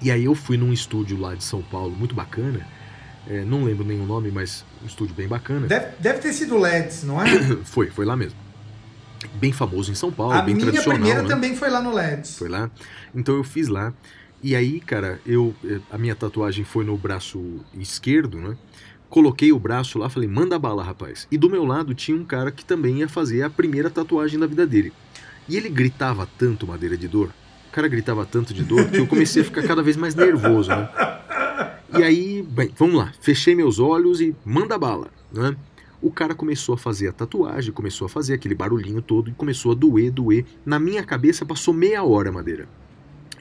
E 0.00 0.08
aí 0.10 0.24
eu 0.24 0.34
fui 0.36 0.56
num 0.56 0.72
estúdio 0.72 1.18
lá 1.18 1.34
de 1.34 1.42
São 1.42 1.60
Paulo, 1.62 1.94
muito 1.96 2.14
bacana. 2.14 2.64
É, 3.26 3.44
não 3.44 3.64
lembro 3.64 3.84
o 3.84 4.06
nome, 4.06 4.30
mas 4.30 4.64
um 4.82 4.86
estúdio 4.86 5.14
bem 5.14 5.26
bacana. 5.26 5.66
Deve, 5.66 5.88
deve 5.98 6.20
ter 6.20 6.32
sido 6.32 6.56
LEDs, 6.56 7.02
não 7.02 7.20
é? 7.20 7.26
Foi, 7.64 7.90
foi 7.90 8.04
lá 8.04 8.16
mesmo. 8.16 8.38
Bem 9.34 9.52
famoso 9.52 9.90
em 9.90 9.94
São 9.96 10.10
Paulo, 10.12 10.32
a 10.32 10.42
bem 10.42 10.54
minha 10.54 10.66
tradicional. 10.68 10.98
primeira 10.98 11.22
né? 11.22 11.28
também 11.28 11.54
foi 11.54 11.68
lá 11.68 11.82
no 11.82 11.92
LEDs. 11.92 12.38
Foi 12.38 12.48
lá. 12.48 12.70
Então 13.14 13.34
eu 13.34 13.44
fiz 13.44 13.68
lá. 13.68 13.92
E 14.42 14.56
aí, 14.56 14.80
cara, 14.80 15.20
eu 15.26 15.54
eh, 15.64 15.80
a 15.90 15.98
minha 15.98 16.14
tatuagem 16.14 16.64
foi 16.64 16.84
no 16.84 16.96
braço 16.96 17.60
esquerdo, 17.74 18.38
né? 18.38 18.56
Coloquei 19.10 19.52
o 19.52 19.58
braço 19.58 19.98
lá, 19.98 20.08
falei, 20.08 20.28
manda 20.28 20.56
bala, 20.56 20.84
rapaz. 20.84 21.26
E 21.32 21.36
do 21.36 21.50
meu 21.50 21.64
lado 21.64 21.92
tinha 21.94 22.16
um 22.16 22.24
cara 22.24 22.52
que 22.52 22.64
também 22.64 22.98
ia 22.98 23.08
fazer 23.08 23.42
a 23.42 23.50
primeira 23.50 23.90
tatuagem 23.90 24.38
da 24.38 24.46
vida 24.46 24.64
dele. 24.64 24.92
E 25.48 25.56
ele 25.56 25.68
gritava 25.68 26.28
tanto, 26.38 26.64
madeira 26.64 26.96
de 26.96 27.08
dor. 27.08 27.30
O 27.68 27.72
cara 27.72 27.88
gritava 27.88 28.24
tanto 28.24 28.54
de 28.54 28.62
dor 28.62 28.88
que 28.88 28.98
eu 28.98 29.08
comecei 29.08 29.42
a 29.42 29.44
ficar 29.44 29.64
cada 29.64 29.82
vez 29.82 29.96
mais 29.96 30.14
nervoso, 30.14 30.70
né? 30.70 30.88
E 31.98 32.04
aí, 32.04 32.40
bem, 32.40 32.70
vamos 32.78 32.94
lá. 32.94 33.12
Fechei 33.20 33.52
meus 33.52 33.80
olhos 33.80 34.20
e 34.20 34.34
manda 34.44 34.78
bala, 34.78 35.08
né? 35.32 35.56
O 36.00 36.12
cara 36.12 36.32
começou 36.32 36.76
a 36.76 36.78
fazer 36.78 37.08
a 37.08 37.12
tatuagem, 37.12 37.72
começou 37.72 38.06
a 38.06 38.08
fazer 38.08 38.34
aquele 38.34 38.54
barulhinho 38.54 39.02
todo 39.02 39.28
e 39.28 39.34
começou 39.34 39.72
a 39.72 39.74
doer, 39.74 40.12
doer. 40.12 40.44
Na 40.64 40.78
minha 40.78 41.02
cabeça 41.02 41.44
passou 41.44 41.74
meia 41.74 42.04
hora, 42.04 42.30
Madeira. 42.30 42.68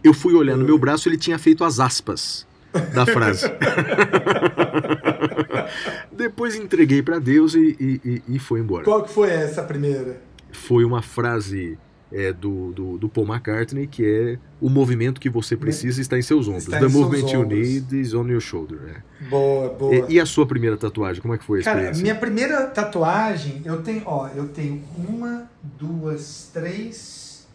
Eu 0.04 0.16
fui 0.16 0.34
olhar 0.34 0.58
no 0.58 0.66
meu 0.66 0.80
braço, 0.80 1.08
ele 1.08 1.18
tinha 1.18 1.38
feito 1.38 1.64
as 1.64 1.80
aspas 1.80 2.48
da 2.94 3.06
frase. 3.06 3.46
Depois 6.12 6.56
entreguei 6.56 7.02
pra 7.02 7.20
Deus 7.20 7.54
e, 7.56 7.76
e- 7.80 8.02
e- 8.06 8.36
e 8.36 8.40
foi 8.40 8.60
embora. 8.60 8.84
Qual 8.84 9.04
que 9.04 9.12
foi 9.12 9.30
essa 9.30 9.64
primeira? 9.64 10.22
Foi 10.52 10.84
uma 10.84 11.02
frase 11.02 11.78
é, 12.12 12.34
do, 12.34 12.72
do, 12.72 12.98
do 12.98 13.08
Paul 13.08 13.28
McCartney 13.28 13.86
que 13.86 14.04
é 14.04 14.40
o 14.60 14.68
movimento 14.70 15.22
que 15.22 15.30
você 15.30 15.56
precisa 15.56 16.02
está 16.02 16.18
em 16.18 16.22
seus 16.24 16.48
ombros. 16.48 16.64
Está 16.66 16.80
The 16.80 16.88
movement 16.88 17.32
you 17.32 17.46
need 17.46 18.00
is 18.02 18.14
on 18.16 18.28
your 18.28 18.42
shoulder. 18.42 18.80
é. 19.22 19.26
Boa, 19.30 19.70
boa. 19.70 19.96
E, 20.10 20.14
e 20.16 20.20
a 20.20 20.26
sua 20.26 20.48
primeira 20.48 20.76
tatuagem, 20.76 21.22
como 21.22 21.36
é 21.36 21.38
que 21.38 21.44
foi 21.44 21.60
a 21.62 21.64
Cara, 21.64 21.78
experiência? 21.78 22.02
minha 22.02 22.16
primeira 22.16 22.66
tatuagem, 22.68 23.62
eu 23.64 23.82
tenho, 23.84 24.02
ó, 24.06 24.28
eu 24.30 24.48
tenho 24.48 24.84
uma, 24.98 25.50
duas, 25.78 26.50
três, 26.52 27.48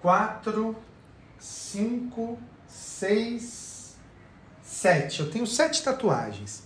quatro, 0.00 0.76
cinco, 1.38 2.38
seis, 2.68 3.96
sete. 4.62 5.20
Eu 5.20 5.30
tenho 5.30 5.46
sete 5.46 5.82
tatuagens. 5.82 6.63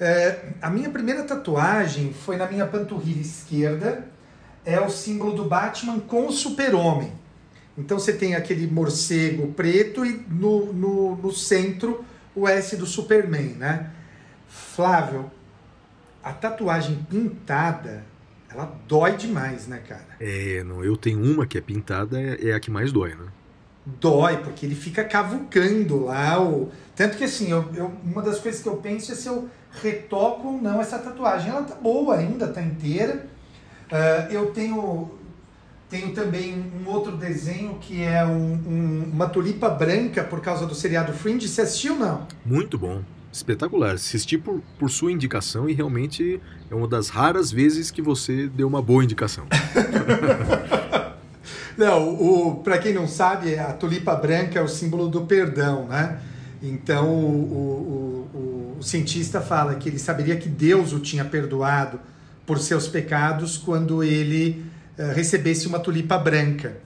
É, 0.00 0.52
a 0.62 0.70
minha 0.70 0.90
primeira 0.90 1.24
tatuagem 1.24 2.12
foi 2.12 2.36
na 2.36 2.46
minha 2.46 2.66
panturrilha 2.66 3.20
esquerda. 3.20 4.06
É 4.64 4.80
o 4.80 4.90
símbolo 4.90 5.32
do 5.32 5.44
Batman 5.44 5.98
com 6.00 6.26
o 6.26 6.32
super-homem. 6.32 7.12
Então 7.76 7.98
você 7.98 8.12
tem 8.12 8.34
aquele 8.34 8.66
morcego 8.66 9.52
preto 9.52 10.04
e 10.04 10.24
no, 10.28 10.72
no, 10.72 11.16
no 11.16 11.32
centro 11.32 12.04
o 12.34 12.46
S 12.48 12.76
do 12.76 12.86
Superman, 12.86 13.54
né? 13.54 13.90
Flávio, 14.48 15.30
a 16.22 16.32
tatuagem 16.32 17.06
pintada, 17.08 18.04
ela 18.50 18.76
dói 18.86 19.16
demais, 19.16 19.66
né, 19.66 19.80
cara? 19.86 20.06
É, 20.20 20.62
não, 20.64 20.84
eu 20.84 20.96
tenho 20.96 21.22
uma 21.22 21.46
que 21.46 21.56
é 21.56 21.60
pintada, 21.60 22.20
é, 22.20 22.48
é 22.50 22.54
a 22.54 22.60
que 22.60 22.70
mais 22.70 22.92
dói, 22.92 23.14
né? 23.14 23.26
Dói, 23.86 24.36
porque 24.38 24.66
ele 24.66 24.74
fica 24.74 25.02
cavucando 25.04 26.04
lá. 26.04 26.42
O... 26.42 26.70
Tanto 26.94 27.16
que 27.16 27.24
assim, 27.24 27.50
eu, 27.50 27.64
eu- 27.74 27.92
uma 28.04 28.20
das 28.22 28.38
coisas 28.38 28.60
que 28.60 28.68
eu 28.68 28.76
penso 28.76 29.12
é 29.12 29.14
se 29.14 29.28
eu 29.28 29.48
retoco 29.82 30.48
ou 30.48 30.60
não 30.62 30.80
essa 30.80 30.98
tatuagem. 30.98 31.50
Ela 31.50 31.62
tá 31.62 31.74
boa 31.74 32.16
ainda, 32.16 32.48
tá 32.48 32.62
inteira. 32.62 33.26
Ah, 33.90 34.26
eu 34.30 34.46
tenho, 34.46 35.10
tenho 35.88 36.12
também 36.12 36.64
um 36.84 36.88
outro 36.90 37.16
desenho 37.16 37.78
que 37.80 38.02
é 38.02 38.24
um- 38.24 38.54
um- 38.66 39.10
uma 39.12 39.28
tulipa 39.28 39.68
branca 39.68 40.22
por 40.24 40.40
causa 40.40 40.66
do 40.66 40.74
seriado 40.74 41.12
Fringe. 41.12 41.48
Você 41.48 41.62
assistiu 41.62 41.96
não? 41.96 42.26
Muito 42.44 42.78
bom. 42.78 43.02
Espetacular. 43.32 43.94
Assisti 43.94 44.36
por, 44.38 44.60
por 44.78 44.90
sua 44.90 45.12
indicação 45.12 45.68
e 45.68 45.72
realmente 45.74 46.40
é 46.70 46.74
uma 46.74 46.88
das 46.88 47.08
raras 47.08 47.50
vezes 47.52 47.90
que 47.90 48.00
você 48.02 48.48
deu 48.48 48.66
uma 48.66 48.80
boa 48.82 49.04
indicação. 49.04 49.44
Não, 51.76 52.08
o, 52.12 52.56
para 52.56 52.76
quem 52.78 52.92
não 52.92 53.06
sabe, 53.06 53.56
a 53.56 53.72
tulipa 53.72 54.12
branca 54.16 54.58
é 54.58 54.62
o 54.62 54.66
símbolo 54.66 55.08
do 55.08 55.20
perdão, 55.26 55.86
né? 55.86 56.18
Então 56.60 57.08
o, 57.08 57.30
o, 57.30 58.17
o, 58.78 58.82
cientista 58.82 59.40
fala 59.40 59.74
que 59.74 59.88
ele 59.88 59.98
saberia 59.98 60.36
que 60.36 60.48
Deus 60.48 60.92
o 60.92 61.00
tinha 61.00 61.24
perdoado 61.24 62.00
por 62.46 62.58
seus 62.58 62.88
pecados 62.88 63.56
quando 63.56 64.02
ele 64.02 64.64
eh, 64.96 65.12
recebesse 65.12 65.66
uma 65.66 65.78
tulipa 65.78 66.16
branca. 66.16 66.76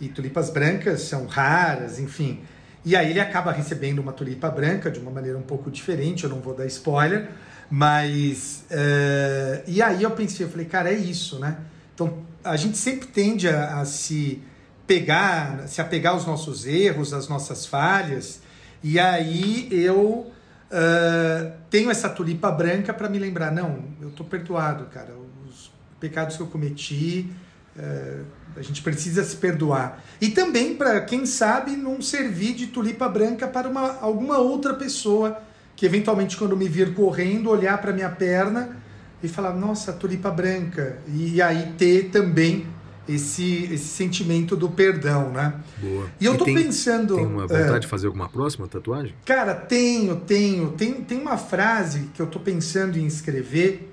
E 0.00 0.08
tulipas 0.08 0.50
brancas 0.50 1.02
são 1.02 1.26
raras, 1.26 1.98
enfim. 1.98 2.40
E 2.84 2.96
aí 2.96 3.10
ele 3.10 3.20
acaba 3.20 3.52
recebendo 3.52 4.00
uma 4.00 4.12
tulipa 4.12 4.50
branca 4.50 4.90
de 4.90 4.98
uma 4.98 5.10
maneira 5.10 5.38
um 5.38 5.42
pouco 5.42 5.70
diferente, 5.70 6.24
eu 6.24 6.30
não 6.30 6.40
vou 6.40 6.54
dar 6.54 6.66
spoiler, 6.66 7.28
mas. 7.70 8.64
eh, 8.70 9.62
e 9.66 9.82
aí 9.82 10.02
eu 10.02 10.10
pensei, 10.12 10.46
eu 10.46 10.50
falei, 10.50 10.66
cara, 10.66 10.90
é 10.90 10.94
isso, 10.94 11.38
né? 11.38 11.58
Então 11.94 12.22
a 12.44 12.56
gente 12.56 12.76
sempre 12.76 13.08
tende 13.08 13.48
a, 13.48 13.80
a 13.80 13.84
se 13.84 14.42
pegar, 14.86 15.66
se 15.68 15.80
apegar 15.80 16.14
aos 16.14 16.26
nossos 16.26 16.66
erros, 16.66 17.12
às 17.12 17.28
nossas 17.28 17.66
falhas, 17.66 18.40
e 18.82 18.98
aí 18.98 19.68
eu 19.70 20.32
ah, 20.72 21.52
tenho 21.68 21.90
essa 21.90 22.08
tulipa 22.08 22.50
branca 22.50 22.94
para 22.94 23.08
me 23.08 23.18
lembrar, 23.18 23.52
não, 23.52 23.84
eu 24.00 24.10
tô 24.10 24.24
perdoado, 24.24 24.86
cara, 24.86 25.12
os 25.46 25.70
pecados 26.00 26.36
que 26.36 26.42
eu 26.42 26.46
cometi, 26.46 27.30
eh, 27.78 28.20
a 28.56 28.62
gente 28.62 28.82
precisa 28.82 29.22
se 29.22 29.36
perdoar. 29.36 30.02
E 30.20 30.30
também 30.30 30.74
para, 30.74 31.00
quem 31.02 31.26
sabe, 31.26 31.76
não 31.76 32.00
servir 32.00 32.54
de 32.54 32.66
tulipa 32.68 33.08
branca 33.08 33.46
para 33.46 33.68
uma, 33.68 33.98
alguma 34.00 34.38
outra 34.38 34.74
pessoa 34.74 35.42
que 35.76 35.86
eventualmente 35.86 36.36
quando 36.36 36.56
me 36.56 36.68
vir 36.68 36.94
correndo, 36.94 37.50
olhar 37.50 37.78
para 37.80 37.92
minha 37.92 38.10
perna 38.10 38.76
e 39.22 39.28
falar, 39.28 39.54
nossa, 39.54 39.92
tulipa 39.92 40.30
branca. 40.30 40.98
E 41.06 41.40
aí 41.40 41.72
ter 41.78 42.10
também 42.10 42.66
esse, 43.08 43.64
esse 43.72 43.86
sentimento 43.88 44.54
do 44.56 44.68
perdão, 44.68 45.30
né? 45.30 45.54
Boa. 45.78 46.06
E 46.20 46.24
eu 46.26 46.36
tô 46.38 46.44
tem, 46.44 46.54
pensando. 46.54 47.16
Tem 47.16 47.26
uma 47.26 47.44
é, 47.44 47.46
vontade 47.46 47.80
de 47.80 47.86
fazer 47.86 48.06
alguma 48.06 48.28
próxima 48.28 48.66
tatuagem? 48.68 49.14
Cara, 49.24 49.54
tenho, 49.54 50.16
tenho. 50.16 50.72
Tem, 50.72 50.92
tem 50.94 51.18
uma 51.20 51.36
frase 51.36 52.10
que 52.14 52.20
eu 52.20 52.26
tô 52.26 52.38
pensando 52.40 52.98
em 52.98 53.06
escrever 53.06 53.92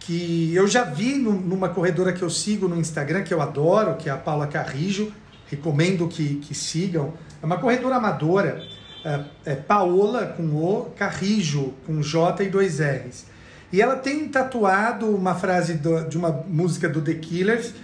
que 0.00 0.54
eu 0.54 0.66
já 0.66 0.84
vi 0.84 1.14
nu- 1.14 1.32
numa 1.40 1.68
corredora 1.70 2.12
que 2.12 2.22
eu 2.22 2.28
sigo 2.30 2.68
no 2.68 2.76
Instagram, 2.78 3.22
que 3.22 3.32
eu 3.32 3.40
adoro, 3.40 3.96
que 3.96 4.08
é 4.08 4.12
a 4.12 4.16
Paula 4.16 4.46
Carrijo. 4.46 5.12
Recomendo 5.46 6.08
que, 6.08 6.36
que 6.36 6.54
sigam. 6.54 7.14
É 7.42 7.46
uma 7.46 7.58
corredora 7.58 7.96
amadora. 7.96 8.62
É, 9.04 9.52
é 9.52 9.54
Paola 9.54 10.26
com 10.26 10.44
O, 10.56 10.90
Carrijo 10.96 11.74
com 11.86 12.00
J 12.00 12.42
e 12.44 12.48
dois 12.48 12.80
R's. 12.80 13.26
E 13.72 13.80
ela 13.82 13.96
tem 13.96 14.28
tatuado 14.28 15.06
uma 15.14 15.34
frase 15.34 15.74
do- 15.74 16.08
de 16.08 16.16
uma 16.16 16.30
música 16.48 16.88
do 16.88 17.00
The 17.02 17.14
Killers 17.14 17.74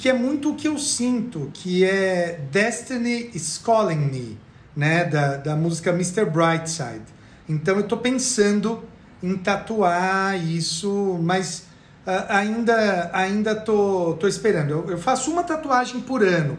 que 0.00 0.08
é 0.08 0.14
muito 0.14 0.52
o 0.52 0.54
que 0.54 0.66
eu 0.66 0.78
sinto, 0.78 1.50
que 1.52 1.84
é 1.84 2.40
Destiny 2.50 3.32
is 3.34 3.58
Calling 3.58 3.96
Me, 3.96 4.38
né, 4.74 5.04
da, 5.04 5.36
da 5.36 5.54
música 5.54 5.90
Mr. 5.90 6.24
Brightside. 6.24 7.04
Então 7.46 7.76
eu 7.76 7.82
tô 7.82 7.98
pensando 7.98 8.82
em 9.22 9.36
tatuar 9.36 10.42
isso, 10.42 11.18
mas 11.22 11.66
ah, 12.06 12.38
ainda 12.38 13.10
ainda 13.12 13.54
tô, 13.54 14.14
tô 14.14 14.26
esperando. 14.26 14.70
Eu, 14.70 14.90
eu 14.92 14.98
faço 14.98 15.30
uma 15.30 15.44
tatuagem 15.44 16.00
por 16.00 16.22
ano 16.22 16.58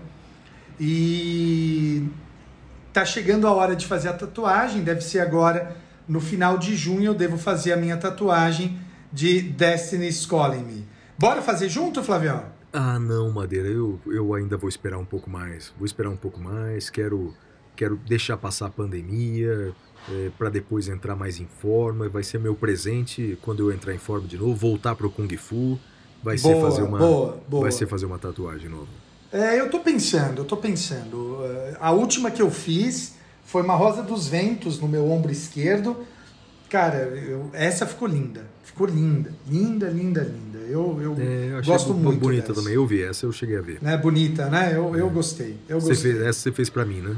e 0.80 2.08
tá 2.94 3.04
chegando 3.04 3.48
a 3.48 3.52
hora 3.52 3.76
de 3.76 3.88
fazer 3.88 4.10
a 4.10 4.14
tatuagem, 4.14 4.84
deve 4.84 5.02
ser 5.02 5.20
agora 5.20 5.76
no 6.08 6.22
final 6.22 6.60
de 6.60 6.76
junho 6.76 7.06
eu 7.06 7.16
devo 7.16 7.40
fazer 7.40 7.74
a 7.74 7.78
minha 7.78 7.98
tatuagem 7.98 8.80
de 9.12 9.42
Destiny's 9.42 10.28
Calling 10.28 10.64
Me. 10.64 10.88
Bora 11.18 11.42
fazer 11.42 11.70
junto, 11.70 12.04
Flavião? 12.04 12.61
Ah, 12.74 12.98
não, 13.00 13.30
Madeira, 13.32 13.68
eu, 13.68 14.00
eu 14.06 14.34
ainda 14.34 14.56
vou 14.58 14.70
esperar 14.70 14.98
um 14.98 15.06
pouco 15.06 15.30
mais. 15.30 15.74
Vou 15.78 15.86
esperar 15.86 16.10
um 16.10 16.16
pouco 16.16 16.40
mais, 16.40 16.90
quero, 16.90 17.34
quero 17.76 17.98
deixar 18.08 18.38
passar 18.38 18.68
a 18.68 18.70
pandemia 18.70 19.74
para 20.38 20.50
depois 20.50 20.88
entrar 20.88 21.16
mais 21.16 21.40
em 21.40 21.46
forma. 21.46 22.08
Vai 22.08 22.24
ser 22.24 22.40
meu 22.40 22.56
presente 22.56 23.38
quando 23.42 23.60
eu 23.70 23.74
entrar 23.76 23.94
em 23.94 23.98
forma 23.98 24.28
de 24.28 24.38
novo, 24.38 24.56
voltar 24.56 24.96
pro 24.96 25.10
Kung 25.12 25.28
Fu. 25.38 25.78
Vai 26.24 26.38
ser 26.38 26.54
Boa, 26.54 26.70
fazer 26.70 26.84
uma 26.84 27.00
boa, 27.00 27.44
boa. 27.48 27.64
vai 27.64 27.72
ser 27.72 27.88
fazer 27.88 28.06
uma 28.06 28.20
tatuagem 28.20 28.70
nova. 28.70 28.88
É, 29.32 29.60
eu 29.60 29.70
tô 29.72 29.80
pensando, 29.80 30.42
eu 30.42 30.46
tô 30.46 30.56
pensando. 30.56 31.40
Eh, 31.44 31.78
A 31.80 31.92
última 31.92 32.30
que 32.30 32.42
eu 32.42 32.52
fiz 32.52 33.16
foi 33.44 33.64
uma 33.64 33.74
rosa 33.76 34.04
dos 34.04 34.28
ventos 34.28 34.80
no 34.80 34.88
meu 34.88 35.10
ombro 35.10 35.32
esquerdo. 35.32 35.98
Cara, 36.72 36.98
eu- 37.00 37.50
essa 37.54 37.86
ficou 37.86 38.08
linda. 38.08 38.46
Ficou 38.64 38.88
linda. 38.88 39.34
Linda, 39.48 39.90
linda, 39.90 40.22
linda. 40.22 40.60
Eu, 40.70 40.98
eu 41.02 41.16
É, 41.20 41.58
eu 41.58 41.64
gosto 41.66 41.94
muito 41.94 42.20
bonita 42.22 42.48
dessa. 42.48 42.62
também. 42.62 42.76
Eu 42.76 42.88
vi 42.88 43.04
essa, 43.04 43.26
eu 43.26 43.32
cheguei 43.34 43.58
a 43.58 43.62
ver. 43.62 43.80
Né? 43.82 43.98
Bonita, 43.98 44.46
né? 44.50 44.72
Eu, 44.74 44.96
eu 44.96 45.10
gostei. 45.10 45.58
Eu 45.68 45.82
Você 45.82 45.90
gostei. 45.90 46.14
fez, 46.14 46.24
essa 46.26 46.40
você 46.40 46.52
fez 46.54 46.70
pra 46.70 46.86
mim, 46.86 47.02
né? 47.02 47.18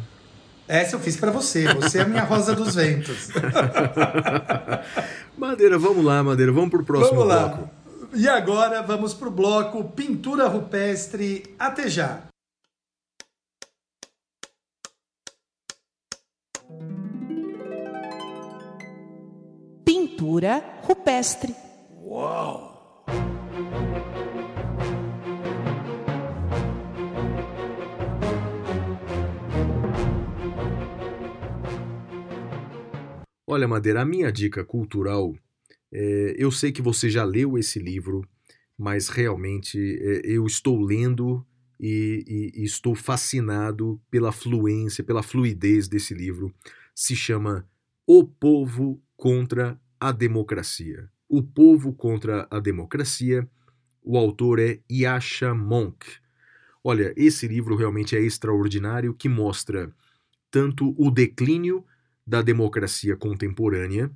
Essa 0.68 0.96
eu 0.96 1.00
fiz 1.00 1.18
pra 1.18 1.30
você. 1.30 1.72
Você 1.76 2.00
é 2.00 2.02
a 2.02 2.08
minha 2.08 2.24
rosa 2.24 2.56
dos 2.56 2.74
ventos. 2.74 3.30
Madeira, 5.38 5.78
vamos 5.78 6.04
lá, 6.04 6.24
Madeira. 6.24 6.52
Vamos 6.52 6.72
pro 6.72 6.84
próximo 6.84 7.20
Vamos 7.20 7.34
bloco. 7.34 7.70
E 8.16 8.28
agora 8.28 8.82
vamos 8.82 9.14
pro 9.14 9.30
bloco 9.30 9.84
Pintura 9.84 10.48
Rupestre. 10.48 11.44
Até 11.60 11.88
já. 11.88 12.22
Pintura 20.24 20.64
rupestre. 20.84 21.54
Olha, 33.46 33.68
Madeira, 33.68 34.02
a 34.02 34.06
minha 34.06 34.32
dica 34.32 34.64
cultural, 34.64 35.36
é, 35.92 36.36
eu 36.38 36.50
sei 36.52 36.72
que 36.72 36.82
você 36.82 37.10
já 37.10 37.26
leu 37.26 37.58
esse 37.58 37.78
livro, 37.78 38.22
mas 38.78 39.10
realmente 39.10 39.78
é, 40.02 40.22
eu 40.24 40.46
estou 40.46 40.80
lendo 40.80 41.46
e, 41.78 42.24
e- 42.56 42.62
e 42.62 42.64
estou 42.64 42.96
fascinado 42.96 44.00
pela 44.10 44.32
fluência, 44.32 45.04
pela 45.04 45.22
fluidez 45.22 45.90
desse 45.90 46.14
livro. 46.14 46.54
Se 46.96 47.14
chama 47.14 47.68
O 48.08 48.24
Povo 48.24 49.04
contra 49.18 49.78
a 50.04 50.12
Democracia. 50.12 51.10
O 51.30 51.42
Povo 51.42 51.94
contra 51.94 52.46
a 52.52 52.60
Democracia. 52.60 53.50
O 54.04 54.18
autor 54.18 54.60
é 54.60 54.82
Yasha 54.92 55.56
Monk. 55.56 56.06
Olha, 56.84 57.14
esse 57.16 57.48
livro 57.48 57.74
realmente 57.78 58.14
é 58.14 58.20
extraordinário, 58.20 59.14
que 59.14 59.30
mostra 59.30 59.96
tanto 60.52 60.94
o 60.98 61.10
declínio 61.10 61.86
da 62.28 62.42
democracia 62.42 63.16
contemporânea, 63.16 64.12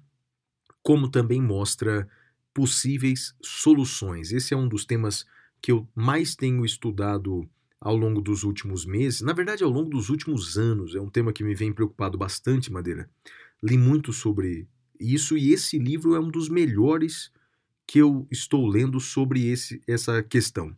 como 0.83 1.09
também 1.09 1.41
mostra 1.41 2.05
possíveis 2.53 3.33
soluções. 3.41 4.33
Esse 4.33 4.53
é 4.53 4.57
um 4.57 4.67
dos 4.67 4.83
temas 4.83 5.25
que 5.61 5.71
eu 5.71 5.87
mais 5.95 6.35
tenho 6.35 6.65
estudado 6.65 7.49
ao 7.79 7.95
longo 7.95 8.19
dos 8.19 8.43
últimos 8.43 8.85
meses, 8.85 9.21
na 9.21 9.31
verdade, 9.31 9.63
ao 9.63 9.69
longo 9.69 9.89
dos 9.89 10.09
últimos 10.09 10.57
anos. 10.57 10.95
É 10.95 10.99
um 10.99 11.09
tema 11.09 11.31
que 11.31 11.45
me 11.45 11.55
vem 11.55 11.71
preocupado 11.71 12.17
bastante, 12.17 12.69
Madeira. 12.73 13.09
Li 13.63 13.77
muito 13.77 14.11
sobre 14.11 14.67
isso 14.99 15.37
e 15.37 15.51
esse 15.51 15.77
livro 15.77 16.15
é 16.15 16.19
um 16.19 16.29
dos 16.29 16.49
melhores 16.49 17.31
que 17.85 17.99
eu 17.99 18.27
estou 18.31 18.67
lendo 18.67 18.99
sobre 18.99 19.47
esse, 19.47 19.81
essa 19.87 20.21
questão. 20.21 20.75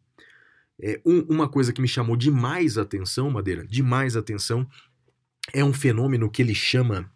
É, 0.82 1.02
um- 1.06 1.22
uma 1.28 1.50
coisa 1.50 1.74
que 1.74 1.82
me 1.82 1.88
chamou 1.88 2.16
demais 2.16 2.78
a 2.78 2.84
atenção, 2.84 3.30
Madeira, 3.30 3.66
demais 3.66 4.16
atenção, 4.16 4.68
é 5.54 5.64
um 5.64 5.74
fenômeno 5.74 6.30
que 6.30 6.42
ele 6.42 6.56
chama 6.56 7.12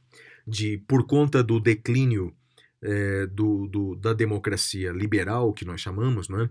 de, 0.47 0.77
por 0.87 1.05
conta 1.05 1.43
do 1.43 1.59
declínio 1.59 2.35
é, 2.81 3.25
do, 3.27 3.65
do- 3.67 3.95
da 3.95 4.11
democracia 4.11 4.91
liberal, 4.91 5.53
que 5.53 5.63
nós 5.63 5.79
chamamos, 5.79 6.27
não 6.27 6.41
é? 6.41 6.49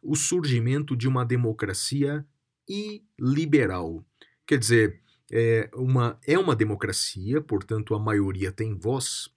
o 0.00 0.14
surgimento 0.14 0.94
de 0.96 1.08
uma 1.08 1.24
democracia 1.24 2.24
iliberal. 3.18 4.04
Quer 4.46 4.58
dizer, 4.58 5.00
é 5.30 5.68
uma, 5.74 6.20
é 6.26 6.38
uma 6.38 6.54
democracia, 6.54 7.40
portanto 7.40 7.94
a 7.94 7.98
maioria 7.98 8.52
tem 8.52 8.74
voz, 8.78 9.28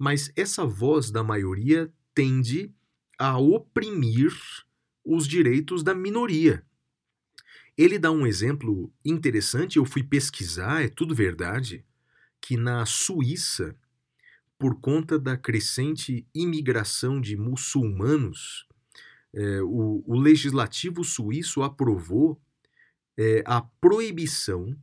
mas 0.00 0.32
essa 0.34 0.64
voz 0.64 1.10
da 1.10 1.22
maioria 1.22 1.92
tende 2.14 2.74
a 3.18 3.38
oprimir 3.38 4.32
os 5.04 5.28
direitos 5.28 5.82
da 5.82 5.94
minoria. 5.94 6.64
Ele 7.76 7.98
dá 7.98 8.10
um 8.10 8.26
exemplo 8.26 8.90
interessante, 9.04 9.76
eu 9.76 9.84
fui 9.84 10.02
pesquisar, 10.02 10.82
é 10.82 10.88
tudo 10.88 11.14
verdade, 11.14 11.84
que 12.40 12.56
na 12.56 12.86
Suíça, 12.86 13.76
por 14.58 14.80
conta 14.80 15.18
da 15.18 15.36
crescente 15.36 16.26
imigração 16.34 17.20
de 17.20 17.36
muçulmanos, 17.36 18.66
é, 19.34 19.60
o, 19.60 20.02
o 20.06 20.18
legislativo 20.18 21.04
suíço 21.04 21.62
aprovou 21.62 22.40
é, 23.18 23.42
a 23.44 23.60
proibição 23.60 24.74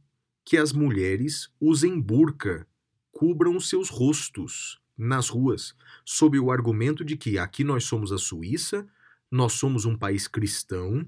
que 0.46 0.58
as 0.58 0.72
mulheres 0.72 1.50
usem 1.60 2.00
burca, 2.00 2.68
cubram 3.12 3.60
seus 3.60 3.90
rostos 3.90 4.80
nas 4.98 5.30
ruas, 5.30 5.76
sob 6.04 6.40
o 6.40 6.52
argumento 6.52 7.06
de 7.06 7.16
que 7.16 7.38
aqui 7.38 7.64
nós 7.64 7.84
somos 7.84 8.12
a 8.12 8.18
Suíça, 8.18 8.88
nós 9.30 9.54
somos 9.54 9.86
um 9.86 9.96
país 9.96 10.28
cristão 10.28 11.06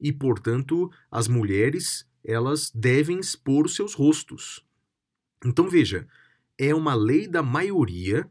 e, 0.00 0.12
portanto, 0.12 0.90
as 1.10 1.28
mulheres 1.28 2.06
elas 2.24 2.70
devem 2.74 3.20
expor 3.20 3.66
os 3.66 3.74
seus 3.74 3.94
rostos. 3.94 4.64
Então 5.44 5.68
veja, 5.68 6.08
é 6.58 6.74
uma 6.74 6.94
lei 6.94 7.28
da 7.28 7.42
maioria 7.42 8.28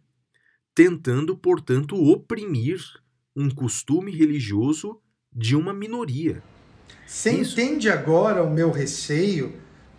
tentando, 0.73 1.38
portanto, 1.38 1.95
oprimir 1.95 2.82
um 3.36 3.49
costume 3.49 4.11
religioso 4.11 4.99
de 5.32 5.56
uma 5.56 5.73
minoria. 5.73 6.44
Você 7.06 7.32
Isso. 7.32 7.60
entende 7.60 7.90
agora 7.90 8.44
o 8.44 8.53
meu 8.53 8.72
receio 8.72 9.53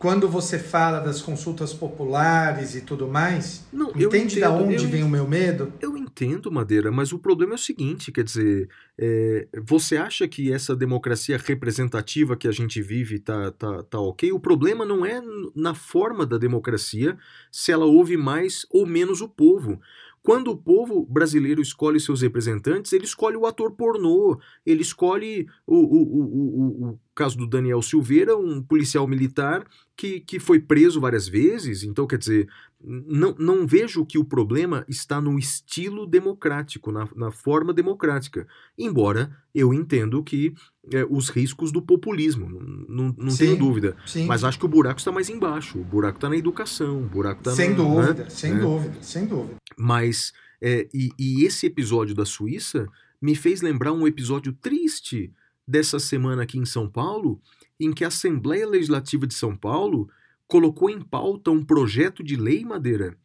quando 0.07 0.29
você 0.29 0.57
fala 0.57 1.01
das 1.01 1.21
consultas 1.21 1.75
populares 1.75 2.77
e 2.77 2.81
tudo 2.81 3.09
mais? 3.09 3.67
Não, 3.73 3.91
Entende 3.91 4.39
da 4.39 4.53
onde 4.53 4.87
vem 4.87 5.03
o 5.03 5.09
meu 5.09 5.27
medo? 5.27 5.73
Eu 5.81 5.97
entendo, 5.97 6.49
Madeira, 6.49 6.93
mas 6.93 7.13
o 7.13 7.19
problema 7.19 7.55
é 7.55 7.57
o 7.57 7.59
seguinte, 7.59 8.13
quer 8.13 8.23
dizer, 8.23 8.69
é, 8.97 9.49
você 9.65 9.97
acha 9.97 10.29
que 10.29 10.53
essa 10.53 10.77
democracia 10.77 11.37
representativa 11.37 12.37
que 12.37 12.47
a 12.47 12.53
gente 12.53 12.81
vive 12.81 13.19
tá, 13.19 13.51
tá, 13.51 13.83
tá 13.83 13.99
ok? 13.99 14.31
O 14.31 14.39
problema 14.39 14.85
não 14.85 15.05
é 15.05 15.21
na 15.57 15.75
forma 15.75 16.25
da 16.25 16.39
democracia, 16.39 17.19
se 17.51 17.73
ela 17.73 17.85
ouve 17.85 18.17
mais 18.17 18.65
ou 18.71 18.87
menos 18.87 19.21
o 19.21 19.29
povo. 19.29 19.81
Quando 20.27 20.51
o 20.51 20.57
povo 20.57 21.07
brasileiro 21.09 21.63
escolhe 21.63 22.01
seus 22.01 22.21
representantes, 22.21 22.93
ele 22.93 23.05
escolhe 23.05 23.37
o 23.37 23.47
ator 23.47 23.71
pornô, 23.71 24.37
ele 24.67 24.83
escolhe 24.83 25.47
o, 25.65 25.77
o, 25.77 26.03
o, 26.03 26.23
o, 26.25 26.91
o 26.91 27.01
caso 27.15 27.39
do 27.39 27.47
Daniel 27.47 27.81
Silveira, 27.81 28.37
um 28.37 28.61
policial 28.61 29.07
militar 29.07 29.65
que, 29.97 30.19
que 30.19 30.41
foi 30.41 30.59
preso 30.59 31.01
várias 31.01 31.29
vezes. 31.29 31.85
Então, 31.85 32.09
quer 32.09 32.19
dizer, 32.19 32.49
não, 32.87 33.35
não 33.37 33.67
vejo 33.67 34.07
que 34.07 34.17
o 34.17 34.25
problema 34.25 34.85
está 34.89 35.21
no 35.21 35.37
estilo 35.37 36.07
democrático, 36.07 36.93
na, 36.93 37.09
na 37.17 37.33
forma 37.33 37.75
democrática. 37.75 38.47
Embora 38.79 39.37
eu 39.53 39.75
entendo 39.75 40.23
que 40.23 40.55
é, 40.93 41.05
os 41.11 41.29
riscos 41.29 41.73
do 41.73 41.83
populismo, 41.83 42.49
não, 42.89 43.13
não, 43.19 43.31
Sim, 43.31 43.39
tenho 43.39 43.57
dúvida. 43.59 43.97
Sim. 44.07 44.27
Mas 44.27 44.45
acho 44.45 44.59
que 44.59 44.67
o 44.67 44.69
buraco 44.69 45.01
está 45.01 45.11
mais 45.11 45.29
embaixo. 45.29 45.81
O 45.81 45.85
buraco 45.85 46.19
está 46.19 46.29
na 46.29 46.37
educação, 46.37 47.03
o 47.03 47.07
buraco 47.09 47.41
está 47.41 47.51
sem 47.53 47.71
na, 47.71 47.77
dúvida, 47.77 48.23
né? 48.23 48.31
sem 48.31 48.53
É. 48.53 48.59
dúvida, 48.59 49.03
sem 49.03 49.27
dúvida. 49.27 49.57
Mas, 49.77 50.33
é, 50.61 50.89
e, 50.95 51.11
e 51.19 51.45
esse 51.45 51.67
episódio 51.67 52.15
da 52.15 52.25
Suíça 52.25 52.87
me 53.21 53.35
fez 53.35 53.63
lembrar 53.63 53.93
um 53.93 54.07
episódio 54.07 54.53
triste 54.53 55.33
dessa 55.67 55.99
semana 55.99 56.45
aqui 56.45 56.57
em 56.57 56.65
São 56.65 56.89
Paulo, 56.89 57.41
em 57.81 57.93
que 57.93 58.05
a 58.05 58.09
Assembleia 58.09 58.67
Legislativa 58.67 59.27
de 59.27 59.35
São 59.35 59.57
Paulo 59.57 60.09
colocou 60.47 60.91
em 60.91 61.01
pauta 61.01 61.51
um 61.51 61.65
projeto 61.65 62.23
de 62.23 62.37
lei, 62.37 62.65
Madeira, 62.65 63.17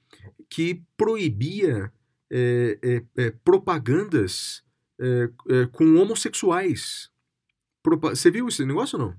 que 0.49 0.83
proibia 0.97 1.91
é, 2.29 2.77
é, 2.81 3.03
é, 3.17 3.33
propagandas 3.43 4.63
é, 4.99 5.29
é, 5.49 5.65
com 5.71 5.95
homossexuais. 5.95 7.09
Propa- 7.83 8.15
Você 8.15 8.29
viu 8.31 8.47
esse 8.47 8.65
negócio 8.65 8.99
ou 8.99 9.05
não? 9.07 9.15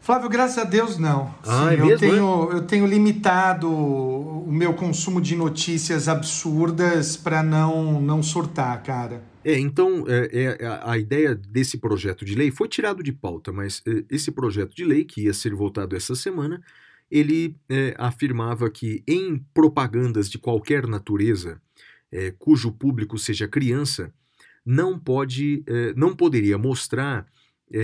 Flávio, 0.00 0.28
graças 0.28 0.58
a 0.58 0.64
Deus 0.64 0.98
não. 0.98 1.32
Ah, 1.44 1.68
Sim, 1.68 1.76
é 1.76 1.80
eu, 1.80 1.86
mesmo, 1.86 1.98
tenho, 1.98 2.52
eu 2.52 2.66
tenho 2.66 2.86
limitado 2.86 3.70
o 3.70 4.50
meu 4.50 4.74
consumo 4.74 5.20
de 5.20 5.36
notícias 5.36 6.08
absurdas 6.08 7.16
para 7.16 7.40
não, 7.40 8.00
não 8.00 8.20
surtar, 8.20 8.82
cara. 8.82 9.22
É, 9.44 9.58
então, 9.58 10.04
é, 10.08 10.56
é, 10.60 10.80
a, 10.82 10.98
ideia 10.98 11.34
desse 11.34 11.78
projeto 11.78 12.24
de 12.24 12.34
lei 12.34 12.50
foi 12.50 12.68
tirado 12.68 13.02
de 13.02 13.12
pauta, 13.12 13.52
mas 13.52 13.80
é, 13.86 14.04
esse 14.10 14.30
projeto 14.32 14.74
de 14.74 14.84
lei, 14.84 15.04
que 15.04 15.22
ia 15.22 15.34
ser 15.34 15.54
votado 15.54 15.96
essa 15.96 16.14
semana, 16.16 16.60
ele 17.12 17.54
é, 17.68 17.94
afirmava 17.98 18.70
que 18.70 19.04
em 19.06 19.38
propagandas 19.52 20.30
de 20.30 20.38
qualquer 20.38 20.86
natureza, 20.86 21.60
é, 22.10 22.30
cujo 22.38 22.72
público 22.72 23.18
seja 23.18 23.46
criança, 23.46 24.12
não 24.64 24.98
pode, 24.98 25.62
é, 25.66 25.92
não 25.94 26.16
poderia 26.16 26.56
mostrar, 26.56 27.26
é, 27.70 27.78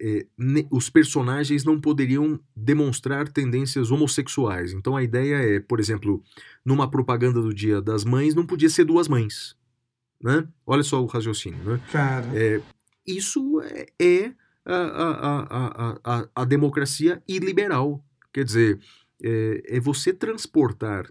é, 0.00 0.08
é, 0.08 0.26
ne- 0.38 0.66
os 0.70 0.88
personagens 0.88 1.64
não 1.64 1.80
poderiam 1.80 2.40
demonstrar 2.54 3.28
tendências 3.28 3.90
homossexuais. 3.90 4.72
Então 4.72 4.96
a 4.96 5.02
ideia 5.02 5.36
é, 5.36 5.60
por 5.60 5.78
exemplo, 5.78 6.22
numa 6.64 6.90
propaganda 6.90 7.42
do 7.42 7.52
Dia 7.52 7.82
das 7.82 8.04
Mães, 8.04 8.34
não 8.34 8.46
podia 8.46 8.70
ser 8.70 8.84
duas 8.84 9.06
mães. 9.06 9.54
Né? 10.22 10.46
Olha 10.66 10.82
só 10.82 11.02
o 11.02 11.06
raciocínio. 11.06 11.62
Né? 11.62 11.80
Isso 13.06 13.60
é, 14.00 14.32
a, 14.64 14.74
a, 14.74 15.98
a, 16.04 16.28
a 16.34 16.44
democracia 16.44 17.22
iliberal. 17.28 18.02
Quer 18.36 18.44
dizer, 18.44 18.78
é, 19.24 19.62
é 19.76 19.80
você 19.80 20.12
transportar 20.12 21.10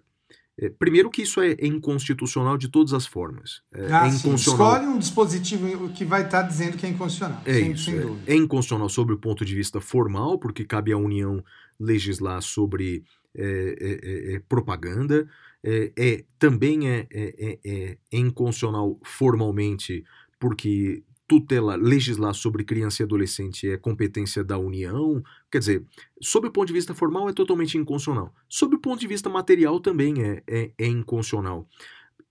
é, 0.59 0.69
primeiro 0.69 1.09
que 1.09 1.23
isso 1.23 1.41
é, 1.41 1.53
é 1.53 1.65
inconstitucional 1.65 2.55
de 2.55 2.69
todas 2.69 2.93
as 2.93 3.07
formas. 3.07 3.63
É, 3.73 3.91
Ah, 3.91 4.05
é 4.05 4.11
sim. 4.11 4.17
inconstitucional. 4.19 4.73
Escolhe 4.75 4.85
um 4.85 4.99
dispositivo 4.99 5.89
que 5.89 6.05
vai 6.05 6.23
estar 6.23 6.43
dizendo 6.43 6.77
que 6.77 6.85
é 6.85 6.89
inconstitucional. 6.89 7.41
É 7.45 7.53
sem, 7.55 7.71
isso. 7.71 7.85
sem 7.85 7.97
é. 7.97 8.01
dúvida. 8.01 8.31
É 8.31 8.35
inconstitucional 8.35 8.87
sob 8.87 9.11
o 9.11 9.17
ponto 9.17 9.43
de 9.43 9.55
vista 9.55 9.81
formal, 9.81 10.37
porque 10.37 10.63
cabe 10.63 10.93
à 10.93 10.97
União 10.97 11.43
legislar 11.79 12.43
sobre 12.43 13.03
é, 13.33 13.43
é, 13.43 14.33
é, 14.33 14.35
é, 14.35 14.39
propaganda. 14.47 15.27
É, 15.63 15.91
é- 15.97 16.23
também 16.37 16.89
é, 16.91 17.07
é, 17.11 17.35
é- 17.37 17.59
é- 17.65 17.97
é 18.13 18.17
inconstitucional 18.19 18.99
formalmente, 19.03 20.05
porque 20.39 21.03
tutela, 21.27 21.75
legislar 21.75 22.33
sobre 22.33 22.63
criança 22.63 23.01
e 23.01 23.05
adolescente 23.05 23.69
é 23.69 23.77
competência 23.77 24.43
da 24.43 24.57
União. 24.57 25.23
Quer 25.51 25.59
dizer, 25.59 25.85
sob 26.21 26.47
o 26.47 26.51
ponto 26.51 26.67
de 26.67 26.73
vista 26.73 26.93
formal 26.93 27.29
é 27.29 27.33
totalmente 27.33 27.77
inconstitucional. 27.77 28.33
Sob 28.47 28.75
o 28.75 28.79
ponto 28.79 28.99
de 28.99 29.07
vista 29.07 29.29
material 29.29 29.79
também 29.79 30.23
é, 30.23 30.43
é, 30.47 30.71
é 30.77 30.87
inconstitucional. 30.87 31.67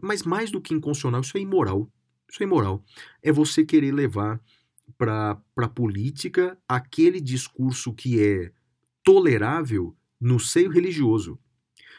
Mas 0.01 0.23
mais 0.23 0.51
do 0.51 0.61
que 0.61 0.75
inconstitucional, 0.75 1.21
isso 1.23 1.37
é 1.37 1.41
imoral. 1.41 1.91
Isso 2.31 2.43
é 2.43 2.47
imoral. 2.47 2.85
É 3.23 3.33
você 3.33 3.65
querer 3.65 3.93
levar 3.93 4.41
para 4.97 5.41
a 5.57 5.69
política 5.69 6.59
aquele 6.69 7.21
discurso 7.21 7.93
que 7.93 8.23
é 8.23 8.53
tolerável 9.03 9.97
no 10.21 10.39
seio 10.39 10.71
religioso. 10.71 11.39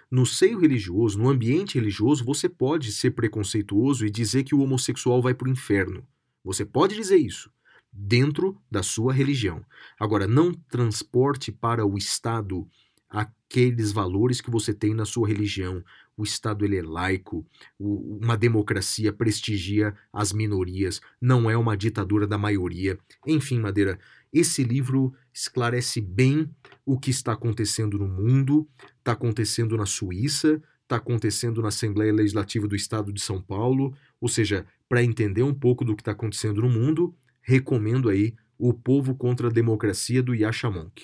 No 0.10 0.26
seio 0.26 0.60
religioso, 0.60 1.18
no 1.18 1.30
ambiente 1.30 1.76
religioso, 1.76 2.24
você 2.24 2.48
pode 2.48 2.92
ser 2.92 3.12
preconceituoso 3.12 4.06
e 4.06 4.12
dizer 4.12 4.44
que 4.44 4.56
o 4.56 4.62
homossexual 4.62 5.22
vai 5.22 5.34
para 5.34 5.48
o 5.48 5.52
inferno. 5.52 6.08
Você 6.46 6.64
pode 6.64 6.96
dizer 6.96 7.18
isso 7.18 7.52
dentro 7.92 8.58
da 8.70 8.84
sua 8.84 9.14
religião. 9.14 9.66
Agora, 10.00 10.28
não 10.28 10.54
transporte 10.54 11.52
para 11.52 11.86
o 11.86 11.98
Estado 11.98 12.68
aqueles 13.10 13.92
valores 13.92 14.42
que 14.42 14.52
você 14.52 14.74
tem 14.74 14.94
na 14.94 15.06
sua 15.06 15.28
religião. 15.28 15.84
O 16.18 16.24
Estado 16.24 16.66
ele 16.66 16.78
é 16.78 16.82
laico, 16.82 17.46
o- 17.80 18.18
uma 18.22 18.36
democracia 18.38 19.14
prestigia 19.14 19.96
as 20.12 20.34
minorias, 20.34 21.02
não 21.22 21.50
é 21.50 21.58
uma 21.58 21.78
ditadura 21.78 22.28
da 22.28 22.38
maioria. 22.38 22.98
Enfim, 23.26 23.60
Madeira, 23.60 24.00
esse 24.32 24.64
livro 24.64 25.14
esclarece 25.34 26.02
bem 26.02 26.50
o 26.86 27.00
que 27.00 27.10
está 27.10 27.34
acontecendo 27.34 27.98
no 27.98 28.08
mundo, 28.08 28.68
está 29.00 29.14
acontecendo 29.14 29.78
na 29.78 29.86
Suíça, 29.86 30.62
está 30.84 30.98
acontecendo 30.98 31.62
na 31.62 31.70
Assembleia 31.70 32.14
Legislativa 32.14 32.68
do 32.68 32.76
Estado 32.76 33.12
de 33.12 33.22
São 33.22 33.42
Paulo, 33.42 33.96
ou 34.22 34.30
seja, 34.30 34.66
para 34.88 35.04
entender 35.04 35.44
um 35.44 35.54
pouco 35.54 35.84
do 35.84 35.96
que 35.96 36.02
está 36.02 36.12
acontecendo 36.12 36.62
no 36.62 36.70
mundo, 36.70 37.16
recomendo 37.42 38.10
aí 38.10 38.34
O 38.58 38.74
Povo 38.74 39.16
contra 39.16 39.48
a 39.48 39.52
Democracia 39.52 40.22
do 40.24 40.34
Yasha 40.34 40.70
Monk. 40.70 41.04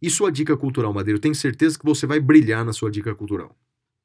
E 0.00 0.10
sua 0.10 0.30
dica 0.30 0.56
cultural, 0.56 0.92
Madeira? 0.92 1.16
Eu 1.16 1.20
tenho 1.20 1.34
certeza 1.34 1.78
que 1.78 1.84
você 1.84 2.06
vai 2.06 2.20
brilhar 2.20 2.64
na 2.64 2.72
sua 2.72 2.90
dica 2.90 3.14
cultural. 3.14 3.56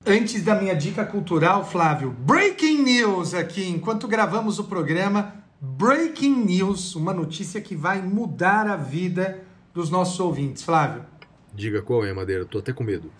Antes 0.06 0.44
da 0.44 0.60
minha 0.60 0.74
dica 0.74 1.06
cultural, 1.06 1.70
Flávio, 1.70 2.12
breaking 2.12 2.82
news 2.84 3.34
aqui, 3.34 3.68
enquanto 3.68 4.08
gravamos 4.08 4.58
o 4.58 4.64
programa, 4.64 5.36
breaking 5.60 6.44
news, 6.44 6.96
uma 6.96 7.14
notícia 7.14 7.62
que 7.62 7.76
vai 7.76 8.02
mudar 8.02 8.68
a 8.68 8.76
vida 8.76 9.44
dos 9.74 9.90
nossos 9.90 10.20
ouvintes. 10.20 10.64
Flávio, 10.64 11.06
Diga 11.54 11.82
qual 11.82 12.06
é, 12.06 12.14
Madeira? 12.14 12.46
Tô 12.46 12.60
até 12.60 12.72
com 12.72 12.84
medo. 12.84 13.12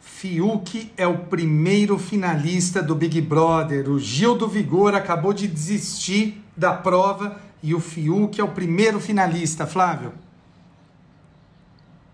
Fiuk 0.00 0.92
é 0.96 1.06
o 1.06 1.18
primeiro 1.18 1.98
finalista 1.98 2.82
do 2.82 2.94
Big 2.94 3.20
Brother. 3.20 3.88
O 3.90 3.98
Gil 3.98 4.36
do 4.36 4.48
Vigor 4.48 4.94
acabou 4.94 5.32
de 5.32 5.46
desistir 5.46 6.42
da 6.56 6.72
prova 6.72 7.40
e 7.62 7.74
o 7.74 7.80
Fiuk 7.80 8.40
é 8.40 8.44
o 8.44 8.48
primeiro 8.48 9.00
finalista, 9.00 9.66
Flávio. 9.66 10.12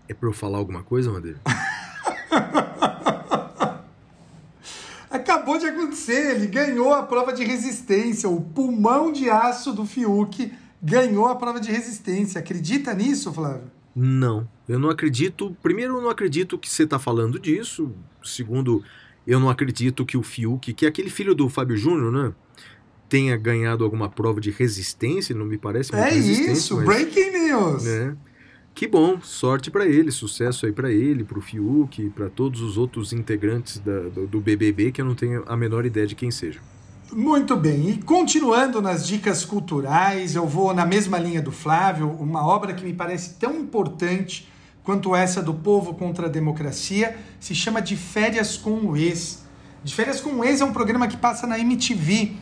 É 0.07 0.13
pra 0.13 0.29
eu 0.29 0.33
falar 0.33 0.57
alguma 0.59 0.83
coisa, 0.83 1.11
Madeira? 1.11 1.39
Acabou 5.09 5.57
de 5.57 5.65
acontecer, 5.65 6.35
ele 6.35 6.47
ganhou 6.47 6.93
a 6.93 7.01
prova 7.03 7.31
de 7.33 7.43
resistência. 7.43 8.29
O 8.29 8.41
pulmão 8.41 9.11
de 9.11 9.29
aço 9.29 9.73
do 9.73 9.85
Fiuk 9.85 10.53
ganhou 10.81 11.27
a 11.27 11.35
prova 11.35 11.59
de 11.59 11.71
resistência. 11.71 12.39
Acredita 12.39 12.93
nisso, 12.93 13.33
Flávio? 13.33 13.71
Não, 13.95 14.47
eu 14.67 14.79
não 14.79 14.89
acredito. 14.89 15.55
Primeiro, 15.61 15.97
eu 15.97 16.01
não 16.01 16.09
acredito 16.09 16.57
que 16.57 16.69
você 16.69 16.83
está 16.83 16.97
falando 16.99 17.39
disso. 17.39 17.91
Segundo, 18.23 18.83
eu 19.25 19.39
não 19.39 19.49
acredito 19.49 20.05
que 20.05 20.17
o 20.17 20.23
Fiuk, 20.23 20.73
que 20.73 20.85
é 20.85 20.89
aquele 20.89 21.09
filho 21.09 21.33
do 21.35 21.47
Fábio 21.49 21.77
Júnior, 21.77 22.11
né? 22.11 22.33
Tenha 23.07 23.37
ganhado 23.37 23.83
alguma 23.83 24.09
prova 24.09 24.41
de 24.41 24.49
resistência, 24.51 25.35
não 25.35 25.45
me 25.45 25.57
parece 25.57 25.91
muito 25.93 26.05
É 26.07 26.15
isso, 26.17 26.75
mas, 26.77 26.85
breaking 26.85 27.31
news. 27.31 27.83
né? 27.83 28.15
Que 28.73 28.87
bom, 28.87 29.21
sorte 29.21 29.71
pra 29.71 29.85
ele, 29.85 30.11
sucesso 30.11 30.65
aí 30.65 30.71
pra 30.71 30.91
ele, 30.91 31.23
pro 31.23 31.39
Fiuk, 31.39 32.09
pra 32.09 32.29
todos 32.29 32.59
os 32.61 32.77
outros 32.77 33.13
integrantes 33.13 33.79
da- 33.79 34.09
do, 34.09 34.27
do 34.27 34.41
BBB 34.41 34.91
que 34.91 34.99
eu 34.99 35.05
não 35.05 35.15
tenho 35.15 35.43
a 35.47 35.55
menor 35.55 35.85
ideia 35.85 36.05
de 36.05 36.13
quem 36.15 36.29
seja. 36.29 36.59
Muito 37.13 37.55
bem, 37.55 37.91
e 37.91 37.97
continuando 38.01 38.81
nas 38.81 39.07
dicas 39.07 39.45
culturais, 39.45 40.35
eu 40.35 40.45
vou 40.47 40.73
na 40.73 40.85
mesma 40.85 41.17
linha 41.19 41.41
do 41.41 41.51
Flávio, 41.51 42.09
uma 42.09 42.45
obra 42.45 42.73
que 42.73 42.83
me 42.83 42.91
parece 42.93 43.35
tão 43.35 43.55
importante 43.57 44.51
quanto 44.85 45.13
essa 45.15 45.41
do 45.41 45.53
Povo 45.53 45.93
contra 45.95 46.27
a 46.27 46.29
Democracia, 46.29 47.17
se 47.39 47.53
chama 47.53 47.81
De 47.81 47.97
Férias 47.97 48.55
com 48.55 48.71
o 48.71 48.95
Ex. 48.95 49.43
De 49.83 49.93
Férias 49.93 50.21
com 50.21 50.29
o 50.35 50.45
Ex 50.45 50.61
é 50.61 50.65
um 50.65 50.71
programa 50.71 51.07
que 51.07 51.17
passa 51.17 51.45
na 51.45 51.59
MTV 51.59 52.33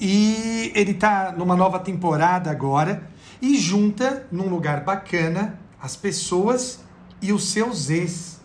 e 0.00 0.70
ele 0.74 0.94
tá 0.94 1.34
numa 1.36 1.56
nova 1.56 1.78
temporada 1.80 2.50
agora 2.50 3.02
e 3.42 3.56
junta 3.58 4.26
num 4.30 4.48
lugar 4.48 4.84
bacana 4.84 5.58
as 5.80 5.96
pessoas 5.96 6.80
e 7.20 7.32
os 7.32 7.50
seus 7.50 7.90
ex. 7.90 8.38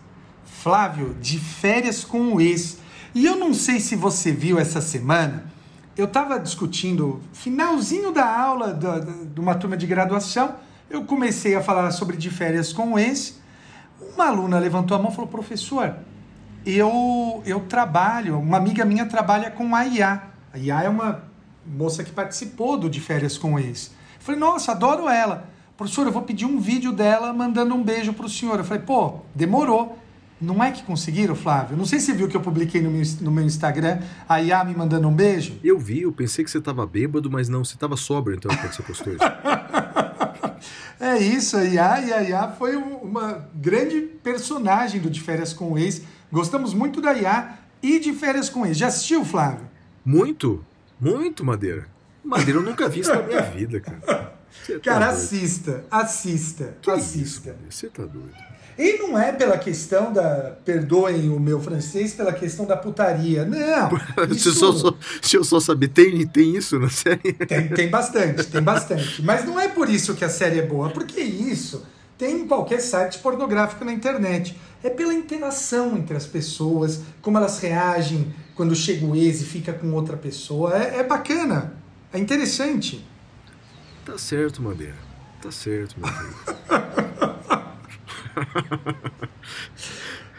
Flávio, 0.44 1.14
de 1.20 1.38
férias 1.38 2.02
com 2.04 2.34
o 2.34 2.40
ex. 2.40 2.78
E 3.14 3.24
eu 3.26 3.36
não 3.36 3.52
sei 3.54 3.78
se 3.78 3.94
você 3.94 4.32
viu 4.32 4.58
essa 4.58 4.80
semana, 4.80 5.52
eu 5.96 6.06
estava 6.06 6.38
discutindo, 6.40 7.20
finalzinho 7.32 8.10
da 8.10 8.26
aula 8.26 8.72
da- 8.72 8.98
de 8.98 9.38
uma 9.40 9.54
turma 9.54 9.76
de 9.76 9.86
graduação, 9.86 10.56
eu 10.90 11.04
comecei 11.04 11.54
a 11.54 11.62
falar 11.62 11.90
sobre 11.90 12.16
de 12.16 12.30
férias 12.30 12.72
com 12.72 12.94
o 12.94 12.98
ex. 12.98 13.40
Uma 14.14 14.26
aluna 14.26 14.58
levantou 14.58 14.96
a 14.96 15.00
mão 15.00 15.10
e 15.10 15.14
falou: 15.14 15.30
professor, 15.30 15.96
eu, 16.64 17.42
eu 17.44 17.60
trabalho, 17.60 18.38
uma 18.38 18.56
amiga 18.56 18.84
minha 18.84 19.06
trabalha 19.06 19.50
com 19.50 19.74
a 19.74 19.86
IA. 19.86 20.22
A 20.52 20.58
IA 20.58 20.84
é 20.84 20.88
uma 20.88 21.24
moça 21.66 22.04
que 22.04 22.12
participou 22.12 22.78
do 22.78 22.88
De 22.88 23.00
Férias 23.00 23.36
com 23.36 23.54
o 23.54 23.58
Ex. 23.58 23.90
Eu 24.16 24.20
falei, 24.20 24.40
nossa, 24.40 24.72
adoro 24.72 25.08
ela. 25.08 25.48
Professor, 25.76 26.06
eu 26.06 26.12
vou 26.12 26.22
pedir 26.22 26.46
um 26.46 26.60
vídeo 26.60 26.92
dela 26.92 27.32
mandando 27.32 27.74
um 27.74 27.82
beijo 27.82 28.12
pro 28.12 28.28
senhor. 28.28 28.58
Eu 28.58 28.64
falei, 28.64 28.82
pô, 28.82 29.20
demorou. 29.34 29.98
Não 30.40 30.62
é 30.62 30.70
que 30.70 30.82
conseguiram, 30.82 31.34
Flávio? 31.34 31.76
Não 31.76 31.84
sei 31.84 31.98
se 31.98 32.06
você 32.06 32.12
viu 32.12 32.28
que 32.28 32.36
eu 32.36 32.40
publiquei 32.40 32.80
no 32.80 32.90
meu, 32.90 33.02
no 33.20 33.30
meu 33.30 33.44
Instagram 33.44 34.00
a 34.28 34.42
IA 34.42 34.62
me 34.64 34.74
mandando 34.74 35.08
um 35.08 35.14
beijo. 35.14 35.58
Eu 35.62 35.78
vi, 35.78 36.02
eu 36.02 36.12
pensei 36.12 36.44
que 36.44 36.50
você 36.50 36.60
tava 36.60 36.86
bêbado, 36.86 37.30
mas 37.30 37.48
não, 37.48 37.64
você 37.64 37.76
tava 37.76 37.96
sóbrio 37.96 38.36
então 38.36 38.54
quando 38.54 38.72
você 38.72 38.82
postou 38.82 39.12
isso. 39.12 39.24
É 41.00 41.18
isso, 41.18 41.56
a 41.56 41.64
e 41.64 41.78
a 41.78 42.22
IA 42.22 42.48
foi 42.58 42.76
um- 42.76 42.96
uma 42.98 43.48
grande 43.54 44.00
personagem 44.00 45.00
do 45.00 45.10
De 45.10 45.20
Férias 45.20 45.52
com 45.52 45.72
o 45.72 45.78
Ex. 45.78 46.02
Gostamos 46.32 46.72
muito 46.74 47.00
da 47.00 47.12
IA 47.14 47.58
e 47.82 47.98
de 47.98 48.12
Férias 48.12 48.48
com 48.48 48.62
o 48.62 48.66
Ex. 48.66 48.76
Já 48.78 48.86
assistiu, 48.88 49.24
Flávio? 49.24 49.68
Muito, 50.04 50.64
muito, 51.00 51.44
Madeira. 51.44 51.86
Madeira 52.24 52.58
eu 52.60 52.62
nunca 52.62 52.88
vi 52.88 53.00
isso 53.00 53.14
na 53.14 53.22
minha 53.22 53.42
vida, 53.52 53.80
cara. 53.80 54.00
Tá 54.00 54.34
Cara, 54.82 55.06
doido. 55.06 55.18
assista, 55.18 55.84
assista, 55.90 56.76
Que 56.80 56.90
assista. 56.90 57.56
Você 57.68 57.88
tá 57.88 58.04
doido. 58.04 58.34
E 58.78 58.98
não 58.98 59.18
é 59.18 59.32
pela 59.32 59.56
questão 59.56 60.12
da. 60.12 60.56
Perdoem 60.64 61.30
o 61.30 61.38
meu 61.38 61.60
francês, 61.60 62.12
pela 62.12 62.32
questão 62.32 62.66
da 62.66 62.76
putaria. 62.76 63.44
Não. 63.44 63.90
Deixa, 64.28 64.48
eu 64.48 64.52
Isso 64.52 64.72
só, 64.72 64.90
deixa 65.20 65.36
eu 65.36 65.44
só 65.44 65.60
saber, 65.60 65.88
tem, 65.88 66.26
tem 66.26 66.56
isso 66.56 66.78
na 66.78 66.90
série? 66.90 67.32
tem, 67.32 67.68
tem 67.68 67.88
bastante, 67.88 68.44
tem 68.44 68.62
bastante. 68.62 69.22
Mas 69.22 69.44
não 69.44 69.58
é 69.58 69.68
por 69.68 69.88
isso 69.88 70.14
que 70.14 70.24
a 70.24 70.28
série 70.28 70.58
é 70.58 70.66
boa, 70.66 70.90
porque 70.90 71.20
isso 71.20 71.86
tem 72.18 72.40
em 72.40 72.48
qualquer 72.48 72.80
site 72.80 73.18
pornográfico 73.18 73.84
na 73.84 73.92
internet. 73.92 74.58
É 74.82 74.90
pela 74.90 75.14
interação 75.14 75.96
entre 75.96 76.16
as 76.16 76.26
pessoas, 76.26 77.00
como 77.22 77.38
elas 77.38 77.58
reagem 77.58 78.34
quando 78.54 78.74
chega 78.74 79.04
o 79.06 79.16
ex 79.16 79.40
e 79.40 79.44
fica 79.44 79.72
com 79.72 79.92
outra 79.92 80.16
pessoa. 80.16 80.76
É, 80.76 80.98
é 80.98 81.02
bacana, 81.02 81.74
é 82.12 82.18
interessante. 82.18 83.04
Tá 84.04 84.18
certo, 84.18 84.60
Madeira. 84.62 84.96
Tá 85.40 85.50
certo, 85.50 85.96
meu 85.98 86.08
filho. 86.08 87.03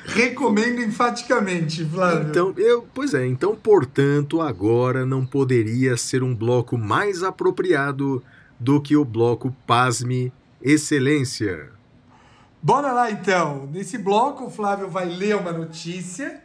Recomendo 0.05 0.81
enfaticamente, 0.81 1.83
Flávio. 1.85 2.29
Então, 2.29 2.53
eu, 2.57 2.87
pois 2.93 3.13
é, 3.13 3.25
então, 3.25 3.55
portanto, 3.55 4.39
agora 4.39 5.05
não 5.05 5.25
poderia 5.25 5.97
ser 5.97 6.21
um 6.21 6.35
bloco 6.35 6.77
mais 6.77 7.23
apropriado 7.23 8.23
do 8.59 8.79
que 8.79 8.95
o 8.95 9.03
bloco 9.03 9.55
Pasme 9.65 10.31
Excelência. 10.61 11.71
Bora 12.61 12.91
lá 12.91 13.11
então. 13.11 13.67
Nesse 13.71 13.97
bloco, 13.97 14.45
o 14.45 14.49
Flávio 14.49 14.89
vai 14.89 15.05
ler 15.05 15.35
uma 15.35 15.51
notícia 15.51 16.41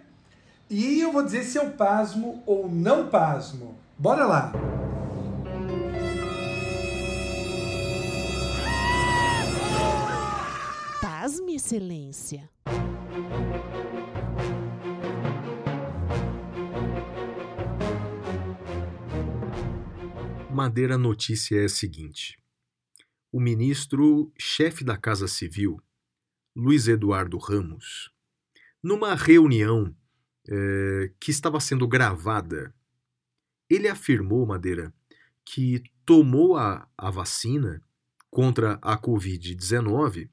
e 0.68 1.00
eu 1.00 1.12
vou 1.12 1.22
dizer 1.22 1.44
se 1.44 1.58
eu 1.58 1.70
pasmo 1.70 2.42
ou 2.46 2.68
não 2.70 3.08
pasmo. 3.08 3.78
Bora 3.98 4.26
lá. 4.26 4.52
Pasme, 11.30 11.54
Excelência. 11.54 12.50
Madeira 20.50 20.98
notícia 20.98 21.60
é 21.60 21.66
a 21.66 21.68
seguinte: 21.68 22.36
o 23.30 23.38
ministro-chefe 23.38 24.82
da 24.82 24.96
Casa 24.96 25.28
Civil, 25.28 25.80
Luiz 26.56 26.88
Eduardo 26.88 27.38
Ramos, 27.38 28.10
numa 28.82 29.14
reunião 29.14 29.94
eh, 30.48 31.12
que 31.20 31.30
estava 31.30 31.60
sendo 31.60 31.86
gravada, 31.86 32.74
ele 33.68 33.86
afirmou, 33.86 34.44
Madeira, 34.44 34.92
que 35.44 35.80
tomou 36.04 36.56
a, 36.56 36.88
a 36.98 37.08
vacina 37.08 37.80
contra 38.32 38.80
a 38.82 38.98
Covid-19 38.98 40.28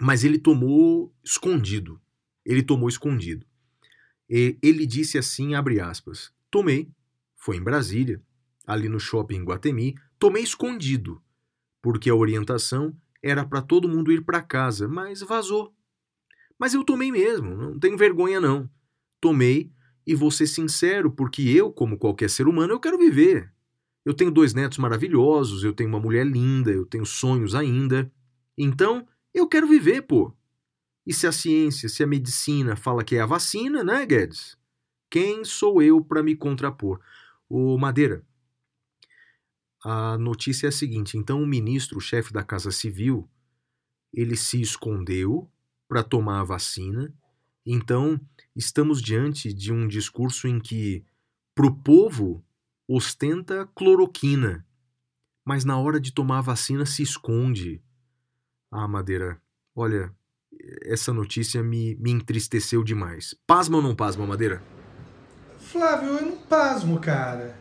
mas 0.00 0.24
ele 0.24 0.38
tomou 0.38 1.14
escondido. 1.24 2.00
Ele 2.44 2.62
tomou 2.62 2.88
escondido. 2.88 3.46
E 4.28 4.58
ele 4.62 4.86
disse 4.86 5.18
assim, 5.18 5.54
abre 5.54 5.80
aspas, 5.80 6.32
tomei, 6.50 6.90
foi 7.36 7.56
em 7.56 7.62
Brasília, 7.62 8.22
ali 8.66 8.88
no 8.88 8.98
shopping 8.98 9.44
Guatemi, 9.44 9.94
tomei 10.18 10.42
escondido, 10.42 11.22
porque 11.82 12.08
a 12.08 12.14
orientação 12.14 12.96
era 13.22 13.44
para 13.44 13.60
todo 13.60 13.88
mundo 13.88 14.10
ir 14.10 14.24
para 14.24 14.40
casa, 14.40 14.88
mas 14.88 15.20
vazou. 15.20 15.74
Mas 16.58 16.74
eu 16.74 16.84
tomei 16.84 17.10
mesmo, 17.10 17.56
não 17.56 17.78
tenho 17.78 17.96
vergonha 17.96 18.40
não. 18.40 18.70
Tomei 19.20 19.72
e 20.06 20.14
vou 20.14 20.30
ser 20.30 20.46
sincero, 20.46 21.10
porque 21.10 21.42
eu, 21.42 21.70
como 21.70 21.98
qualquer 21.98 22.30
ser 22.30 22.48
humano, 22.48 22.72
eu 22.72 22.80
quero 22.80 22.98
viver. 22.98 23.52
Eu 24.04 24.14
tenho 24.14 24.30
dois 24.30 24.52
netos 24.52 24.78
maravilhosos, 24.78 25.62
eu 25.62 25.72
tenho 25.72 25.88
uma 25.88 26.00
mulher 26.00 26.26
linda, 26.26 26.70
eu 26.70 26.84
tenho 26.84 27.06
sonhos 27.06 27.54
ainda. 27.54 28.10
Então, 28.58 29.06
eu 29.34 29.48
quero 29.48 29.66
viver, 29.66 30.02
pô. 30.02 30.34
E 31.06 31.12
se 31.12 31.26
a 31.26 31.32
ciência, 31.32 31.88
se 31.88 32.02
a 32.02 32.06
medicina 32.06 32.76
fala 32.76 33.04
que 33.04 33.16
é 33.16 33.20
a 33.20 33.26
vacina, 33.26 33.82
né, 33.82 34.06
Guedes? 34.06 34.56
Quem 35.10 35.44
sou 35.44 35.82
eu 35.82 36.02
para 36.02 36.22
me 36.22 36.36
contrapor? 36.36 37.00
O 37.48 37.76
Madeira, 37.76 38.24
a 39.84 40.16
notícia 40.16 40.66
é 40.66 40.68
a 40.68 40.72
seguinte: 40.72 41.18
então 41.18 41.42
o 41.42 41.46
ministro, 41.46 41.98
o 41.98 42.00
chefe 42.00 42.32
da 42.32 42.44
Casa 42.44 42.70
Civil, 42.70 43.28
ele 44.12 44.36
se 44.36 44.60
escondeu 44.60 45.50
para 45.88 46.02
tomar 46.02 46.40
a 46.40 46.44
vacina. 46.44 47.12
Então, 47.66 48.20
estamos 48.54 49.02
diante 49.02 49.52
de 49.52 49.72
um 49.72 49.86
discurso 49.86 50.48
em 50.48 50.58
que, 50.58 51.04
para 51.54 51.66
o 51.66 51.74
povo, 51.74 52.44
ostenta 52.88 53.66
cloroquina, 53.74 54.66
mas 55.44 55.64
na 55.64 55.78
hora 55.78 56.00
de 56.00 56.12
tomar 56.12 56.38
a 56.38 56.42
vacina 56.42 56.86
se 56.86 57.02
esconde. 57.02 57.82
Ah, 58.72 58.88
Madeira, 58.88 59.38
olha, 59.76 60.10
essa 60.82 61.12
notícia 61.12 61.62
me, 61.62 61.94
me 61.96 62.10
entristeceu 62.10 62.82
demais. 62.82 63.34
Pasma 63.46 63.76
ou 63.76 63.82
não 63.82 63.94
pasma, 63.94 64.26
Madeira? 64.26 64.62
Flávio, 65.60 66.08
eu 66.18 66.22
não 66.26 66.36
pasmo, 66.38 66.98
cara. 66.98 67.54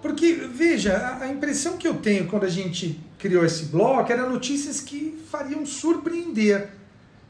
Porque, 0.00 0.32
veja, 0.34 1.18
a- 1.20 1.28
impressão 1.28 1.76
que 1.76 1.86
eu 1.86 1.94
tenho 1.94 2.26
quando 2.26 2.44
a 2.44 2.48
gente 2.48 2.98
criou 3.18 3.44
esse 3.44 3.66
bloco 3.66 4.10
era 4.10 4.28
notícias 4.28 4.80
que 4.80 5.18
fariam 5.30 5.66
surpreender. 5.66 6.70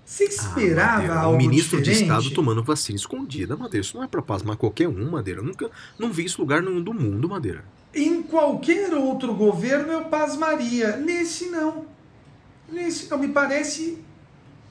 Você 0.04 0.24
esperava 0.24 0.90
Ah, 0.92 0.94
Madeira, 0.96 1.20
algo 1.20 1.34
um 1.34 1.38
ministro 1.38 1.80
diferente? 1.82 1.98
de 1.98 2.04
Estado 2.04 2.34
tomando 2.34 2.62
vacina 2.62 2.96
escondida, 2.96 3.56
Madeira. 3.56 3.84
Isso 3.84 3.96
não 3.96 4.04
é 4.04 4.08
pra 4.08 4.22
pasmar 4.22 4.56
qualquer 4.56 4.88
um, 4.88 5.10
Madeira. 5.10 5.40
Eu 5.40 5.44
nunca 5.44 5.70
não 5.98 6.10
vi 6.12 6.24
isso 6.24 6.40
lugar 6.40 6.62
nenhum 6.62 6.82
do 6.82 6.94
mundo, 6.94 7.28
Madeira. 7.28 7.64
Em 7.94 8.22
qualquer 8.22 8.94
outro 8.94 9.34
governo 9.34 9.92
eu 9.92 10.04
pasmaria. 10.06 10.96
Nesse 10.96 11.46
não. 11.50 11.86
Não. 12.70 13.18
Me 13.18 13.28
parece 13.28 13.98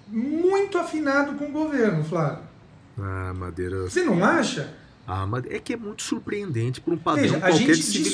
muito 0.07 0.77
afinado 0.77 1.33
com 1.35 1.45
o 1.45 1.51
governo, 1.51 2.03
Flávio. 2.03 2.43
Ah, 2.99 3.33
Madeira. 3.35 3.81
Você 3.83 4.03
não 4.03 4.23
acha? 4.23 4.73
Ah, 5.05 5.25
Madeira. 5.25 5.57
É 5.57 5.59
que 5.59 5.73
é 5.73 5.77
muito 5.77 6.01
surpreendente 6.03 6.81
por 6.81 6.93
um 6.93 6.97
padrão 6.97 7.23
Veja, 7.23 7.37
a 7.37 7.41
qualquer 7.41 7.57
gente 7.59 7.75
de 7.77 7.83
civilidade. 7.83 8.13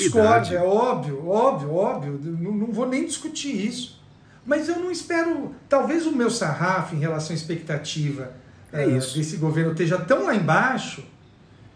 discorda, 0.50 0.54
é 0.54 0.62
óbvio, 0.62 1.26
óbvio, 1.28 1.72
óbvio. 1.74 2.20
Não, 2.22 2.52
não 2.52 2.66
vou 2.72 2.88
nem 2.88 3.04
discutir 3.06 3.54
isso. 3.66 4.02
Mas 4.46 4.68
eu 4.68 4.78
não 4.78 4.90
espero. 4.90 5.54
Talvez 5.68 6.06
o 6.06 6.12
meu 6.12 6.30
sarrafo 6.30 6.94
em 6.94 6.98
relação 6.98 7.32
à 7.32 7.34
expectativa 7.34 8.32
É 8.72 8.86
isso. 8.86 9.16
desse 9.16 9.36
governo 9.38 9.72
esteja 9.72 9.98
tão 9.98 10.24
lá 10.26 10.34
embaixo 10.34 11.02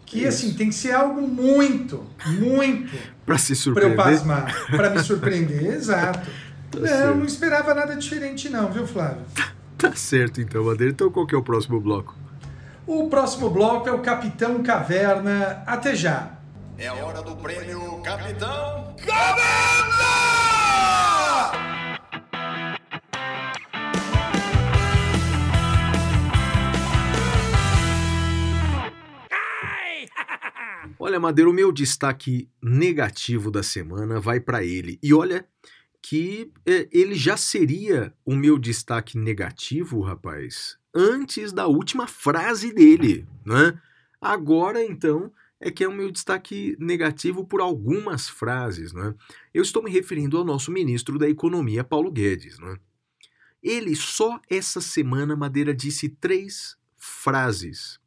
que 0.05 0.25
É 0.25 0.27
assim 0.29 0.53
tem 0.53 0.69
que 0.69 0.75
ser 0.75 0.91
algo 0.91 1.21
muito, 1.21 2.03
muito 2.25 2.91
Pra 3.25 3.37
se 3.37 3.53
para 3.53 3.53
eu 3.53 3.55
surpreender. 3.55 3.95
pasmar, 3.97 4.67
para 4.71 4.89
me 4.89 4.99
surpreender. 5.03 5.65
Exato. 5.73 6.27
Tá 6.71 6.79
não, 6.79 6.87
certo. 6.87 7.15
não 7.15 7.25
esperava 7.25 7.73
nada 7.73 7.95
diferente, 7.95 8.49
não, 8.49 8.71
viu, 8.71 8.85
Flávio? 8.87 9.23
Tá 9.79 9.93
certo, 9.95 10.41
então, 10.41 10.65
Madeira. 10.65 10.91
Então, 10.91 11.09
qual 11.09 11.25
que 11.25 11.33
é 11.33 11.37
o 11.37 11.41
próximo 11.41 11.79
bloco? 11.79 12.13
O 12.85 13.07
próximo 13.07 13.49
bloco 13.49 13.87
é 13.87 13.93
o 13.93 13.99
Capitão 13.99 14.61
Caverna. 14.61 15.63
Até 15.65 15.95
já. 15.95 16.33
É 16.77 16.89
a 16.89 16.95
hora 16.95 17.21
do 17.21 17.33
prêmio 17.37 18.01
Capitão 18.03 18.93
Olha, 31.01 31.17
Madeira, 31.17 31.49
o 31.49 31.53
meu 31.53 31.71
destaque 31.71 32.49
negativo 32.61 33.49
da 33.49 33.63
semana 33.63 34.19
vai 34.19 34.41
pra 34.41 34.63
ele. 34.63 34.99
E 35.01 35.13
olha 35.13 35.45
que 36.09 36.51
é, 36.65 36.89
ele 36.91 37.13
já 37.13 37.37
seria 37.37 38.11
o 38.25 38.35
meu 38.35 38.57
destaque 38.57 39.15
negativo, 39.15 40.01
rapaz, 40.01 40.75
antes 40.91 41.53
da 41.53 41.67
última 41.67 42.07
frase 42.07 42.73
dele, 42.73 43.27
né? 43.45 43.79
Agora, 44.19 44.83
então, 44.83 45.31
é 45.59 45.69
que 45.69 45.83
é 45.83 45.87
o 45.87 45.93
meu 45.93 46.09
destaque 46.09 46.75
negativo 46.79 47.45
por 47.45 47.61
algumas 47.61 48.27
frases, 48.27 48.91
né? 48.91 49.13
Eu 49.53 49.61
estou 49.61 49.83
me 49.83 49.91
referindo 49.91 50.35
ao 50.35 50.43
nosso 50.43 50.71
ministro 50.71 51.19
da 51.19 51.29
Economia, 51.29 51.83
Paulo 51.83 52.11
Guedes, 52.11 52.57
né? 52.57 52.75
Ele 53.61 53.95
só 53.95 54.41
essa 54.49 54.81
semana, 54.81 55.35
Madeira, 55.35 55.75
disse 55.75 56.09
três 56.09 56.75
frases. 56.97 57.99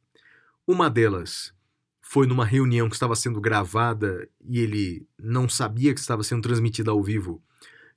Uma 0.67 0.89
delas 0.89 1.53
foi 2.01 2.27
numa 2.27 2.43
reunião 2.43 2.89
que 2.89 2.95
estava 2.95 3.15
sendo 3.15 3.39
gravada 3.39 4.27
e 4.41 4.59
ele 4.59 5.07
não 5.17 5.47
sabia 5.47 5.93
que 5.93 6.01
estava 6.01 6.21
sendo 6.21 6.41
transmitida 6.41 6.91
ao 6.91 7.01
vivo, 7.01 7.41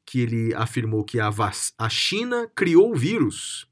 que 0.07 0.21
ele 0.21 0.55
afirmou 0.55 1.05
que 1.05 1.19
a, 1.19 1.29
a 1.77 1.89
China 1.89 2.49
criou 2.55 2.93
o 2.93 2.97
vírus 2.97 3.69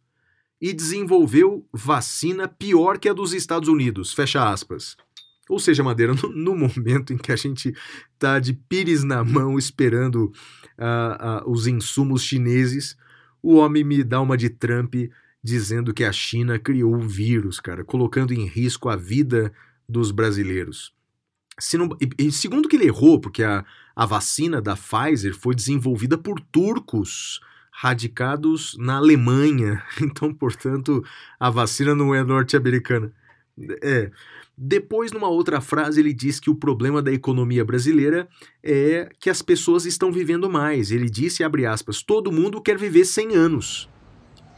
e 0.61 0.73
desenvolveu 0.73 1.65
vacina 1.73 2.49
pior 2.49 2.99
que 2.99 3.09
a 3.09 3.13
dos 3.13 3.33
Estados 3.33 3.69
Unidos, 3.69 4.13
fecha 4.13 4.51
aspas. 4.51 4.97
Ou 5.49 5.59
seja, 5.59 5.85
Madeira, 5.85 6.13
no, 6.21 6.29
no 6.31 6.57
momento 6.57 7.13
em 7.13 7.17
que 7.17 7.31
a 7.31 7.37
gente 7.37 7.73
tá 8.19 8.39
de 8.41 8.53
pires 8.53 9.05
na 9.05 9.23
mão 9.23 9.59
esperando 9.59 10.33
ah, 10.77 11.17
ah, 11.21 11.43
os 11.47 11.67
insumos 11.67 12.23
chineses, 12.23 12.97
o 13.43 13.57
homem 13.57 13.85
me 13.85 14.03
dá 14.03 14.21
uma 14.21 14.37
de 14.37 14.49
Trump 14.49 14.95
dizendo 15.43 15.93
que 15.93 16.03
a 16.03 16.13
China 16.13 16.59
criou 16.59 16.95
o 16.95 17.07
vírus, 17.07 17.61
cara, 17.61 17.85
colocando 17.85 18.33
em 18.33 18.47
risco 18.47 18.89
a 18.89 18.97
vida 18.97 19.53
dos 19.87 20.11
brasileiros. 20.11 20.93
Se 21.59 21.79
não- 21.79 21.97
e, 22.19 22.33
segundo 22.33 22.69
que 22.69 22.77
ele 22.77 22.87
errou, 22.87 23.21
porque 23.21 23.43
a, 23.43 23.65
a 23.95 24.07
vacina 24.07 24.61
da 24.61 24.77
Pfizer 24.77 25.35
foi 25.35 25.55
desenvolvida 25.55 26.19
por 26.19 26.41
turcos 26.41 27.41
radicados 27.71 28.77
na 28.79 28.97
Alemanha, 28.97 29.83
então, 30.01 30.33
portanto, 30.33 31.05
a 31.39 31.51
vacina 31.51 31.95
não 31.95 32.15
é 32.15 32.23
norte-americana. 32.23 33.13
É. 33.83 34.11
Depois, 34.57 35.11
numa 35.11 35.29
outra 35.29 35.61
frase, 35.61 36.01
ele 36.01 36.13
diz 36.13 36.39
que 36.39 36.49
o 36.49 36.55
problema 36.55 37.03
da 37.03 37.13
economia 37.13 37.65
brasileira 37.65 38.29
é 38.63 39.11
que 39.19 39.29
as 39.29 39.43
pessoas 39.43 39.85
estão 39.85 40.13
vivendo 40.13 40.49
mais. 40.49 40.93
Ele 40.93 41.11
disse, 41.11 41.43
abre 41.43 41.67
aspas, 41.67 42.03
todo 42.03 42.31
mundo 42.31 42.61
quer 42.61 42.79
viver 42.79 43.05
100 43.05 43.35
anos. 43.35 43.89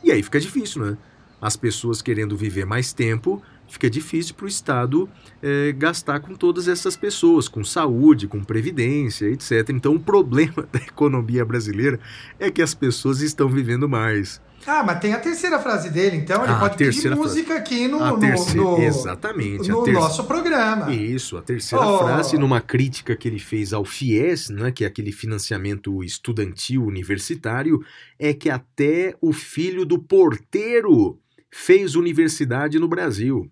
E 0.05 0.12
aí 0.12 0.23
fica 0.23 0.39
difícil, 0.39 0.85
né? 0.85 0.98
As 1.40 1.56
pessoas 1.56 2.02
querendo 2.02 2.36
viver 2.36 2.66
mais 2.66 2.93
tempo, 2.93 3.43
fica 3.68 3.88
difícil 3.90 4.34
para 4.34 4.44
o 4.44 4.48
Estado 4.48 5.09
eh, 5.43 5.72
gastar 5.76 6.20
com 6.20 6.34
todas 6.34 6.68
essas 6.68 6.97
pessoas, 6.97 7.48
com 7.48 7.62
saúde, 7.64 8.26
com 8.28 8.43
previdência, 8.43 9.26
etc. 9.26 9.68
Então 9.70 9.94
o 9.94 10.01
problema 10.01 10.66
da 10.72 10.78
economia 10.80 11.44
brasileira 11.44 11.98
é 12.38 12.51
que 12.51 12.62
as 12.62 12.74
pessoas 12.74 13.20
estão 13.20 13.48
vivendo 13.48 13.88
mais. 13.88 14.40
Ah, 14.68 14.82
mas 14.84 14.98
tem 14.98 15.12
a 15.12 15.18
terceira 15.20 15.60
frase 15.60 15.90
dele, 15.90 16.16
então 16.16 16.43
ele 16.43 16.52
Ah, 16.52 16.56
a 16.56 16.60
pode 16.60 16.76
pedir 16.76 16.90
terceira 16.90 17.14
frase. 17.16 17.28
música 17.28 17.55
aqui 17.56 17.86
no, 17.86 18.01
no- 18.05 18.18
terceira- 18.18 18.60
no- 18.62 18.82
exatamente, 18.82 19.70
a 19.70 19.74
no 19.74 19.86
nosso 19.93 20.24
programa. 20.24 20.93
Isso, 20.93 21.36
a 21.36 21.43
terceira 21.43 21.86
Oh. 21.86 21.98
frase, 21.98 22.36
numa 22.36 22.60
crítica 22.60 23.14
que 23.14 23.28
ele 23.28 23.38
fez 23.38 23.72
ao 23.72 23.84
FIES, 23.84 24.48
né, 24.51 24.72
que 24.72 24.82
é 24.82 24.88
aquele 24.88 25.12
financiamento 25.12 26.02
estudantil 26.02 26.84
universitário, 26.84 27.80
é 28.18 28.34
que 28.34 28.51
até 28.51 29.14
o 29.20 29.32
filho 29.32 29.84
do 29.84 30.01
porteiro 30.01 31.16
fez 31.48 31.94
universidade 31.94 32.78
no 32.80 32.88
Brasil. 32.88 33.48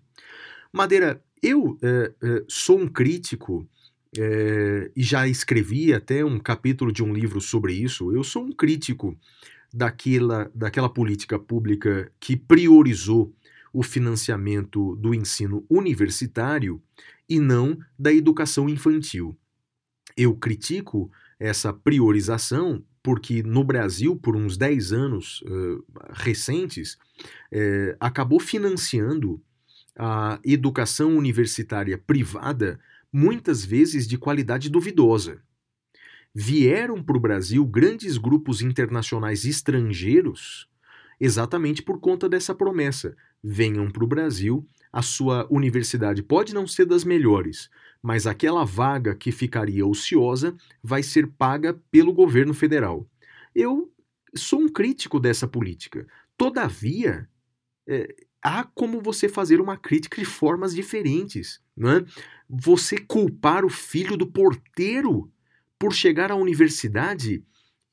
Madeira, 0.75 1.23
eu 1.41 1.77
eh, 1.81 2.13
eh, 2.21 2.43
sou 2.49 2.77
um 2.77 2.85
crítico 2.85 3.65
eh, 4.17 4.91
e 4.93 5.01
já 5.03 5.25
escrevi 5.25 5.93
até 5.93 6.25
um 6.25 6.37
capítulo 6.37 6.91
de 6.91 7.01
um 7.01 7.13
livro 7.13 7.39
sobre 7.39 7.71
isso. 7.71 8.11
Eu 8.11 8.25
sou 8.25 8.43
um 8.43 8.51
crítico 8.51 9.17
daquela, 9.73 10.51
daquela 10.53 10.89
política 10.89 11.39
pública 11.39 12.11
que 12.19 12.35
priorizou 12.35 13.33
o 13.71 13.81
financiamento 13.81 14.97
do 14.97 15.13
ensino 15.13 15.65
universitário 15.69 16.83
e 17.29 17.39
não 17.39 17.79
da 17.97 18.11
educação 18.11 18.67
infantil. 18.67 19.33
Eu 20.17 20.35
critico 20.35 21.09
essa 21.39 21.71
priorização 21.71 22.83
porque 23.01 23.41
no 23.43 23.63
Brasil, 23.63 24.13
por 24.17 24.35
uns 24.35 24.57
10 24.57 24.91
anos 24.91 25.41
eh, 25.45 26.01
recentes, 26.11 26.97
eh, 27.49 27.95
acabou 27.97 28.41
financiando 28.41 29.39
a 29.97 30.39
educação 30.43 31.15
universitária 31.15 31.97
privada, 31.97 32.79
muitas 33.11 33.63
vezes 33.63 34.07
de 34.07 34.17
qualidade 34.17 34.69
duvidosa. 34.69 35.41
Vieram 36.33 37.01
para 37.01 37.15
o 37.15 37.19
Brasil 37.19 37.65
grandes 37.65 38.17
grupos 38.17 38.61
internacionais 38.61 39.45
estrangeiros 39.45 40.67
exatamente 41.19 41.81
por 41.81 41.99
conta 41.99 42.27
dessa 42.27 42.53
promessa. 42.53 43.15
Venham 43.43 43.89
para 43.89 44.03
o 44.03 44.07
Brasil, 44.07 44.67
a 44.91 45.01
sua 45.01 45.47
universidade 45.49 46.23
pode 46.23 46.53
não 46.53 46.67
ser 46.67 46.85
das 46.85 47.03
melhores, 47.03 47.69
mas 48.01 48.25
aquela 48.27 48.63
vaga 48.63 49.15
que 49.15 49.31
ficaria 49.31 49.85
ociosa 49.85 50.55
vai 50.83 51.03
ser 51.03 51.27
paga 51.27 51.79
pelo 51.91 52.13
governo 52.13 52.53
federal. 52.53 53.07
Eu 53.53 53.91
sou 54.35 54.59
um 54.59 54.69
crítico 54.69 55.19
dessa 55.19 55.47
política. 55.47 56.07
Todavia, 56.37 57.27
é, 57.87 58.13
há 58.45 58.63
como 58.63 59.01
você 59.01 59.27
fazer 59.27 59.59
uma 59.59 59.75
crítica 59.75 60.21
de 60.21 60.25
formas 60.25 60.75
diferentes. 60.75 61.59
Não 61.75 61.89
é? 61.89 62.05
Você 62.47 62.95
culpar 62.95 63.65
o 63.65 63.69
filho 63.69 64.15
do 64.15 64.27
porteiro 64.27 65.31
por 65.79 65.91
chegar 65.91 66.31
à 66.31 66.35
universidade 66.35 67.43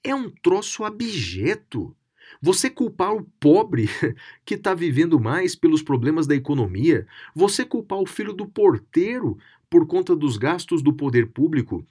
é 0.05 0.15
um 0.15 0.29
troço 0.29 0.85
abjeto. 0.85 1.97
Você 2.41 2.69
culpar 2.69 3.15
o 3.15 3.25
pobre 3.41 3.89
que 4.45 4.55
está 4.55 4.75
vivendo 4.75 5.19
mais 5.19 5.55
pelos 5.55 5.83
problemas 5.83 6.27
da 6.27 6.35
economia, 6.35 7.07
você 7.35 7.65
culpar 7.65 7.99
o 7.99 8.07
filho 8.07 8.35
do 8.35 8.47
porteiro 8.47 9.39
por 9.71 9.87
conta 9.87 10.15
dos 10.15 10.37
gastos 10.37 10.83
do 10.83 10.93
poder 10.93 11.29
público, 11.29 11.87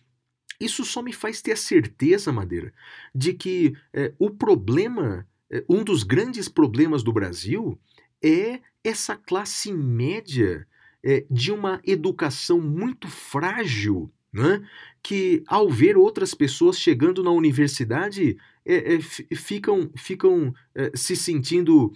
isso 0.59 0.85
só 0.85 1.01
me 1.01 1.11
faz 1.11 1.41
ter 1.41 1.53
a 1.53 1.55
certeza, 1.55 2.31
Madeira, 2.31 2.71
de 3.13 3.33
que 3.33 3.73
é, 3.91 4.13
o 4.19 4.29
problema, 4.29 5.27
é, 5.49 5.63
um 5.67 5.83
dos 5.83 6.03
grandes 6.03 6.47
problemas 6.47 7.01
do 7.01 7.11
Brasil 7.11 7.79
é 8.23 8.59
essa 8.83 9.15
classe 9.15 9.71
média 9.71 10.67
é, 11.03 11.25
de 11.29 11.51
uma 11.51 11.81
educação 11.85 12.59
muito 12.59 13.07
frágil, 13.07 14.11
né? 14.31 14.61
que 15.03 15.43
ao 15.47 15.69
ver 15.69 15.97
outras 15.97 16.33
pessoas 16.33 16.79
chegando 16.79 17.23
na 17.23 17.31
universidade 17.31 18.37
é, 18.63 18.95
é, 18.95 18.99
ficam, 19.35 19.89
ficam 19.95 20.53
se 20.93 21.15
sentindo 21.15 21.91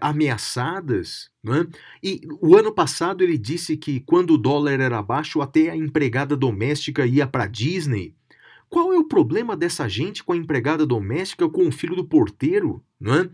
ameaçadas. 0.00 1.30
Né? 1.42 1.66
E 2.02 2.20
o 2.40 2.54
ano 2.54 2.72
passado 2.72 3.24
ele 3.24 3.38
disse 3.38 3.76
que 3.76 4.00
quando 4.00 4.34
o 4.34 4.38
dólar 4.38 4.80
era 4.80 5.02
baixo, 5.02 5.40
até 5.40 5.70
a 5.70 5.76
empregada 5.76 6.36
doméstica 6.36 7.06
ia 7.06 7.26
para 7.26 7.46
Disney. 7.46 8.14
Qual 8.68 8.92
é 8.92 8.98
o 8.98 9.04
problema 9.04 9.56
dessa 9.56 9.88
gente 9.88 10.24
com 10.24 10.32
a 10.32 10.36
empregada 10.36 10.84
doméstica, 10.84 11.48
com 11.48 11.66
o 11.68 11.72
filho 11.72 11.94
do 11.94 12.04
porteiro? 12.04 12.82
Não 12.98 13.14
é? 13.14 13.30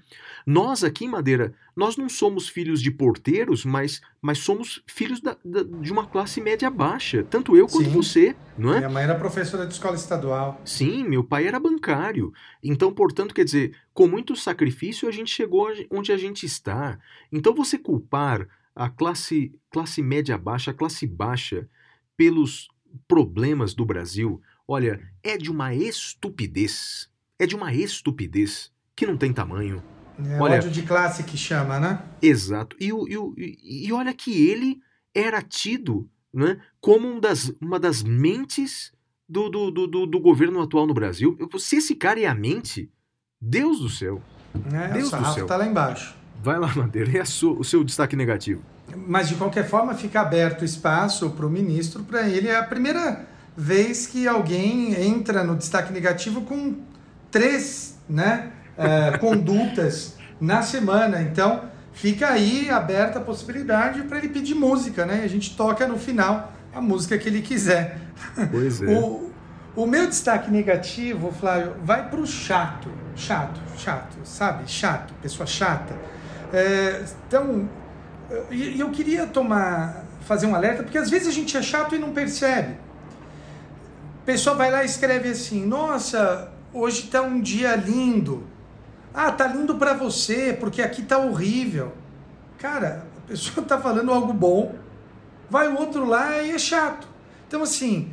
Nós 0.46 0.82
aqui 0.84 1.04
em 1.04 1.08
Madeira, 1.08 1.54
nós 1.74 1.96
não 1.96 2.08
somos 2.08 2.48
filhos 2.48 2.82
de 2.82 2.90
porteiros, 2.90 3.64
mas, 3.64 4.00
mas 4.20 4.38
somos 4.38 4.82
filhos 4.86 5.20
da, 5.20 5.36
da, 5.44 5.62
de 5.62 5.92
uma 5.92 6.06
classe 6.06 6.40
média 6.40 6.68
baixa. 6.68 7.24
Tanto 7.24 7.56
eu 7.56 7.66
quanto 7.66 7.84
Sim. 7.84 7.92
você, 7.92 8.36
não 8.58 8.74
é? 8.74 8.78
Minha 8.78 8.90
mãe 8.90 9.04
era 9.04 9.14
professora 9.14 9.66
de 9.66 9.72
escola 9.72 9.94
estadual. 9.94 10.60
Sim, 10.64 11.04
meu 11.04 11.24
pai 11.24 11.46
era 11.46 11.60
bancário. 11.60 12.32
Então, 12.62 12.92
portanto, 12.92 13.34
quer 13.34 13.44
dizer, 13.44 13.74
com 13.94 14.06
muito 14.06 14.36
sacrifício 14.36 15.08
a 15.08 15.12
gente 15.12 15.30
chegou 15.30 15.68
onde 15.90 16.12
a 16.12 16.16
gente 16.16 16.44
está. 16.44 16.98
Então, 17.30 17.54
você 17.54 17.78
culpar 17.78 18.48
a 18.74 18.90
classe, 18.90 19.54
classe 19.70 20.02
média 20.02 20.36
baixa, 20.36 20.72
a 20.72 20.74
classe 20.74 21.06
baixa, 21.06 21.68
pelos 22.16 22.68
problemas 23.08 23.74
do 23.74 23.84
Brasil, 23.84 24.40
olha, 24.72 25.00
é 25.22 25.36
de 25.36 25.50
uma 25.50 25.74
estupidez. 25.74 27.08
É 27.38 27.46
de 27.46 27.54
uma 27.54 27.72
estupidez 27.74 28.70
que 28.96 29.06
não 29.06 29.16
tem 29.16 29.32
tamanho. 29.32 29.82
É 30.24 30.38
Olha- 30.40 30.56
ódio 30.56 30.70
de 30.70 30.82
classe 30.82 31.24
que 31.24 31.36
chama, 31.36 31.80
né? 31.80 32.02
Exato. 32.20 32.76
E, 32.78 32.92
o- 32.92 33.08
e, 33.08 33.16
o- 33.18 33.34
e- 33.36 33.92
olha 33.92 34.12
que 34.14 34.48
ele 34.48 34.80
era 35.14 35.42
tido 35.42 36.08
né, 36.32 36.58
como 36.80 37.06
um 37.08 37.20
das, 37.20 37.52
uma 37.60 37.78
das 37.78 38.02
mentes 38.02 38.90
do, 39.28 39.48
do, 39.50 39.70
do, 39.70 40.06
do- 40.06 40.20
governo 40.20 40.60
atual 40.62 40.86
no 40.86 40.94
Brasil. 40.94 41.36
Se 41.58 41.76
esse 41.76 41.94
cara 41.94 42.18
é 42.20 42.26
a 42.26 42.34
mente, 42.34 42.90
Deus 43.40 43.80
do 43.80 43.88
céu. 43.90 44.22
É, 44.72 44.88
Deus 44.94 45.12
o 45.12 45.16
do 45.18 45.26
céu. 45.34 45.46
tá 45.46 45.56
lá 45.58 45.66
embaixo. 45.66 46.14
Vai 46.42 46.58
lá, 46.58 46.74
Madeira, 46.74 47.18
é 47.18 47.24
sua- 47.24 47.52
o 47.58 47.64
seu 47.64 47.84
destaque 47.84 48.16
negativo. 48.16 48.62
Mas 49.06 49.28
de 49.28 49.34
qualquer 49.34 49.68
forma 49.68 49.94
fica 49.94 50.20
aberto 50.22 50.64
espaço 50.64 51.30
para 51.30 51.46
o 51.46 51.50
ministro 51.50 52.02
para 52.02 52.28
ele. 52.28 52.48
É 52.48 52.56
a 52.56 52.62
primeira 52.64 53.26
vez 53.56 54.06
que 54.06 54.26
alguém 54.26 54.94
entra 54.94 55.44
no 55.44 55.56
destaque 55.56 55.92
negativo 55.92 56.42
com 56.42 56.76
três 57.30 57.98
né, 58.08 58.52
eh, 58.76 59.16
condutas 59.20 60.16
na 60.40 60.62
semana. 60.62 61.22
Então 61.22 61.64
fica 61.92 62.28
aí 62.28 62.70
aberta 62.70 63.18
a 63.18 63.22
possibilidade 63.22 64.02
para 64.02 64.18
ele 64.18 64.28
pedir 64.28 64.54
música, 64.54 65.04
né? 65.04 65.20
E 65.22 65.24
a 65.24 65.28
gente 65.28 65.56
toca 65.56 65.86
no 65.86 65.98
final 65.98 66.52
a 66.74 66.80
música 66.80 67.18
que 67.18 67.28
ele 67.28 67.42
quiser. 67.42 67.98
Pois 68.50 68.80
é. 68.82 68.86
O, 68.86 69.30
o 69.76 69.86
meu 69.86 70.06
destaque 70.06 70.50
negativo, 70.50 71.32
Flávio, 71.32 71.76
vai 71.82 72.08
para 72.08 72.20
o 72.20 72.26
chato. 72.26 72.90
Chato, 73.14 73.60
chato, 73.76 74.16
sabe? 74.24 74.64
Chato, 74.70 75.12
pessoa 75.20 75.46
chata. 75.46 75.94
É, 76.52 77.02
então, 77.26 77.68
eu 78.50 78.90
queria 78.90 79.26
tomar, 79.26 80.04
fazer 80.22 80.46
um 80.46 80.54
alerta, 80.54 80.82
porque 80.82 80.98
às 80.98 81.10
vezes 81.10 81.28
a 81.28 81.30
gente 81.30 81.56
é 81.56 81.62
chato 81.62 81.94
e 81.94 81.98
não 81.98 82.12
percebe. 82.12 82.76
O 84.22 84.24
pessoal 84.24 84.56
vai 84.56 84.70
lá 84.70 84.84
e 84.84 84.86
escreve 84.86 85.30
assim: 85.30 85.66
Nossa, 85.66 86.48
hoje 86.72 87.08
tá 87.08 87.22
um 87.22 87.40
dia 87.40 87.74
lindo. 87.74 88.44
Ah, 89.12 89.32
tá 89.32 89.48
lindo 89.48 89.74
para 89.74 89.94
você, 89.94 90.56
porque 90.58 90.80
aqui 90.80 91.02
tá 91.02 91.18
horrível. 91.18 91.92
Cara, 92.56 93.04
a 93.18 93.28
pessoa 93.28 93.66
tá 93.66 93.80
falando 93.80 94.12
algo 94.12 94.32
bom, 94.32 94.76
vai 95.50 95.66
o 95.66 95.76
outro 95.76 96.06
lá 96.06 96.40
e 96.40 96.52
é 96.52 96.58
chato. 96.58 97.08
Então, 97.48 97.64
assim, 97.64 98.10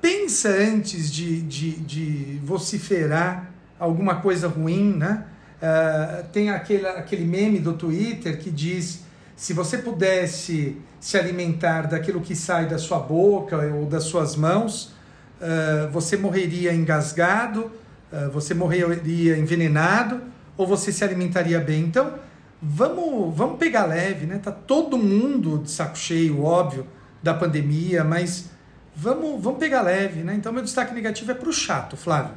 pensa 0.00 0.48
antes 0.48 1.12
de, 1.12 1.42
de, 1.42 1.72
de 1.72 2.40
vociferar 2.42 3.50
alguma 3.78 4.16
coisa 4.16 4.48
ruim, 4.48 4.94
né? 4.96 5.26
Ah, 5.60 6.24
tem 6.32 6.48
aquele, 6.48 6.86
aquele 6.86 7.26
meme 7.26 7.58
do 7.58 7.74
Twitter 7.74 8.38
que 8.38 8.50
diz: 8.50 9.02
se 9.36 9.52
você 9.52 9.76
pudesse 9.76 10.78
se 10.98 11.18
alimentar 11.18 11.82
daquilo 11.82 12.22
que 12.22 12.34
sai 12.34 12.66
da 12.66 12.78
sua 12.78 12.98
boca 12.98 13.58
ou 13.74 13.84
das 13.84 14.04
suas 14.04 14.34
mãos, 14.34 14.98
ah, 15.40 15.88
você 15.92 16.16
morreria 16.16 16.72
engasgado, 16.74 17.70
ah, 18.12 18.28
você 18.32 18.54
morreria 18.54 19.36
envenenado 19.38 20.20
ou 20.56 20.66
você 20.66 20.92
se 20.92 21.02
alimentaria 21.04 21.58
bem. 21.60 21.84
Então, 21.84 22.14
vamos, 22.62 23.34
vamos 23.36 23.58
pegar 23.58 23.86
leve, 23.86 24.26
né? 24.26 24.38
Tá 24.38 24.52
todo 24.52 24.98
mundo 24.98 25.58
de 25.64 25.70
saco 25.70 25.96
cheio, 25.96 26.42
óbvio, 26.42 26.86
da 27.22 27.32
pandemia, 27.34 28.04
mas 28.04 28.50
vamos, 28.94 29.42
vamos 29.42 29.58
pegar 29.58 29.82
leve, 29.82 30.20
né? 30.22 30.34
Então, 30.34 30.52
meu 30.52 30.62
destaque 30.62 30.94
negativo 30.94 31.30
é 31.30 31.34
pro 31.34 31.52
chato, 31.52 31.96
Flávio. 31.96 32.34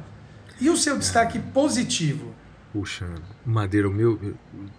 E 0.60 0.70
o 0.70 0.76
seu 0.76 0.96
destaque 0.98 1.38
positivo? 1.38 2.32
Puxa, 2.72 3.06
Madeira, 3.44 3.88
o 3.88 3.92
meu. 3.92 4.18
eu 4.22 4.34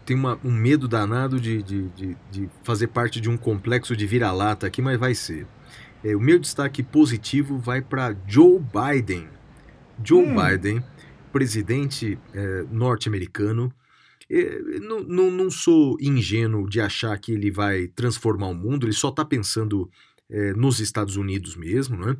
tenho 0.06 0.19
uma- 0.19 0.38
um 0.43 0.52
medo 0.52 0.88
danado 0.88 1.39
de, 1.39 1.61
de, 1.64 1.84
de, 1.89 2.18
de 2.31 2.49
fazer 2.64 2.88
parte 2.88 3.22
de 3.22 3.30
um 3.30 3.38
complexo 3.38 3.95
de 3.95 4.06
vira-lata 4.06 4.68
aqui, 4.68 4.81
mas 4.81 4.99
vai 4.99 5.14
ser. 5.15 5.45
É, 6.06 6.15
o 6.15 6.22
meu 6.22 6.38
destaque 6.38 6.84
positivo 6.84 7.57
vai 7.57 7.82
para 7.82 8.15
Joe 8.27 8.60
Biden. 8.60 9.27
Joe 10.03 10.23
Hum. 10.23 10.36
Biden, 10.36 10.84
presidente 11.34 12.19
é, 12.32 12.64
norte-americano. 12.69 13.73
É, 14.30 14.60
não, 14.82 15.02
não, 15.02 15.32
não 15.32 15.49
sou 15.49 15.98
ingênuo 15.99 16.69
de 16.69 16.80
achar 16.80 17.18
que 17.18 17.32
ele 17.32 17.49
vai 17.49 17.88
transformar 17.88 18.49
o 18.49 18.53
mundo, 18.53 18.86
ele 18.86 18.94
só 18.94 19.10
está 19.10 19.26
pensando 19.26 19.90
é, 20.30 20.53
nos 20.53 20.80
Estados 20.80 21.15
Unidos 21.15 21.56
mesmo, 21.56 21.98
né? 21.98 22.15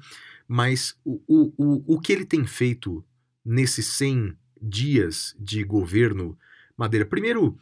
Mas 0.48 0.98
o, 1.06 1.22
o, 1.28 1.54
o, 1.56 1.96
o 1.96 2.00
que 2.00 2.12
ele 2.12 2.26
tem 2.26 2.44
feito 2.44 3.06
nesses 3.46 3.86
100 3.86 4.36
dias 4.60 5.36
de 5.40 5.64
governo 5.64 6.36
Madeira, 6.76 7.06
primeiro 7.06 7.56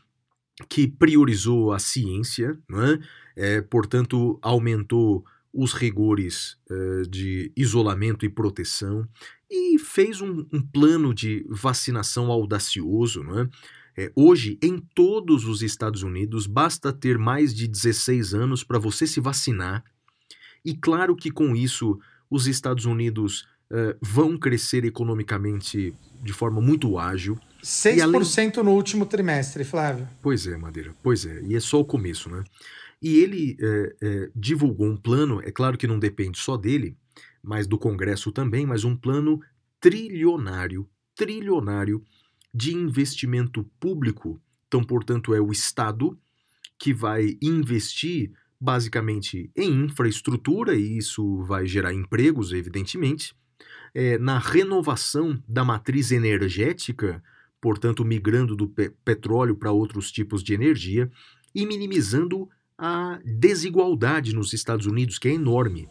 que 0.70 0.88
priorizou 0.88 1.74
a 1.74 1.80
ciência, 1.80 2.58
não 2.70 2.82
é? 2.82 3.00
É, 3.36 3.62
portanto, 3.62 4.40
aumentou 4.42 5.26
os 5.54 5.74
rigores 5.74 6.58
eh, 6.70 7.04
de 7.08 7.52
isolamento 7.56 8.26
e 8.26 8.30
proteção 8.30 9.08
e 9.50 9.78
fez 9.78 10.20
um, 10.20 10.46
um 10.52 10.62
plano 10.62 11.14
de 11.14 11.46
vacinação 11.48 12.32
audacioso. 12.32 13.24
Não 13.24 13.42
é? 13.42 13.50
É, 13.96 14.12
hoje, 14.16 14.58
em 14.62 14.80
todos 14.80 15.46
os 15.46 15.62
Estados 15.62 16.02
Unidos, 16.02 16.48
basta 16.48 16.92
ter 16.92 17.18
mais 17.18 17.54
de 17.54 17.68
16 17.68 18.34
anos 18.34 18.64
para 18.64 18.80
você 18.80 19.06
se 19.06 19.20
vacinar. 19.20 19.84
E 20.66 20.74
claro 20.74 21.16
que 21.16 21.30
com 21.30 21.56
isso 21.56 22.00
os 22.30 22.48
Estados 22.48 22.86
Unidos 22.86 23.46
eh, 23.70 23.96
vão 24.02 24.38
crescer 24.38 24.86
economicamente 24.86 25.94
de 26.22 26.34
forma 26.34 26.62
muito 26.62 26.98
ágil. 26.98 27.40
6% 27.64 28.58
no 28.58 28.72
último 28.72 29.06
trimestre, 29.06 29.64
Flávio. 29.64 30.08
Pois 30.22 30.48
é, 30.48 30.56
Madeira, 30.58 30.96
pois 31.02 31.26
é, 31.26 31.42
e 31.42 31.56
é 31.56 31.60
só 31.60 31.80
o 31.80 31.86
começo, 31.86 32.30
né? 32.30 32.44
E 33.04 33.20
ele 33.20 33.58
é, 33.60 33.96
é, 34.02 34.32
divulgou 34.34 34.88
um 34.88 34.96
plano, 34.96 35.42
é 35.42 35.52
claro 35.52 35.78
que 35.78 35.86
não 35.86 36.00
depende 36.00 36.40
só 36.40 36.56
dele, 36.56 36.96
mas 37.44 37.68
do 37.68 37.78
Congresso 37.78 38.32
também, 38.32 38.66
mas 38.66 38.86
um 38.86 38.96
plano 38.96 39.42
trilionário, 39.82 40.90
trilionário 41.14 42.02
de 42.54 42.74
investimento 42.74 43.70
público. 43.78 44.42
Então, 44.68 44.82
portanto, 44.82 45.34
é 45.34 45.42
o 45.42 45.52
Estado 45.52 46.18
que 46.80 46.94
vai 46.94 47.38
investir 47.42 48.32
basicamente 48.60 49.52
em 49.54 49.84
infraestrutura, 49.84 50.74
e 50.74 50.98
isso 50.98 51.44
vai 51.44 51.68
gerar 51.68 51.94
empregos, 51.94 52.54
evidentemente, 52.54 53.36
é, 53.94 54.18
na 54.18 54.40
renovação 54.40 55.44
da 55.46 55.66
matriz 55.66 56.12
energética, 56.12 57.22
portanto, 57.60 58.06
migrando 58.06 58.56
do 58.56 58.70
pe 58.70 58.90
petróleo 59.04 59.58
para 59.58 59.74
outros 59.74 60.10
tipos 60.10 60.42
de 60.42 60.54
energia 60.54 61.12
e 61.54 61.66
minimizando 61.66 62.50
a 62.78 63.20
desigualdade 63.24 64.34
nos 64.34 64.54
Estados 64.54 64.86
Unidos, 64.86 65.18
que 65.20 65.28
é 65.28 65.32
enorme. 65.34 65.88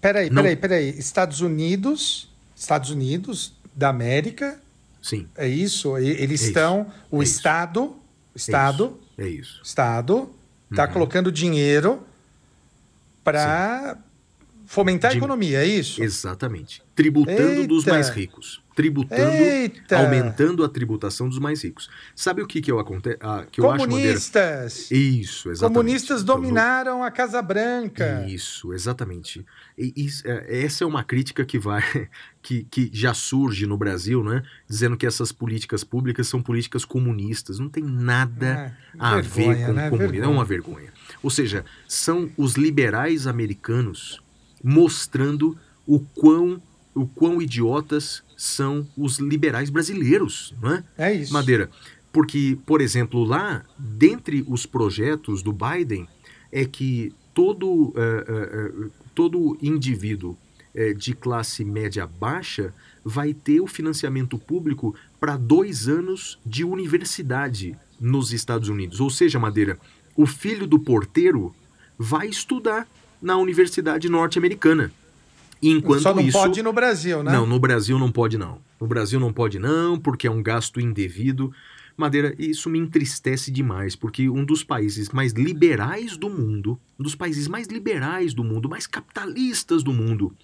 Peraí, 0.00 0.28
Não. 0.30 0.42
peraí, 0.42 0.56
peraí. 0.56 0.88
Estados 0.98 1.40
Unidos, 1.40 2.28
Estados 2.54 2.90
Unidos 2.90 3.54
da 3.74 3.88
América, 3.88 4.60
Sim, 5.02 5.28
é 5.36 5.48
isso? 5.48 5.96
Eles 5.98 6.42
É 6.42 6.46
estão, 6.46 6.92
o 7.10 7.20
é 7.20 7.24
isso. 7.24 7.36
Estado, 7.36 7.96
Estado, 8.34 8.98
é 9.16 9.28
isso. 9.28 9.60
Estado, 9.64 10.30
está 10.70 10.86
Uhum. 10.86 10.92
colocando 10.92 11.30
dinheiro 11.30 12.02
para 13.22 13.98
fomentar 14.66 15.10
a 15.10 15.12
De- 15.12 15.18
economia, 15.18 15.62
é 15.62 15.66
isso? 15.66 16.02
Exatamente. 16.02 16.82
Tributando 16.94 17.66
dos 17.66 17.84
Eita. 17.84 17.90
mais 17.92 18.08
ricos. 18.08 18.60
Tributando, 18.76 19.32
Eita! 19.32 19.98
aumentando 19.98 20.62
a 20.62 20.68
tributação 20.68 21.28
dos 21.30 21.38
mais 21.38 21.64
ricos. 21.64 21.88
Sabe 22.14 22.42
o 22.42 22.46
que, 22.46 22.60
que 22.60 22.70
eu, 22.70 22.78
aconte... 22.78 23.16
ah, 23.20 23.44
que 23.50 23.60
eu 23.60 23.70
acho? 23.70 23.86
Comunistas! 23.86 24.90
Isso, 24.90 25.50
exatamente. 25.50 25.74
Comunistas 25.76 26.22
Então, 26.22 26.36
dominaram 26.36 27.02
a 27.02 27.10
Casa 27.10 27.40
Branca. 27.40 28.24
Isso, 28.28 28.74
exatamente. 28.74 29.44
E, 29.78 29.92
isso, 29.96 30.22
é, 30.28 30.62
essa 30.62 30.84
é 30.84 30.86
uma 30.86 31.02
crítica 31.02 31.42
que 31.44 31.58
vai, 31.58 31.82
que, 32.42 32.64
que 32.70 32.90
já 32.92 33.14
surge 33.14 33.66
no 33.66 33.78
Brasil, 33.78 34.22
né? 34.22 34.42
Dizendo 34.68 34.94
que 34.96 35.06
essas 35.06 35.32
políticas 35.32 35.82
públicas 35.82 36.28
são 36.28 36.42
políticas 36.42 36.84
comunistas. 36.84 37.58
Não 37.58 37.70
tem 37.70 37.82
nada 37.82 38.76
Ah, 38.98 39.12
a 39.16 39.20
vergonha, 39.22 39.56
ver 39.56 39.66
com 39.66 39.72
né? 39.72 39.90
comunismo. 39.90 40.04
É 40.04 40.18
Vergonha. 40.18 40.28
uma 40.38 40.44
vergonha. 40.44 40.92
Ou 41.22 41.30
seja, 41.30 41.64
são 41.88 42.30
os 42.36 42.56
liberais 42.56 43.26
americanos 43.26 44.20
mostrando 44.62 45.56
o 45.86 46.00
quão, 46.00 46.60
o 46.96 47.06
quão 47.06 47.40
idiotas 47.42 48.22
são 48.36 48.88
os 48.96 49.18
liberais 49.18 49.68
brasileiros, 49.68 50.54
não 50.60 50.72
é? 50.72 50.84
É 50.96 51.14
isso. 51.14 51.32
Madeira. 51.32 51.70
Porque, 52.10 52.58
por 52.64 52.80
exemplo, 52.80 53.22
lá, 53.22 53.62
dentre 53.78 54.42
os 54.48 54.64
projetos 54.64 55.42
do 55.42 55.52
Biden, 55.52 56.08
é 56.50 56.64
que 56.64 57.12
todo, 57.34 57.92
eh, 57.94 58.24
eh, 58.26 58.88
todo 59.14 59.58
indivíduo 59.60 60.36
eh, 60.74 60.94
de 60.94 61.12
classe 61.12 61.62
média 61.62 62.06
baixa 62.06 62.72
vai 63.04 63.34
ter 63.34 63.60
o 63.60 63.66
financiamento 63.66 64.38
público 64.38 64.94
para 65.20 65.36
dois 65.36 65.88
anos 65.88 66.38
de 66.46 66.64
universidade 66.64 67.76
nos 68.00 68.32
Estados 68.32 68.70
Unidos. 68.70 68.98
Ou 69.00 69.10
seja, 69.10 69.38
Madeira, 69.38 69.78
o 70.16 70.24
filho 70.24 70.66
do 70.66 70.78
porteiro 70.78 71.54
vai 71.98 72.26
estudar 72.28 72.88
na 73.20 73.36
universidade 73.36 74.08
norte-americana. 74.08 74.90
Enquanto 75.62 76.02
Só 76.02 76.14
não 76.14 76.22
isso, 76.22 76.38
pode 76.38 76.62
no 76.62 76.72
Brasil, 76.72 77.22
né? 77.22 77.32
não, 77.32 77.46
no 77.46 77.58
Brasil 77.58 77.98
não 77.98 78.12
pode 78.12 78.36
não. 78.36 78.60
No 78.80 78.86
Brasil 78.86 79.18
não 79.18 79.32
pode 79.32 79.58
não, 79.58 79.98
porque 79.98 80.26
é 80.26 80.30
um 80.30 80.42
gasto 80.42 80.80
indevido. 80.80 81.52
Madeira, 81.96 82.34
isso 82.38 82.68
me 82.68 82.78
entristece 82.78 83.50
demais, 83.50 83.96
porque 83.96 84.28
um 84.28 84.44
dos 84.44 84.62
países 84.62 85.08
mais 85.08 85.32
liberais 85.32 86.16
do 86.16 86.28
mundo, 86.28 86.78
um 87.00 87.02
dos 87.02 87.14
países 87.14 87.48
mais 87.48 87.66
liberais 87.68 88.34
do 88.34 88.44
mundo, 88.44 88.68
mais 88.68 88.86
capitalistas 88.86 89.82
do 89.82 89.94
mundo, 89.94 90.34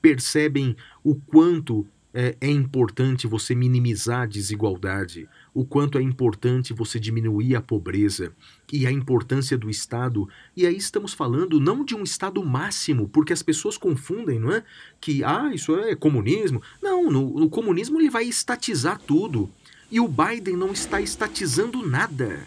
percebem 0.00 0.74
o 1.02 1.14
quanto 1.14 1.86
é, 2.14 2.36
é 2.40 2.48
importante 2.48 3.26
você 3.26 3.54
minimizar 3.54 4.22
a 4.22 4.26
desigualdade, 4.26 5.28
o 5.54 5.64
quanto 5.64 5.96
é 5.96 6.02
importante 6.02 6.74
você 6.74 6.98
diminuir 6.98 7.54
a 7.54 7.62
pobreza 7.62 8.32
e 8.72 8.86
a 8.86 8.90
importância 8.90 9.56
do 9.56 9.70
Estado. 9.70 10.28
E 10.56 10.66
aí 10.66 10.76
estamos 10.76 11.14
falando 11.14 11.60
não 11.60 11.84
de 11.84 11.94
um 11.94 12.02
Estado 12.02 12.44
máximo, 12.44 13.08
porque 13.08 13.32
as 13.32 13.42
pessoas 13.42 13.78
confundem, 13.78 14.40
não 14.40 14.52
é? 14.52 14.64
Que, 15.00 15.22
ah, 15.22 15.52
isso 15.54 15.76
é 15.76 15.94
comunismo. 15.94 16.60
Não, 16.82 17.08
no, 17.08 17.38
no 17.38 17.48
comunismo 17.48 18.00
ele 18.00 18.10
vai 18.10 18.24
estatizar 18.24 18.98
tudo. 18.98 19.48
E 19.90 20.00
o 20.00 20.08
Biden 20.08 20.56
não 20.56 20.72
está 20.72 21.00
estatizando 21.00 21.86
nada. 21.86 22.40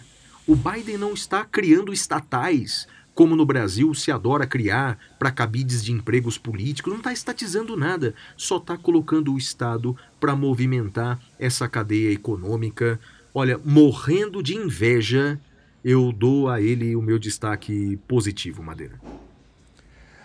O 0.46 0.56
Biden 0.56 0.98
não 0.98 1.14
está 1.14 1.46
criando 1.46 1.94
estatais, 1.94 2.88
como 3.18 3.36
no 3.36 3.48
Brasil 3.48 3.96
se 3.96 4.12
adora 4.12 4.46
criar 4.46 5.00
para 5.18 5.32
cabides 5.32 5.84
de 5.84 5.92
empregos 5.92 6.38
políticos, 6.38 6.94
não 6.94 7.00
está 7.00 7.12
estatizando 7.12 7.76
nada, 7.76 8.14
só 8.38 8.58
está 8.58 8.78
colocando 8.78 9.34
o 9.34 9.40
Estado 9.40 9.98
para 10.20 10.36
movimentar 10.36 11.20
essa 11.40 11.68
cadeia 11.68 12.12
econômica. 12.14 13.00
Olha, 13.34 13.60
morrendo 13.66 14.44
de 14.44 14.56
inveja, 14.56 15.40
eu 15.84 16.12
dou 16.12 16.48
a 16.48 16.62
ele 16.62 16.96
o 16.96 17.02
meu 17.02 17.18
destaque 17.18 17.98
positivo, 18.08 18.62
Madeira. 18.62 19.02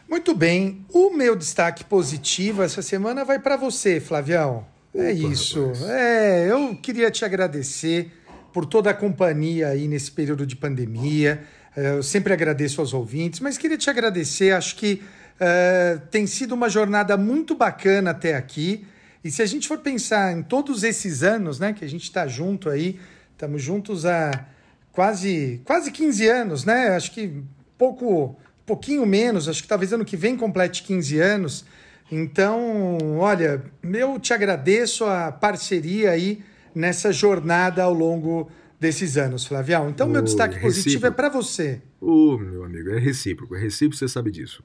Muito 0.07 0.35
bem. 0.35 0.85
O 0.93 1.09
meu 1.17 1.35
destaque 1.35 1.85
positivo 1.85 2.63
essa 2.63 2.83
semana 2.83 3.25
vai 3.25 3.39
para 3.39 3.57
você, 3.57 4.01
Flavião. 4.01 4.67
É 4.95 5.13
Opa, 5.13 5.33
isso. 5.33 5.63
rapaz. 5.63 5.83
É, 5.85 6.53
eu 6.53 6.77
queria 6.77 7.11
te 7.11 7.25
agradecer 7.25 8.13
por 8.53 8.67
toda 8.67 8.91
a 8.91 8.95
companhia 8.95 9.69
aí 9.69 9.89
nesse 9.89 10.11
período 10.13 10.45
de 10.45 10.57
pandemia. 10.57 11.43
É, 11.43 11.62
Eu 11.77 12.03
sempre 12.03 12.33
agradeço 12.33 12.81
aos 12.81 12.93
ouvintes, 12.93 13.41
mas 13.41 13.57
queria 13.57 13.79
te 13.79 13.89
agradecer. 13.89 14.53
Acho 14.53 14.77
que 14.77 15.03
é, 15.41 15.99
tem 16.11 16.27
sido 16.27 16.55
uma 16.55 16.69
jornada 16.69 17.17
muito 17.17 17.55
bacana 17.55 18.11
até 18.11 18.35
aqui. 18.35 18.87
E 19.25 19.31
se 19.31 19.41
a 19.41 19.47
gente 19.47 19.67
for 19.67 19.79
pensar 19.79 20.37
em 20.37 20.43
todos 20.43 20.83
esses 20.83 21.23
anos, 21.23 21.59
né, 21.59 21.73
que 21.73 21.85
a 21.85 21.89
gente 21.89 22.03
está 22.03 22.27
junto 22.27 22.69
aí, 22.69 23.01
estamos 23.33 23.63
juntos 23.63 24.05
há 24.05 24.47
quase 24.93 25.63
quase 25.65 25.91
15 25.91 26.29
anos, 26.29 26.65
né? 26.65 26.89
Acho 26.89 27.11
que 27.13 27.43
pouco 27.79 28.37
pouquinho 28.67 29.07
menos, 29.07 29.49
acho 29.49 29.63
que 29.63 29.69
talvez 29.69 29.93
ano 29.93 30.05
que 30.05 30.17
vem 30.17 30.37
complete 30.37 30.83
15 30.83 31.19
anos. 31.19 31.65
Então, 32.11 32.99
olha, 33.19 33.63
eu 33.83 34.19
te 34.21 34.35
agradeço 34.35 35.05
a 35.07 35.33
parceria 35.33 36.11
aí 36.11 36.45
nessa 36.75 37.11
jornada 37.11 37.83
ao 37.83 37.95
longo 37.95 38.51
desses 38.83 39.17
anos, 39.17 39.47
Flavião. 39.47 39.89
Então, 39.89 40.09
meu 40.09 40.21
Ô, 40.21 40.25
destaque 40.25 40.59
positivo 40.61 41.07
é 41.07 41.11
para 41.11 41.29
você. 41.29 41.81
Ô, 42.01 42.37
meu 42.37 42.65
amigo, 42.65 42.91
é 42.91 42.99
recíproco. 42.99 43.55
É 43.55 43.61
recíproco, 43.61 43.97
você 43.97 44.09
sabe 44.09 44.33
disso. 44.33 44.63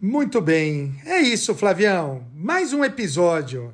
Muito 0.00 0.40
bem. 0.40 1.00
É 1.06 1.20
isso, 1.20 1.54
Flavião. 1.54 2.26
Mais 2.34 2.72
um 2.72 2.84
episódio. 2.84 3.72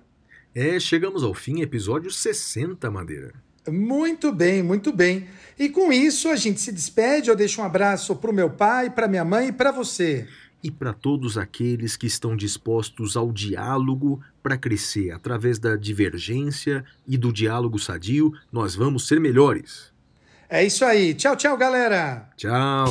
É, 0.55 0.78
chegamos 0.78 1.24
ao 1.24 1.32
fim, 1.32 1.62
episódio 1.62 2.11
60, 2.11 2.91
Madeira. 2.91 3.32
Muito 3.66 4.31
bem, 4.31 4.62
muito 4.62 4.93
bem. 4.93 5.27
E 5.59 5.70
com 5.70 5.91
isso 5.91 6.28
a 6.28 6.36
gente 6.36 6.61
se 6.61 6.70
despede. 6.70 7.31
Eu 7.31 7.36
deixo 7.36 7.62
um 7.62 7.65
abraço 7.65 8.15
para 8.15 8.31
o 8.31 8.35
meu 8.35 8.51
pai, 8.51 8.91
para 8.91 9.09
minha 9.09 9.24
mãe 9.24 9.49
e 9.49 9.53
para 9.53 9.73
você. 9.73 10.28
E 10.65 10.70
para 10.70 10.95
todos 10.95 11.36
aqueles 11.36 11.95
que 11.95 12.07
estão 12.07 12.35
dispostos 12.35 13.19
ao 13.19 13.31
diálogo 13.31 14.23
para 14.43 14.57
crescer 14.57 15.11
através 15.11 15.59
da 15.59 15.77
divergência 15.77 16.82
e 17.07 17.19
do 17.19 17.31
diálogo 17.31 17.78
sadio, 17.78 18.32
nós 18.51 18.74
vamos 18.74 19.07
ser 19.07 19.20
melhores. 19.20 19.93
É 20.49 20.65
isso 20.65 20.82
aí. 20.82 21.12
Tchau, 21.12 21.36
tchau, 21.36 21.55
galera. 21.59 22.31
Tchau! 22.35 22.86